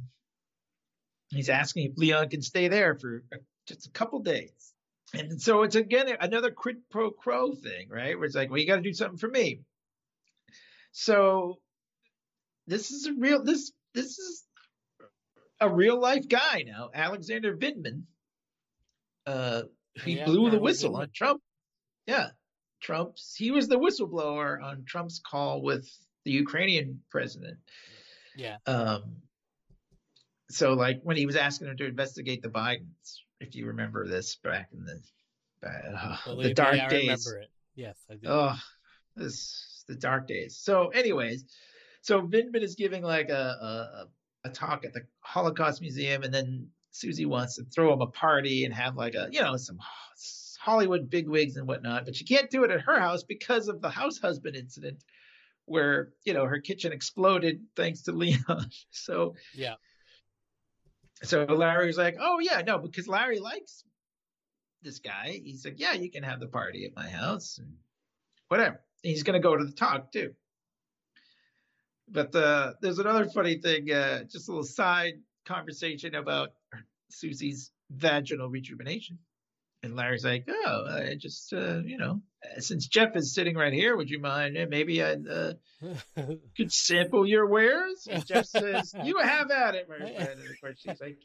he's 1.29 1.49
asking 1.49 1.91
if 1.91 1.97
Leon 1.97 2.29
can 2.29 2.41
stay 2.41 2.67
there 2.67 2.95
for 2.95 3.23
just 3.67 3.87
a 3.87 3.91
couple 3.91 4.19
days. 4.19 4.73
And 5.13 5.41
so 5.41 5.63
it's 5.63 5.75
again 5.75 6.07
another 6.19 6.51
quid 6.51 6.77
pro 6.91 7.11
quo 7.11 7.53
thing, 7.53 7.89
right? 7.89 8.15
Where 8.15 8.25
it's 8.25 8.35
like, 8.35 8.49
well, 8.49 8.59
you 8.59 8.67
got 8.67 8.75
to 8.75 8.81
do 8.81 8.93
something 8.93 9.17
for 9.17 9.29
me. 9.29 9.61
So 10.91 11.59
this 12.67 12.91
is 12.91 13.07
a 13.07 13.13
real 13.13 13.43
this 13.43 13.71
this 13.93 14.19
is 14.19 14.45
a 15.61 15.69
real 15.69 15.99
life 15.99 16.27
guy 16.27 16.63
now, 16.65 16.89
Alexander 16.93 17.55
Vindman. 17.55 18.03
Uh, 19.25 19.63
he 20.03 20.13
Yeah, 20.17 20.25
blew 20.25 20.49
the 20.49 20.59
whistle 20.59 20.95
on 20.97 21.09
Trump. 21.13 21.41
Yeah, 22.07 22.29
Trump's. 22.81 23.35
He 23.35 23.51
was 23.51 23.67
the 23.67 23.77
whistleblower 23.79 24.61
on 24.61 24.85
Trump's 24.85 25.19
call 25.19 25.61
with 25.61 25.89
the 26.25 26.31
Ukrainian 26.31 27.01
president. 27.09 27.57
Yeah, 28.35 28.57
Um, 28.65 29.17
so 30.49 30.73
like 30.73 31.01
when 31.03 31.17
he 31.17 31.25
was 31.25 31.35
asking 31.35 31.67
him 31.67 31.77
to 31.77 31.85
investigate 31.85 32.41
the 32.41 32.49
Bidens, 32.49 33.19
if 33.39 33.55
you 33.55 33.67
remember 33.67 34.07
this 34.07 34.35
back 34.37 34.69
in 34.73 34.85
the 34.85 35.01
uh, 35.67 36.17
believe 36.25 36.43
the 36.43 36.47
me, 36.49 36.53
dark 36.53 36.79
I 36.79 36.87
days. 36.87 37.25
remember 37.27 37.37
it. 37.43 37.51
Yes, 37.75 37.97
I 38.09 38.15
do. 38.15 38.27
Oh, 38.27 38.55
this 39.15 39.83
the 39.87 39.95
dark 39.95 40.27
days. 40.27 40.57
So, 40.57 40.87
anyways, 40.89 41.45
so 42.01 42.21
Vindman 42.21 42.61
is 42.61 42.75
giving 42.75 43.03
like 43.03 43.29
a, 43.29 43.33
a 43.33 44.03
a 44.03 44.07
talk 44.47 44.85
at 44.85 44.93
the 44.93 45.01
Holocaust 45.19 45.81
Museum, 45.81 46.23
and 46.23 46.33
then 46.33 46.69
Susie 46.91 47.25
wants 47.25 47.55
to 47.55 47.65
throw 47.65 47.91
him 47.91 48.01
a 48.01 48.07
party 48.07 48.63
and 48.63 48.73
have 48.73 48.95
like 48.95 49.15
a 49.15 49.27
you 49.31 49.41
know 49.41 49.57
some 49.57 49.79
Hollywood 50.59 51.09
bigwigs 51.09 51.57
and 51.57 51.67
whatnot, 51.67 52.05
but 52.05 52.15
she 52.15 52.23
can't 52.23 52.49
do 52.49 52.63
it 52.63 52.71
at 52.71 52.81
her 52.81 52.99
house 52.99 53.23
because 53.23 53.67
of 53.67 53.81
the 53.81 53.89
house 53.89 54.19
husband 54.19 54.55
incident, 54.55 55.03
where 55.65 56.13
you 56.23 56.33
know 56.33 56.45
her 56.45 56.59
kitchen 56.59 56.93
exploded 56.93 57.65
thanks 57.75 58.03
to 58.03 58.13
Leon. 58.13 58.69
So 58.91 59.35
yeah, 59.53 59.75
so 61.23 61.43
Larry's 61.45 61.97
like, 61.97 62.17
oh 62.19 62.39
yeah, 62.39 62.61
no, 62.65 62.77
because 62.77 63.07
Larry 63.07 63.39
likes 63.39 63.83
this 64.81 64.99
guy. 64.99 65.39
He's 65.43 65.65
like, 65.65 65.79
yeah, 65.79 65.93
you 65.93 66.09
can 66.09 66.23
have 66.23 66.39
the 66.39 66.47
party 66.47 66.85
at 66.85 66.95
my 66.95 67.09
house 67.09 67.57
and 67.57 67.73
whatever. 68.47 68.81
He's 69.03 69.23
gonna 69.23 69.39
go 69.39 69.55
to 69.55 69.65
the 69.65 69.73
talk 69.73 70.11
too. 70.11 70.33
But 72.11 72.35
uh, 72.35 72.73
there's 72.81 72.99
another 72.99 73.25
funny 73.29 73.57
thing, 73.57 73.91
uh, 73.91 74.23
just 74.23 74.47
a 74.47 74.51
little 74.51 74.63
side 74.63 75.13
conversation 75.45 76.15
about 76.15 76.49
Susie's 77.11 77.71
vaginal 77.91 78.49
rejuvenation. 78.49 79.19
And 79.81 79.95
Larry's 79.95 80.25
like, 80.25 80.45
oh, 80.49 80.85
I 80.89 81.15
just, 81.17 81.53
uh, 81.53 81.79
you 81.85 81.97
know, 81.97 82.21
since 82.57 82.87
Jeff 82.87 83.15
is 83.15 83.33
sitting 83.33 83.55
right 83.55 83.71
here, 83.71 83.95
would 83.95 84.09
you 84.09 84.19
mind? 84.19 84.57
uh, 84.57 84.65
Maybe 84.67 85.01
I 85.01 85.13
uh, 85.13 85.53
could 86.57 86.73
sample 86.73 87.25
your 87.25 87.45
wares. 87.47 88.05
And 88.09 88.25
Jeff 88.25 88.45
says, 88.47 88.93
you 89.03 89.19
have 89.19 89.49
at 89.51 89.75
it. 89.75 89.87
And 89.99 90.39
of 90.39 90.61
course, 90.61 90.79
she's 90.79 90.99
like, 90.99 91.17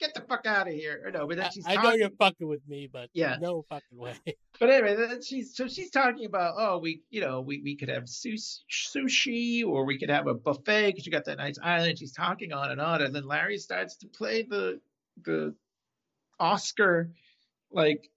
get 0.00 0.14
the 0.14 0.20
fuck 0.22 0.46
out 0.46 0.68
of 0.68 0.74
here. 0.74 1.02
Or 1.04 1.10
no, 1.10 1.26
but 1.26 1.36
then 1.36 1.46
I, 1.46 1.50
she's 1.50 1.64
I 1.66 1.82
know 1.82 1.92
you're 1.92 2.10
fucking 2.10 2.46
with 2.48 2.66
me, 2.68 2.88
but 2.92 3.10
Yeah. 3.12 3.36
no 3.40 3.64
fucking 3.68 3.98
way. 3.98 4.14
But 4.60 4.70
anyway, 4.70 4.94
then 4.94 5.20
she's 5.20 5.56
so 5.56 5.66
she's 5.66 5.90
talking 5.90 6.26
about 6.26 6.54
oh 6.56 6.78
we 6.78 7.02
you 7.10 7.20
know 7.20 7.40
we, 7.40 7.60
we 7.62 7.74
could 7.74 7.88
have 7.88 8.04
sushi 8.04 9.66
or 9.66 9.84
we 9.84 9.98
could 9.98 10.10
have 10.10 10.28
a 10.28 10.34
buffet 10.34 10.92
because 10.92 11.04
you 11.04 11.10
got 11.10 11.24
that 11.24 11.38
nice 11.38 11.58
island. 11.60 11.98
She's 11.98 12.12
talking 12.12 12.52
on 12.52 12.70
and 12.70 12.80
on, 12.80 13.02
and 13.02 13.12
then 13.12 13.26
Larry 13.26 13.58
starts 13.58 13.96
to 13.96 14.06
play 14.06 14.42
the 14.42 14.80
the 15.24 15.56
Oscar 16.38 17.10
like 17.72 18.08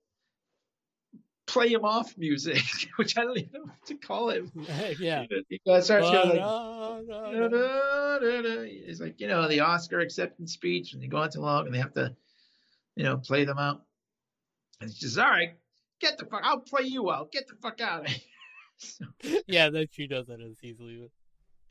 play 1.47 1.69
him 1.69 1.83
off 1.85 2.17
music, 2.17 2.61
which 2.97 3.17
I 3.17 3.23
don't 3.23 3.37
even 3.37 3.49
know 3.53 3.61
what 3.61 3.85
to 3.85 3.95
call 3.95 4.29
it. 4.29 4.43
yeah. 4.99 5.25
He 5.49 5.59
starts 5.81 5.89
going 5.89 6.37
like. 6.37 7.07
Ba-da-da-da. 7.07 8.65
It's 8.65 8.99
like, 8.99 9.19
you 9.19 9.27
know, 9.27 9.47
the 9.47 9.61
Oscar 9.61 9.99
acceptance 9.99 10.53
speech, 10.53 10.93
and 10.93 11.01
they 11.01 11.07
go 11.07 11.17
on 11.17 11.31
too 11.31 11.39
long 11.41 11.65
and 11.65 11.73
they 11.73 11.79
have 11.79 11.93
to, 11.93 12.15
you 12.95 13.03
know, 13.03 13.17
play 13.17 13.45
them 13.45 13.57
out. 13.57 13.81
And 14.81 14.89
it's 14.89 14.99
just, 14.99 15.17
all 15.17 15.29
right. 15.29 15.55
get 15.99 16.17
the 16.17 16.25
fuck. 16.25 16.41
I'll 16.43 16.59
play 16.59 16.83
you 16.83 17.09
out. 17.11 17.31
Get 17.31 17.47
the 17.47 17.55
fuck 17.61 17.81
out 17.81 18.01
of 18.05 18.07
here. 18.07 18.21
So, 18.79 19.05
yeah, 19.47 19.71
then 19.71 19.87
she 19.91 20.05
does 20.05 20.27
that 20.27 20.39
as 20.39 20.55
easily. 20.61 21.09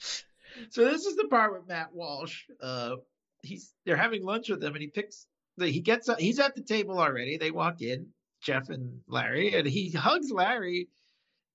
so 0.01 0.85
this 0.85 1.07
is 1.07 1.15
the 1.15 1.29
part 1.29 1.53
with 1.53 1.69
Matt 1.69 1.95
Walsh. 1.95 2.43
Uh, 2.61 2.97
he's 3.43 3.73
they're 3.85 3.95
having 3.97 4.25
lunch 4.25 4.49
with 4.49 4.61
him, 4.61 4.73
and 4.73 4.83
he 4.83 4.89
picks. 4.89 5.29
The, 5.57 5.69
he 5.69 5.79
gets. 5.79 6.09
up- 6.09 6.19
He's 6.19 6.41
at 6.41 6.57
the 6.57 6.63
table 6.63 6.99
already. 6.99 7.37
They 7.37 7.53
walk 7.53 7.81
in, 7.81 8.09
Jeff 8.47 8.69
and 8.69 9.01
Larry, 9.09 9.55
and 9.55 9.67
he 9.67 9.91
hugs 9.91 10.31
Larry, 10.31 10.89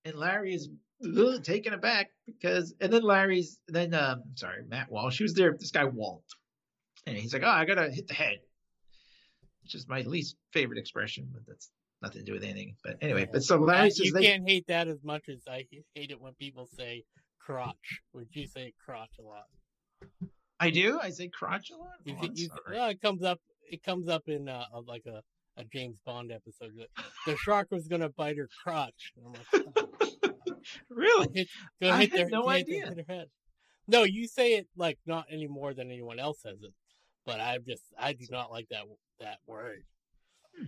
and 0.04 0.14
Larry 0.14 0.54
is 0.54 0.68
ugh, 1.02 1.42
taken 1.42 1.72
aback 1.72 2.10
because. 2.26 2.74
And 2.80 2.92
then 2.92 3.02
Larry's. 3.02 3.58
Then 3.66 3.94
um, 3.94 4.24
sorry, 4.34 4.62
Matt 4.68 4.90
Walsh. 4.92 5.20
Was 5.20 5.32
there. 5.32 5.56
This 5.58 5.70
guy 5.70 5.86
Walt, 5.86 6.24
and 7.06 7.16
he's 7.16 7.32
like, 7.32 7.42
"Oh, 7.44 7.50
I 7.50 7.64
gotta 7.64 7.90
hit 7.90 8.08
the 8.08 8.14
head," 8.14 8.40
which 9.62 9.74
is 9.74 9.88
my 9.88 10.02
least 10.02 10.36
favorite 10.52 10.78
expression, 10.78 11.28
but 11.32 11.42
that's 11.46 11.70
nothing 12.02 12.20
to 12.20 12.24
do 12.26 12.32
with 12.34 12.44
anything. 12.44 12.76
But 12.84 12.98
anyway, 13.00 13.26
but 13.32 13.42
so 13.42 13.56
Larry 13.56 13.90
says 13.90 14.06
you 14.06 14.12
they, 14.12 14.26
can't 14.26 14.46
hate 14.46 14.66
that 14.66 14.86
as 14.86 15.02
much 15.02 15.30
as 15.30 15.40
I 15.48 15.66
hate 15.94 16.10
it 16.10 16.20
when 16.20 16.34
people 16.34 16.68
say 16.76 17.04
crotch. 17.40 18.02
Would 18.12 18.28
you 18.32 18.46
say 18.46 18.74
crotch 18.84 19.12
a 19.18 19.22
lot? 19.22 19.46
I 20.60 20.70
do. 20.70 21.00
I 21.02 21.10
say 21.10 21.28
crotch 21.28 21.70
a 21.70 21.76
lot. 21.76 21.94
You, 22.04 22.16
Oh, 22.20 22.28
you, 22.34 22.48
well, 22.70 22.88
it 22.90 23.00
comes 23.00 23.22
up. 23.22 23.40
It 23.70 23.82
comes 23.82 24.08
up 24.08 24.28
in 24.28 24.48
uh, 24.50 24.66
like 24.86 25.06
a, 25.06 25.22
a 25.56 25.64
James 25.64 25.98
Bond 26.04 26.32
episode. 26.32 26.72
like, 26.76 26.90
The 27.26 27.36
shark 27.36 27.70
was 27.70 27.88
gonna 27.88 28.08
bite 28.08 28.36
her 28.38 28.48
crotch. 28.62 29.12
Like, 29.16 29.64
"Oh, 29.76 29.88
really? 30.90 31.28
hit, 31.34 31.48
go 31.80 31.90
I 31.90 32.00
hit 32.00 32.10
had 32.10 32.18
their, 32.20 32.28
no 32.30 32.48
idea. 32.48 32.86
hit 32.86 32.98
her 33.06 33.14
head. 33.14 33.28
No, 33.88 34.04
you 34.04 34.26
say 34.28 34.54
it 34.54 34.68
like 34.76 34.98
not 35.06 35.26
any 35.30 35.46
more 35.48 35.74
than 35.74 35.90
anyone 35.90 36.18
else 36.18 36.40
says 36.42 36.58
it. 36.62 36.72
But 37.26 37.40
I 37.40 37.58
just 37.58 37.82
I 37.98 38.12
do 38.14 38.26
not 38.30 38.50
like 38.50 38.68
that 38.70 38.84
that 39.20 39.38
word. 39.46 39.82
Hmm. 40.56 40.64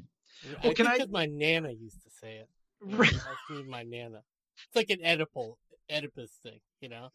I 0.62 0.66
Well, 0.66 0.74
can 0.74 0.86
think 0.86 1.02
I- 1.02 1.06
my 1.10 1.26
nana 1.26 1.70
used 1.70 2.02
to 2.04 2.10
say 2.10 2.36
it. 2.36 2.48
Right. 2.86 3.12
My 3.66 3.82
nana. 3.82 4.22
It's 4.66 4.76
like 4.76 4.90
an 4.90 4.98
Oedipal 5.00 5.54
Oedipus 5.90 6.30
thing, 6.42 6.60
you 6.80 6.88
know. 6.90 7.08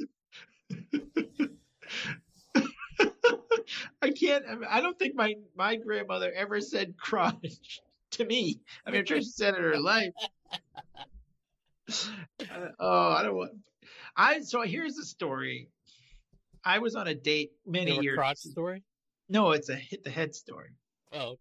I 4.02 4.12
can't. 4.12 4.44
I, 4.70 4.82
don't 4.82 4.98
think 4.98 5.16
my 5.16 5.36
my 5.56 5.76
grandmother 5.76 6.32
ever 6.32 6.62
said 6.62 6.96
crotch 6.98 7.82
to 8.12 8.26
me. 8.26 8.60
I 8.86 8.92
mean, 8.92 9.00
I'm 9.02 9.06
sure 9.06 9.18
she 9.18 9.30
said 9.30 9.54
it 9.54 9.58
in 9.58 9.64
her 9.64 9.80
life. 9.80 10.14
Uh, 11.90 12.68
oh, 12.80 13.12
I 13.12 13.24
don't 13.24 13.36
want. 13.36 13.52
I 14.16 14.42
so 14.42 14.62
here's 14.62 14.96
the 14.96 15.06
story. 15.06 15.70
I 16.64 16.80
was 16.80 16.96
on 16.96 17.08
a 17.08 17.16
date 17.16 17.52
many 17.66 17.94
Your 17.94 18.04
years. 18.04 18.18
crotch 18.18 18.38
story. 18.38 18.84
No, 19.28 19.52
it's 19.52 19.70
a 19.70 19.76
hit 19.76 20.04
the 20.04 20.10
head 20.10 20.36
story. 20.36 20.72
Oh, 21.14 21.20
okay. 21.20 21.38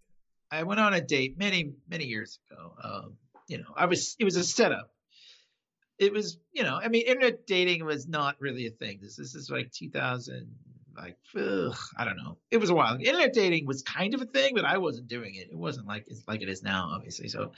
I 0.50 0.62
went 0.62 0.80
on 0.80 0.94
a 0.94 1.00
date 1.00 1.38
many 1.38 1.72
many 1.88 2.04
years 2.04 2.38
ago. 2.50 2.72
Um, 2.82 3.14
you 3.48 3.58
know, 3.58 3.72
I 3.76 3.86
was 3.86 4.16
it 4.18 4.24
was 4.24 4.36
a 4.36 4.44
setup. 4.44 4.90
It 5.98 6.12
was 6.12 6.38
you 6.52 6.62
know, 6.62 6.78
I 6.82 6.88
mean, 6.88 7.06
internet 7.06 7.46
dating 7.46 7.84
was 7.84 8.06
not 8.08 8.36
really 8.40 8.66
a 8.66 8.70
thing. 8.70 9.00
This 9.02 9.16
this 9.16 9.34
is 9.34 9.50
like 9.50 9.72
2000, 9.72 10.48
like 11.00 11.16
ugh, 11.36 11.76
I 11.96 12.04
don't 12.04 12.16
know. 12.16 12.38
It 12.50 12.58
was 12.58 12.70
a 12.70 12.74
while. 12.74 12.94
Internet 12.94 13.32
dating 13.32 13.66
was 13.66 13.82
kind 13.82 14.14
of 14.14 14.22
a 14.22 14.26
thing, 14.26 14.54
but 14.54 14.64
I 14.64 14.78
wasn't 14.78 15.08
doing 15.08 15.34
it. 15.34 15.48
It 15.50 15.56
wasn't 15.56 15.86
like 15.86 16.04
it's 16.08 16.26
like 16.26 16.42
it 16.42 16.48
is 16.48 16.62
now, 16.62 16.90
obviously. 16.94 17.28
So 17.28 17.52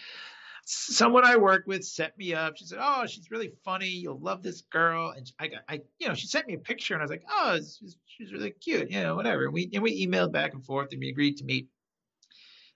someone 0.64 1.24
I 1.24 1.36
work 1.36 1.64
with 1.66 1.84
set 1.84 2.16
me 2.16 2.34
up. 2.34 2.56
She 2.56 2.66
said, 2.66 2.78
"Oh, 2.80 3.06
she's 3.06 3.30
really 3.30 3.52
funny. 3.64 3.88
You'll 3.88 4.20
love 4.20 4.42
this 4.42 4.62
girl." 4.62 5.10
And 5.10 5.30
I 5.38 5.48
got, 5.48 5.60
I, 5.68 5.80
you 5.98 6.08
know, 6.08 6.14
she 6.14 6.26
sent 6.26 6.46
me 6.46 6.54
a 6.54 6.58
picture, 6.58 6.94
and 6.94 7.02
I 7.02 7.04
was 7.04 7.10
like, 7.10 7.24
"Oh, 7.30 7.56
she's, 7.56 7.96
she's 8.06 8.32
really 8.32 8.50
cute." 8.50 8.90
You 8.90 9.02
know, 9.02 9.16
whatever. 9.16 9.44
And 9.44 9.52
we 9.52 9.70
and 9.72 9.82
we 9.82 10.06
emailed 10.06 10.32
back 10.32 10.54
and 10.54 10.64
forth, 10.64 10.92
and 10.92 11.00
we 11.00 11.08
agreed 11.08 11.38
to 11.38 11.44
meet. 11.44 11.68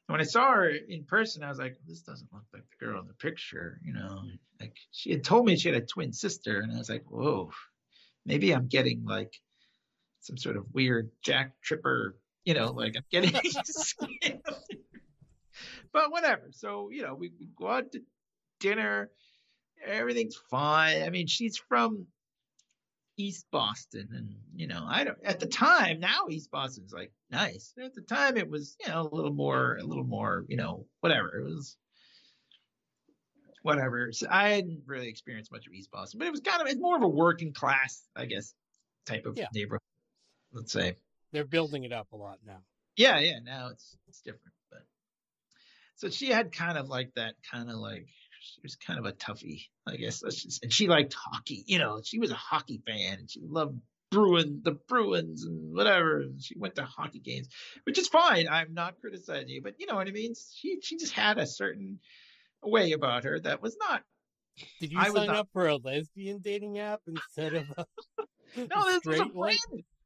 And 0.08 0.14
when 0.14 0.20
I 0.20 0.24
saw 0.24 0.52
her 0.52 0.68
in 0.68 1.04
person, 1.04 1.42
I 1.42 1.48
was 1.48 1.58
like, 1.58 1.76
"This 1.86 2.02
doesn't 2.02 2.32
look 2.32 2.44
like 2.52 2.64
the 2.70 2.84
girl 2.84 3.00
in 3.00 3.06
the 3.06 3.14
picture." 3.14 3.80
You 3.84 3.94
know, 3.94 4.22
hmm. 4.22 4.36
like 4.60 4.76
she 4.90 5.10
had 5.10 5.24
told 5.24 5.46
me 5.46 5.56
she 5.56 5.68
had 5.68 5.82
a 5.82 5.86
twin 5.86 6.12
sister, 6.12 6.60
and 6.60 6.72
I 6.72 6.78
was 6.78 6.90
like, 6.90 7.04
"Whoa, 7.08 7.50
maybe 8.26 8.52
I'm 8.52 8.66
getting 8.66 9.04
like 9.04 9.40
some 10.24 10.36
sort 10.36 10.56
of 10.56 10.66
weird 10.72 11.10
Jack 11.22 11.52
Tripper." 11.62 12.16
You 12.44 12.54
know, 12.54 12.72
like 12.72 12.94
I'm 12.96 13.04
getting. 13.10 13.32
but 15.92 16.10
whatever. 16.10 16.50
So 16.52 16.90
you 16.90 17.02
know, 17.02 17.14
we, 17.14 17.32
we 17.38 17.48
go 17.56 17.68
out 17.68 17.92
to 17.92 18.00
dinner. 18.60 19.10
Everything's 19.86 20.36
fine. 20.50 21.02
I 21.02 21.10
mean, 21.10 21.26
she's 21.26 21.56
from 21.56 22.06
East 23.16 23.46
Boston, 23.50 24.08
and 24.12 24.34
you 24.56 24.66
know, 24.66 24.84
I 24.86 25.04
don't. 25.04 25.18
At 25.24 25.40
the 25.40 25.46
time, 25.46 26.00
now 26.00 26.26
East 26.30 26.50
Boston's 26.50 26.92
like 26.92 27.12
nice. 27.30 27.72
At 27.82 27.94
the 27.94 28.02
time, 28.02 28.36
it 28.36 28.48
was 28.48 28.76
you 28.84 28.88
know 28.92 29.02
a 29.02 29.14
little 29.14 29.32
more, 29.32 29.76
a 29.80 29.84
little 29.84 30.04
more, 30.04 30.44
you 30.48 30.56
know, 30.56 30.86
whatever. 31.00 31.38
It 31.38 31.44
was 31.44 31.76
whatever. 33.62 34.12
So 34.12 34.26
I 34.30 34.50
hadn't 34.50 34.82
really 34.86 35.08
experienced 35.08 35.50
much 35.52 35.66
of 35.66 35.72
East 35.72 35.90
Boston, 35.90 36.18
but 36.18 36.26
it 36.26 36.30
was 36.32 36.40
kind 36.40 36.60
of 36.60 36.68
it's 36.68 36.80
more 36.80 36.96
of 36.96 37.02
a 37.02 37.08
working 37.08 37.52
class, 37.54 38.02
I 38.16 38.26
guess, 38.26 38.52
type 39.06 39.26
of 39.26 39.36
Yeah. 39.38 39.46
neighborhood. 39.54 39.80
Let's 40.54 40.72
say. 40.72 40.96
They're 41.32 41.44
building 41.44 41.84
it 41.84 41.92
up 41.92 42.12
a 42.12 42.16
lot 42.16 42.38
now. 42.46 42.62
Yeah, 42.96 43.18
yeah. 43.18 43.40
Now 43.42 43.68
it's 43.72 43.96
it's 44.08 44.20
different, 44.20 44.54
but 44.70 44.82
so 45.96 46.08
she 46.08 46.28
had 46.28 46.52
kind 46.52 46.78
of 46.78 46.88
like 46.88 47.12
that 47.16 47.34
kind 47.50 47.68
of 47.68 47.76
like 47.76 48.06
she 48.40 48.60
was 48.62 48.76
kind 48.76 48.98
of 49.00 49.06
a 49.06 49.12
toughie, 49.12 49.62
I 49.86 49.96
guess. 49.96 50.20
Just, 50.20 50.62
and 50.62 50.72
she 50.72 50.86
liked 50.86 51.14
hockey. 51.14 51.64
You 51.66 51.78
know, 51.78 52.00
she 52.04 52.18
was 52.20 52.30
a 52.30 52.36
hockey 52.36 52.80
fan, 52.86 53.18
and 53.18 53.30
she 53.30 53.40
loved 53.42 53.80
Bruin, 54.12 54.60
the 54.62 54.78
Bruins, 54.86 55.44
and 55.44 55.74
whatever. 55.74 56.20
And 56.20 56.40
she 56.40 56.56
went 56.56 56.76
to 56.76 56.84
hockey 56.84 57.18
games, 57.18 57.48
which 57.82 57.98
is 57.98 58.06
fine. 58.06 58.46
I'm 58.48 58.74
not 58.74 59.00
criticizing 59.00 59.48
you, 59.48 59.60
but 59.62 59.74
you 59.78 59.86
know 59.86 59.96
what 59.96 60.06
I 60.06 60.12
mean. 60.12 60.34
She 60.54 60.78
she 60.82 60.98
just 60.98 61.14
had 61.14 61.38
a 61.38 61.46
certain 61.48 61.98
way 62.62 62.92
about 62.92 63.24
her 63.24 63.40
that 63.40 63.60
was 63.60 63.76
not. 63.80 64.02
Did 64.80 64.92
you 64.92 65.00
I 65.00 65.08
sign 65.08 65.26
not- 65.26 65.36
up 65.36 65.48
for 65.52 65.66
a 65.66 65.76
lesbian 65.76 66.38
dating 66.38 66.78
app 66.78 67.00
instead 67.08 67.54
of 67.54 67.64
a, 67.76 67.86
No, 68.56 68.84
this 68.84 69.04
was 69.04 69.18
a 69.18 69.24
straight 69.24 69.34
one? 69.34 69.56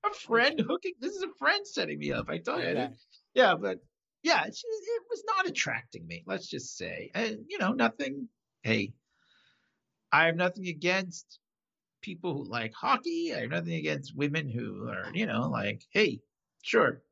A 0.07 0.15
friend 0.15 0.61
hooking. 0.69 0.95
This 1.01 1.15
is 1.15 1.23
a 1.23 1.35
friend 1.39 1.67
setting 1.67 1.99
me 1.99 2.13
up. 2.13 2.29
I 2.29 2.39
tell 2.39 2.63
you. 2.63 2.89
Yeah, 3.35 3.55
but 3.55 3.79
yeah, 4.23 4.45
she, 4.45 4.67
it 4.67 5.03
was 5.11 5.23
not 5.27 5.49
attracting 5.49 6.07
me. 6.07 6.25
Let's 6.27 6.49
just 6.49 6.77
say, 6.77 7.11
and 7.15 7.45
you 7.49 7.59
know, 7.59 7.73
nothing. 7.73 8.29
Hey, 8.63 8.93
I 10.13 10.27
have 10.27 10.37
nothing 10.37 10.67
against 10.69 11.39
people 12.01 12.35
who 12.35 12.45
like 12.45 12.73
hockey. 12.75 13.35
I 13.35 13.41
have 13.41 13.51
nothing 13.51 13.75
against 13.75 14.17
women 14.17 14.49
who 14.49 14.89
are, 14.89 15.07
you 15.13 15.27
know, 15.27 15.49
like, 15.49 15.83
hey, 15.91 16.21
sure. 16.63 17.03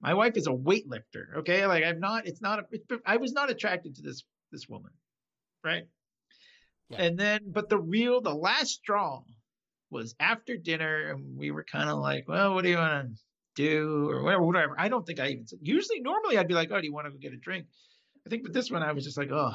My 0.00 0.14
wife 0.14 0.36
is 0.36 0.46
a 0.46 0.50
weightlifter. 0.50 1.36
Okay, 1.38 1.66
like 1.66 1.84
I'm 1.84 2.00
not. 2.00 2.26
It's 2.26 2.42
not. 2.42 2.58
A, 2.58 2.64
it's, 2.70 2.86
I 3.06 3.16
was 3.16 3.32
not 3.32 3.50
attracted 3.50 3.96
to 3.96 4.02
this 4.02 4.22
this 4.52 4.68
woman, 4.68 4.92
right? 5.62 5.84
Yeah. 6.90 7.02
And 7.02 7.18
then, 7.18 7.40
but 7.46 7.68
the 7.68 7.78
real, 7.78 8.20
the 8.20 8.34
last 8.34 8.72
straw 8.72 9.22
was 9.90 10.14
after 10.18 10.56
dinner, 10.56 11.12
and 11.12 11.36
we 11.36 11.50
were 11.50 11.64
kind 11.64 11.88
of 11.88 11.98
like, 11.98 12.28
well, 12.28 12.54
what 12.54 12.64
do 12.64 12.70
you 12.70 12.76
want 12.76 13.08
to 13.08 13.14
do, 13.54 14.10
or 14.10 14.22
whatever, 14.22 14.42
whatever. 14.42 14.74
I 14.78 14.88
don't 14.88 15.06
think 15.06 15.20
I 15.20 15.28
even 15.28 15.46
said. 15.46 15.60
Usually, 15.62 16.00
normally, 16.00 16.38
I'd 16.38 16.48
be 16.48 16.54
like, 16.54 16.70
oh, 16.72 16.80
do 16.80 16.86
you 16.86 16.92
want 16.92 17.06
to 17.06 17.12
go 17.12 17.18
get 17.18 17.32
a 17.32 17.36
drink? 17.36 17.66
I 18.26 18.30
think 18.30 18.42
but 18.42 18.52
this 18.52 18.70
one, 18.70 18.82
I 18.82 18.92
was 18.92 19.04
just 19.04 19.18
like, 19.18 19.30
oh, 19.30 19.52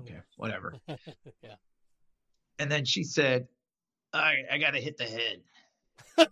okay, 0.00 0.14
mm. 0.14 0.22
whatever. 0.36 0.74
yeah. 0.88 1.56
And 2.58 2.70
then 2.70 2.84
she 2.84 3.04
said, 3.04 3.48
I, 4.12 4.34
I 4.50 4.58
got 4.58 4.72
to 4.72 4.80
hit 4.80 4.98
the 4.98 5.04
head. 5.04 5.40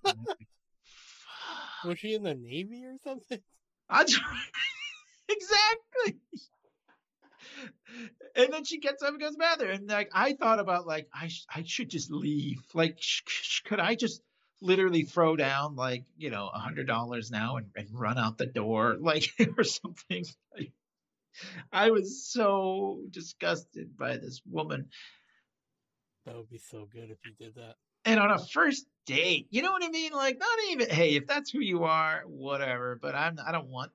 Was 1.85 1.99
she 1.99 2.15
in 2.15 2.23
the 2.23 2.35
Navy 2.35 2.85
or 2.85 2.97
something? 3.05 3.41
Exactly. 5.31 6.21
And 8.37 8.53
then 8.53 8.65
she 8.65 8.79
gets 8.79 9.03
up 9.03 9.11
and 9.11 9.21
goes 9.21 9.31
to 9.31 9.33
the 9.33 9.39
bathroom. 9.39 9.71
And 9.73 9.89
like 9.89 10.11
I 10.13 10.35
thought 10.35 10.61
about 10.61 10.87
like 10.87 11.09
I 11.13 11.29
sh- 11.29 11.47
I 11.53 11.63
should 11.67 11.91
just 11.91 12.11
leave. 12.11 12.61
Like 12.75 12.97
sh- 13.01 13.23
sh- 13.27 13.61
could 13.63 13.81
I 13.81 13.95
just 13.95 14.23
literally 14.61 15.03
throw 15.03 15.37
down 15.37 15.77
like 15.77 16.05
you 16.17 16.31
know 16.31 16.51
a 16.53 16.59
hundred 16.59 16.87
dollars 16.87 17.31
now 17.31 17.57
and, 17.57 17.67
and 17.77 17.89
run 17.93 18.19
out 18.19 18.39
the 18.39 18.47
door 18.47 18.97
like 19.01 19.29
or 19.57 19.65
something? 19.65 20.25
Like, 20.55 20.73
I 21.73 21.91
was 21.91 22.27
so 22.31 23.01
disgusted 23.11 23.97
by 23.97 24.17
this 24.17 24.41
woman. 24.49 24.89
That 26.27 26.37
would 26.37 26.51
be 26.51 26.59
so 26.59 26.87
good 26.93 27.11
if 27.11 27.19
you 27.25 27.33
did 27.39 27.55
that. 27.57 27.77
And 28.05 28.21
on 28.21 28.31
a 28.31 28.39
first 28.39 28.87
date, 29.07 29.49
you 29.51 29.63
know 29.63 29.73
what 29.73 29.85
I 29.85 29.89
mean? 29.89 30.13
Like 30.13 30.39
not 30.39 30.59
even 30.71 30.91
hey, 30.91 31.17
if 31.17 31.27
that's 31.27 31.51
who 31.51 31.61
you 31.61 31.85
are, 31.85 32.23
whatever. 32.27 32.99
But 33.01 33.15
I'm 33.15 33.39
I 33.45 33.53
don't 33.53 33.69
want 33.69 33.91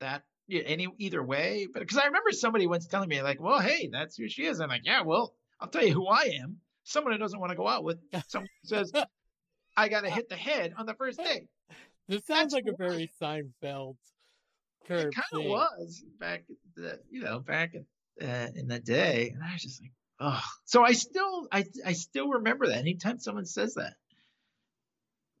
that 0.00 0.22
any 0.60 0.88
either 0.98 1.22
way. 1.22 1.66
But 1.72 1.80
because 1.80 1.98
I 1.98 2.06
remember 2.06 2.32
somebody 2.32 2.66
once 2.66 2.86
telling 2.86 3.08
me 3.08 3.22
like, 3.22 3.40
well, 3.40 3.60
hey, 3.60 3.88
that's 3.92 4.16
who 4.16 4.28
she 4.28 4.44
is. 4.44 4.60
I'm 4.60 4.68
like, 4.68 4.82
yeah, 4.84 5.02
well, 5.02 5.34
I'll 5.60 5.68
tell 5.68 5.84
you 5.84 5.94
who 5.94 6.06
I 6.06 6.38
am. 6.42 6.58
Someone 6.84 7.12
who 7.12 7.18
doesn't 7.18 7.38
want 7.38 7.50
to 7.50 7.56
go 7.56 7.68
out 7.68 7.84
with 7.84 7.98
someone 8.28 8.48
who 8.62 8.68
says 8.68 8.92
I 9.76 9.88
got 9.88 10.02
to 10.02 10.10
hit 10.10 10.28
the 10.28 10.36
head 10.36 10.74
on 10.76 10.86
the 10.86 10.94
first 10.94 11.18
date. 11.24 11.48
This 12.08 12.26
sounds 12.26 12.52
That's 12.52 12.66
like 12.66 12.74
a 12.74 12.76
very 12.76 13.10
Seinfeld 13.20 13.96
It 14.88 15.14
kind 15.14 15.14
of 15.32 15.44
was 15.44 16.02
back 16.18 16.44
the 16.74 16.98
you 17.10 17.22
know 17.22 17.38
back 17.38 17.74
in, 17.74 17.86
uh, 18.26 18.48
in 18.54 18.66
the 18.66 18.80
day, 18.80 19.30
and 19.32 19.42
I 19.42 19.52
was 19.52 19.62
just 19.62 19.80
like, 19.80 19.92
oh. 20.20 20.42
So 20.64 20.84
I 20.84 20.92
still 20.92 21.46
I 21.50 21.64
I 21.86 21.92
still 21.92 22.28
remember 22.28 22.66
that 22.68 22.78
anytime 22.78 23.18
someone 23.18 23.46
says 23.46 23.74
that. 23.74 23.94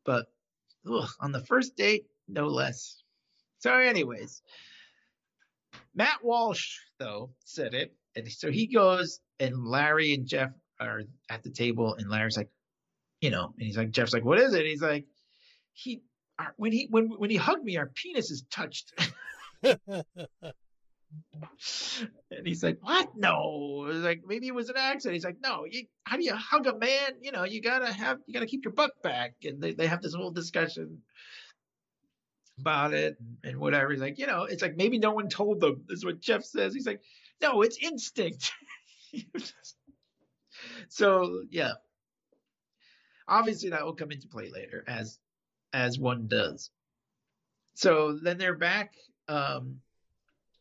But 0.04 0.26
ugh, 0.90 1.08
on 1.20 1.32
the 1.32 1.44
first 1.44 1.76
date, 1.76 2.06
no 2.28 2.46
less. 2.46 3.02
So, 3.58 3.72
anyways, 3.72 4.42
Matt 5.94 6.22
Walsh, 6.22 6.78
though, 6.98 7.30
said 7.44 7.74
it. 7.74 7.94
And 8.16 8.30
so 8.30 8.50
he 8.50 8.66
goes, 8.66 9.20
and 9.40 9.64
Larry 9.64 10.14
and 10.14 10.26
Jeff 10.26 10.50
are 10.80 11.02
at 11.30 11.42
the 11.42 11.50
table, 11.50 11.94
and 11.94 12.10
Larry's 12.10 12.36
like, 12.36 12.50
you 13.20 13.30
know, 13.30 13.54
and 13.56 13.66
he's 13.66 13.76
like, 13.76 13.90
Jeff's 13.90 14.12
like, 14.12 14.24
what 14.24 14.38
is 14.38 14.54
it? 14.54 14.66
He's 14.66 14.82
like, 14.82 15.06
he, 15.72 16.02
our, 16.38 16.54
when 16.56 16.72
he, 16.72 16.88
when, 16.90 17.08
when 17.08 17.30
he 17.30 17.36
hugged 17.36 17.64
me, 17.64 17.76
our 17.76 17.90
penis 17.94 18.30
is 18.30 18.44
touched. 18.50 18.92
and 19.62 19.76
he's 22.44 22.62
like, 22.62 22.78
what? 22.80 23.10
No. 23.16 23.86
Like, 23.88 24.22
maybe 24.26 24.48
it 24.48 24.54
was 24.54 24.68
an 24.68 24.76
accident. 24.76 25.14
He's 25.14 25.24
like, 25.24 25.40
no, 25.42 25.64
you, 25.70 25.84
how 26.04 26.16
do 26.16 26.24
you 26.24 26.34
hug 26.34 26.66
a 26.66 26.76
man? 26.76 27.12
You 27.20 27.32
know, 27.32 27.44
you 27.44 27.62
gotta 27.62 27.92
have, 27.92 28.18
you 28.26 28.34
gotta 28.34 28.46
keep 28.46 28.64
your 28.64 28.74
butt 28.74 28.92
back. 29.02 29.34
And 29.44 29.62
they, 29.62 29.72
they 29.72 29.86
have 29.86 30.02
this 30.02 30.14
whole 30.14 30.30
discussion 30.30 31.02
about 32.62 32.94
it 32.94 33.16
and, 33.42 33.58
whatever. 33.58 33.90
He's 33.90 34.00
like, 34.00 34.18
you 34.20 34.28
know, 34.28 34.44
it's 34.44 34.62
like 34.62 34.76
maybe 34.76 34.98
no 34.98 35.12
one 35.12 35.28
told 35.28 35.60
them. 35.60 35.84
This 35.88 35.98
is 35.98 36.04
what 36.04 36.20
Jeff 36.20 36.44
says. 36.44 36.72
He's 36.72 36.86
like, 36.86 37.00
no, 37.40 37.62
it's 37.62 37.76
instinct. 37.82 38.52
so 40.88 41.42
yeah, 41.50 41.72
obviously 43.26 43.70
that 43.70 43.84
will 43.84 43.96
come 43.96 44.12
into 44.12 44.28
play 44.28 44.48
later, 44.50 44.84
as 44.86 45.18
as 45.72 45.98
one 45.98 46.28
does. 46.28 46.70
So 47.74 48.16
then 48.22 48.38
they're 48.38 48.56
back, 48.56 48.94
um, 49.26 49.80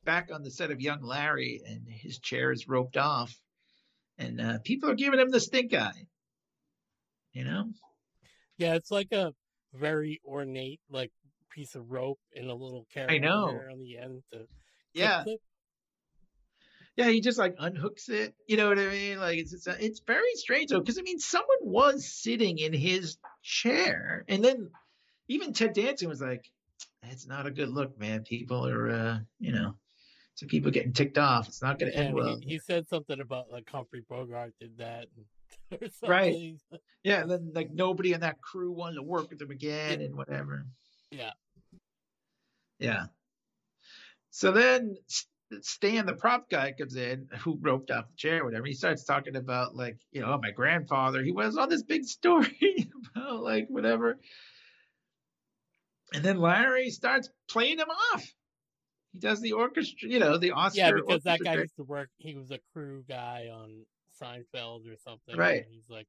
back 0.03 0.31
on 0.33 0.41
the 0.41 0.49
set 0.49 0.71
of 0.71 0.81
Young 0.81 1.03
Larry, 1.03 1.61
and 1.67 1.87
his 1.87 2.17
chair 2.17 2.51
is 2.51 2.67
roped 2.67 2.97
off, 2.97 3.39
and 4.17 4.41
uh, 4.41 4.57
people 4.63 4.89
are 4.89 4.95
giving 4.95 5.19
him 5.19 5.29
the 5.29 5.39
stink 5.39 5.73
eye. 5.75 6.07
You 7.31 7.43
know, 7.43 7.69
yeah, 8.57 8.73
it's 8.73 8.89
like 8.89 9.11
a 9.11 9.33
very 9.73 10.19
ornate 10.25 10.81
like 10.89 11.11
piece 11.51 11.75
of 11.75 11.91
rope 11.91 12.19
and 12.35 12.49
a 12.49 12.53
little 12.53 12.85
carrot 12.93 13.11
I 13.11 13.17
know. 13.17 13.59
on 13.71 13.79
the 13.79 13.97
end 13.97 14.23
to 14.31 14.47
yeah. 14.93 15.23
clip. 15.23 15.39
Yeah, 16.97 17.09
he 17.09 17.21
just 17.21 17.39
like 17.39 17.55
unhooks 17.57 18.09
it. 18.09 18.35
You 18.47 18.57
know 18.57 18.67
what 18.67 18.77
I 18.77 18.87
mean? 18.87 19.17
Like 19.17 19.37
it's 19.37 19.53
it's, 19.53 19.67
it's 19.67 20.01
very 20.05 20.35
strange 20.35 20.71
though, 20.71 20.79
because 20.79 20.99
I 20.99 21.03
mean, 21.03 21.19
someone 21.19 21.59
was 21.61 22.05
sitting 22.05 22.57
in 22.57 22.73
his 22.73 23.17
chair, 23.43 24.25
and 24.27 24.43
then 24.43 24.69
even 25.29 25.53
Ted 25.53 25.73
Danson 25.73 26.09
was 26.09 26.21
like, 26.21 26.51
"It's 27.03 27.25
not 27.25 27.47
a 27.47 27.51
good 27.51 27.69
look, 27.69 27.97
man. 27.97 28.23
People 28.23 28.67
are, 28.67 28.89
uh, 28.89 29.19
you 29.39 29.53
know, 29.53 29.75
some 30.35 30.49
people 30.49 30.71
getting 30.71 30.91
ticked 30.91 31.17
off. 31.17 31.47
It's 31.47 31.61
not 31.61 31.79
going 31.79 31.93
to 31.93 31.97
end 31.97 32.13
well." 32.13 32.37
he, 32.41 32.53
he 32.53 32.59
said 32.59 32.87
something 32.89 33.21
about 33.21 33.49
like 33.49 33.69
Humphrey 33.69 34.03
Bogart 34.07 34.53
did 34.59 34.77
that. 34.77 35.07
Right. 36.05 36.57
Yeah, 37.03 37.21
and 37.21 37.31
then 37.31 37.51
like 37.55 37.71
nobody 37.71 38.11
in 38.11 38.21
that 38.21 38.41
crew 38.41 38.73
wanted 38.73 38.95
to 38.95 39.03
work 39.03 39.29
with 39.29 39.41
him 39.41 39.51
again, 39.51 40.01
and 40.01 40.15
whatever. 40.15 40.65
Yeah. 41.11 41.31
Yeah. 42.81 43.05
So 44.31 44.51
then 44.51 44.95
Stan, 45.61 46.05
the 46.05 46.13
prop 46.13 46.49
guy, 46.49 46.71
comes 46.71 46.95
in 46.95 47.27
who 47.39 47.57
roped 47.61 47.91
off 47.91 48.07
the 48.09 48.15
chair, 48.15 48.43
whatever. 48.43 48.65
He 48.65 48.73
starts 48.73 49.03
talking 49.03 49.35
about 49.35 49.75
like, 49.75 49.97
you 50.11 50.21
know, 50.21 50.33
oh, 50.33 50.39
my 50.41 50.51
grandfather. 50.51 51.21
He 51.21 51.31
was 51.31 51.57
on 51.57 51.69
this 51.69 51.83
big 51.83 52.05
story 52.05 52.89
about 53.15 53.41
like 53.41 53.67
whatever. 53.69 54.17
And 56.13 56.23
then 56.23 56.37
Larry 56.37 56.89
starts 56.89 57.29
playing 57.49 57.79
him 57.79 57.89
off. 58.13 58.23
He 59.13 59.19
does 59.19 59.41
the 59.41 59.53
orchestra, 59.53 60.09
you 60.09 60.19
know, 60.19 60.37
the 60.37 60.51
Oscar. 60.51 60.79
Yeah, 60.79 60.91
because 60.95 61.23
that 61.23 61.41
guy 61.41 61.55
used 61.55 61.75
to 61.77 61.83
work. 61.83 62.09
He 62.17 62.35
was 62.35 62.51
a 62.51 62.59
crew 62.73 63.03
guy 63.07 63.49
on 63.53 63.85
Seinfeld 64.21 64.91
or 64.91 64.95
something. 65.03 65.35
Right. 65.35 65.65
he's 65.69 65.89
like, 65.89 66.07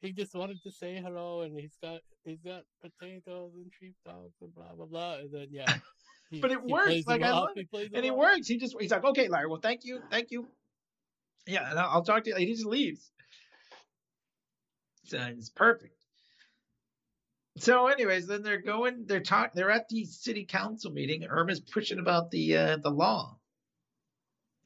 he 0.00 0.12
just 0.12 0.34
wanted 0.34 0.62
to 0.62 0.70
say 0.70 1.00
hello, 1.02 1.42
and 1.42 1.58
he's 1.58 1.76
got 1.82 2.00
he's 2.24 2.40
got 2.42 2.62
potatoes 2.82 3.52
and 3.56 3.70
sheepdogs 3.80 4.34
and 4.40 4.54
blah 4.54 4.74
blah 4.74 4.86
blah. 4.86 5.14
And 5.16 5.32
then 5.32 5.46
yeah, 5.50 5.74
he, 6.30 6.40
But 6.40 6.52
it 6.52 6.62
works, 6.62 7.06
like, 7.06 7.22
I 7.22 7.30
love 7.30 7.50
and 7.56 8.10
off. 8.10 8.16
works. 8.16 8.46
He 8.46 8.58
just 8.58 8.76
he's 8.78 8.90
like, 8.90 9.04
okay, 9.04 9.28
Larry. 9.28 9.48
Well, 9.48 9.60
thank 9.60 9.84
you, 9.84 10.00
thank 10.10 10.30
you. 10.30 10.46
Yeah, 11.46 11.70
and 11.70 11.78
I'll, 11.78 11.90
I'll 11.90 12.04
talk 12.04 12.24
to 12.24 12.30
you. 12.30 12.36
He 12.36 12.46
just 12.52 12.66
leaves. 12.66 13.10
So 15.04 15.18
it's 15.18 15.50
perfect. 15.50 15.94
So, 17.58 17.86
anyways, 17.86 18.26
then 18.26 18.42
they're 18.42 18.60
going. 18.60 19.04
They're 19.06 19.20
talk. 19.20 19.54
They're 19.54 19.70
at 19.70 19.88
the 19.88 20.04
city 20.04 20.44
council 20.44 20.90
meeting. 20.90 21.24
Irma's 21.24 21.60
pushing 21.60 21.98
about 21.98 22.30
the 22.30 22.56
uh, 22.56 22.76
the 22.82 22.90
law, 22.90 23.38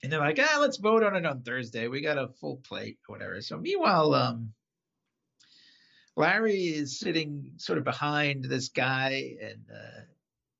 and 0.02 0.10
they're 0.10 0.18
like, 0.18 0.40
ah, 0.40 0.58
let's 0.60 0.78
vote 0.78 1.04
on 1.04 1.14
it 1.14 1.24
on 1.24 1.42
Thursday. 1.42 1.86
We 1.86 2.00
got 2.00 2.18
a 2.18 2.28
full 2.40 2.56
plate 2.66 2.98
or 3.08 3.14
whatever. 3.14 3.40
So, 3.42 3.58
meanwhile, 3.58 4.12
um, 4.14 4.54
Larry 6.16 6.64
is 6.66 6.98
sitting 6.98 7.52
sort 7.56 7.78
of 7.78 7.84
behind 7.84 8.44
this 8.44 8.68
guy, 8.68 9.36
and 9.40 9.64
uh, 9.72 10.00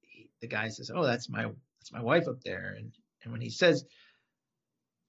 he, 0.03 0.31
the 0.41 0.47
guy 0.47 0.69
says, 0.69 0.91
"Oh, 0.95 1.05
that's 1.05 1.29
my 1.29 1.45
that's 1.79 1.93
my 1.93 2.03
wife 2.03 2.29
up 2.29 2.43
there." 2.45 2.75
And 2.79 2.93
and 3.23 3.33
when 3.33 3.41
he 3.41 3.51
says 3.51 3.85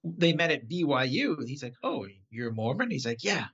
they 0.04 0.32
met 0.32 0.50
at 0.50 0.68
BYU, 0.68 1.46
he's 1.46 1.62
like, 1.62 1.74
"Oh, 1.82 2.06
you're 2.30 2.50
a 2.50 2.54
Mormon?" 2.54 2.90
He's 2.90 3.06
like, 3.06 3.22
"Yeah." 3.24 3.46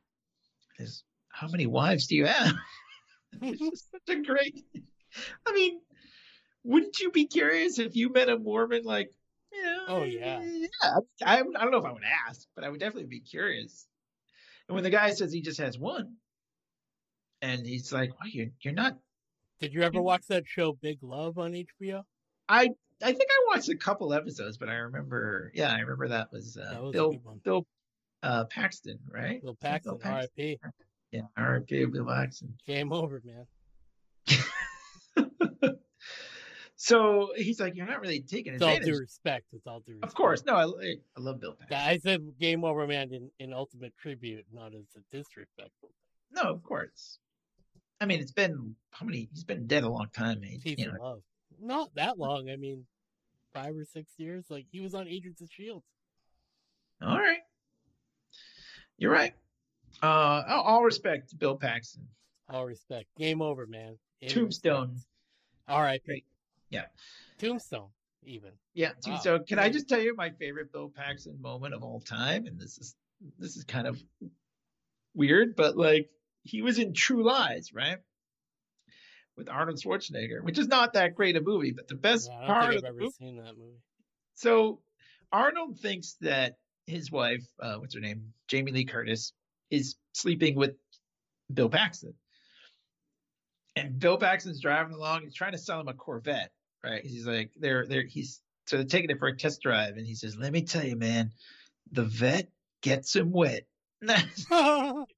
He 0.76 0.84
says, 0.84 1.02
How 1.28 1.48
many 1.48 1.66
wives 1.66 2.06
do 2.06 2.16
you 2.16 2.26
have? 2.26 2.54
it's 3.42 3.60
just 3.60 3.90
such 4.06 4.16
a 4.16 4.22
great. 4.22 4.64
I 5.46 5.52
mean, 5.52 5.80
wouldn't 6.64 7.00
you 7.00 7.10
be 7.10 7.26
curious 7.26 7.78
if 7.78 7.96
you 7.96 8.10
met 8.12 8.28
a 8.28 8.38
Mormon? 8.38 8.84
Like, 8.84 9.10
you 9.52 9.62
know, 9.62 9.84
Oh, 9.88 10.04
yeah. 10.04 10.40
yeah. 10.42 10.68
I, 11.24 11.40
I 11.40 11.42
don't 11.42 11.70
know 11.72 11.78
if 11.78 11.84
I 11.84 11.92
would 11.92 12.02
ask, 12.28 12.46
but 12.54 12.64
I 12.64 12.68
would 12.68 12.80
definitely 12.80 13.08
be 13.08 13.20
curious. 13.20 13.86
And 14.68 14.74
when 14.74 14.84
the 14.84 14.90
guy 14.90 15.10
says 15.12 15.32
he 15.32 15.40
just 15.40 15.60
has 15.60 15.78
one, 15.78 16.14
and 17.42 17.66
he's 17.66 17.92
like, 17.92 18.10
"Well, 18.18 18.28
you're 18.28 18.48
you're 18.60 18.74
not 18.74 18.98
Did 19.60 19.74
you 19.74 19.82
ever 19.82 20.00
watch 20.00 20.26
that 20.28 20.44
show 20.46 20.72
Big 20.72 20.98
Love 21.02 21.38
on 21.38 21.52
HBO? 21.52 22.02
I 22.48 22.70
I 23.02 23.12
think 23.12 23.28
I 23.30 23.54
watched 23.54 23.68
a 23.68 23.76
couple 23.76 24.12
episodes, 24.12 24.56
but 24.58 24.68
I 24.68 24.74
remember, 24.74 25.52
yeah, 25.54 25.72
I 25.72 25.78
remember 25.78 26.08
that 26.08 26.32
was, 26.32 26.56
uh, 26.56 26.70
That 26.72 26.82
was 26.82 26.92
Bill. 26.92 27.14
Bill 27.44 27.66
uh, 28.22 28.44
Paxton, 28.46 28.98
right? 29.12 29.40
Bill 29.40 29.56
Paxton, 29.60 29.98
R.I.P. 30.02 30.58
Yeah, 31.12 31.22
R.I.P. 31.36 31.84
Bill 31.86 32.06
Paxton. 32.06 32.54
Game 32.66 32.92
over, 32.92 33.22
man. 33.24 33.46
so 36.76 37.30
he's 37.36 37.60
like, 37.60 37.76
you're 37.76 37.86
not 37.86 38.00
really 38.00 38.20
taking 38.20 38.54
it. 38.54 38.56
It's 38.56 38.64
all 38.64 38.78
due 38.80 38.98
respect. 38.98 39.46
It's 39.52 39.66
all 39.66 39.80
due 39.80 39.92
respect. 39.94 40.10
Of 40.10 40.16
course, 40.16 40.44
no, 40.44 40.56
I, 40.56 40.64
I 40.64 41.20
love 41.20 41.40
Bill 41.40 41.54
Paxton. 41.54 41.78
I 41.78 41.98
said 41.98 42.20
game 42.40 42.64
over, 42.64 42.84
man, 42.88 43.12
in, 43.12 43.30
in 43.38 43.52
ultimate 43.52 43.92
tribute, 43.96 44.44
not 44.52 44.74
as 44.74 44.86
a 44.96 45.16
disrespectful. 45.16 45.90
No, 46.32 46.42
of 46.42 46.64
course. 46.64 47.20
I 48.00 48.06
mean, 48.06 48.20
it's 48.20 48.32
been 48.32 48.74
how 48.90 49.06
many? 49.06 49.28
He's 49.32 49.44
been 49.44 49.66
dead 49.66 49.84
a 49.84 49.88
long 49.88 50.08
time. 50.14 50.42
He, 50.42 50.58
Peace 50.58 50.78
you 50.78 50.92
know, 50.92 50.98
love. 51.00 51.22
Not 51.60 51.94
that 51.96 52.18
long. 52.18 52.48
I 52.48 52.56
mean, 52.56 52.86
five 53.52 53.74
or 53.76 53.84
six 53.84 54.12
years. 54.18 54.46
Like 54.48 54.66
he 54.70 54.80
was 54.80 54.94
on 54.94 55.08
Agents 55.08 55.40
of 55.40 55.48
Shield. 55.50 55.82
all 57.02 57.18
right. 57.18 57.40
You're 58.98 59.12
right. 59.12 59.34
Uh, 60.02 60.42
all 60.48 60.62
all 60.62 60.84
respect 60.84 61.30
to 61.30 61.36
Bill 61.36 61.56
Paxton. 61.56 62.06
All 62.48 62.66
respect. 62.66 63.06
Game 63.16 63.42
over, 63.42 63.66
man. 63.66 63.98
Tombstone. 64.28 64.90
respect. 64.90 65.06
R.I.P. 65.68 66.02
Great. 66.06 66.24
Yeah. 66.70 66.86
Tombstone, 67.38 67.88
even. 68.24 68.50
Yeah. 68.74 68.92
Wow. 69.06 69.18
So 69.18 69.38
can 69.40 69.58
I 69.58 69.68
just 69.68 69.88
tell 69.88 70.00
you 70.00 70.14
my 70.16 70.30
favorite 70.30 70.72
Bill 70.72 70.90
Paxton 70.94 71.40
moment 71.40 71.74
of 71.74 71.82
all 71.82 72.00
time? 72.00 72.46
And 72.46 72.58
this 72.58 72.78
is 72.78 72.94
this 73.38 73.56
is 73.56 73.64
kind 73.64 73.86
of 73.86 74.02
weird, 75.14 75.56
but 75.56 75.76
like 75.76 76.10
he 76.48 76.62
was 76.62 76.78
in 76.78 76.92
True 76.94 77.22
Lies, 77.24 77.72
right? 77.72 77.98
With 79.36 79.48
Arnold 79.48 79.78
Schwarzenegger, 79.78 80.42
which 80.42 80.58
is 80.58 80.66
not 80.66 80.94
that 80.94 81.14
great 81.14 81.36
a 81.36 81.40
movie, 81.40 81.72
but 81.72 81.86
the 81.88 81.94
best 81.94 82.28
Yeah, 82.28 82.46
part 82.46 82.74
of 82.74 82.82
the 82.82 82.88
ever 82.88 83.00
movie. 83.00 83.10
seen 83.10 83.36
that 83.36 83.56
movie. 83.56 83.78
So 84.34 84.80
Arnold 85.32 85.78
thinks 85.78 86.16
that 86.20 86.56
his 86.86 87.10
wife, 87.12 87.44
uh, 87.60 87.76
what's 87.76 87.94
her 87.94 88.00
name, 88.00 88.32
Jamie 88.48 88.72
Lee 88.72 88.84
Curtis, 88.84 89.32
is 89.70 89.96
sleeping 90.12 90.56
with 90.56 90.74
Bill 91.52 91.68
Paxton. 91.68 92.14
And 93.76 93.98
Bill 93.98 94.16
Paxton's 94.18 94.60
driving 94.60 94.94
along. 94.94 95.22
He's 95.22 95.34
trying 95.34 95.52
to 95.52 95.58
sell 95.58 95.80
him 95.80 95.88
a 95.88 95.94
Corvette, 95.94 96.50
right? 96.82 97.04
He's 97.04 97.26
like, 97.26 97.52
they're 97.56 97.86
they're 97.86 98.06
he's 98.06 98.40
so 98.66 98.76
they're 98.76 98.86
taking 98.86 99.10
it 99.10 99.18
for 99.18 99.28
a 99.28 99.36
test 99.36 99.62
drive, 99.62 99.96
and 99.96 100.06
he 100.06 100.14
says, 100.14 100.36
"Let 100.36 100.52
me 100.52 100.62
tell 100.62 100.84
you, 100.84 100.96
man, 100.96 101.32
the 101.92 102.04
vet 102.04 102.48
gets 102.82 103.14
him 103.14 103.30
wet." 103.30 103.66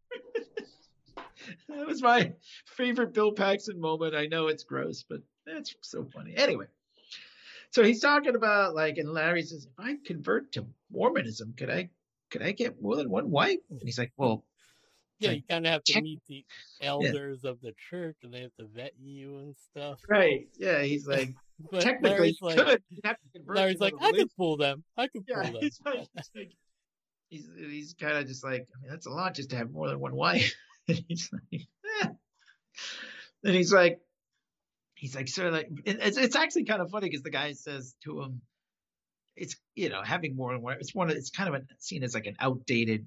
that 1.68 1.86
was 1.86 2.02
my 2.02 2.32
favorite 2.66 3.12
Bill 3.14 3.32
Paxton 3.32 3.80
moment. 3.80 4.14
I 4.14 4.26
know 4.26 4.48
it's 4.48 4.64
gross, 4.64 5.04
but 5.08 5.20
that's 5.46 5.74
so 5.80 6.04
funny. 6.14 6.34
Anyway, 6.36 6.66
so 7.70 7.82
he's 7.82 8.00
talking 8.00 8.34
about 8.36 8.74
like, 8.74 8.98
and 8.98 9.12
Larry 9.12 9.42
says, 9.42 9.64
if 9.66 9.72
I 9.78 9.96
convert 10.04 10.52
to 10.52 10.66
Mormonism, 10.90 11.54
could 11.56 11.70
I, 11.70 11.90
could 12.30 12.42
I 12.42 12.52
get 12.52 12.80
more 12.82 12.96
than 12.96 13.10
one 13.10 13.30
wife? 13.30 13.58
And 13.70 13.80
he's 13.82 13.98
like, 13.98 14.12
well, 14.16 14.44
yeah, 15.18 15.32
you 15.32 15.42
kind 15.48 15.66
of 15.66 15.72
have 15.72 15.84
to 15.84 15.92
check- 15.92 16.02
meet 16.02 16.20
the 16.28 16.44
elders 16.80 17.44
of 17.44 17.60
the 17.60 17.74
church, 17.90 18.16
and 18.22 18.32
they 18.32 18.40
have 18.40 18.54
to 18.58 18.66
vet 18.66 18.92
you 18.98 19.38
and 19.38 19.54
stuff. 19.70 20.00
right, 20.08 20.48
yeah. 20.56 20.82
He's 20.82 21.06
like, 21.06 21.34
But 21.70 21.82
technically, 21.82 22.10
Larry's 22.16 22.38
you 22.40 22.46
like, 22.48 22.56
could. 22.56 22.82
Have 23.04 23.16
to 23.18 23.28
convert 23.34 23.54
to 23.56 23.60
Larry's 23.60 23.80
like, 23.80 23.92
I 24.00 24.06
religion." 24.06 24.24
could 24.24 24.32
fool 24.34 24.56
them. 24.56 24.82
I 24.96 25.08
could 25.08 25.24
Yeah, 25.28 25.42
fool 25.42 25.52
them. 25.52 25.60
he's 25.62 25.78
like, 25.84 25.98
he's, 26.14 26.30
like, 26.34 26.52
he's, 27.28 27.48
he's 27.58 27.94
kind 28.00 28.16
of 28.16 28.26
just 28.26 28.42
like, 28.42 28.66
I 28.74 28.80
mean, 28.80 28.90
that's 28.90 29.04
a 29.04 29.10
lot 29.10 29.34
just 29.34 29.50
to 29.50 29.56
have 29.56 29.70
more 29.70 29.86
than 29.88 30.00
one 30.00 30.14
wife. 30.16 30.54
and 30.98 31.04
he's 31.08 31.30
like, 31.32 31.68
eh. 32.02 32.08
and 33.44 33.54
he's 33.54 33.72
like, 33.72 34.00
he's 34.94 35.14
like, 35.14 35.28
sir, 35.28 35.50
like, 35.50 35.68
it's, 35.84 36.16
it's 36.16 36.36
actually 36.36 36.64
kind 36.64 36.82
of 36.82 36.90
funny 36.90 37.08
because 37.08 37.22
the 37.22 37.30
guy 37.30 37.52
says 37.52 37.94
to 38.04 38.20
him, 38.20 38.42
it's 39.36 39.56
you 39.74 39.88
know 39.88 40.02
having 40.02 40.36
more 40.36 40.52
than 40.52 40.60
one. 40.60 40.76
It's 40.80 40.94
one. 40.94 41.10
Of, 41.10 41.16
it's 41.16 41.30
kind 41.30 41.48
of 41.48 41.54
a, 41.54 41.64
seen 41.78 42.02
as 42.02 42.14
like 42.14 42.26
an 42.26 42.36
outdated 42.40 43.06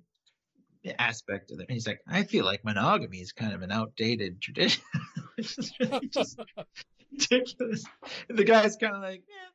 aspect 0.99 1.51
of 1.51 1.59
it. 1.59 1.67
And 1.69 1.73
he's 1.73 1.87
like, 1.87 2.01
I 2.07 2.23
feel 2.23 2.45
like 2.45 2.65
monogamy 2.65 3.19
is 3.19 3.31
kind 3.31 3.53
of 3.53 3.61
an 3.61 3.71
outdated 3.71 4.41
tradition, 4.41 4.83
which 5.35 5.57
is 5.57 5.71
really 5.79 6.07
just 6.07 6.39
ridiculous. 7.11 7.85
And 8.29 8.37
the 8.37 8.43
guy's 8.43 8.75
kind 8.75 8.95
of 8.95 9.01
like, 9.01 9.23
yeah. 9.27 9.49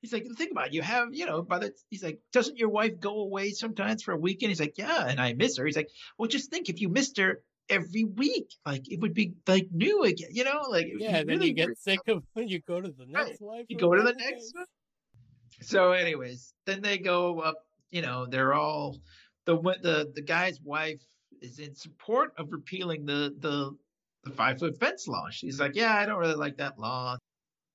He's 0.00 0.12
like, 0.12 0.26
think 0.36 0.50
about 0.50 0.68
it. 0.68 0.72
You 0.72 0.82
have, 0.82 1.08
you 1.12 1.26
know, 1.26 1.42
by 1.42 1.60
the 1.60 1.72
he's 1.88 2.02
like, 2.02 2.18
doesn't 2.32 2.58
your 2.58 2.70
wife 2.70 2.98
go 2.98 3.20
away 3.20 3.50
sometimes 3.50 4.02
for 4.02 4.10
a 4.10 4.16
weekend? 4.16 4.50
He's 4.50 4.58
like, 4.58 4.76
yeah, 4.76 5.06
and 5.06 5.20
I 5.20 5.32
miss 5.32 5.56
her. 5.58 5.64
He's 5.64 5.76
like, 5.76 5.90
well, 6.18 6.28
just 6.28 6.50
think 6.50 6.68
if 6.68 6.80
you 6.80 6.88
missed 6.88 7.18
her 7.18 7.40
every 7.72 8.04
week, 8.04 8.54
like 8.66 8.90
it 8.90 9.00
would 9.00 9.14
be 9.14 9.34
like 9.46 9.68
new 9.72 10.02
again, 10.04 10.28
you 10.32 10.44
know, 10.44 10.62
like 10.68 10.86
Yeah, 10.98 11.18
then 11.18 11.26
really 11.26 11.48
you 11.48 11.54
get 11.54 11.78
sick 11.78 12.00
of 12.08 12.22
when 12.34 12.48
you 12.52 12.60
go 12.60 12.80
to 12.80 12.88
the 12.90 13.06
Right. 13.12 13.28
next. 13.28 13.42
You 13.68 13.76
go 13.78 13.94
to 13.94 14.02
the 14.02 14.14
next 14.14 14.54
one. 14.54 14.66
So, 15.60 15.92
anyways, 15.92 16.54
then 16.66 16.82
they 16.82 16.98
go 16.98 17.40
up. 17.40 17.56
You 17.90 18.02
know, 18.02 18.26
they're 18.26 18.54
all 18.54 18.96
the 19.44 19.56
the 19.56 20.10
the 20.14 20.22
guy's 20.22 20.60
wife 20.60 21.02
is 21.40 21.58
in 21.58 21.74
support 21.74 22.32
of 22.38 22.52
repealing 22.52 23.04
the 23.06 23.34
the 23.38 23.76
the 24.24 24.30
five 24.30 24.58
foot 24.58 24.78
fence 24.78 25.06
law. 25.08 25.28
She's 25.30 25.60
like, 25.60 25.74
yeah, 25.74 25.94
I 25.94 26.06
don't 26.06 26.18
really 26.18 26.34
like 26.34 26.56
that 26.58 26.78
law. 26.78 27.16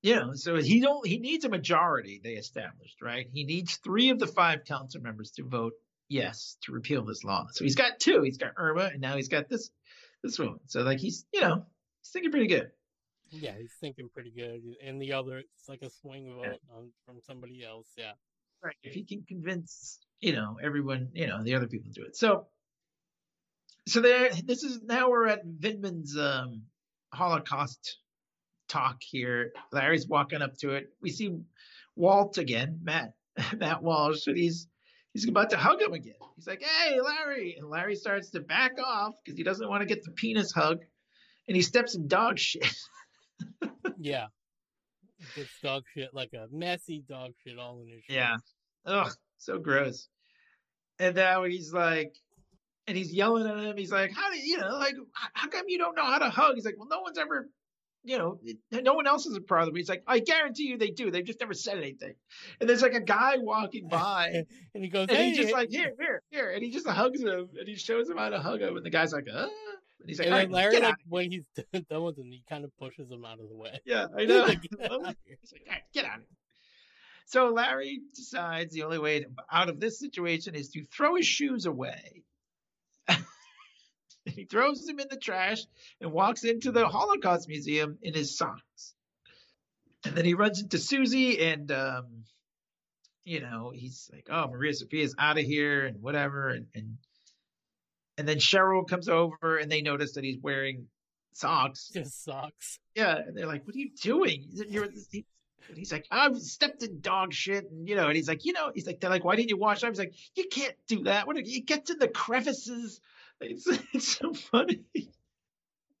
You 0.02 0.16
know, 0.16 0.34
so 0.34 0.56
he 0.56 0.80
don't 0.80 1.06
he 1.06 1.18
needs 1.18 1.44
a 1.44 1.48
majority. 1.48 2.20
They 2.22 2.34
established 2.34 3.02
right. 3.02 3.26
He 3.32 3.44
needs 3.44 3.76
three 3.78 4.10
of 4.10 4.18
the 4.18 4.26
five 4.26 4.64
council 4.64 5.00
members 5.00 5.30
to 5.32 5.44
vote 5.44 5.72
yes 6.08 6.56
to 6.62 6.72
repeal 6.72 7.04
this 7.04 7.24
law. 7.24 7.46
So 7.52 7.64
he's 7.64 7.74
got 7.74 7.98
two. 8.00 8.22
He's 8.22 8.38
got 8.38 8.52
Irma, 8.56 8.90
and 8.92 9.00
now 9.00 9.16
he's 9.16 9.28
got 9.28 9.48
this 9.48 9.70
this 10.22 10.38
woman. 10.38 10.60
So 10.66 10.82
like 10.82 10.98
he's 10.98 11.26
you 11.32 11.40
know 11.40 11.64
he's 12.02 12.10
thinking 12.12 12.30
pretty 12.30 12.46
good. 12.48 12.70
Yeah, 13.30 13.52
he's 13.58 13.74
thinking 13.80 14.08
pretty 14.12 14.30
good. 14.30 14.62
And 14.82 15.00
the 15.02 15.12
other, 15.12 15.38
it's 15.38 15.68
like 15.68 15.82
a 15.82 15.90
swing 15.90 16.26
Yeah. 16.28 16.34
vote 16.50 16.60
on, 16.74 16.90
from 17.04 17.20
somebody 17.26 17.62
else. 17.62 17.88
Yeah. 17.96 18.12
Right. 18.64 18.74
If 18.82 18.94
he 18.94 19.04
can 19.04 19.22
convince, 19.28 19.98
you 20.20 20.32
know, 20.32 20.56
everyone, 20.62 21.10
you 21.12 21.26
know, 21.26 21.42
the 21.44 21.54
other 21.54 21.66
people 21.66 21.92
to 21.92 22.00
do 22.00 22.06
it. 22.06 22.16
So, 22.16 22.46
so 23.86 24.00
there, 24.00 24.30
this 24.44 24.62
is 24.62 24.80
now 24.82 25.10
we're 25.10 25.26
at 25.28 25.46
Vindman's 25.46 26.16
um, 26.18 26.62
Holocaust 27.12 27.98
talk 28.68 29.02
here. 29.02 29.52
Larry's 29.72 30.08
walking 30.08 30.40
up 30.40 30.56
to 30.58 30.70
it. 30.70 30.88
We 31.02 31.10
see 31.10 31.36
Walt 31.96 32.38
again, 32.38 32.80
Matt, 32.82 33.12
Matt 33.58 33.82
Walsh, 33.82 34.22
So 34.22 34.32
he's 34.32 34.68
he's 35.22 35.30
about 35.30 35.50
to 35.50 35.56
hug 35.56 35.80
him 35.80 35.92
again. 35.92 36.14
He's 36.36 36.46
like, 36.46 36.62
"Hey, 36.62 37.00
Larry!" 37.00 37.56
And 37.58 37.68
Larry 37.68 37.96
starts 37.96 38.30
to 38.30 38.40
back 38.40 38.72
off 38.84 39.14
because 39.24 39.36
he 39.36 39.44
doesn't 39.44 39.68
want 39.68 39.82
to 39.82 39.86
get 39.86 40.04
the 40.04 40.12
penis 40.12 40.52
hug, 40.52 40.78
and 41.46 41.56
he 41.56 41.62
steps 41.62 41.94
in 41.94 42.08
dog 42.08 42.38
shit. 42.38 42.66
Yeah. 43.98 44.26
It's 45.36 45.50
dog 45.62 45.82
shit, 45.94 46.10
like 46.14 46.32
a 46.32 46.46
messy 46.52 47.02
dog 47.08 47.32
shit 47.44 47.58
all 47.58 47.80
in 47.80 47.88
his 47.88 48.04
shoes. 48.04 48.14
Yeah. 48.16 48.36
Ugh, 48.86 49.10
so 49.38 49.58
gross. 49.58 50.08
And 51.00 51.16
now 51.16 51.44
he's 51.44 51.72
like, 51.72 52.14
and 52.86 52.96
he's 52.96 53.12
yelling 53.12 53.46
at 53.48 53.58
him. 53.58 53.76
He's 53.76 53.92
like, 53.92 54.12
"How 54.12 54.30
do 54.30 54.38
you 54.38 54.58
know? 54.58 54.78
Like, 54.78 54.94
how 55.12 55.48
come 55.48 55.64
you 55.68 55.78
don't 55.78 55.96
know 55.96 56.04
how 56.04 56.18
to 56.18 56.30
hug?" 56.30 56.54
He's 56.54 56.64
like, 56.64 56.76
"Well, 56.78 56.88
no 56.88 57.00
one's 57.00 57.18
ever, 57.18 57.48
you 58.04 58.18
know, 58.18 58.38
no 58.72 58.94
one 58.94 59.06
else 59.06 59.26
is 59.26 59.36
a 59.36 59.40
problem." 59.40 59.76
He's 59.76 59.88
like, 59.88 60.02
"I 60.06 60.18
guarantee 60.20 60.64
you 60.64 60.78
they 60.78 60.90
do. 60.90 61.10
They've 61.10 61.24
just 61.24 61.40
never 61.40 61.54
said 61.54 61.78
anything." 61.78 62.14
And 62.60 62.68
there's 62.68 62.82
like 62.82 62.94
a 62.94 63.00
guy 63.00 63.36
walking 63.38 63.88
by, 63.88 64.44
And 64.74 64.84
he 64.84 64.90
goes, 64.90 65.08
and 65.08 65.16
hey, 65.16 65.30
he 65.30 65.36
just 65.36 65.52
like, 65.52 65.70
"Here, 65.70 65.94
here, 65.98 66.22
here," 66.30 66.50
and 66.50 66.62
he 66.62 66.70
just 66.70 66.86
hugs 66.86 67.20
him, 67.20 67.48
and 67.58 67.68
he 67.68 67.74
shows 67.74 68.08
him 68.08 68.16
how 68.16 68.28
to 68.28 68.40
hug 68.40 68.60
him, 68.60 68.76
and 68.76 68.84
the 68.84 68.90
guy's 68.90 69.12
like, 69.12 69.26
"Uh," 69.32 69.48
and 70.00 70.08
he's 70.08 70.18
like, 70.18 70.28
and 70.28 70.36
then 70.36 70.52
right, 70.52 70.70
Larry, 70.72 70.80
like, 70.80 70.94
when 71.08 71.30
he's 71.30 71.44
done 71.90 72.02
with 72.02 72.18
him, 72.18 72.30
he 72.30 72.42
kind 72.48 72.64
of 72.64 72.76
pushes 72.78 73.10
him 73.10 73.24
out 73.24 73.40
of 73.40 73.48
the 73.48 73.56
way. 73.56 73.80
Yeah, 73.84 74.06
I 74.16 74.24
know. 74.26 74.42
Like, 74.44 74.62
get 74.62 74.90
out 74.90 75.00
of 75.00 75.16
here. 75.24 75.36
He's 75.40 75.52
like, 75.52 75.62
"All 75.66 75.72
right, 75.72 75.82
get 75.92 76.04
out 76.04 76.18
of 76.18 76.20
here. 76.20 76.36
So 77.26 77.48
Larry 77.50 78.00
decides 78.14 78.72
the 78.72 78.84
only 78.84 78.98
way 78.98 79.26
out 79.52 79.68
of 79.68 79.80
this 79.80 79.98
situation 79.98 80.54
is 80.54 80.70
to 80.70 80.84
throw 80.84 81.16
his 81.16 81.26
shoes 81.26 81.66
away. 81.66 82.22
He 84.30 84.44
throws 84.44 84.84
them 84.84 84.98
in 85.00 85.08
the 85.10 85.16
trash 85.16 85.62
and 86.00 86.12
walks 86.12 86.44
into 86.44 86.72
the 86.72 86.86
Holocaust 86.86 87.48
Museum 87.48 87.98
in 88.02 88.14
his 88.14 88.36
socks. 88.36 88.94
And 90.04 90.14
then 90.14 90.24
he 90.24 90.34
runs 90.34 90.60
into 90.60 90.78
Susie 90.78 91.40
and, 91.40 91.70
um, 91.72 92.06
you 93.24 93.40
know, 93.40 93.72
he's 93.74 94.10
like, 94.12 94.28
oh, 94.30 94.48
Maria 94.48 94.72
Sophia's 94.72 95.14
out 95.18 95.38
of 95.38 95.44
here 95.44 95.86
and 95.86 96.00
whatever. 96.00 96.48
And, 96.50 96.66
and, 96.74 96.98
and 98.16 98.26
then 98.26 98.38
Cheryl 98.38 98.88
comes 98.88 99.08
over 99.08 99.58
and 99.58 99.70
they 99.70 99.82
notice 99.82 100.14
that 100.14 100.24
he's 100.24 100.38
wearing 100.38 100.86
socks. 101.38 101.90
Just 101.92 102.24
socks. 102.24 102.78
Yeah, 102.94 103.16
and 103.16 103.36
they're 103.36 103.46
like, 103.46 103.66
"What 103.66 103.76
are 103.76 103.78
you 103.78 103.90
doing?" 104.02 104.44
You're, 104.50 104.84
and 104.84 105.76
he's 105.76 105.92
like, 105.92 106.06
"I've 106.10 106.36
stepped 106.38 106.82
in 106.82 107.00
dog 107.00 107.32
shit," 107.32 107.70
and 107.70 107.88
you 107.88 107.94
know, 107.94 108.06
and 108.06 108.16
he's 108.16 108.28
like, 108.28 108.44
"You 108.44 108.52
know," 108.52 108.72
he's 108.74 108.86
like, 108.86 109.00
"They're 109.00 109.10
like, 109.10 109.24
why 109.24 109.36
didn't 109.36 109.50
you 109.50 109.56
wash 109.56 109.84
up?" 109.84 109.90
He's 109.90 109.98
like, 109.98 110.14
"You 110.34 110.46
can't 110.50 110.74
do 110.86 111.04
that. 111.04 111.26
What? 111.26 111.36
It 111.36 111.66
gets 111.66 111.90
in 111.90 111.98
the 111.98 112.08
crevices." 112.08 113.00
It's 113.40 113.66
it's 113.92 114.18
so 114.18 114.32
funny. 114.32 114.84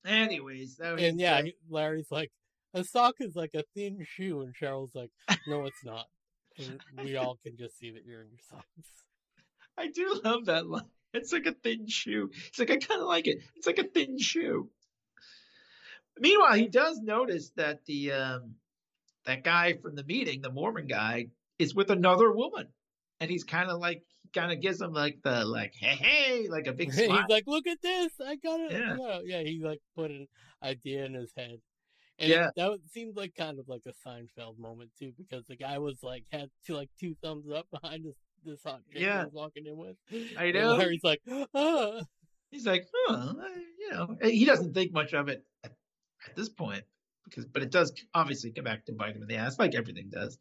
Anyways, 0.04 0.76
that 0.76 0.94
was 0.94 1.02
And 1.02 1.20
yeah, 1.20 1.42
Larry's 1.68 2.10
like, 2.10 2.30
a 2.74 2.84
sock 2.84 3.16
is 3.20 3.34
like 3.34 3.54
a 3.54 3.64
thin 3.74 4.04
shoe. 4.04 4.42
And 4.42 4.54
Cheryl's 4.54 4.94
like, 4.94 5.10
no, 5.46 5.66
it's 5.66 5.84
not. 5.84 6.06
And 6.58 6.80
we 7.04 7.16
all 7.16 7.38
can 7.42 7.56
just 7.56 7.78
see 7.78 7.90
that 7.92 8.04
you're 8.04 8.22
in 8.22 8.30
your 8.30 8.38
socks. 8.50 8.90
I 9.76 9.88
do 9.88 10.20
love 10.24 10.46
that 10.46 10.66
line. 10.66 10.82
It's 11.14 11.32
like 11.32 11.46
a 11.46 11.52
thin 11.52 11.88
shoe. 11.88 12.30
It's 12.48 12.58
like, 12.58 12.70
I 12.70 12.76
kind 12.76 13.00
of 13.00 13.06
like 13.06 13.26
it. 13.26 13.42
It's 13.56 13.66
like 13.66 13.78
a 13.78 13.84
thin 13.84 14.18
shoe. 14.18 14.68
Meanwhile, 16.18 16.54
he 16.54 16.68
does 16.68 17.00
notice 17.00 17.50
that 17.56 17.84
the 17.86 18.12
um, 18.12 18.54
that 19.24 19.44
guy 19.44 19.74
from 19.74 19.94
the 19.94 20.04
meeting, 20.04 20.40
the 20.40 20.50
Mormon 20.50 20.86
guy, 20.86 21.28
is 21.58 21.74
with 21.74 21.90
another 21.90 22.30
woman, 22.30 22.68
and 23.20 23.30
he's 23.30 23.44
kind 23.44 23.70
of 23.70 23.78
like, 23.78 24.02
kind 24.32 24.52
of 24.52 24.60
gives 24.60 24.80
him 24.80 24.92
like 24.92 25.18
the 25.22 25.44
like, 25.44 25.74
hey, 25.78 25.96
hey, 25.96 26.48
like 26.48 26.66
a 26.66 26.72
big 26.72 26.92
he's 26.94 27.08
like, 27.28 27.44
look 27.46 27.66
at 27.66 27.80
this. 27.82 28.12
I 28.24 28.36
got 28.36 28.60
it. 28.60 28.72
Yeah. 28.72 28.96
Yeah. 28.98 29.20
yeah, 29.24 29.42
he 29.42 29.60
like 29.62 29.80
put 29.96 30.10
an 30.10 30.26
idea 30.62 31.04
in 31.04 31.14
his 31.14 31.32
head. 31.36 31.58
And 32.20 32.30
Yeah. 32.30 32.50
that 32.56 32.78
seemed 32.92 33.16
like 33.16 33.34
kind 33.36 33.58
of 33.58 33.68
like 33.68 33.82
a 33.86 33.92
Seinfeld 34.08 34.58
moment 34.58 34.90
too, 34.98 35.12
because 35.16 35.44
the 35.46 35.56
guy 35.56 35.78
was 35.78 36.02
like 36.02 36.24
had 36.32 36.50
two 36.66 36.74
like 36.74 36.90
two 36.98 37.14
thumbs 37.22 37.46
up 37.50 37.66
behind 37.70 38.04
this 38.04 38.16
this 38.44 38.60
hot 38.64 38.80
chick 38.92 39.02
Yeah. 39.02 39.18
he 39.20 39.24
was 39.26 39.32
walking 39.34 39.66
in 39.66 39.76
with. 39.76 39.96
I 40.38 40.44
And 40.46 40.54
know. 40.54 40.76
Larry's 40.76 41.04
like, 41.04 41.20
ah. 41.54 42.00
He's 42.50 42.66
like, 42.66 42.86
huh, 43.06 43.34
I- 43.40 43.64
you 43.78 43.90
know, 43.90 44.16
he 44.22 44.44
doesn't 44.44 44.74
think 44.74 44.92
much 44.92 45.12
of 45.14 45.28
it 45.28 45.44
at, 45.64 45.72
at 46.26 46.36
this 46.36 46.48
point 46.48 46.82
because, 47.24 47.44
but 47.46 47.62
it 47.62 47.70
does 47.70 47.92
obviously 48.14 48.50
come 48.52 48.64
back 48.64 48.84
to 48.86 48.92
bite 48.92 49.14
him 49.16 49.22
in 49.22 49.28
the 49.28 49.36
ass, 49.36 49.58
like 49.58 49.74
everything 49.74 50.08
does. 50.10 50.36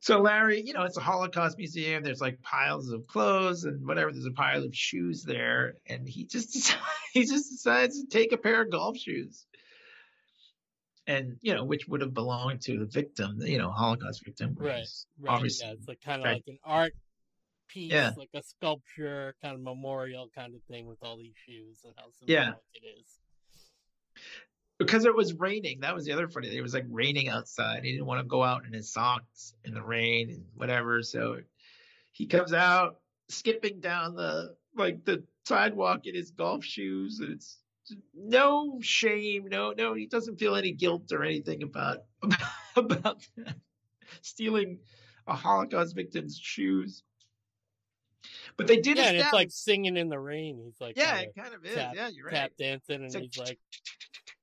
So 0.00 0.20
Larry, 0.20 0.62
you 0.64 0.72
know, 0.74 0.84
it's 0.84 0.96
a 0.96 1.00
Holocaust 1.00 1.58
museum. 1.58 2.02
There's 2.02 2.20
like 2.20 2.40
piles 2.42 2.90
of 2.90 3.06
clothes 3.06 3.64
and 3.64 3.84
whatever. 3.86 4.12
There's 4.12 4.26
a 4.26 4.30
pile 4.30 4.62
of 4.64 4.74
shoes 4.74 5.24
there, 5.24 5.74
and 5.86 6.08
he 6.08 6.24
just 6.24 6.52
decides, 6.52 6.82
he 7.12 7.24
just 7.24 7.50
decides 7.50 8.00
to 8.00 8.06
take 8.06 8.32
a 8.32 8.36
pair 8.36 8.62
of 8.62 8.70
golf 8.70 8.96
shoes, 8.96 9.44
and 11.06 11.36
you 11.40 11.54
know, 11.54 11.64
which 11.64 11.88
would 11.88 12.00
have 12.00 12.14
belonged 12.14 12.60
to 12.62 12.78
the 12.78 12.86
victim, 12.86 13.38
you 13.40 13.58
know, 13.58 13.70
Holocaust 13.70 14.24
victim, 14.24 14.54
Right, 14.58 14.86
Right. 15.18 15.34
Obviously, 15.34 15.66
yeah, 15.66 15.72
it's 15.72 15.88
like 15.88 16.00
kind 16.00 16.20
of 16.20 16.26
right. 16.26 16.34
like 16.34 16.44
an 16.46 16.58
art 16.64 16.92
piece, 17.68 17.92
Yeah. 17.92 18.12
like 18.16 18.30
a 18.34 18.42
sculpture, 18.42 19.34
kind 19.42 19.54
of 19.54 19.60
memorial 19.60 20.28
kind 20.34 20.54
of 20.54 20.62
thing 20.70 20.86
with 20.86 20.98
all 21.02 21.16
these 21.16 21.34
shoes 21.46 21.80
and 21.84 21.94
how 21.96 22.06
Yeah. 22.26 22.44
symbolic 22.44 22.62
it 22.74 22.86
is. 23.00 23.18
Because 24.78 25.04
it 25.04 25.14
was 25.14 25.34
raining. 25.34 25.80
That 25.80 25.94
was 25.94 26.04
the 26.04 26.12
other 26.12 26.28
funny. 26.28 26.48
thing. 26.48 26.58
It 26.58 26.62
was 26.62 26.74
like 26.74 26.86
raining 26.88 27.28
outside. 27.28 27.84
He 27.84 27.92
didn't 27.92 28.06
want 28.06 28.20
to 28.20 28.26
go 28.26 28.42
out 28.42 28.64
in 28.64 28.72
his 28.72 28.92
socks 28.92 29.54
in 29.64 29.74
the 29.74 29.82
rain 29.82 30.30
and 30.30 30.44
whatever. 30.54 31.02
So 31.02 31.38
he 32.12 32.26
comes 32.26 32.52
out 32.52 32.98
skipping 33.28 33.80
down 33.80 34.14
the 34.14 34.54
like 34.76 35.04
the 35.04 35.24
sidewalk 35.46 36.06
in 36.06 36.14
his 36.14 36.30
golf 36.30 36.64
shoes. 36.64 37.18
And 37.20 37.32
it's 37.32 37.58
no 38.14 38.78
shame, 38.80 39.48
no, 39.48 39.72
no. 39.76 39.94
He 39.94 40.06
doesn't 40.06 40.38
feel 40.38 40.54
any 40.54 40.72
guilt 40.72 41.10
or 41.12 41.24
anything 41.24 41.62
about 41.62 42.04
about 42.76 43.26
stealing 44.22 44.78
a 45.26 45.34
Holocaust 45.34 45.94
victim's 45.94 46.38
shoes. 46.40 47.02
But 48.56 48.66
they 48.66 48.76
did 48.76 48.96
Yeah, 48.96 49.08
and 49.08 49.16
it's 49.18 49.32
like 49.32 49.50
singing 49.50 49.96
in 49.96 50.08
the 50.08 50.18
rain. 50.18 50.60
He's 50.64 50.80
like, 50.80 50.96
yeah, 50.96 51.18
it 51.18 51.34
kind 51.36 51.54
of 51.54 51.64
is. 51.64 51.74
tap- 51.74 51.94
yeah, 51.94 52.08
you're 52.08 52.26
right. 52.26 52.34
tap 52.34 52.52
dancing, 52.58 53.04
and 53.04 53.14
like, 53.14 53.22
he's 53.22 53.38
like, 53.38 53.58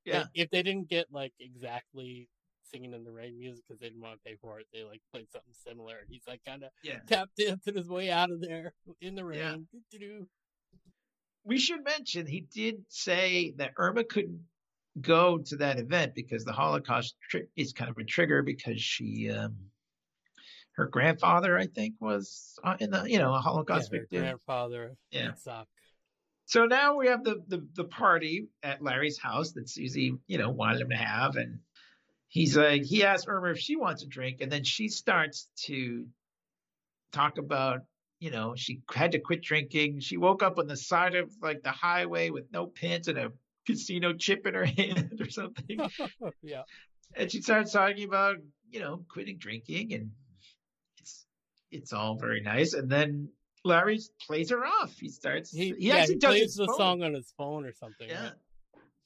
yeah. 0.06 0.18
like, 0.18 0.26
if 0.34 0.50
they 0.50 0.62
didn't 0.62 0.88
get 0.88 1.06
like 1.10 1.32
exactly 1.40 2.28
singing 2.62 2.94
in 2.94 3.04
the 3.04 3.12
rain 3.12 3.38
music 3.38 3.64
because 3.68 3.78
they 3.80 3.88
didn't 3.88 4.02
want 4.02 4.14
to 4.14 4.28
pay 4.28 4.36
for 4.40 4.58
it, 4.60 4.66
they 4.72 4.82
like 4.84 5.00
played 5.12 5.30
something 5.30 5.52
similar. 5.66 5.96
He's 6.08 6.22
like, 6.26 6.40
kind 6.46 6.62
of 6.64 6.70
yeah. 6.82 6.98
tap 7.06 7.28
dancing 7.38 7.74
his 7.76 7.88
way 7.88 8.10
out 8.10 8.30
of 8.30 8.40
there 8.40 8.72
in 9.00 9.14
the 9.14 9.22
Yeah. 9.22 9.50
rain. 9.52 9.68
Doo-doo-doo. 9.92 10.26
we 11.44 11.58
should 11.58 11.84
mention 11.84 12.26
he 12.26 12.40
did 12.52 12.76
say 12.88 13.52
that 13.58 13.72
Irma 13.76 14.04
couldn't 14.04 14.40
go 15.00 15.38
to 15.38 15.56
that 15.56 15.78
event 15.78 16.14
because 16.14 16.44
the 16.44 16.52
Holocaust 16.52 17.14
tri- 17.30 17.42
is 17.54 17.72
kind 17.72 17.90
of 17.90 17.98
a 17.98 18.04
trigger 18.04 18.42
because 18.42 18.80
she, 18.80 19.30
um, 19.30 19.54
her 20.72 20.86
grandfather, 20.86 21.56
I 21.58 21.66
think, 21.66 21.94
was 22.00 22.58
uh, 22.64 22.76
in 22.80 22.90
the 22.90 23.04
you 23.04 23.18
know 23.18 23.32
a 23.32 23.36
Yeah, 23.36 23.40
Holocaust 23.42 23.92
her 23.92 24.00
victim. 24.00 24.20
grandfather, 24.22 24.94
Yeah. 25.10 25.32
So 26.46 26.66
now 26.66 26.96
we 26.96 27.08
have 27.08 27.24
the, 27.24 27.42
the 27.48 27.66
the 27.74 27.84
party 27.84 28.46
at 28.62 28.80
Larry's 28.80 29.18
house 29.18 29.52
that 29.52 29.68
Susie 29.68 30.14
you 30.28 30.38
know 30.38 30.50
wanted 30.50 30.80
him 30.80 30.90
to 30.90 30.96
have, 30.96 31.34
and 31.34 31.58
he's 32.28 32.56
like 32.56 32.84
he 32.84 33.04
asks 33.04 33.26
Irma 33.28 33.50
if 33.50 33.58
she 33.58 33.74
wants 33.74 34.04
a 34.04 34.06
drink, 34.06 34.40
and 34.40 34.50
then 34.50 34.62
she 34.62 34.88
starts 34.88 35.48
to 35.64 36.06
talk 37.12 37.38
about 37.38 37.80
you 38.20 38.30
know 38.30 38.54
she 38.54 38.80
had 38.94 39.12
to 39.12 39.18
quit 39.18 39.42
drinking. 39.42 39.98
She 39.98 40.16
woke 40.16 40.44
up 40.44 40.58
on 40.58 40.68
the 40.68 40.76
side 40.76 41.16
of 41.16 41.32
like 41.42 41.64
the 41.64 41.72
highway 41.72 42.30
with 42.30 42.44
no 42.52 42.66
pants 42.66 43.08
and 43.08 43.18
a 43.18 43.32
casino 43.66 44.12
chip 44.12 44.46
in 44.46 44.54
her 44.54 44.64
hand 44.78 45.20
or 45.20 45.28
something. 45.28 45.80
yeah. 46.42 46.62
and 47.16 47.30
she 47.30 47.42
starts 47.42 47.72
talking 47.72 48.04
about 48.04 48.36
you 48.70 48.78
know 48.78 49.04
quitting 49.08 49.38
drinking 49.38 49.94
and 49.94 50.10
it's 50.98 51.26
it's 51.72 51.92
all 51.92 52.16
very 52.16 52.40
nice 52.40 52.72
and 52.72 52.88
then 52.88 53.30
larry 53.66 53.98
plays 54.26 54.50
her 54.50 54.64
off 54.64 54.92
he 54.98 55.08
starts 55.08 55.50
He, 55.50 55.74
he, 55.78 55.88
yeah, 55.88 55.96
actually 55.96 56.14
he 56.14 56.18
does 56.20 56.30
plays 56.30 56.54
the 56.54 56.66
phone. 56.66 56.76
song 56.76 57.02
on 57.02 57.14
his 57.14 57.32
phone 57.36 57.64
or 57.66 57.72
something. 57.72 58.08
yeah 58.08 58.22
Right? 58.22 58.32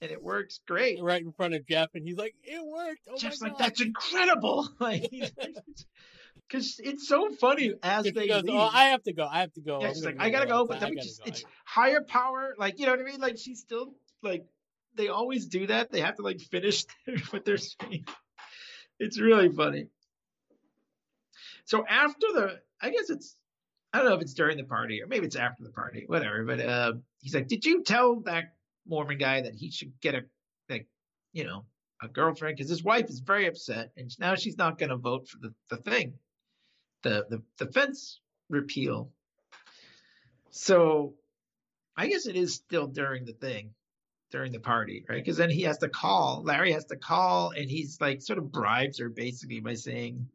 and 0.02 0.10
it 0.10 0.22
works 0.22 0.60
great 0.66 1.02
right 1.02 1.20
in 1.22 1.32
front 1.32 1.52
of 1.54 1.66
Jeff, 1.66 1.90
and 1.94 2.02
he's 2.06 2.16
like, 2.16 2.34
"It 2.42 2.64
worked!" 2.64 3.00
Oh 3.10 3.18
jeff's 3.18 3.42
like 3.42 3.58
that's 3.58 3.82
incredible 3.82 4.66
like 4.80 5.10
because 6.48 6.80
it's 6.82 7.06
so 7.06 7.30
funny 7.38 7.74
as 7.82 8.04
they 8.04 8.26
goes, 8.28 8.42
oh, 8.44 8.46
leave. 8.46 8.54
"Oh, 8.54 8.70
I 8.72 8.84
have 8.86 9.02
to 9.02 9.12
go. 9.12 9.26
I 9.30 9.40
have 9.40 9.52
to 9.54 9.60
go. 9.60 9.80
yeah, 9.82 9.88
she's 9.88 10.04
like, 10.04 10.16
I 10.18 10.30
gotta 10.30 10.46
go, 10.46 10.64
but 10.64 10.80
then 10.80 10.90
we 10.90 10.96
just, 10.96 11.18
go. 11.22 11.28
it's 11.28 11.44
higher 11.66 12.00
power. 12.00 12.54
Like, 12.58 12.78
you 12.78 12.86
know 12.86 12.92
what 12.92 13.00
I 13.00 13.04
mean? 13.04 13.20
Like, 13.20 13.36
she's 13.36 13.60
still 13.60 13.92
like, 14.22 14.46
they 14.94 15.08
always 15.08 15.46
do 15.46 15.66
that. 15.66 15.92
They 15.92 16.00
have 16.00 16.16
to 16.16 16.22
like 16.22 16.40
finish 16.40 16.86
what 17.30 17.44
they're 17.44 17.58
saying. 17.58 18.04
It's 18.98 19.20
really 19.20 19.50
funny. 19.50 19.88
So 21.66 21.84
after 21.86 22.26
the, 22.32 22.60
I 22.80 22.90
guess 22.90 23.10
it's, 23.10 23.36
I 23.92 23.98
don't 23.98 24.06
know 24.06 24.14
if 24.14 24.22
it's 24.22 24.34
during 24.34 24.56
the 24.56 24.64
party 24.64 25.02
or 25.02 25.06
maybe 25.06 25.26
it's 25.26 25.36
after 25.36 25.64
the 25.64 25.70
party, 25.70 26.04
whatever. 26.06 26.44
But 26.44 26.60
uh, 26.60 26.92
he's 27.20 27.34
like, 27.34 27.48
did 27.48 27.64
you 27.64 27.82
tell 27.82 28.20
that 28.20 28.54
Mormon 28.86 29.18
guy 29.18 29.42
that 29.42 29.54
he 29.54 29.70
should 29.70 30.00
get 30.00 30.14
a, 30.14 30.22
like, 30.68 30.86
you 31.32 31.44
know, 31.44 31.64
a 32.02 32.08
girlfriend? 32.08 32.56
Because 32.56 32.70
his 32.70 32.84
wife 32.84 33.08
is 33.08 33.20
very 33.20 33.46
upset, 33.46 33.92
and 33.96 34.10
now 34.18 34.34
she's 34.36 34.56
not 34.56 34.78
going 34.78 34.90
to 34.90 34.96
vote 34.96 35.28
for 35.28 35.38
the, 35.38 35.52
the 35.68 35.76
thing, 35.76 36.14
the 37.02 37.26
the 37.28 37.42
the 37.58 37.72
fence 37.72 38.20
repeal. 38.48 39.10
So 40.50 41.14
I 41.96 42.06
guess 42.06 42.26
it 42.26 42.36
is 42.36 42.54
still 42.54 42.86
during 42.86 43.24
the 43.24 43.32
thing, 43.32 43.74
during 44.30 44.52
the 44.52 44.60
party, 44.60 45.04
right? 45.08 45.22
Because 45.22 45.36
then 45.36 45.50
he 45.50 45.62
has 45.62 45.78
to 45.78 45.88
call, 45.88 46.42
Larry 46.44 46.72
has 46.72 46.86
to 46.86 46.96
call, 46.96 47.50
and 47.50 47.68
he's 47.68 48.00
like 48.00 48.22
sort 48.22 48.38
of 48.38 48.50
bribes 48.50 48.98
her 48.98 49.08
basically 49.08 49.60
by 49.60 49.74
saying, 49.74 50.28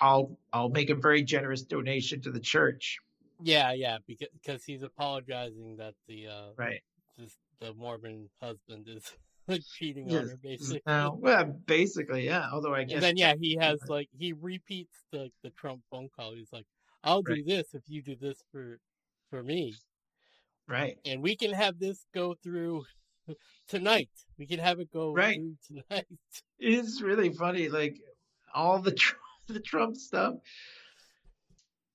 I'll 0.00 0.36
I'll 0.52 0.68
make 0.70 0.90
a 0.90 0.94
very 0.94 1.22
generous 1.22 1.62
donation 1.62 2.20
to 2.22 2.30
the 2.30 2.40
church. 2.40 2.98
Yeah, 3.42 3.72
yeah, 3.72 3.98
because 4.06 4.28
because 4.32 4.64
he's 4.64 4.82
apologizing 4.82 5.76
that 5.76 5.94
the 6.08 6.26
uh 6.28 6.50
Right. 6.56 6.82
this, 7.18 7.36
the 7.60 7.72
Mormon 7.74 8.28
husband 8.40 8.86
is 8.88 9.04
like 9.48 9.62
cheating 9.78 10.10
on 10.10 10.28
her 10.28 10.36
basically. 10.42 10.82
Uh, 10.86 11.10
well, 11.14 11.44
basically, 11.66 12.24
yeah. 12.26 12.48
Although 12.52 12.74
I 12.74 12.84
guess 12.84 12.94
and 12.94 13.02
then 13.02 13.16
yeah, 13.16 13.34
he 13.38 13.56
has 13.60 13.80
like 13.88 14.08
he 14.16 14.32
repeats 14.32 14.96
the 15.12 15.30
the 15.42 15.50
Trump 15.50 15.82
phone 15.90 16.08
call. 16.14 16.34
He's 16.34 16.52
like, 16.52 16.66
"I'll 17.04 17.22
do 17.22 17.42
this 17.44 17.74
if 17.74 17.82
you 17.88 18.02
do 18.02 18.16
this 18.16 18.42
for 18.52 18.78
for 19.30 19.42
me, 19.42 19.74
right. 20.68 20.98
and 21.04 21.22
we 21.22 21.36
can 21.36 21.52
have 21.52 21.78
this 21.78 22.04
go 22.14 22.34
through 22.42 22.84
tonight. 23.68 24.10
We 24.38 24.46
can 24.46 24.58
have 24.58 24.80
it 24.80 24.92
go 24.92 25.12
Right. 25.14 25.36
through 25.36 25.56
tonight." 25.88 26.06
It's 26.58 27.00
really 27.00 27.30
funny, 27.30 27.68
like 27.68 27.96
all 28.54 28.80
the 28.80 28.92
Trump, 28.92 29.22
the 29.52 29.60
Trump 29.60 29.96
stuff. 29.96 30.34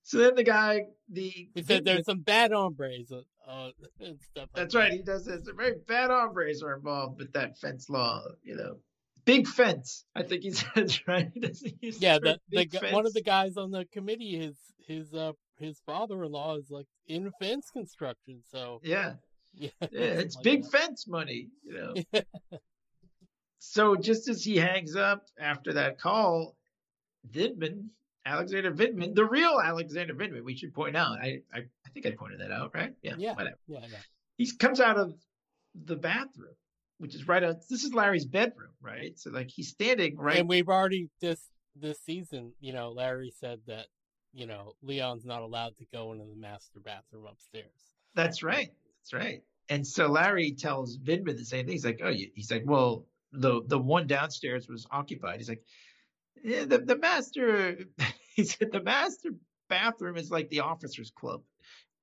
So 0.04 0.20
then 0.20 0.36
the 0.36 0.44
guy, 0.44 0.82
the 1.10 1.50
He 1.56 1.64
said 1.64 1.84
there's 1.84 2.06
some 2.06 2.20
bad 2.20 2.52
hombres 2.52 3.12
uh, 3.12 3.22
uh, 3.50 3.72
and 4.00 4.20
stuff. 4.22 4.50
Like 4.50 4.54
That's 4.54 4.74
that. 4.74 4.80
right. 4.80 4.92
He 4.92 5.02
does 5.02 5.26
this. 5.26 5.42
Very 5.58 5.76
bad 5.88 6.12
hombres 6.12 6.62
are 6.62 6.76
involved 6.76 7.18
with 7.20 7.34
that 7.34 7.58
fence 7.58 7.90
law. 7.90 8.22
You 8.44 8.56
know, 8.56 8.78
big 9.26 9.48
fence. 9.48 10.06
I 10.16 10.22
think 10.22 10.44
he 10.44 10.52
says 10.52 11.00
right. 11.08 11.32
He 11.82 11.92
Yeah, 12.00 12.20
the, 12.20 12.40
the 12.50 12.90
one 12.92 13.08
of 13.08 13.14
the 13.14 13.24
guys 13.24 13.58
on 13.58 13.72
the 13.72 13.86
committee, 13.92 14.38
his 14.38 14.56
his 14.88 15.14
uh 15.14 15.32
his 15.58 15.80
father-in-law 15.86 16.58
is 16.58 16.70
like 16.70 16.88
in 17.08 17.32
fence 17.40 17.72
construction. 17.72 18.42
So 18.52 18.82
Yeah, 18.84 19.14
yeah, 19.56 19.70
yeah. 19.82 19.88
It's 19.92 20.36
like 20.36 20.44
big 20.44 20.64
that. 20.64 20.72
fence 20.72 21.08
money. 21.08 21.48
You 21.64 21.74
know. 22.14 22.22
so 23.58 23.96
just 23.96 24.28
as 24.30 24.44
he 24.44 24.58
hangs 24.58 24.96
up 24.96 25.24
after 25.40 25.74
that 25.74 26.00
call, 26.00 26.56
Vindman, 27.32 27.88
Alexander 28.26 28.72
Vindman, 28.72 29.16
the 29.16 29.26
real 29.26 29.60
Alexander 29.64 30.14
Vindman, 30.14 30.44
we 30.44 30.56
should 30.56 30.74
point 30.74 30.96
out. 30.96 31.18
I 31.20 31.42
I, 31.54 31.60
I 31.86 31.90
think 31.94 32.06
I 32.06 32.12
pointed 32.12 32.40
that 32.42 32.52
out, 32.52 32.72
right? 32.74 32.94
Yeah. 33.02 33.16
Yeah. 33.18 33.34
Whatever. 33.34 33.58
Yeah, 33.68 33.80
yeah. 33.82 33.98
he 34.38 34.52
comes 34.58 34.80
out 34.80 34.98
of 34.98 35.14
the 35.76 35.96
bathroom, 35.96 36.56
which 36.98 37.16
is 37.16 37.28
right 37.28 37.44
out. 37.44 37.58
This 37.70 37.84
is 37.84 37.94
Larry's 37.94 38.26
bedroom, 38.26 38.72
right? 38.82 39.18
So 39.18 39.30
like 39.32 39.50
he's 39.50 39.70
standing 39.70 40.18
right. 40.18 40.38
And 40.38 40.50
we've 40.50 40.70
already 40.70 41.10
this 41.22 41.42
this 41.76 42.00
season, 42.04 42.54
you 42.60 42.74
know, 42.74 42.92
Larry 42.92 43.34
said 43.38 43.60
that 43.68 43.88
you 44.34 44.48
know 44.48 44.74
Leon's 44.82 45.26
not 45.26 45.42
allowed 45.42 45.78
to 45.78 45.86
go 45.94 46.14
into 46.14 46.26
the 46.26 46.36
master 46.36 46.80
bathroom 46.80 47.26
upstairs. 47.30 47.66
That's 48.16 48.44
right. 48.44 48.72
That's 49.02 49.14
right. 49.14 49.42
And 49.70 49.86
so 49.86 50.08
Larry 50.08 50.52
tells 50.52 50.98
Vindman 50.98 51.38
the 51.38 51.46
same 51.46 51.66
thing. 51.66 51.74
He's 51.74 51.86
like, 51.86 52.00
oh, 52.04 52.10
you, 52.10 52.30
he's 52.36 52.52
like, 52.52 52.64
well, 52.66 53.06
the 53.32 53.62
the 53.68 53.80
one 53.80 54.08
downstairs 54.08 54.68
was 54.68 54.88
occupied. 54.92 55.38
He's 55.38 55.50
like, 55.50 55.64
the 56.44 56.84
the 56.86 56.98
master. 56.98 57.78
He 58.36 58.44
said 58.44 58.74
the 58.74 58.84
master 58.84 59.30
bathroom 59.70 60.18
is 60.18 60.30
like 60.30 60.50
the 60.50 60.60
officers' 60.60 61.10
club. 61.10 61.42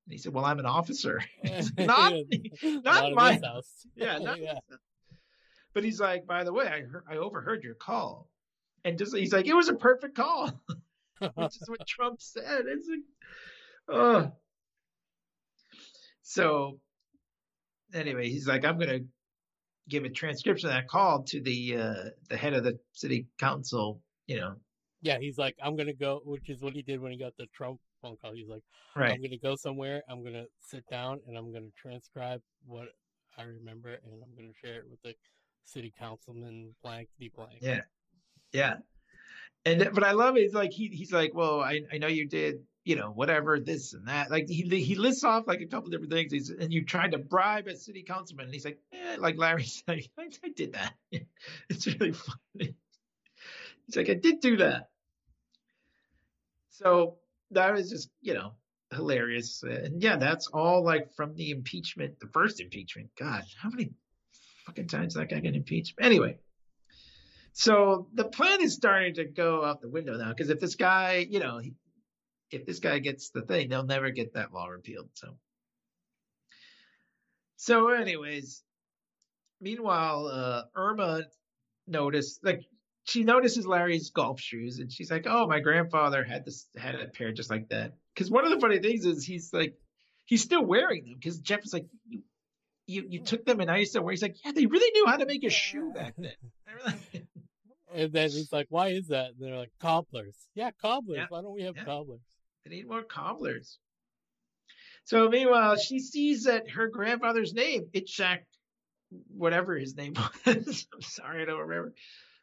And 0.07 0.13
he 0.13 0.19
said, 0.19 0.33
well, 0.33 0.47
I'm 0.47 0.59
an 0.59 0.65
officer. 0.67 1.21
Not 1.79 2.15
not 2.63 3.13
my 3.13 3.35
house. 3.35 3.87
Yeah, 3.95 4.19
not 4.19 4.41
yeah. 4.41 4.59
But 5.75 5.85
he's 5.85 6.01
like, 6.01 6.27
by 6.27 6.45
the 6.45 6.53
way, 6.53 6.67
I 6.67 6.81
heard, 6.81 7.05
I 7.09 7.17
overheard 7.17 7.65
your 7.65 7.75
call, 7.75 8.29
and 8.85 8.99
just 8.99 9.17
he's 9.17 9.33
like, 9.33 9.47
it 9.47 9.55
was 9.55 9.69
a 9.69 9.75
perfect 9.75 10.17
call, 10.17 10.51
which 11.19 11.57
is 11.57 11.69
what 11.69 11.87
Trump 11.87 12.21
said. 12.21 12.65
It's 12.67 12.89
like, 12.89 13.01
oh. 13.89 14.33
So, 16.23 16.79
anyway, 17.95 18.29
he's 18.29 18.47
like, 18.47 18.65
I'm 18.65 18.79
gonna 18.79 19.01
give 19.89 20.05
a 20.05 20.11
transcription 20.11 20.69
of 20.69 20.75
that 20.75 20.89
call 20.89 21.23
to 21.25 21.41
the 21.41 21.77
uh, 21.77 22.05
the 22.29 22.37
head 22.37 22.55
of 22.55 22.65
the 22.65 22.79
city 22.93 23.29
council. 23.39 24.03
You 24.33 24.41
know, 24.41 24.55
yeah, 25.03 25.19
he's 25.19 25.37
like, 25.37 25.57
I'm 25.63 25.77
gonna 25.77 25.93
go, 25.93 26.23
which 26.25 26.49
is 26.49 26.63
what 26.63 26.75
he 26.75 26.83
did 26.83 27.01
when 27.01 27.13
he 27.13 27.19
got 27.19 27.37
the 27.37 27.47
Trump 27.55 27.81
phone 28.01 28.17
call. 28.23 28.33
He's 28.33 28.49
like, 28.49 28.63
right? 28.97 29.13
I'm 29.13 29.21
gonna 29.21 29.37
go 29.37 29.57
somewhere. 29.57 30.03
I'm 30.09 30.25
gonna 30.25 30.45
sit 30.61 30.87
down 30.89 31.21
and 31.27 31.37
I'm 31.37 31.53
gonna 31.53 31.67
transcribe 31.77 32.41
what 32.65 32.89
I 33.37 33.43
remember, 33.43 33.91
and 33.91 34.23
I'm 34.23 34.35
gonna 34.37 34.55
share 34.65 34.77
it 34.77 34.85
with 34.89 35.03
the 35.03 35.15
city 35.65 35.93
councilman 35.99 36.75
blankety 36.83 37.33
blank. 37.35 37.59
Yeah, 37.61 37.81
yeah. 38.53 38.75
And 39.65 39.91
but 39.93 40.05
I 40.05 40.13
love 40.13 40.37
it. 40.37 40.41
It's 40.41 40.55
like 40.55 40.73
he 40.73 40.89
he's 40.89 41.13
like, 41.13 41.33
well, 41.35 41.61
I 41.61 41.83
I 41.93 41.99
know 41.99 42.09
you 42.09 42.29
did, 42.29 42.61
you 42.85 42.95
know, 42.97 43.11
whatever 43.11 43.59
this 43.59 43.95
and 43.95 44.07
that. 44.07 44.31
Like 44.31 44.49
he 44.49 44.63
he 44.63 44.95
lists 44.95 45.25
off 45.25 45.49
like 45.49 45.61
a 45.61 45.67
couple 45.67 45.91
different 45.91 46.13
things. 46.13 46.33
He's, 46.33 46.51
and 46.51 46.73
you 46.73 46.85
tried 46.85 47.13
to 47.13 47.19
bribe 47.19 47.67
a 47.67 47.77
city 47.77 48.05
councilman, 48.05 48.47
and 48.47 48.55
he's 48.55 48.65
like, 48.65 48.79
eh, 48.93 49.17
like 49.19 49.37
Larry's 49.37 49.83
like, 49.89 50.11
I, 50.17 50.29
I 50.45 50.49
did 50.55 50.75
that. 50.75 50.95
it's 51.69 51.87
really 51.87 52.13
funny. 52.13 52.77
He's 53.93 54.09
like, 54.09 54.17
I 54.17 54.19
did 54.19 54.41
do 54.41 54.57
that. 54.59 54.89
So 56.71 57.19
that 57.51 57.75
was 57.75 57.91
just 57.91 58.11
you 58.23 58.33
know 58.33 58.55
hilarious. 58.91 59.63
And 59.63 60.03
yeah, 60.03 60.17
that's 60.17 60.47
all 60.47 60.83
like 60.83 61.13
from 61.15 61.35
the 61.35 61.51
impeachment, 61.51 62.19
the 62.19 62.29
first 62.29 62.61
impeachment. 62.61 63.11
God, 63.19 63.45
how 63.61 63.69
many 63.69 63.93
fucking 64.67 64.89
times 64.89 65.15
that 65.15 65.29
guy 65.29 65.41
got 65.41 65.55
impeached? 65.55 65.95
Anyway. 66.01 66.39
So 67.55 68.09
the 68.15 68.25
plan 68.25 68.63
is 68.63 68.73
starting 68.73 69.15
to 69.17 69.27
go 69.27 69.63
out 69.63 69.83
the 69.83 69.89
window 69.91 70.17
now 70.17 70.31
because 70.31 70.49
if 70.49 70.59
this 70.59 70.75
guy, 70.75 71.27
you 71.29 71.39
know, 71.39 71.59
he, 71.59 71.75
if 72.51 72.65
this 72.65 72.79
guy 72.79 72.99
gets 72.99 73.29
the 73.29 73.43
thing, 73.43 73.69
they'll 73.69 73.85
never 73.85 74.11
get 74.11 74.33
that 74.33 74.55
law 74.55 74.69
repealed. 74.69 75.11
So, 75.13 75.37
so 77.57 77.91
anyways, 77.91 78.63
meanwhile, 79.61 80.29
uh, 80.29 80.63
Irma 80.75 81.25
noticed 81.87 82.43
like 82.43 82.63
she 83.05 83.25
notices 83.25 83.67
Larry's 83.67 84.11
golf 84.11 84.41
shoes 84.41 84.79
and 84.79 84.91
she's 84.93 85.11
like, 85.11 85.27
"Oh, 85.29 85.47
my 85.47 85.61
grandfather 85.61 86.25
had 86.25 86.45
this 86.45 86.67
had 86.77 86.95
a 86.95 87.09
pair 87.09 87.33
just 87.33 87.51
like 87.51 87.69
that." 87.71 87.95
Because 88.15 88.31
one 88.31 88.45
of 88.45 88.51
the 88.51 88.61
funny 88.61 88.79
things 88.79 89.05
is 89.05 89.25
he's 89.25 89.53
like, 89.53 89.75
he's 90.27 90.43
still 90.43 90.65
wearing 90.65 91.05
them 91.05 91.15
because 91.15 91.39
Jeff 91.39 91.65
is 91.65 91.73
like, 91.73 91.87
"You, 92.09 92.23
you, 92.87 93.05
you 93.09 93.25
took 93.25 93.45
them 93.45 93.61
and 93.61 93.71
I 93.71 93.79
you're 93.79 93.87
still 93.87 94.03
wearing." 94.03 94.15
He's 94.15 94.23
like, 94.23 94.37
"Yeah, 94.45 94.53
they 94.53 94.67
really 94.67 94.91
knew 94.93 95.07
how 95.07 95.17
to 95.17 95.27
make 95.27 95.45
a 95.45 95.51
shoe 95.51 95.93
back 95.93 96.15
then." 96.17 96.99
And 97.95 98.11
then 98.11 98.31
he's 98.31 98.51
like, 98.53 98.69
"Why 98.71 98.89
is 98.89 99.09
that?" 99.09 99.33
And 99.33 99.37
they're 99.39 99.57
like, 99.57 99.73
"Cobblers." 99.81 100.35
Yeah, 100.55 100.71
cobblers. 100.81 101.19
Yeah, 101.19 101.27
Why 101.29 101.43
don't 101.43 101.53
we 101.53 101.65
have 101.65 101.77
yeah. 101.77 101.85
cobblers? 101.85 102.23
They 102.65 102.77
need 102.77 102.89
more 102.89 103.03
cobblers. 103.03 103.79
So 105.05 105.29
meanwhile, 105.29 105.77
she 105.77 105.99
sees 105.99 106.45
that 106.45 106.71
her 106.71 106.89
grandfather's 106.89 107.53
name, 107.53 107.89
Itchak, 107.93 108.41
whatever 109.29 109.77
his 109.77 109.95
name 109.97 110.15
was. 110.47 110.87
I'm 110.95 111.03
sorry, 111.03 111.43
I 111.43 111.45
don't 111.45 111.61
remember. 111.61 111.93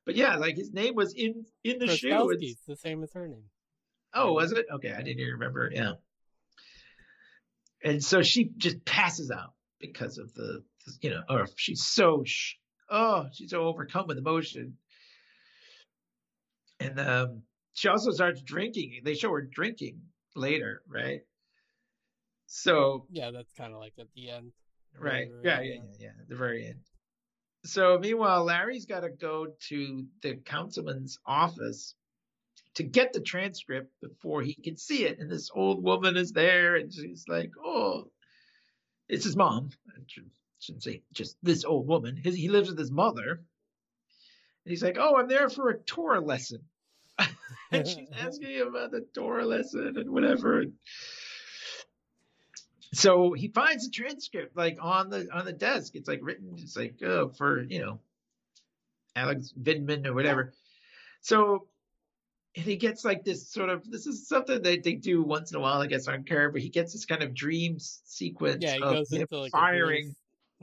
But 0.06 0.16
yeah, 0.16 0.36
like 0.38 0.56
his 0.56 0.74
name 0.74 0.96
was 0.96 1.14
in 1.14 1.46
in 1.64 1.80
the 1.80 1.88
shoe. 1.96 2.32
It's- 2.32 2.56
the 2.68 2.76
same 2.76 3.04
as 3.04 3.14
her 3.14 3.28
name. 3.28 3.44
oh, 4.14 4.34
was 4.34 4.52
it? 4.52 4.66
Okay, 4.74 4.92
I 4.92 4.98
didn't 5.02 5.20
even 5.20 5.34
remember. 5.34 5.70
Yeah. 5.74 5.94
And 7.84 8.04
so 8.04 8.22
she 8.22 8.52
just 8.58 8.84
passes 8.86 9.32
out 9.32 9.54
because 9.80 10.18
of 10.18 10.34
the, 10.34 10.64
you 11.02 11.12
know, 11.12 11.22
or 11.30 11.48
she's 11.56 11.84
so, 11.86 12.24
sh- 12.26 12.56
oh, 12.90 13.28
she's 13.32 13.52
so 13.52 13.62
overcome 13.64 14.06
with 14.08 14.18
emotion. 14.18 14.78
And 16.82 17.00
um, 17.00 17.44
she 17.74 17.88
also 17.88 18.12
starts 18.12 18.42
drinking. 18.42 19.02
They 19.06 19.14
show 19.14 19.32
her 19.32 19.42
drinking 19.42 20.02
later, 20.36 20.82
right? 20.88 21.22
So 22.48 23.06
Yeah, 23.12 23.32
that's 23.32 23.54
kind 23.54 23.74
of 23.74 23.80
like 23.80 23.94
at 24.00 24.08
the 24.16 24.30
end. 24.30 24.52
Right. 24.98 25.28
Yeah, 25.44 25.62
yeah, 25.62 25.74
yeah, 25.76 25.82
yeah. 26.00 26.10
The 26.28 26.36
very 26.36 26.66
end. 26.66 26.80
So 27.66 28.00
meanwhile, 28.00 28.44
Larry's 28.46 28.86
got 28.86 29.02
to 29.02 29.10
go 29.10 29.48
to 29.68 30.06
the 30.22 30.36
councilman's 30.36 31.20
office 31.26 31.96
to 32.76 32.84
get 32.84 33.12
the 33.14 33.20
transcript 33.22 33.92
before 34.02 34.42
he 34.42 34.54
can 34.54 34.78
see 34.78 35.06
it. 35.06 35.20
And 35.20 35.30
this 35.30 35.50
old 35.54 35.84
woman 35.84 36.16
is 36.16 36.32
there, 36.32 36.76
and 36.76 36.94
she's 36.94 37.26
like, 37.28 37.52
"Oh, 37.64 38.12
it's 39.10 39.26
his 39.26 39.36
mom." 39.36 39.72
I 39.90 40.00
should- 40.08 40.30
shouldn't 40.60 40.84
say 40.84 41.04
just 41.14 41.38
this 41.42 41.64
old 41.66 41.88
woman. 41.88 42.18
His, 42.18 42.36
he 42.36 42.50
lives 42.50 42.70
with 42.70 42.80
his 42.80 42.92
mother. 42.92 43.32
And 43.32 44.72
he's 44.72 44.84
like, 44.84 44.98
"Oh, 45.00 45.18
I'm 45.18 45.28
there 45.28 45.50
for 45.50 45.70
a 45.70 45.80
Torah 45.80 46.22
lesson." 46.22 46.62
and 47.72 47.88
she's 47.88 48.10
asking 48.18 48.52
him 48.52 48.68
about 48.68 48.92
the 48.92 49.06
Torah 49.14 49.46
lesson 49.46 49.98
and 49.98 50.10
whatever. 50.12 50.64
So 52.94 53.34
he 53.34 53.50
finds 53.50 53.88
a 53.88 53.92
transcript 53.92 54.58
like 54.58 54.78
on 54.82 55.10
the 55.10 55.28
on 55.32 55.46
the 55.46 55.54
desk. 55.54 55.96
It's 55.96 56.08
like 56.08 56.20
written, 56.24 56.56
it's 56.58 56.76
like 56.76 57.02
oh, 57.04 57.30
for 57.30 57.62
you 57.64 57.80
know, 57.80 58.00
Alex 59.16 59.54
Vindman 59.62 60.06
or 60.08 60.14
whatever. 60.14 60.54
So 61.22 61.68
and 62.56 62.66
he 62.66 62.78
gets 62.78 63.06
like 63.06 63.24
this 63.24 63.48
sort 63.52 63.70
of 63.70 63.90
this 63.90 64.08
is 64.08 64.28
something 64.28 64.62
that 64.64 64.84
they 64.84 64.94
do 64.94 65.22
once 65.22 65.52
in 65.52 65.58
a 65.58 65.60
while, 65.60 65.82
I 65.82 65.88
guess, 65.88 66.08
on 66.08 66.24
Curb, 66.24 66.54
but 66.54 66.62
he 66.62 66.70
gets 66.70 66.94
this 66.94 67.06
kind 67.06 67.22
of 67.22 67.34
dream 67.34 67.78
sequence 67.80 68.64
Yeah, 68.64 68.76
he 68.76 68.82
of 68.82 68.94
goes 68.94 69.12
into 69.12 69.38
like 69.40 69.52
firing. 69.52 70.16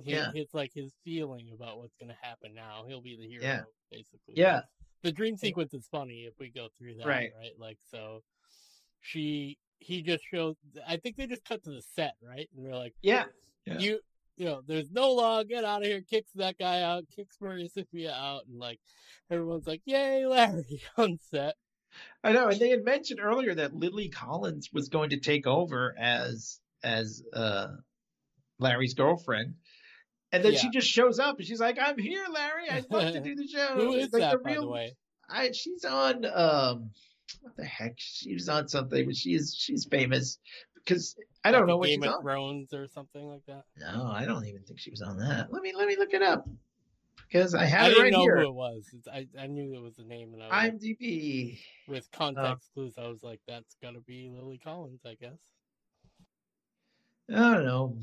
Dream, 0.03 0.17
Yeah. 0.17 0.33
he, 0.33 0.41
it's 0.41 0.53
like 0.53 0.73
his 0.75 0.93
feeling 1.05 1.51
about 1.55 1.79
what's 1.79 1.95
gonna 2.01 2.17
happen 2.21 2.55
now. 2.55 2.85
He'll 2.89 3.01
be 3.03 3.17
the 3.17 3.29
hero, 3.29 3.45
Yeah. 3.45 3.63
basically. 3.91 4.35
Yeah. 4.35 4.63
The 5.03 5.13
dream 5.13 5.37
sequence 5.37 5.73
is 5.75 5.87
funny 5.87 6.25
if 6.25 6.35
we 6.41 6.51
go 6.51 6.69
through 6.77 6.97
that, 6.97 7.07
Right. 7.07 7.31
right? 7.39 7.53
Like, 7.59 7.79
so 7.89 8.23
she, 9.01 9.57
he 9.79 10.03
just 10.03 10.25
shows. 10.33 10.57
I 10.87 10.97
think 10.97 11.17
they 11.17 11.27
just 11.27 11.45
cut 11.45 11.63
to 11.65 11.71
the 11.71 11.83
set, 11.95 12.15
right? 12.23 12.49
And 12.57 12.65
they're 12.65 12.77
like, 12.77 12.95
Yeah. 13.03 13.25
Yeah. 13.67 13.79
you, 13.79 14.01
you 14.37 14.45
know, 14.47 14.63
there's 14.67 14.91
no 14.91 15.13
law. 15.13 15.43
Get 15.43 15.65
out 15.65 15.83
of 15.83 15.89
here. 15.89 16.03
Kicks 16.03 16.31
that 16.35 16.59
guy 16.59 16.83
out. 16.83 17.05
Kicks 17.15 17.37
Maria 17.41 17.69
Sophia 17.69 18.13
out, 18.13 18.43
and 18.47 18.59
like 18.59 18.79
everyone's 19.31 19.67
like, 19.67 19.81
"Yay, 19.87 20.27
Larry!" 20.27 20.83
on 20.97 21.19
set. 21.31 21.55
I 22.23 22.33
know, 22.33 22.49
and 22.49 22.61
they 22.61 22.69
had 22.69 22.85
mentioned 22.85 23.19
earlier 23.21 23.55
that 23.55 23.75
Lily 23.75 24.09
Collins 24.09 24.69
was 24.73 24.89
going 24.89 25.11
to 25.11 25.21
take 25.21 25.47
over 25.47 25.95
as 25.99 26.61
as 26.85 27.23
uh 27.33 27.69
Larry's 28.59 28.95
girlfriend. 28.95 29.55
And 30.33 30.45
then 30.45 30.55
she 30.55 30.71
just 30.71 30.89
shows 30.89 31.19
up 31.19 31.39
and 31.39 31.47
she's 31.47 31.61
like, 31.61 31.79
I'm 31.81 31.99
here, 31.99 32.25
Larry. 32.31 32.69
I'd 32.69 32.91
love 32.91 33.13
to 33.13 33.21
do 33.25 33.35
the 33.35 33.47
show. 33.47 33.69
Who 33.75 33.95
is 33.95 34.13
like 34.13 34.23
that, 34.23 34.43
by 34.43 34.55
the 34.55 34.67
way? 34.67 34.97
I 35.31 35.51
she's 35.53 35.85
on 35.85 36.25
um 36.27 36.91
what 37.41 37.57
the 37.57 37.65
heck? 37.65 37.95
She 37.97 38.35
was 38.35 38.49
on 38.49 38.69
something, 38.69 39.07
but 39.07 39.17
she's 39.17 39.55
she's 39.57 39.85
famous 39.85 40.39
because 40.77 41.17
I 41.45 41.51
don't 41.51 41.63
Like 41.63 41.69
know 41.69 41.77
what 41.79 41.87
Game 41.89 42.03
she's 42.03 42.09
of 42.11 42.17
on. 42.17 42.23
Thrones 42.23 42.73
or 42.73 42.87
something 42.89 43.27
like 43.29 43.45
that. 43.47 43.65
No, 43.79 44.07
I 44.07 44.25
don't 44.25 44.47
even 44.47 44.63
think 44.63 44.79
she 44.79 44.91
was 44.91 45.03
on 45.03 45.19
that. 45.19 45.53
Let 45.53 45.63
me 45.63 45.73
let 45.77 45.89
me 45.89 45.97
look 45.97 46.13
it 46.15 46.23
up 46.23 46.49
because 47.27 47.55
I 47.55 47.65
have 47.65 47.87
I 47.87 47.87
it 47.87 47.91
didn't 47.91 48.03
right 48.05 48.13
know 48.13 48.21
here. 48.21 48.37
who 48.39 48.49
it 48.49 48.55
was. 48.55 48.85
It's, 48.93 49.09
I 49.09 49.27
I 49.39 49.47
knew 49.47 49.75
it 49.75 49.83
was 49.83 49.97
the 49.97 50.05
name, 50.05 50.33
and 50.35 50.43
I 50.43 50.69
was, 50.69 50.83
IMDb. 50.83 51.59
with 51.89 52.09
uh, 52.15 52.17
context 52.17 52.71
clues, 52.75 52.95
I 52.99 53.09
was 53.09 53.23
like, 53.23 53.41
"That's 53.49 53.77
gotta 53.83 54.01
be 54.01 54.29
Lily 54.33 54.59
Collins, 54.59 55.01
I 55.05 55.15
guess." 55.21 55.39
I 57.29 57.55
don't 57.55 57.65
know. 57.65 57.99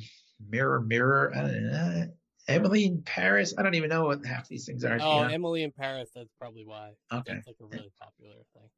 Mirror, 0.50 0.82
mirror. 0.82 1.32
I 1.34 1.42
don't 1.42 1.72
know. 1.72 2.08
Emily 2.50 2.86
in 2.86 3.02
Paris. 3.04 3.54
I 3.58 3.64
don't 3.64 3.76
even 3.76 3.90
know 3.90 4.04
what 4.04 4.26
half 4.26 4.50
these 4.50 4.66
things 4.66 4.84
are. 4.84 4.98
Oh? 5.02 5.22
Emily 5.24 5.64
in 5.64 5.72
Paris. 5.72 6.10
That's 6.14 6.34
probably 6.38 6.66
why. 6.66 6.92
Okay. 7.12 7.34
That's 7.36 7.48
like 7.48 7.56
a 7.62 7.66
really 7.66 7.92
popular 8.02 8.34
thing. 8.54 8.70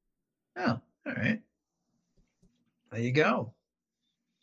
Oh, 0.57 0.79
all 1.05 1.13
right. 1.13 1.41
There 2.91 3.01
you 3.01 3.11
go. 3.11 3.53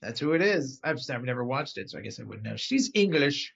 That's 0.01 0.21
who 0.21 0.33
it 0.33 0.43
is. 0.43 0.81
I've 0.83 0.99
never 1.25 1.45
watched 1.45 1.79
it, 1.79 1.91
so 1.91 1.99
I 1.99 2.03
guess 2.03 2.19
I 2.21 2.25
wouldn't 2.25 2.45
know. 2.45 2.57
She's 2.57 2.91
English. 2.95 3.55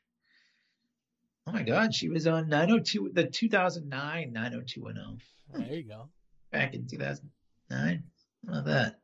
Oh 1.46 1.52
my 1.52 1.62
God, 1.62 1.94
she 1.94 2.08
was 2.08 2.26
on 2.26 2.48
902, 2.48 3.10
the 3.12 3.24
2009 3.24 4.32
90210 4.32 5.18
hmm. 5.52 5.60
There 5.60 5.78
you 5.78 5.84
go. 5.84 6.08
back 6.50 6.74
in 6.74 6.86
2009. 6.86 8.02
How 8.48 8.60
that? 8.62 9.00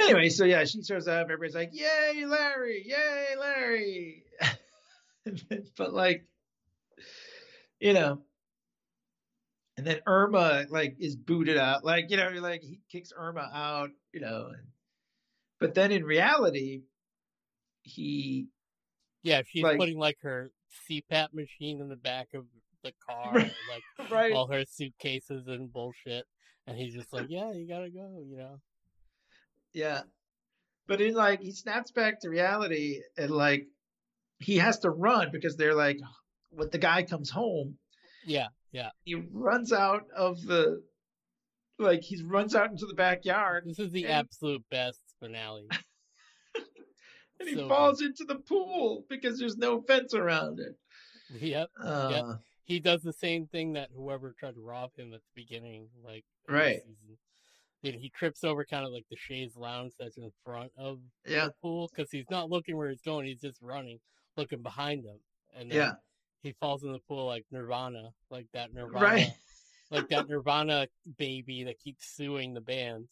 Anyway, 0.00 0.28
so 0.28 0.44
yeah, 0.44 0.64
she 0.64 0.82
shows 0.82 1.08
up. 1.08 1.24
Everybody's 1.24 1.56
like, 1.56 1.70
"Yay, 1.72 2.24
Larry! 2.24 2.84
Yay, 2.86 3.36
Larry!" 3.38 4.24
but 5.76 5.92
like, 5.92 6.24
you 7.80 7.92
know, 7.92 8.20
and 9.78 9.86
then 9.86 10.00
Irma 10.06 10.66
like 10.68 10.96
is 10.98 11.16
booted 11.16 11.56
out. 11.56 11.84
Like 11.84 12.10
you 12.10 12.18
know, 12.18 12.28
like 12.40 12.60
he 12.62 12.80
kicks 12.92 13.12
Irma 13.16 13.48
out. 13.54 13.90
You 14.12 14.20
know, 14.20 14.48
and, 14.48 14.66
but 15.60 15.72
then 15.74 15.92
in 15.92 16.04
reality, 16.04 16.82
he 17.82 18.48
Yeah, 19.22 19.42
she's 19.46 19.62
Like- 19.62 19.78
putting 19.78 19.98
like 19.98 20.18
her 20.22 20.50
CPAP 20.90 21.32
machine 21.32 21.80
in 21.80 21.88
the 21.88 21.96
back 21.96 22.28
of 22.34 22.44
the 22.82 22.92
car, 23.08 23.32
Right. 23.34 23.52
like 23.98 24.10
right 24.10 24.32
all 24.32 24.46
her 24.48 24.64
suitcases 24.66 25.46
and 25.48 25.72
bullshit. 25.72 26.26
And 26.66 26.76
he's 26.76 26.92
just 26.94 27.12
like, 27.14 27.26
"Yeah, 27.30 27.50
you 27.52 27.66
gotta 27.66 27.88
go," 27.88 28.22
you 28.28 28.36
know. 28.36 28.60
Yeah. 29.72 30.02
But 30.86 31.00
in 31.00 31.14
like 31.14 31.40
he 31.40 31.52
snaps 31.52 31.90
back 31.92 32.20
to 32.20 32.28
reality 32.28 33.00
and 33.16 33.30
like 33.30 33.66
he 34.38 34.56
has 34.58 34.78
to 34.80 34.90
run 34.90 35.30
because 35.32 35.56
they're 35.56 35.74
like 35.74 35.98
when 36.50 36.68
the 36.70 36.78
guy 36.78 37.02
comes 37.04 37.30
home, 37.30 37.78
Yeah, 38.24 38.48
yeah. 38.72 38.90
he 39.04 39.14
runs 39.32 39.72
out 39.72 40.04
of 40.16 40.42
the 40.42 40.82
like 41.78 42.02
he 42.02 42.20
runs 42.22 42.54
out 42.54 42.70
into 42.70 42.86
the 42.86 42.94
backyard 42.94 43.64
This 43.66 43.78
is 43.78 43.90
the 43.92 44.04
And- 44.04 44.12
absolute 44.12 44.62
best 44.70 45.00
finale. 45.20 45.66
and 47.40 47.48
he 47.48 47.54
so 47.54 47.68
falls 47.68 48.02
into 48.02 48.24
the 48.24 48.36
pool 48.36 49.04
because 49.08 49.38
there's 49.38 49.56
no 49.56 49.80
fence 49.82 50.14
around 50.14 50.58
it. 50.60 50.76
Yep. 51.40 51.68
Uh, 51.82 52.34
He 52.64 52.80
does 52.80 53.02
the 53.02 53.12
same 53.12 53.46
thing 53.46 53.74
that 53.74 53.90
whoever 53.94 54.34
tried 54.38 54.54
to 54.56 54.60
rob 54.60 54.90
him 54.96 55.14
at 55.14 55.20
the 55.20 55.42
beginning, 55.42 55.88
like 56.04 56.24
Right. 56.48 56.80
Did 57.84 57.94
he 57.94 58.10
trips 58.10 58.42
over 58.42 58.64
kind 58.64 58.84
of 58.84 58.90
like 58.92 59.06
the 59.08 59.16
chaise 59.16 59.56
lounge 59.56 59.92
that's 59.98 60.16
in 60.16 60.32
front 60.44 60.72
of 60.76 60.98
Yeah. 61.26 61.46
the 61.46 61.54
pool 61.62 61.88
because 61.94 62.10
he's 62.10 62.28
not 62.28 62.50
looking 62.50 62.76
where 62.76 62.90
he's 62.90 63.02
going. 63.02 63.26
He's 63.26 63.40
just 63.40 63.62
running, 63.62 64.00
looking 64.36 64.62
behind 64.62 65.04
him, 65.04 65.18
and 65.54 65.70
then 65.70 65.76
Yeah. 65.78 65.92
He 66.42 66.52
falls 66.60 66.84
in 66.84 66.92
the 66.92 66.98
pool 67.00 67.26
like 67.26 67.44
Nirvana, 67.50 68.10
like 68.30 68.46
that 68.52 68.72
Nirvana, 68.72 69.04
Right. 69.04 69.32
like 69.90 70.08
that 70.08 70.28
Nirvana 70.28 70.86
baby 71.16 71.64
that 71.64 71.78
keeps 71.78 72.06
suing 72.06 72.54
the 72.54 72.60
band. 72.60 73.08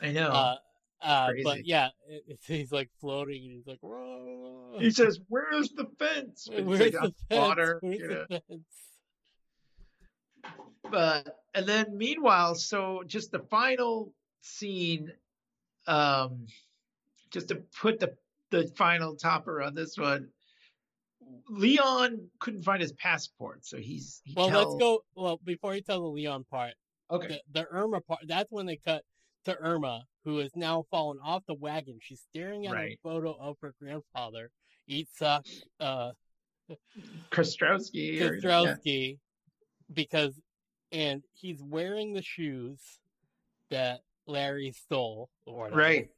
I 0.00 0.12
know. 0.12 0.28
Uh, 0.28 0.56
uh, 1.02 1.30
but 1.44 1.66
yeah, 1.66 1.88
it, 2.08 2.24
it's, 2.28 2.46
he's 2.46 2.72
like 2.72 2.90
floating 3.00 3.42
and 3.44 3.52
he's 3.52 3.66
like, 3.66 3.78
Whoa. 3.80 4.76
he 4.78 4.90
says, 4.90 5.18
"Where's 5.28 5.70
the 5.70 5.86
fence?" 5.98 6.46
Where's 6.62 6.80
like 6.80 6.92
the 6.92 7.00
fence? 7.00 7.14
water, 7.30 7.78
Where's 7.82 7.98
you 7.98 8.08
know. 8.08 8.24
the 8.28 8.40
fence? 8.48 8.64
but 10.90 11.40
and 11.54 11.66
then 11.66 11.96
meanwhile 11.96 12.54
so 12.54 13.02
just 13.06 13.30
the 13.30 13.38
final 13.38 14.12
scene 14.40 15.12
um 15.86 16.46
just 17.30 17.48
to 17.48 17.56
put 17.80 18.00
the 18.00 18.14
the 18.50 18.66
final 18.76 19.14
topper 19.14 19.62
on 19.62 19.74
this 19.74 19.96
one 19.98 20.28
leon 21.48 22.28
couldn't 22.38 22.62
find 22.62 22.80
his 22.80 22.92
passport 22.92 23.64
so 23.64 23.76
he's 23.76 24.20
he 24.24 24.34
Well, 24.36 24.48
tell- 24.48 24.70
let's 24.70 24.80
go. 24.80 25.00
Well, 25.14 25.40
before 25.44 25.74
you 25.74 25.80
tell 25.82 26.00
the 26.00 26.06
Leon 26.08 26.44
part, 26.50 26.74
okay 27.10 27.40
the, 27.52 27.60
the 27.62 27.66
Irma 27.70 28.00
part, 28.00 28.20
that's 28.26 28.50
when 28.50 28.66
they 28.66 28.76
cut 28.76 29.02
to 29.46 29.56
Irma, 29.58 30.04
who 30.24 30.38
has 30.38 30.54
now 30.54 30.84
fallen 30.90 31.18
off 31.24 31.42
the 31.46 31.54
wagon. 31.54 31.98
She's 32.00 32.20
staring 32.30 32.66
at 32.66 32.74
Right. 32.74 32.98
a 33.02 33.08
photo 33.08 33.34
of 33.40 33.56
her 33.62 33.74
grandfather, 33.80 34.50
Itzhak 34.88 35.46
uh, 35.80 36.12
Kostroski 37.30 38.20
or- 38.20 38.34
yeah. 38.34 38.40
Kostroski, 38.40 39.18
because, 39.92 40.38
and 40.92 41.22
he's 41.32 41.62
wearing 41.62 42.12
the 42.12 42.22
shoes 42.22 42.80
that 43.70 44.00
Larry 44.26 44.72
stole, 44.72 45.30
right 45.46 46.08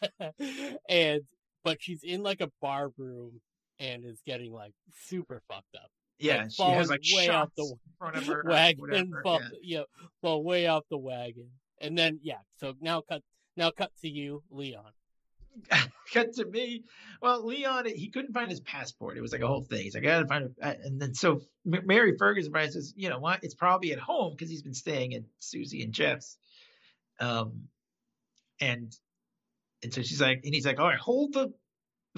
and, 0.88 1.22
but 1.64 1.78
she's 1.82 2.02
in 2.04 2.22
like 2.22 2.40
a 2.40 2.50
bar 2.62 2.90
room 2.96 3.40
and 3.80 4.04
is 4.04 4.20
getting 4.26 4.52
like 4.52 4.72
super 5.06 5.40
fucked 5.48 5.74
up. 5.76 5.90
yeah 6.18 6.42
Like, 6.42 6.50
she 6.50 6.62
has 6.62 6.90
like 6.90 7.00
way 7.14 7.28
off 7.28 7.50
the 7.56 7.64
in 7.64 7.78
front 7.98 8.16
of 8.16 8.26
her 8.26 8.44
wagon 8.46 8.80
whatever, 8.80 9.22
fall, 9.22 9.40
yeah. 9.62 9.78
yeah, 9.78 9.82
fall 10.22 10.42
way 10.42 10.66
off 10.66 10.84
the 10.90 10.98
wagon. 10.98 11.50
And 11.80 11.96
then 11.96 12.18
yeah, 12.22 12.38
so 12.56 12.74
now 12.80 13.02
cut 13.02 13.22
now 13.56 13.70
cut 13.70 13.90
to 14.02 14.08
you, 14.08 14.42
Leon. 14.50 14.90
cut 16.12 16.32
to 16.34 16.44
me. 16.44 16.84
Well, 17.20 17.44
Leon, 17.44 17.86
he 17.86 18.08
couldn't 18.10 18.32
find 18.32 18.50
his 18.50 18.60
passport. 18.60 19.16
It 19.16 19.20
was 19.20 19.32
like 19.32 19.40
a 19.40 19.46
whole 19.46 19.64
thing. 19.64 19.82
He's 19.82 19.94
like, 19.94 20.04
I 20.04 20.06
gotta 20.06 20.26
find 20.26 20.44
it. 20.44 20.52
Uh, 20.62 20.74
And 20.84 21.00
then 21.00 21.14
so 21.14 21.40
Mary 21.64 22.16
Ferguson 22.18 22.52
says, 22.70 22.94
you 22.96 23.08
know 23.08 23.18
what? 23.18 23.40
It's 23.42 23.54
probably 23.54 23.92
at 23.92 23.98
home 23.98 24.32
because 24.32 24.50
he's 24.50 24.62
been 24.62 24.74
staying 24.74 25.14
at 25.14 25.22
Susie 25.40 25.82
and 25.82 25.92
Jeff's. 25.92 26.36
Um, 27.20 27.68
and 28.60 28.94
and 29.82 29.94
so 29.94 30.02
she's 30.02 30.20
like, 30.20 30.40
and 30.44 30.54
he's 30.54 30.66
like, 30.66 30.78
all 30.80 30.86
right, 30.88 30.98
hold 30.98 31.34
the 31.34 31.52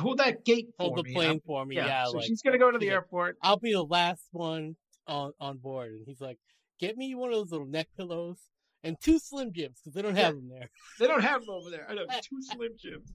hold 0.00 0.18
that 0.18 0.44
gate 0.44 0.68
Hold 0.78 0.98
the 0.98 1.02
me. 1.04 1.12
plane 1.14 1.28
I'm- 1.28 1.40
for 1.46 1.64
me. 1.64 1.76
yeah. 1.76 1.86
Yeah, 1.86 2.04
so 2.06 2.12
like 2.18 2.26
she's 2.26 2.42
gonna 2.42 2.58
go 2.58 2.70
to 2.70 2.78
the 2.78 2.90
airport. 2.90 3.36
I'll 3.42 3.58
be 3.58 3.72
the 3.72 3.82
last 3.84 4.24
one 4.32 4.76
on 5.06 5.32
on 5.40 5.58
board. 5.58 5.90
And 5.92 6.04
he's 6.06 6.20
like, 6.20 6.38
get 6.78 6.96
me 6.96 7.14
one 7.14 7.30
of 7.30 7.36
those 7.36 7.50
little 7.52 7.66
neck 7.66 7.88
pillows 7.96 8.38
and 8.82 8.96
two 9.00 9.18
Slim 9.18 9.52
Jims 9.52 9.78
because 9.82 9.94
they 9.94 10.02
don't 10.02 10.16
Yeah. 10.16 10.22
have 10.26 10.34
them 10.34 10.48
there. 10.48 10.70
They 10.98 11.06
don't 11.06 11.22
have 11.22 11.40
them 11.42 11.50
over 11.50 11.70
there. 11.70 11.86
I 11.88 11.94
know 11.94 12.06
two 12.22 12.40
Slim 12.42 12.72
Jims. 12.78 13.12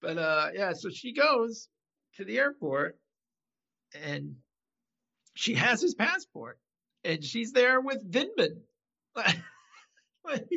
But 0.00 0.18
uh, 0.18 0.50
yeah, 0.54 0.72
so 0.74 0.90
she 0.90 1.12
goes 1.14 1.68
to 2.16 2.24
the 2.24 2.38
airport, 2.38 2.98
and 3.94 4.36
she 5.34 5.54
has 5.54 5.80
his 5.80 5.94
passport, 5.94 6.58
and 7.04 7.24
she's 7.24 7.52
there 7.52 7.80
with 7.80 8.10
Vindman. 8.10 8.60
Like- 10.26 10.48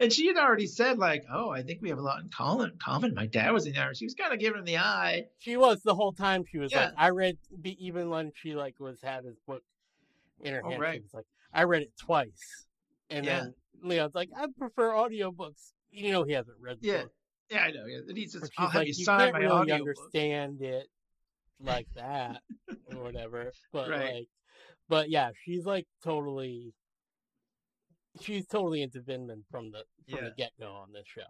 and 0.00 0.12
she 0.12 0.26
had 0.26 0.36
already 0.36 0.66
said 0.66 0.98
like, 0.98 1.24
"Oh, 1.32 1.50
I 1.50 1.62
think 1.62 1.80
we 1.82 1.90
have 1.90 1.98
a 1.98 2.02
lot 2.02 2.20
in 2.22 2.28
common. 2.30 2.72
Common. 2.82 3.14
My 3.14 3.26
dad 3.26 3.52
was 3.52 3.66
in 3.66 3.74
there." 3.74 3.94
She 3.94 4.06
was 4.06 4.14
kind 4.14 4.32
of 4.32 4.40
giving 4.40 4.58
him 4.60 4.64
the 4.64 4.78
eye. 4.78 5.24
She 5.38 5.56
was 5.56 5.82
the 5.82 5.94
whole 5.94 6.12
time. 6.12 6.44
She 6.50 6.58
was 6.58 6.74
like, 6.74 6.90
I 6.96 7.10
read 7.10 7.38
be- 7.60 7.76
even 7.84 8.08
when 8.10 8.32
she 8.34 8.54
like 8.54 8.80
was 8.80 9.00
had 9.02 9.24
his 9.24 9.36
book 9.46 9.62
in 10.42 10.54
her 10.54 10.62
Oh, 10.64 10.70
hand. 10.70 10.80
right. 10.80 10.94
She 10.94 11.00
was 11.02 11.14
like, 11.14 11.26
I 11.52 11.64
read 11.64 11.82
it 11.82 11.92
twice, 11.98 12.66
and 13.10 13.26
Yeah. 13.26 13.40
then 13.42 13.54
Leon's 13.82 14.14
like, 14.14 14.30
I 14.36 14.46
prefer 14.58 14.90
audiobooks. 14.90 15.72
You 15.92 16.12
know, 16.12 16.24
he 16.24 16.32
hasn't 16.32 16.56
read 16.60 16.78
the 16.80 16.86
Yeah, 16.86 17.02
book. 17.02 17.12
Yeah, 17.50 17.62
I 17.64 17.70
know. 17.72 17.84
Yeah, 17.86 17.98
and 18.08 18.16
he's 18.16 18.32
just, 18.32 18.52
"I'll 18.56 18.68
have 18.68 18.80
like, 18.80 18.86
you 18.88 18.94
you 18.96 19.04
sign 19.04 19.18
can't 19.18 19.32
my 19.32 19.38
really 19.40 19.72
understand 19.72 20.62
it 20.62 20.86
like 21.60 21.88
that 21.96 22.40
or 22.86 23.02
whatever. 23.02 23.52
But 23.72 23.90
Right. 23.90 24.14
like, 24.14 24.28
but 24.88 25.10
yeah, 25.10 25.30
she's 25.44 25.64
like 25.64 25.86
totally. 26.02 26.74
She's 28.20 28.46
totally 28.46 28.82
into 28.82 29.00
Vindman 29.00 29.42
from 29.50 29.70
the 29.70 29.84
from 30.08 30.18
Yeah. 30.18 30.24
the 30.30 30.34
get 30.36 30.52
go 30.58 30.72
on 30.72 30.92
this 30.92 31.06
show. 31.06 31.22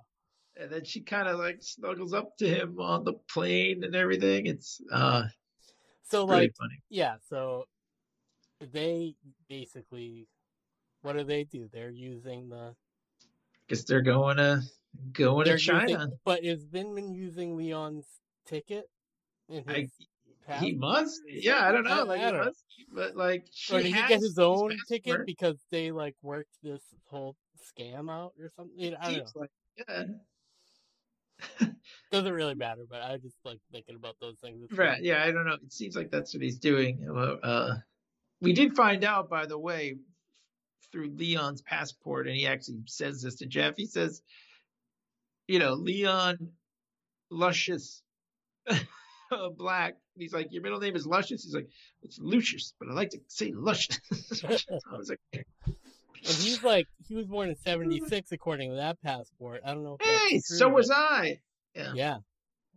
and 0.57 0.71
then 0.71 0.85
she 0.85 1.01
kind 1.01 1.29
of 1.29 1.39
like 1.39 1.59
snuggles 1.63 2.13
up 2.13 2.37
to 2.39 2.49
him 2.49 2.79
on 2.81 3.05
the 3.05 3.15
plane 3.33 3.85
and 3.85 3.95
everything. 3.95 4.47
It's 4.47 4.81
uh, 4.93 5.25
So 6.03 6.27
really 6.27 6.43
like, 6.43 6.57
funny. 6.59 6.83
yeah, 6.89 7.17
so 7.29 7.65
they 8.61 9.15
basically, 9.49 10.27
what 11.03 11.15
do 11.17 11.25
they 11.25 11.45
do? 11.45 11.69
They're 11.73 11.91
using 11.91 12.49
the 12.49 12.75
Guess 13.69 13.85
they're 13.85 14.03
going 14.03 14.39
to 14.39 14.61
going 15.13 15.45
to 15.47 15.57
China. 15.57 15.91
using, 15.93 16.19
but 16.25 16.45
is 16.45 16.67
Vindman 16.67 17.15
using 17.15 17.57
Leon's 17.57 18.07
ticket? 18.47 18.87
His 19.49 19.63
I, 19.69 19.89
he 20.61 20.73
must. 20.73 21.21
Yeah, 21.29 21.67
I 21.67 21.73
don't 21.73 21.85
know. 21.85 22.05
Like, 22.05 22.21
I 22.21 22.31
don't 22.31 22.45
must, 22.47 22.65
but 22.93 23.17
like, 23.17 23.47
she 23.53 23.75
or 23.75 23.83
did 23.83 23.87
he 23.87 23.93
get 23.93 24.21
his 24.21 24.39
own 24.39 24.77
ticket 24.89 25.05
passport. 25.05 25.27
because 25.27 25.57
they 25.71 25.91
like 25.93 26.17
worked 26.23 26.57
this 26.63 26.83
whole 27.07 27.37
scam 27.79 28.11
out 28.11 28.33
or 28.41 28.51
something? 28.57 28.95
I 28.95 29.05
don't 29.13 29.17
know. 29.19 29.25
Like, 29.35 29.51
yeah. 29.89 30.05
Doesn't 32.13 32.33
really 32.33 32.55
matter, 32.55 32.85
but 32.89 33.03
I 33.03 33.17
just 33.17 33.37
like 33.45 33.61
thinking 33.73 33.95
about 33.97 34.17
those 34.21 34.37
things. 34.43 34.63
It's 34.65 34.73
Right. 34.77 34.97
funny. 34.97 35.07
Yeah, 35.09 35.23
I 35.25 35.31
don't 35.31 35.47
know. 35.47 35.55
It 35.55 35.73
seems 35.73 35.97
like 35.97 36.11
that's 36.11 36.35
what 36.35 36.43
he's 36.43 36.59
doing. 36.59 37.07
Uh, 37.09 37.37
Uh, 37.47 37.77
we 38.41 38.53
did 38.53 38.75
find 38.75 39.05
out, 39.05 39.29
by 39.31 39.47
the 39.47 39.59
way, 39.59 39.97
through 40.93 41.11
Leon's 41.11 41.63
passport, 41.63 42.27
and 42.27 42.35
he 42.37 42.47
actually 42.47 42.79
says 42.87 43.23
this 43.23 43.37
to 43.37 43.47
Jeff. 43.47 43.75
He 43.77 43.87
says, 43.87 44.23
you 45.47 45.59
know, 45.59 45.75
Leon 45.75 46.37
Luscious 47.31 48.03
Black. 49.57 49.95
He's 50.17 50.33
like, 50.33 50.49
your 50.51 50.63
middle 50.63 50.81
name 50.81 50.97
is 50.97 51.07
Luscious. 51.07 51.45
He's 51.45 51.55
like, 51.55 51.69
it's 52.03 52.19
Lucius, 52.19 52.75
but 52.79 52.89
I 52.89 52.93
like 52.93 53.11
to 53.11 53.19
say 53.29 53.53
Luscious. 53.55 53.99
I 54.45 54.97
was 54.97 55.09
like, 55.09 55.21
And 55.35 55.45
he's 56.23 56.63
like, 56.63 56.87
he 57.09 57.15
was 57.15 57.27
born 57.27 57.49
in 57.49 57.57
'76 57.57 58.33
according 58.33 58.71
to 58.71 58.77
that 58.77 59.01
passport. 59.03 59.63
I 59.65 59.75
don't 59.75 59.85
know. 59.85 59.97
Hey, 60.01 60.39
so 60.41 60.69
was 60.69 60.91
I. 60.91 61.41
Yeah. 61.75 61.93
Yeah, 61.95 62.19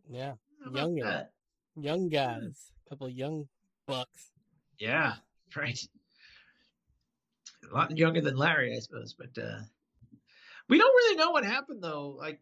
yeah. 0.10 0.34
Young 0.72 0.96
that? 0.96 1.32
young 1.76 2.10
guys, 2.10 2.72
a 2.86 2.90
couple 2.90 3.08
of 3.08 3.14
young 3.14 3.48
bucks. 3.88 4.32
Yeah, 4.80 5.16
right. 5.56 5.80
A 7.70 7.74
lot 7.74 7.98
younger 7.98 8.22
than 8.22 8.38
Larry, 8.38 8.76
I 8.76 8.80
suppose, 8.80 9.16
but 9.18 9.42
uh 9.42 9.60
we 10.70 10.78
don't 10.78 10.94
really 10.96 11.18
know 11.18 11.32
what 11.32 11.44
happened 11.44 11.84
though. 11.84 12.16
Like 12.18 12.40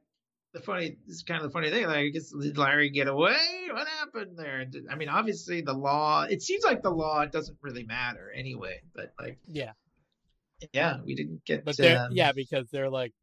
the 0.53 0.61
funny, 0.61 0.97
this 1.07 1.17
is 1.17 1.23
kind 1.23 1.41
of 1.41 1.47
the 1.49 1.53
funny 1.53 1.69
thing. 1.69 1.85
Like, 1.85 1.97
I 1.97 2.07
guess 2.09 2.31
did 2.31 2.57
Larry 2.57 2.89
get 2.89 3.07
away? 3.07 3.37
What 3.71 3.87
happened 3.87 4.37
there? 4.37 4.65
I 4.89 4.95
mean, 4.95 5.09
obviously 5.09 5.61
the 5.61 5.73
law. 5.73 6.23
It 6.23 6.41
seems 6.41 6.63
like 6.63 6.81
the 6.83 6.89
law 6.91 7.25
doesn't 7.25 7.57
really 7.61 7.83
matter 7.83 8.31
anyway. 8.35 8.81
But 8.93 9.13
like, 9.19 9.39
Yeah, 9.47 9.71
yeah, 10.73 10.97
we 11.05 11.15
didn't 11.15 11.45
get. 11.45 11.63
but 11.65 11.79
um, 11.79 12.09
yeah 12.11 12.31
because 12.33 12.67
they're 12.71 12.89
like 12.89 13.13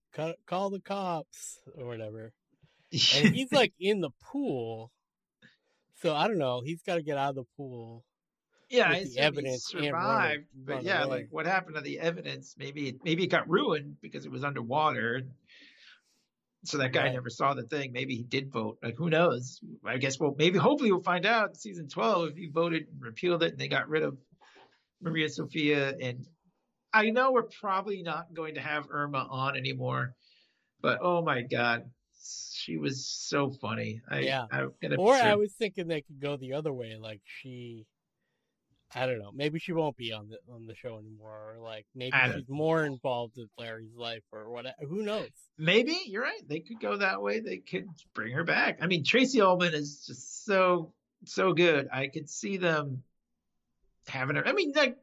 call 0.47 0.71
the 0.71 0.81
cops 0.81 1.59
or 1.77 1.87
whatever, 1.87 2.33
and 2.93 3.01
he's 3.35 3.53
like 3.53 3.73
in 3.79 4.01
the 4.01 4.11
pool. 4.23 4.91
So 6.03 6.15
I 6.15 6.29
don't 6.29 6.39
know. 6.39 6.63
He's 6.65 6.83
got 6.83 6.95
to 6.97 7.03
get 7.03 7.19
out 7.19 7.31
of 7.31 7.35
the 7.37 7.45
pool. 7.57 8.05
yeah, 8.71 9.01
the 9.03 9.19
evidence 9.19 9.73
and 9.75 9.83
run 9.83 9.85
a- 9.85 9.89
survived. 9.89 10.45
But 10.55 10.83
yeah, 10.85 11.03
away. 11.05 11.11
like 11.11 11.29
what 11.31 11.45
happened 11.47 11.77
to 11.77 11.83
the 11.83 11.99
evidence? 12.01 12.55
Maybe 12.59 12.89
it, 12.89 12.97
maybe 13.05 13.25
it 13.25 13.29
got 13.29 13.49
ruined 13.49 13.97
because 14.01 14.25
it 14.25 14.33
was 14.33 14.45
underwater. 14.45 15.23
So 16.69 16.79
that 16.79 16.93
guy 16.93 17.05
Right. 17.05 17.13
never 17.15 17.31
saw 17.31 17.55
the 17.55 17.63
thing. 17.63 17.93
Maybe 17.93 18.15
he 18.15 18.23
did 18.23 18.53
vote. 18.53 18.79
Like 18.83 18.97
who 18.97 19.09
knows? 19.09 19.61
I 19.85 19.97
guess 19.97 20.21
well 20.21 20.35
maybe 20.39 20.59
hopefully 20.59 20.93
we'll 20.93 21.03
find 21.03 21.25
out 21.25 21.51
in 21.51 21.55
season 21.55 21.89
twelve 21.89 22.29
if 22.29 22.37
he 22.37 22.47
voted 22.47 22.87
and 22.89 23.01
repealed 23.01 23.43
it 23.43 23.53
and 23.53 23.59
they 23.59 23.69
got 23.69 23.89
rid 23.89 24.03
of 24.03 24.19
Maria 25.01 25.29
Sophia 25.29 25.97
and 26.01 26.27
I 26.93 27.11
know 27.11 27.33
we're 27.33 27.43
probably 27.61 28.03
not 28.03 28.33
going 28.35 28.55
to 28.55 28.61
have 28.61 28.87
Irma 28.91 29.27
on 29.31 29.57
anymore, 29.57 30.15
but 30.81 30.99
oh 31.03 31.23
my 31.23 31.43
god, 31.43 31.91
she 32.53 32.79
was 32.79 33.07
so 33.07 33.51
funny. 33.51 34.01
I, 34.11 34.21
Yeah. 34.21 34.47
Gonna 34.83 34.97
Or 34.97 35.15
I 35.15 35.35
was 35.37 35.53
thinking 35.53 35.87
they 35.87 36.01
could 36.01 36.21
go 36.21 36.37
the 36.37 36.55
other 36.55 36.73
way, 36.73 36.97
like 37.01 37.21
she. 37.25 37.87
I 38.95 39.07
don't 39.07 39.19
know. 39.19 39.33
Maybe 39.35 39.59
she 39.59 39.73
won't 39.73 39.97
be 39.97 40.13
on 40.13 40.29
the 40.29 40.39
on 40.53 40.67
the 40.67 40.75
show 40.75 40.99
anymore, 40.99 41.55
or 41.55 41.63
like 41.63 41.85
maybe 41.95 42.17
she's 42.35 42.49
more 42.49 42.85
involved 42.85 43.35
with 43.37 43.49
Larry's 43.59 43.95
life, 43.95 44.23
or 44.33 44.51
whatever. 44.51 44.77
Who 44.89 45.03
knows? 45.03 45.29
Maybe 45.59 45.99
you're 46.07 46.23
right. 46.23 46.41
They 46.49 46.61
could 46.61 46.81
go 46.81 46.97
that 46.97 47.21
way. 47.21 47.41
They 47.41 47.59
could 47.59 47.89
bring 48.15 48.33
her 48.33 48.45
back. 48.45 48.79
I 48.81 48.87
mean, 48.87 49.05
Tracey 49.05 49.43
Ullman 49.43 49.75
is 49.75 50.05
just 50.07 50.45
so 50.47 50.95
so 51.25 51.53
good. 51.53 51.89
I 51.93 52.07
could 52.07 52.31
see 52.31 52.57
them 52.57 53.03
having 54.07 54.37
her. 54.37 54.47
I 54.47 54.53
mean, 54.53 54.73
like 54.75 54.97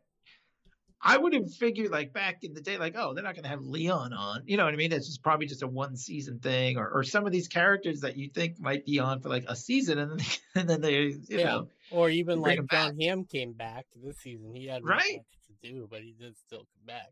I 1.02 1.18
would 1.18 1.34
have 1.34 1.54
figured 1.54 1.92
like 1.92 2.14
back 2.14 2.44
in 2.44 2.54
the 2.54 2.62
day, 2.62 2.78
like 2.78 2.96
oh, 2.98 3.14
they're 3.14 3.24
not 3.24 3.36
going 3.36 3.44
to 3.44 3.50
have 3.50 3.62
Leon 3.62 4.14
on. 4.14 4.44
You 4.46 4.58
know 4.58 4.66
what 4.66 4.74
I 4.74 4.78
mean? 4.78 4.92
It's 4.92 5.08
just 5.08 5.22
probably 5.24 5.46
just 5.46 5.62
a 5.64 5.68
one 5.68 5.96
season 5.98 6.40
thing, 6.40 6.78
or 6.78 6.90
or 6.90 7.04
some 7.04 7.26
of 7.26 7.32
these 7.32 7.48
characters 7.48 8.02
that 8.02 8.18
you 8.18 8.30
think 8.30 8.60
might 8.60 8.86
be 8.86 9.00
on 9.00 9.22
for 9.22 9.30
like 9.30 9.46
a 9.48 9.56
season, 9.56 10.00
and 10.00 10.12
then 10.20 10.26
and 10.56 10.70
then 10.70 10.82
they 10.82 10.94
you 10.94 11.18
Yeah. 11.30 11.46
know 11.46 11.70
Or 11.92 12.10
even 12.10 12.40
like 12.42 12.60
Jon 12.72 12.98
Hamm 13.00 13.26
came 13.26 13.54
back 13.54 13.86
this 13.96 14.18
season. 14.20 14.54
He 14.56 14.68
had 14.68 14.84
Right. 14.84 15.22
to 15.62 15.70
do, 15.72 15.88
but 15.90 16.02
he 16.02 16.14
did 16.20 16.38
still 16.38 16.60
come 16.60 16.86
back. 16.86 17.12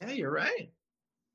yeah, 0.00 0.10
you're 0.12 0.32
right. 0.32 0.70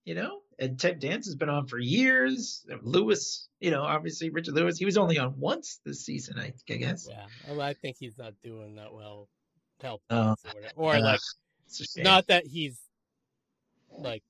You 0.05 0.15
know, 0.15 0.39
and 0.57 0.79
Ted 0.79 0.99
Danson 0.99 1.31
has 1.31 1.35
been 1.35 1.49
on 1.49 1.67
for 1.67 1.77
years. 1.77 2.65
Lewis, 2.81 3.49
you 3.59 3.71
know, 3.71 3.81
obviously 3.81 4.29
Richard 4.29 4.53
Lewis, 4.53 4.77
he 4.77 4.85
was 4.85 4.97
only 4.97 5.17
on 5.17 5.37
once 5.37 5.81
this 5.83 6.05
season, 6.05 6.39
I, 6.39 6.53
I 6.69 6.75
guess. 6.75 7.07
Yeah, 7.09 7.25
well, 7.45 7.59
I 7.59 7.73
think 7.73 7.97
he's 7.99 8.17
not 8.17 8.33
doing 8.41 8.75
that 8.75 8.93
well 8.93 9.27
health 9.81 9.99
Oh, 10.09 10.29
wise 10.29 10.45
uh, 10.45 10.51
or. 10.77 10.93
Or 10.93 10.95
Ugh, 10.95 11.03
like 11.03 11.15
it's 11.15 11.25
a 11.25 11.33
shame. 11.33 11.46
Not 11.97 12.27
that 12.27 12.45
he's 12.45 12.79
like 13.97 14.23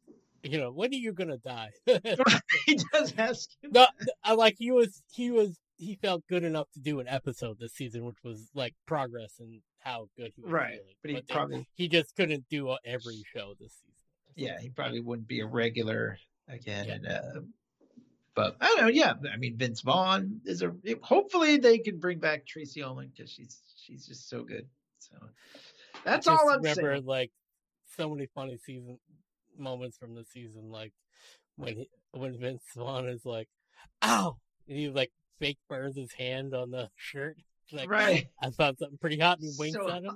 you 0.43 0.57
know 0.59 0.71
when 0.71 0.91
are 0.91 0.97
you 0.97 1.13
gonna 1.13 1.37
die? 1.37 1.71
he 2.65 2.79
does 2.93 3.13
ask 3.17 3.49
him. 3.61 3.71
no, 3.73 3.87
I 4.23 4.33
like 4.33 4.55
he 4.57 4.71
was 4.71 5.01
he 5.11 5.31
was 5.31 5.57
he 5.77 5.95
felt 6.01 6.23
good 6.27 6.43
enough 6.43 6.67
to 6.73 6.79
do 6.79 6.99
an 6.99 7.07
episode 7.07 7.57
this 7.59 7.73
season, 7.73 8.05
which 8.05 8.17
was 8.23 8.49
like 8.55 8.73
progress 8.85 9.33
and 9.39 9.61
how 9.79 10.07
good 10.17 10.31
he 10.35 10.41
was 10.41 10.51
Right, 10.51 10.71
feeling. 10.79 10.95
but 11.01 11.11
he 11.11 11.15
they- 11.17 11.33
probably- 11.33 11.67
he 11.75 11.87
just 11.87 12.15
couldn't 12.15 12.45
do 12.49 12.75
every 12.85 13.21
show 13.33 13.53
this 13.59 13.73
season. 13.73 13.93
Yeah, 14.35 14.59
he 14.59 14.69
probably 14.69 15.01
wouldn't 15.01 15.27
be 15.27 15.39
a 15.41 15.45
regular 15.47 16.17
again. 16.47 16.85
Yeah. 16.87 16.93
And, 16.93 17.07
uh, 17.07 17.41
but 18.35 18.55
I 18.61 18.67
don't 18.67 18.81
know. 18.81 18.87
Yeah, 18.87 19.13
I 19.33 19.37
mean 19.37 19.57
Vince 19.57 19.81
Vaughn 19.81 20.41
is 20.45 20.61
a. 20.61 20.71
Hopefully 21.01 21.57
they 21.57 21.79
can 21.79 21.99
bring 21.99 22.19
back 22.19 22.45
Tracey 22.45 22.83
Ullman 22.83 23.11
because 23.15 23.31
she's 23.31 23.61
she's 23.83 24.05
just 24.07 24.29
so 24.29 24.43
good. 24.43 24.67
So 24.99 25.15
that's 26.07 26.27
all 26.27 26.49
I'm 26.49 26.57
remember 26.61 26.93
saying. 26.93 27.05
like 27.05 27.31
so 27.97 28.09
many 28.09 28.27
funny 28.33 28.57
season 28.57 28.99
moments 29.57 29.97
from 29.97 30.15
the 30.15 30.23
season, 30.25 30.69
like 30.71 30.93
when 31.55 31.75
he, 31.75 31.89
when 32.11 32.37
Vince 32.39 32.63
Vaughn 32.75 33.07
is 33.07 33.25
like, 33.25 33.47
"Ow!" 34.03 34.37
and 34.67 34.77
he 34.77 34.89
like 34.89 35.11
fake 35.39 35.57
burns 35.69 35.95
his 35.97 36.11
hand 36.13 36.53
on 36.53 36.71
the 36.71 36.89
shirt. 36.95 37.37
Like, 37.71 37.89
Right. 37.89 38.27
I 38.41 38.49
found 38.51 38.77
something 38.79 38.97
pretty 38.97 39.19
hot, 39.19 39.39
and 39.39 39.49
he 39.49 39.55
winks 39.59 39.77
So 39.77 39.89
at 39.89 40.03
him. 40.03 40.15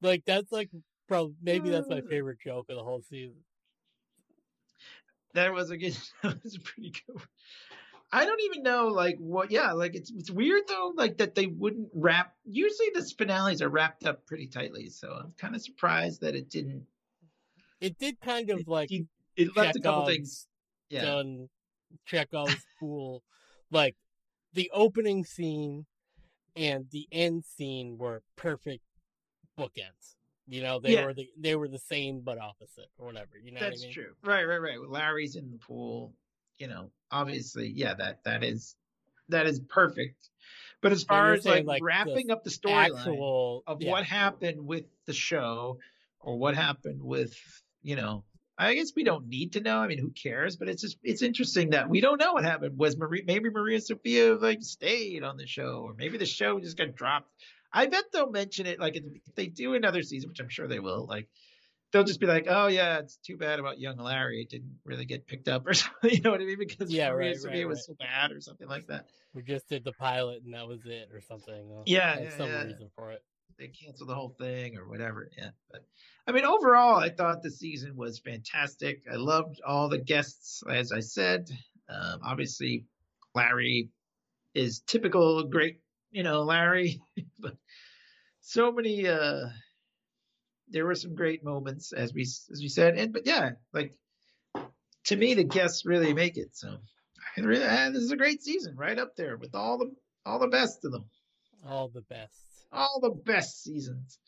Like 0.00 0.22
that's 0.26 0.52
like 0.52 0.70
probably 1.08 1.34
maybe 1.42 1.70
that's 1.70 1.88
my 1.88 2.00
favorite 2.02 2.38
joke 2.44 2.66
of 2.68 2.76
the 2.76 2.84
whole 2.84 3.02
season. 3.02 3.42
That 5.34 5.52
was 5.52 5.70
a 5.70 5.76
good. 5.76 5.96
That 6.22 6.42
was 6.44 6.54
a 6.56 6.60
pretty 6.60 6.92
good. 7.06 7.20
I 8.16 8.24
don't 8.26 8.40
even 8.42 8.62
know 8.62 8.86
like 8.88 9.16
what. 9.18 9.50
Yeah, 9.50 9.72
like 9.72 9.94
it's 9.94 10.10
it's 10.10 10.30
weird 10.30 10.62
though, 10.68 10.92
like 10.96 11.18
that 11.18 11.34
they 11.34 11.46
wouldn't 11.46 11.88
wrap. 11.94 12.34
Usually 12.44 12.88
the 12.94 13.02
finales 13.18 13.60
are 13.60 13.68
wrapped 13.68 14.06
up 14.06 14.24
pretty 14.26 14.46
tightly, 14.46 14.88
so 14.88 15.12
I'm 15.12 15.32
kind 15.36 15.54
of 15.54 15.62
surprised 15.62 16.20
that 16.20 16.34
it 16.36 16.48
didn't. 16.48 16.84
It 17.80 17.98
did 17.98 18.20
kind 18.20 18.50
of 18.50 18.68
like 18.68 18.92
it, 18.92 19.06
it 19.36 19.56
left 19.56 19.76
a 19.76 19.80
couple 19.80 20.06
things. 20.06 20.46
Yeah. 20.90 21.04
done 21.04 21.48
Chekhov's 22.06 22.64
pool. 22.80 23.22
Like 23.70 23.96
the 24.52 24.70
opening 24.72 25.24
scene 25.24 25.86
and 26.54 26.86
the 26.92 27.08
end 27.10 27.44
scene 27.44 27.98
were 27.98 28.22
perfect 28.36 28.84
bookends. 29.58 30.14
You 30.46 30.62
know, 30.62 30.78
they 30.78 30.92
Yeah. 30.92 31.06
were 31.06 31.14
the 31.14 31.28
they 31.38 31.56
were 31.56 31.68
the 31.68 31.78
same 31.78 32.20
but 32.20 32.38
opposite 32.38 32.90
or 32.98 33.06
whatever. 33.06 33.38
You 33.42 33.52
know 33.52 33.60
That's 33.60 33.78
what 33.80 33.84
I 33.84 33.86
mean? 33.86 33.94
true. 33.94 34.12
Right, 34.22 34.44
right, 34.44 34.60
right. 34.60 34.78
Larry's 34.80 35.36
in 35.36 35.50
the 35.50 35.58
pool. 35.58 36.14
You 36.58 36.68
know, 36.68 36.90
obviously, 37.10 37.72
yeah, 37.74 37.94
that 37.94 38.24
that 38.24 38.44
is 38.44 38.76
that 39.28 39.46
is 39.46 39.60
perfect. 39.60 40.28
But 40.80 40.92
as 40.92 41.02
far 41.02 41.32
as 41.32 41.46
like, 41.46 41.64
like, 41.64 41.80
the 41.80 41.84
wrapping 41.84 42.30
up 42.30 42.44
the 42.44 42.50
storyline 42.50 43.62
of 43.66 43.80
yeah. 43.80 43.90
what 43.90 44.04
happened 44.04 44.66
with 44.66 44.84
the 45.06 45.14
show 45.14 45.78
or 46.20 46.36
what 46.36 46.54
happened 46.54 47.02
with, 47.02 47.34
you 47.82 47.96
know, 47.96 48.24
I 48.58 48.74
guess 48.74 48.92
we 48.94 49.02
don't 49.02 49.28
need 49.28 49.54
to 49.54 49.60
know. 49.60 49.78
I 49.78 49.86
mean, 49.86 49.98
who 49.98 50.10
cares? 50.10 50.56
But 50.56 50.68
it's 50.68 50.82
just 50.82 50.98
it's 51.02 51.22
interesting 51.22 51.70
that 51.70 51.88
we 51.88 52.00
don't 52.00 52.20
know 52.20 52.34
what 52.34 52.44
happened. 52.44 52.78
Was 52.78 52.96
Marie 52.96 53.24
maybe 53.26 53.50
Maria 53.50 53.80
Sophia 53.80 54.34
like 54.34 54.62
stayed 54.62 55.24
on 55.24 55.36
the 55.36 55.46
show, 55.46 55.86
or 55.86 55.94
maybe 55.94 56.18
the 56.18 56.26
show 56.26 56.60
just 56.60 56.76
got 56.76 56.94
dropped. 56.94 57.30
I 57.72 57.86
bet 57.86 58.04
they'll 58.12 58.30
mention 58.30 58.66
it 58.66 58.78
like 58.78 58.96
if 58.96 59.34
they 59.34 59.46
do 59.46 59.74
another 59.74 60.02
season, 60.02 60.28
which 60.28 60.40
I'm 60.40 60.48
sure 60.48 60.68
they 60.68 60.80
will. 60.80 61.06
Like 61.06 61.28
they'll 61.94 62.04
just 62.04 62.20
be 62.20 62.26
like, 62.26 62.46
"Oh 62.48 62.66
yeah, 62.66 62.98
it's 62.98 63.16
too 63.16 63.36
bad 63.36 63.60
about 63.60 63.78
young 63.78 63.96
Larry. 63.96 64.42
It 64.42 64.50
didn't 64.50 64.78
really 64.84 65.04
get 65.04 65.26
picked 65.26 65.48
up, 65.48 65.66
or 65.66 65.72
something." 65.74 66.10
You 66.10 66.20
know 66.20 66.32
what 66.32 66.40
I 66.40 66.44
mean? 66.44 66.58
Because 66.58 66.92
Yeah, 66.92 67.08
right, 67.08 67.36
Sophia 67.36 67.60
right, 67.60 67.68
was 67.68 67.86
so 67.86 67.94
bad, 67.94 68.32
or 68.32 68.40
something 68.40 68.68
like 68.68 68.88
that. 68.88 69.06
We 69.32 69.42
just 69.42 69.68
did 69.68 69.84
the 69.84 69.92
pilot 69.92 70.42
and 70.44 70.52
that 70.54 70.66
was 70.68 70.80
it 70.84 71.08
or 71.12 71.20
something. 71.20 71.82
Yeah, 71.86 72.20
yeah, 72.20 72.36
some 72.36 72.48
yeah. 72.48 72.64
reason 72.64 72.90
for 72.94 73.12
it. 73.12 73.22
they 73.58 73.68
canceled 73.68 74.08
the 74.08 74.14
whole 74.14 74.34
thing 74.38 74.76
or 74.76 74.88
whatever. 74.88 75.30
Yeah. 75.38 75.50
But 75.70 75.84
I 76.26 76.32
mean, 76.32 76.44
overall, 76.44 76.96
I 76.96 77.08
thought 77.10 77.42
the 77.42 77.50
season 77.50 77.96
was 77.96 78.18
fantastic. 78.18 79.02
I 79.10 79.16
loved 79.16 79.60
all 79.66 79.88
the 79.88 79.98
guests, 79.98 80.62
as 80.68 80.92
I 80.92 81.00
said. 81.00 81.48
Um, 81.88 82.20
obviously, 82.24 82.86
Larry 83.34 83.90
is 84.54 84.80
typical 84.80 85.44
great, 85.44 85.80
you 86.10 86.22
know, 86.22 86.42
Larry, 86.42 87.00
but 87.38 87.56
so 88.40 88.70
many, 88.72 89.06
uh, 89.06 89.46
there 90.74 90.84
were 90.84 90.94
some 90.94 91.14
great 91.14 91.42
moments 91.42 91.92
as 91.92 92.12
we, 92.12 92.22
as 92.22 92.58
we 92.60 92.68
said. 92.68 92.98
And, 92.98 93.12
but 93.12 93.26
yeah, 93.26 93.52
like 93.72 93.94
to 95.04 95.16
me, 95.16 95.32
the 95.34 95.44
guests 95.44 95.86
really 95.86 96.12
make 96.12 96.36
it. 96.36 96.48
So 96.52 96.76
I 97.36 97.40
really, 97.40 97.64
this 97.92 98.02
is 98.02 98.10
a 98.10 98.16
great 98.16 98.42
season 98.42 98.74
right 98.76 98.98
up 98.98 99.14
there 99.16 99.36
with 99.38 99.54
all 99.54 99.78
the, 99.78 99.90
all 100.26 100.38
the 100.38 100.48
best 100.48 100.84
of 100.84 100.92
them 100.92 101.04
All 101.66 101.88
the 101.88 102.02
best. 102.02 102.34
all 102.72 102.98
the 103.00 103.10
best 103.10 103.62
seasons. 103.62 104.18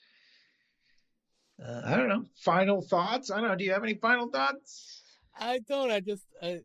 Uh, 1.62 1.82
I 1.84 1.96
don't 1.96 2.08
know. 2.08 2.24
Final 2.44 2.80
thoughts? 2.80 3.30
I 3.30 3.40
don't 3.40 3.48
know. 3.48 3.56
Do 3.56 3.64
you 3.64 3.72
have 3.72 3.82
any 3.82 3.94
final 3.94 4.28
thoughts? 4.28 5.02
I 5.38 5.58
don't. 5.66 5.90
I 5.90 6.00
just, 6.00 6.24
I, 6.42 6.60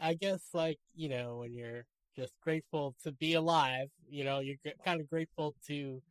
I 0.00 0.14
guess, 0.14 0.40
like 0.52 0.78
you 0.94 1.08
know, 1.08 1.38
when 1.38 1.54
you're 1.54 1.86
just 2.14 2.34
grateful 2.42 2.94
to 3.04 3.12
be 3.12 3.34
alive, 3.34 3.88
you 4.08 4.22
know, 4.24 4.40
you're 4.40 4.56
kind 4.84 5.00
of 5.00 5.08
grateful 5.08 5.54
to 5.68 6.02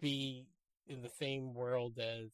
be 0.00 0.46
in 0.86 1.02
the 1.02 1.08
same 1.08 1.54
world 1.54 1.98
as 1.98 2.30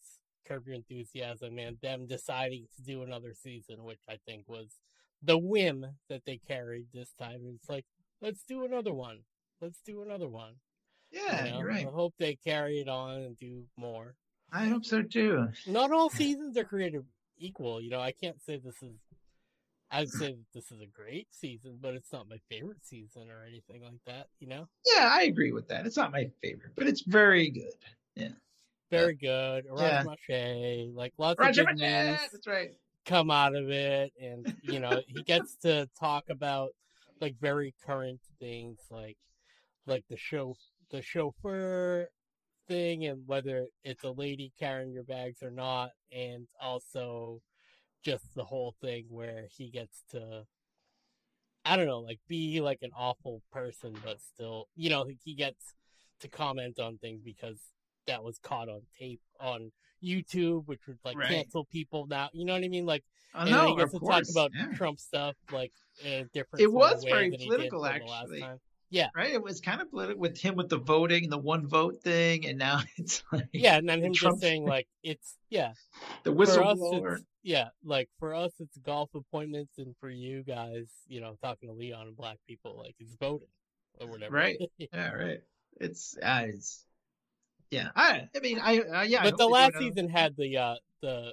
Curb 0.47 0.67
Your 0.67 0.77
Enthusiasm 0.77 1.59
and 1.59 1.79
them 1.81 2.07
deciding 2.07 2.67
to 2.77 2.83
do 2.83 3.03
another 3.03 3.35
season, 3.35 3.85
which 3.85 4.01
I 4.09 4.19
think 4.27 4.49
was 4.49 4.81
the 5.23 5.39
whim 5.39 5.87
that 6.09 6.23
they 6.27 6.39
carried 6.39 6.87
this 6.93 7.13
time. 7.19 7.41
It's 7.55 7.69
like, 7.69 7.85
let's 8.21 8.43
do 8.45 8.65
another 8.65 8.93
one. 8.93 9.19
Let's 9.61 9.81
do 9.85 10.03
another 10.03 10.29
one. 10.29 10.55
Yeah, 11.13 11.45
you 11.45 11.51
know? 11.53 11.59
you're 11.59 11.69
right. 11.69 11.87
I 11.87 11.91
hope 11.91 12.15
they 12.19 12.37
carry 12.37 12.81
it 12.81 12.89
on 12.89 13.19
and 13.23 13.39
do 13.39 13.65
more. 13.77 14.15
I 14.53 14.67
hope 14.67 14.85
so 14.85 15.03
too. 15.03 15.49
Not 15.67 15.93
all 15.93 16.11
seasons 16.11 16.57
are 16.57 16.65
created 16.65 17.05
equal. 17.39 17.81
You 17.81 17.91
know, 17.91 18.01
I 18.01 18.13
can't 18.13 18.41
say 18.43 18.59
this 18.59 18.83
is. 18.83 18.97
I'd 19.95 20.09
say 20.09 20.29
that 20.29 20.47
this 20.55 20.73
is 20.73 20.81
a 20.81 20.87
great 20.87 21.29
season, 21.31 21.79
but 21.79 21.93
it's 21.93 22.13
not 22.15 22.27
my 22.27 22.39
favorite 22.49 22.83
season 22.83 23.29
or 23.31 23.45
anything 23.47 23.83
like 23.83 24.01
that. 24.07 24.29
You 24.41 24.49
know, 24.49 24.69
Yeah, 24.87 25.07
I 25.13 25.25
agree 25.25 25.53
with 25.53 25.69
that. 25.69 25.85
It's 25.85 25.99
not 25.99 26.13
my 26.13 26.31
favorite, 26.43 26.73
but 26.77 26.87
it's 26.87 27.03
very 27.03 27.51
good. 27.51 27.75
Very 28.93 29.15
good. 29.15 29.65
Yeah. 29.77 30.05
Mache, 30.05 30.91
like 30.95 31.15
lots 31.19 31.41
Roger 31.41 31.63
of 31.63 31.69
good 31.69 31.79
news 31.79 32.19
That's 32.33 32.47
right. 32.47 32.71
come 33.07 33.31
out 33.31 33.55
of 33.55 33.71
it, 33.71 34.13
and 34.21 34.55
you 34.63 34.81
know 34.81 35.01
he 35.07 35.23
gets 35.23 35.57
to 35.63 35.89
talk 35.99 36.25
about 36.31 36.71
like 37.21 37.37
very 37.41 37.75
current 37.85 38.21
things, 38.39 38.79
like 38.91 39.17
like 39.87 40.05
the 40.09 40.17
show, 40.17 40.55
the 40.91 41.03
chauffeur 41.03 42.09
thing, 42.69 43.07
and 43.07 43.23
whether 43.27 43.67
it's 43.83 44.05
a 44.05 44.11
lady 44.11 44.53
carrying 44.59 44.93
your 44.93 45.05
bags 45.05 45.43
or 45.43 45.51
not, 45.51 45.91
and 46.13 46.47
also 46.61 47.41
just 48.05 48.35
the 48.35 48.45
whole 48.45 48.75
thing 48.81 49.07
where 49.09 49.47
he 49.57 49.71
gets 49.71 50.03
to 50.11 50.45
I 51.65 51.77
don't 51.77 51.87
know, 51.87 52.01
like 52.01 52.19
be 52.29 52.61
like 52.61 52.81
an 52.83 52.91
awful 52.97 53.41
person, 53.53 53.95
but 54.05 54.21
still, 54.21 54.67
you 54.75 54.91
know, 54.91 55.07
he 55.25 55.35
gets 55.35 55.75
to 56.21 56.29
comment 56.29 56.79
on 56.79 56.99
things 56.99 57.23
because 57.25 57.59
that 58.07 58.23
was 58.23 58.39
caught 58.39 58.69
on 58.69 58.83
tape 58.99 59.21
on 59.41 59.71
YouTube, 60.03 60.67
which 60.67 60.81
would 60.87 60.99
like 61.05 61.17
Right. 61.17 61.29
cancel 61.29 61.65
people 61.65 62.07
now. 62.07 62.29
You 62.33 62.45
know 62.45 62.55
what 62.55 62.65
I 62.65 62.69
mean? 62.69 62.87
Like, 62.87 63.05
Oh, 63.35 63.45
no, 63.45 63.75
gets 63.77 63.95
of 63.95 64.01
to 64.01 64.07
talk 64.07 64.23
about 64.31 64.51
yeah. 64.55 64.77
Trump 64.77 64.99
stuff 65.01 65.37
like 65.51 65.73
in 66.05 66.29
different. 66.35 66.63
It 66.63 66.71
was 66.73 67.03
very 67.03 67.31
than 67.31 67.41
he 67.41 67.49
did 67.49 67.71
political, 67.71 67.81
for 67.81 67.99
the 67.99 68.05
last 68.11 68.23
actually. 68.25 68.61
Yeah. 68.91 69.09
Right? 69.17 69.33
It 69.33 69.43
was 69.43 69.61
kind 69.63 69.81
of 69.81 69.91
political 69.91 70.21
with 70.21 70.37
him 70.39 70.55
with 70.55 70.69
the 70.69 70.77
voting 70.77 71.31
the 71.31 71.39
one 71.39 71.67
vote 71.67 72.03
thing, 72.03 72.45
and 72.47 72.59
now 72.59 72.81
it's 72.99 73.23
like 73.33 73.49
Yeah, 73.55 73.79
and 73.79 73.89
then 73.89 74.01
the 74.01 74.07
him 74.09 74.13
Trump 74.13 74.35
just 74.35 74.43
saying 74.43 74.67
like 74.67 74.87
it's 75.03 75.37
yeah 75.49 75.73
the 76.25 76.33
us 76.33 76.37
whistleblower. 76.51 77.21
yeah 77.43 77.69
like 77.85 78.11
for 78.19 78.35
us 78.35 78.53
it's 78.61 78.77
golf 78.79 79.09
appointments 79.15 79.79
and 79.79 79.95
for 79.99 80.11
you 80.11 80.43
guys 80.43 80.89
you 81.09 81.23
know 81.23 81.37
talking 81.43 81.71
to 81.71 81.75
Leon 81.75 82.09
and 82.09 82.17
black 82.17 82.37
people 82.47 82.77
like 82.77 82.95
it's 82.99 83.15
voting 83.15 83.49
or 83.99 84.09
whatever. 84.09 84.35
Right. 84.35 84.59
Yeah, 84.79 85.11
right. 85.13 85.41
It's, 85.81 86.19
uh, 86.23 86.43
it's, 86.49 86.85
yeah. 87.73 87.89
I, 87.97 88.29
I 88.37 88.41
mean, 88.41 88.61
I, 88.63 88.79
uh, 88.81 89.03
yeah. 89.03 89.23
But 89.23 89.31
hope 89.31 89.39
the 89.39 89.47
last 89.49 89.79
season 89.79 90.09
had 90.09 90.37
the 90.37 90.57
uh 90.59 90.75
the 91.01 91.33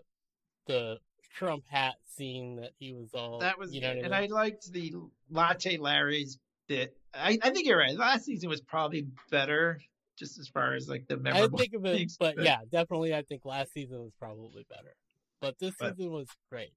the 0.65 0.97
Trump 1.35 1.65
hat 1.69 1.95
scene 2.05 2.55
that 2.57 2.71
he 2.79 2.93
was 2.93 3.13
all 3.13 3.39
That 3.39 3.59
was 3.59 3.73
you 3.73 3.81
know 3.81 3.91
and 3.91 4.15
I 4.15 4.23
I 4.23 4.25
liked 4.27 4.71
the 4.71 4.93
Latte 5.29 5.77
Larry's 5.77 6.39
bit. 6.67 6.95
I, 7.13 7.37
I 7.41 7.49
think 7.49 7.67
you're 7.67 7.77
right. 7.77 7.97
Last 7.97 8.25
season 8.25 8.49
was 8.49 8.61
probably 8.61 9.07
better, 9.29 9.81
just 10.17 10.39
as 10.39 10.47
far 10.47 10.73
as 10.75 10.87
like 10.87 11.07
the 11.07 11.17
memorable. 11.17 11.57
I 11.57 11.61
think 11.61 11.73
of 11.73 11.85
it, 11.85 11.97
things, 11.97 12.17
but 12.17 12.37
but- 12.37 12.45
yeah, 12.45 12.59
definitely. 12.71 13.13
I 13.13 13.23
think 13.23 13.43
last 13.45 13.73
season 13.73 13.99
was 13.99 14.13
probably 14.17 14.65
better, 14.69 14.95
but 15.41 15.59
this 15.59 15.75
But- 15.77 15.97
season 15.97 16.11
was 16.11 16.27
great. 16.49 16.71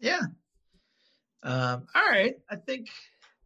Yeah. 0.00 0.20
Um, 1.42 1.86
all 1.94 2.02
right. 2.10 2.34
I 2.50 2.56
think 2.56 2.88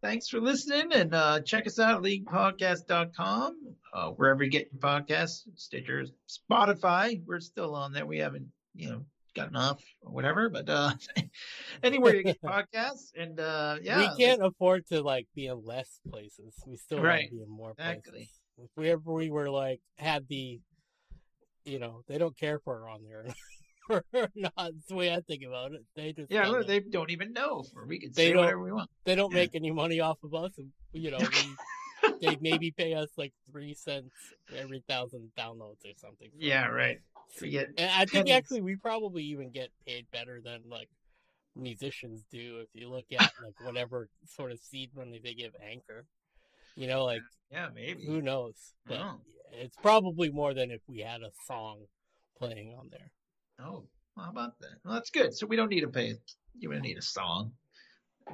thanks 0.02 0.28
for 0.28 0.40
listening 0.40 0.92
and 0.92 1.14
uh, 1.14 1.40
check 1.40 1.66
us 1.66 1.78
out 1.78 1.96
at 1.96 2.02
leaguepodcast.com, 2.02 3.56
uh, 3.94 4.10
wherever 4.10 4.42
you 4.42 4.50
get 4.50 4.68
your 4.72 4.80
podcasts, 4.80 5.42
Stitcher, 5.54 6.04
Spotify. 6.28 7.22
We're 7.24 7.40
still 7.40 7.74
on 7.74 7.92
there. 7.92 8.04
We 8.04 8.18
haven't, 8.18 8.48
you 8.74 8.90
know, 8.90 9.04
gotten 9.34 9.56
off 9.56 9.82
or 10.02 10.12
whatever, 10.12 10.50
but 10.50 10.68
uh, 10.68 10.92
anywhere 11.82 12.14
you 12.16 12.24
get 12.24 12.42
podcasts. 12.44 13.12
And 13.16 13.40
uh, 13.40 13.78
yeah, 13.82 13.98
we 13.98 14.24
can't 14.24 14.44
afford 14.44 14.86
to 14.88 15.02
like 15.02 15.26
be 15.34 15.46
in 15.46 15.64
less 15.64 16.00
places. 16.10 16.54
We 16.66 16.76
still 16.76 16.98
want 16.98 17.08
Right. 17.08 17.28
to 17.30 17.36
be 17.36 17.42
in 17.42 17.48
more 17.50 17.70
Exactly. 17.72 18.12
places. 18.12 18.34
If 18.58 18.70
we 18.76 18.90
ever 18.90 19.12
we 19.12 19.30
were 19.30 19.48
like 19.50 19.80
had 19.96 20.26
the, 20.28 20.60
you 21.64 21.78
know, 21.78 22.02
they 22.08 22.18
don't 22.18 22.36
care 22.36 22.58
for 22.58 22.88
on 22.88 23.02
there 23.02 23.24
or 23.88 24.04
not. 24.34 24.52
That's 24.56 24.86
the 24.88 24.94
way 24.94 25.12
I 25.12 25.20
think 25.20 25.42
about 25.46 25.72
it. 25.72 25.84
They 25.96 26.12
just 26.12 26.30
Yeah, 26.30 26.48
look, 26.48 26.66
they 26.66 26.80
don't 26.80 27.10
even 27.10 27.32
know. 27.32 27.64
Or 27.76 27.86
we 27.86 27.98
can 27.98 28.10
They 28.14 28.26
say 28.28 28.32
don't- 28.32 28.42
whatever 28.42 28.62
we 28.62 28.72
want. 28.72 28.90
they 29.04 29.14
don't 29.14 29.30
yeah. 29.32 29.38
make 29.38 29.54
any 29.54 29.70
money 29.70 30.00
off 30.00 30.18
of 30.22 30.34
us, 30.34 30.52
you 30.92 31.10
know, 31.10 31.18
we, 31.18 32.08
they 32.20 32.36
maybe 32.40 32.70
pay 32.70 32.94
us 32.94 33.08
like 33.16 33.32
three 33.50 33.74
cents 33.74 34.12
every 34.56 34.82
thousand 34.88 35.30
downloads 35.38 35.84
or 35.84 35.92
something. 35.96 36.28
Yeah, 36.36 36.66
it. 36.68 36.72
right. 36.72 36.98
We 37.40 37.50
get 37.50 37.68
And 37.78 37.90
I 37.90 37.98
think 38.04 38.26
pennies. 38.26 38.32
actually 38.34 38.60
we 38.60 38.76
probably 38.76 39.24
even 39.24 39.50
get 39.50 39.70
paid 39.86 40.06
better 40.12 40.40
than 40.44 40.62
like 40.68 40.88
musicians 41.56 42.24
do 42.30 42.60
if 42.60 42.68
you 42.74 42.88
look 42.90 43.04
at 43.12 43.20
like 43.42 43.54
whatever 43.64 44.08
sort 44.26 44.52
of 44.52 44.58
seed 44.60 44.90
money 44.96 45.20
they 45.22 45.34
give 45.34 45.52
Anchor. 45.66 46.04
You 46.76 46.86
know, 46.88 47.04
like 47.04 47.20
yeah, 47.50 47.68
maybe. 47.74 48.04
who 48.06 48.22
knows? 48.22 48.54
But 48.86 48.98
Oh. 49.00 49.20
it's 49.52 49.76
probably 49.76 50.30
more 50.30 50.54
than 50.54 50.70
if 50.70 50.80
we 50.88 51.00
had 51.00 51.20
a 51.22 51.30
song 51.46 51.80
playing 52.38 52.74
on 52.78 52.88
there. 52.90 53.10
Oh, 53.60 53.84
how 54.16 54.30
about 54.30 54.58
that? 54.60 54.70
Well, 54.84 54.94
that's 54.94 55.10
good. 55.10 55.34
So 55.34 55.46
we 55.46 55.56
don't 55.56 55.68
need 55.70 55.80
to 55.80 55.88
pay. 55.88 56.14
You 56.58 56.70
don't 56.70 56.80
need 56.82 56.98
a 56.98 57.02
song. 57.02 57.52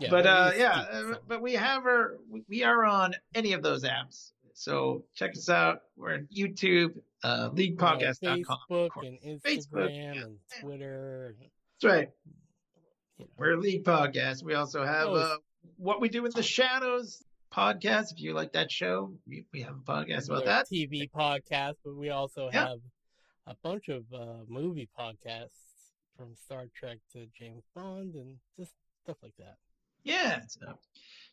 Yeah, 0.00 0.10
but 0.10 0.26
uh, 0.26 0.52
yeah, 0.56 0.84
uh, 0.90 1.14
but 1.26 1.40
we 1.40 1.54
have 1.54 1.84
our 1.86 2.18
we- 2.48 2.62
are 2.62 2.84
on 2.84 3.14
any 3.34 3.52
of 3.52 3.62
those 3.62 3.84
apps. 3.84 4.32
So 4.54 5.04
check 5.14 5.30
us 5.36 5.48
out. 5.48 5.82
We're 5.96 6.14
on 6.14 6.28
YouTube, 6.36 6.90
uh, 7.22 7.50
leaguepodcast.com. 7.50 8.56
Facebook 8.70 8.90
and 9.06 9.18
Instagram 9.20 9.40
Facebook, 9.42 9.90
yeah. 9.94 10.22
and 10.22 10.36
Twitter. 10.60 11.36
That's 11.80 11.94
right. 11.94 12.08
you 13.18 13.24
know. 13.24 13.30
We're 13.36 13.56
League 13.56 13.84
Podcast. 13.84 14.42
We 14.42 14.54
also 14.54 14.84
have 14.84 15.08
uh, 15.08 15.36
what 15.76 16.00
we 16.00 16.08
do 16.08 16.26
in 16.26 16.32
the 16.34 16.42
shadows 16.42 17.22
podcast. 17.52 18.12
If 18.12 18.20
you 18.20 18.34
like 18.34 18.52
that 18.52 18.70
show, 18.70 19.12
we, 19.26 19.44
we 19.52 19.62
have 19.62 19.74
a 19.76 19.92
podcast 19.92 20.28
about 20.28 20.44
that. 20.44 20.66
TV 20.70 21.10
podcast, 21.10 21.74
but 21.84 21.96
we 21.96 22.10
also 22.10 22.50
Yeah. 22.52 22.68
have 22.68 22.78
a 23.48 23.56
bunch 23.62 23.88
of 23.88 24.04
uh, 24.12 24.44
movie 24.46 24.88
podcasts 24.98 25.48
from 26.16 26.34
Star 26.44 26.66
Trek 26.74 26.98
to 27.12 27.26
James 27.38 27.64
Bond 27.74 28.14
and 28.14 28.36
just 28.58 28.72
stuff 29.02 29.16
like 29.22 29.36
that. 29.38 29.56
Yeah. 30.04 30.40
So 30.48 30.78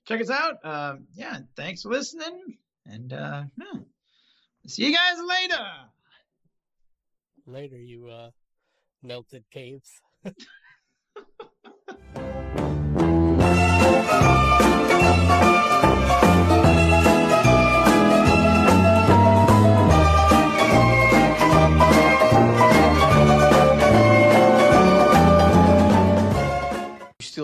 check 0.08 0.22
us 0.22 0.30
out. 0.30 0.58
Um, 0.64 1.08
yeah. 1.14 1.40
Thanks 1.56 1.82
for 1.82 1.90
listening. 1.90 2.58
And 2.86 3.12
uh, 3.12 3.44
yeah. 3.58 3.80
see 4.66 4.86
you 4.86 4.96
guys 4.96 5.18
later. 5.28 5.64
later, 7.48 7.78
you 7.78 8.08
uh, 8.08 8.30
melted 9.04 9.44
caves. 9.52 9.90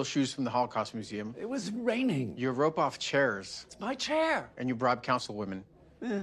steal 0.06 0.22
shoes 0.24 0.34
from 0.34 0.44
the 0.44 0.50
Holocaust 0.50 0.94
Museum. 0.96 1.36
It 1.40 1.48
was 1.48 1.72
raining. 1.72 2.34
You 2.38 2.52
rope 2.52 2.80
off 2.80 2.98
chairs, 3.00 3.66
It's 3.68 3.80
my 3.80 3.94
chair. 3.96 4.50
and 4.58 4.68
you 4.70 4.76
bribe 4.76 5.04
councilwomen. 5.04 5.64
Eh, 6.04 6.22